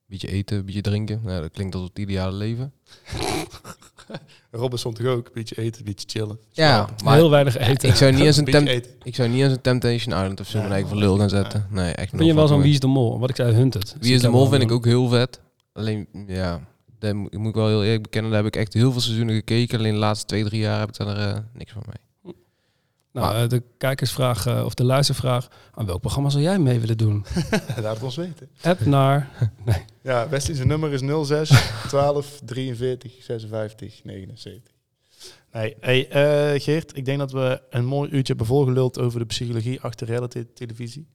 Beetje 0.07 0.29
eten, 0.29 0.65
beetje 0.65 0.81
drinken. 0.81 1.21
Nou, 1.25 1.41
dat 1.41 1.51
klinkt 1.51 1.75
als 1.75 1.85
het 1.85 1.99
ideale 1.99 2.37
leven. 2.37 2.73
Robinson 4.51 4.95
toch 4.95 5.07
ook? 5.07 5.27
Een 5.27 5.33
beetje 5.35 5.59
eten, 5.59 5.79
een 5.79 5.85
beetje 5.85 6.09
chillen. 6.09 6.39
Ja, 6.51 6.89
maar 7.05 7.15
Heel 7.15 7.31
weinig 7.31 7.59
eten. 7.59 7.89
ik 7.89 7.95
zou 7.95 8.13
niet 8.13 8.21
eens 8.27 8.37
een 8.37 8.45
Beetje 8.45 8.59
temp 8.65 8.71
eten. 8.71 8.93
ik 9.03 9.15
zou 9.15 9.29
niet 9.29 9.43
eens 9.43 9.53
een 9.53 9.61
Temptation 9.61 10.15
Island 10.15 10.41
of 10.41 10.47
zo 10.47 10.59
Ja, 10.59 10.87
voor 10.87 10.97
lul 10.97 11.19
gaan 11.19 11.29
zetten. 11.29 11.67
Nee, 11.71 11.93
echt 11.93 12.11
Vind 12.11 12.25
je 12.25 12.35
wel 12.35 12.47
zo'n 12.49 12.63
Wie 12.63 12.73
is 12.73 12.81
de 12.81 12.87
Mol? 12.87 13.19
Wat 13.19 13.31
ik 13.31 13.37
zei, 13.37 13.55
Hunted. 13.55 13.97
Wie 14.01 14.15
is 14.15 14.21
de 14.21 14.29
Mol 14.29 14.47
vind 14.47 14.63
ik 14.63 14.73
ook 14.73 14.85
heel 14.85 15.09
vet. 15.09 15.41
Alleen, 15.73 16.07
ja, 16.27 16.61
daar 16.99 17.17
moet 17.17 17.33
ik 17.33 17.39
moet 17.39 17.55
wel 17.55 17.67
heel 17.69 17.85
eerlijk 17.85 18.03
bekennen, 18.03 18.31
daar 18.31 18.43
heb 18.45 18.55
ik 18.55 18.61
echt 18.61 18.75
heel 18.75 18.93
veel 18.93 19.01
seizoenen 19.01 19.35
gekeken. 19.35 19.79
Alleen 19.79 19.93
de 19.93 19.99
laatste 19.99 20.27
twee, 20.27 20.45
drie 20.45 20.61
jaar 20.61 20.79
heb 20.79 20.89
ik 20.89 20.97
daar 20.97 21.17
eh, 21.17 21.39
niks 21.53 21.73
van 21.73 21.83
mee. 21.87 22.08
Nou, 23.21 23.43
eh, 23.43 23.49
de 23.49 23.63
kijkersvraag 23.79 24.47
eh, 24.47 24.65
of 24.65 24.75
de 24.75 24.85
luistervraag. 24.85 25.49
Aan 25.75 25.87
welk 25.87 26.01
programma 26.01 26.29
zou 26.29 26.43
jij 26.43 26.59
mee 26.59 26.81
willen 26.81 26.99
doen? 26.99 27.25
Laat 27.83 27.95
het 27.95 28.03
ons 28.03 28.17
weten. 28.17 28.49
App 28.63 28.81
naar... 28.81 29.29
Ja, 30.03 30.29
Wesley 30.29 30.57
zijn 30.57 30.69
nummer 30.69 30.93
is 30.93 31.27
06 31.27 31.71
12 31.89 32.41
43 32.45 33.23
56 33.23 34.05
79. 34.05 34.73
Nee, 35.53 35.77
hey, 35.81 36.09
eh, 36.09 36.61
Geert, 36.61 36.97
ik 36.97 37.05
denk 37.05 37.19
dat 37.19 37.33
we 37.33 37.63
een 37.71 37.85
mooi 37.85 38.11
uurtje 38.11 38.27
hebben 38.27 38.47
volgeluld 38.47 38.99
over 38.99 39.19
de 39.19 39.27
psychologie 39.27 39.81
achter 39.81 40.07
reality 40.07 40.45
televisie. 40.55 41.09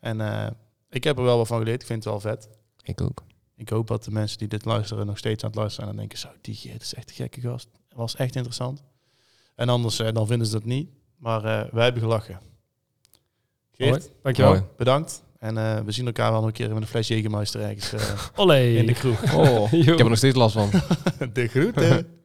En 0.00 0.20
eh, 0.20 0.50
ik 0.90 1.04
heb 1.04 1.18
er 1.18 1.24
wel 1.24 1.36
wat 1.36 1.46
van 1.46 1.58
geleerd. 1.58 1.80
Ik 1.80 1.86
vind 1.86 2.04
het 2.04 2.12
wel 2.12 2.20
vet. 2.20 2.48
Ik 2.82 3.00
ook. 3.00 3.24
Ik 3.56 3.68
hoop 3.68 3.86
dat 3.86 4.04
de 4.04 4.10
mensen 4.10 4.38
die 4.38 4.48
dit 4.48 4.64
luisteren 4.64 5.06
nog 5.06 5.18
steeds 5.18 5.42
aan 5.42 5.50
het 5.50 5.58
luisteren 5.58 5.86
zijn 5.86 6.00
en 6.00 6.08
denken, 6.08 6.28
zo, 6.28 6.38
die 6.40 6.54
Geert 6.54 6.82
is 6.82 6.94
echt 6.94 7.08
een 7.08 7.14
gekke 7.14 7.40
gast. 7.40 7.68
Dat 7.88 7.98
was 7.98 8.16
echt 8.16 8.34
interessant. 8.34 8.82
En 9.54 9.68
anders 9.68 9.96
dan 9.96 10.26
vinden 10.26 10.46
ze 10.46 10.52
dat 10.52 10.64
niet. 10.64 10.90
Maar 11.18 11.44
eh, 11.44 11.72
wij 11.72 11.84
hebben 11.84 12.02
gelachen. 12.02 12.40
Geert, 13.72 13.90
Hoi, 13.90 14.12
dankjewel. 14.22 14.74
Bedankt. 14.76 15.22
En 15.38 15.58
eh, 15.58 15.80
we 15.84 15.92
zien 15.92 16.06
elkaar 16.06 16.30
wel 16.30 16.40
nog 16.40 16.48
een 16.48 16.54
keer 16.54 16.72
met 16.72 16.82
een 16.82 16.88
fles 16.88 17.08
Jägermeister 17.08 17.60
ergens 17.60 17.92
eh, 18.36 18.76
in 18.76 18.86
de 18.86 18.92
kroeg. 18.92 19.34
Oh, 19.34 19.72
ik 19.72 19.84
heb 19.84 19.98
er 19.98 20.08
nog 20.08 20.16
steeds 20.16 20.36
last 20.36 20.54
van. 20.54 20.70
de 21.32 21.48
groeten. 21.48 22.17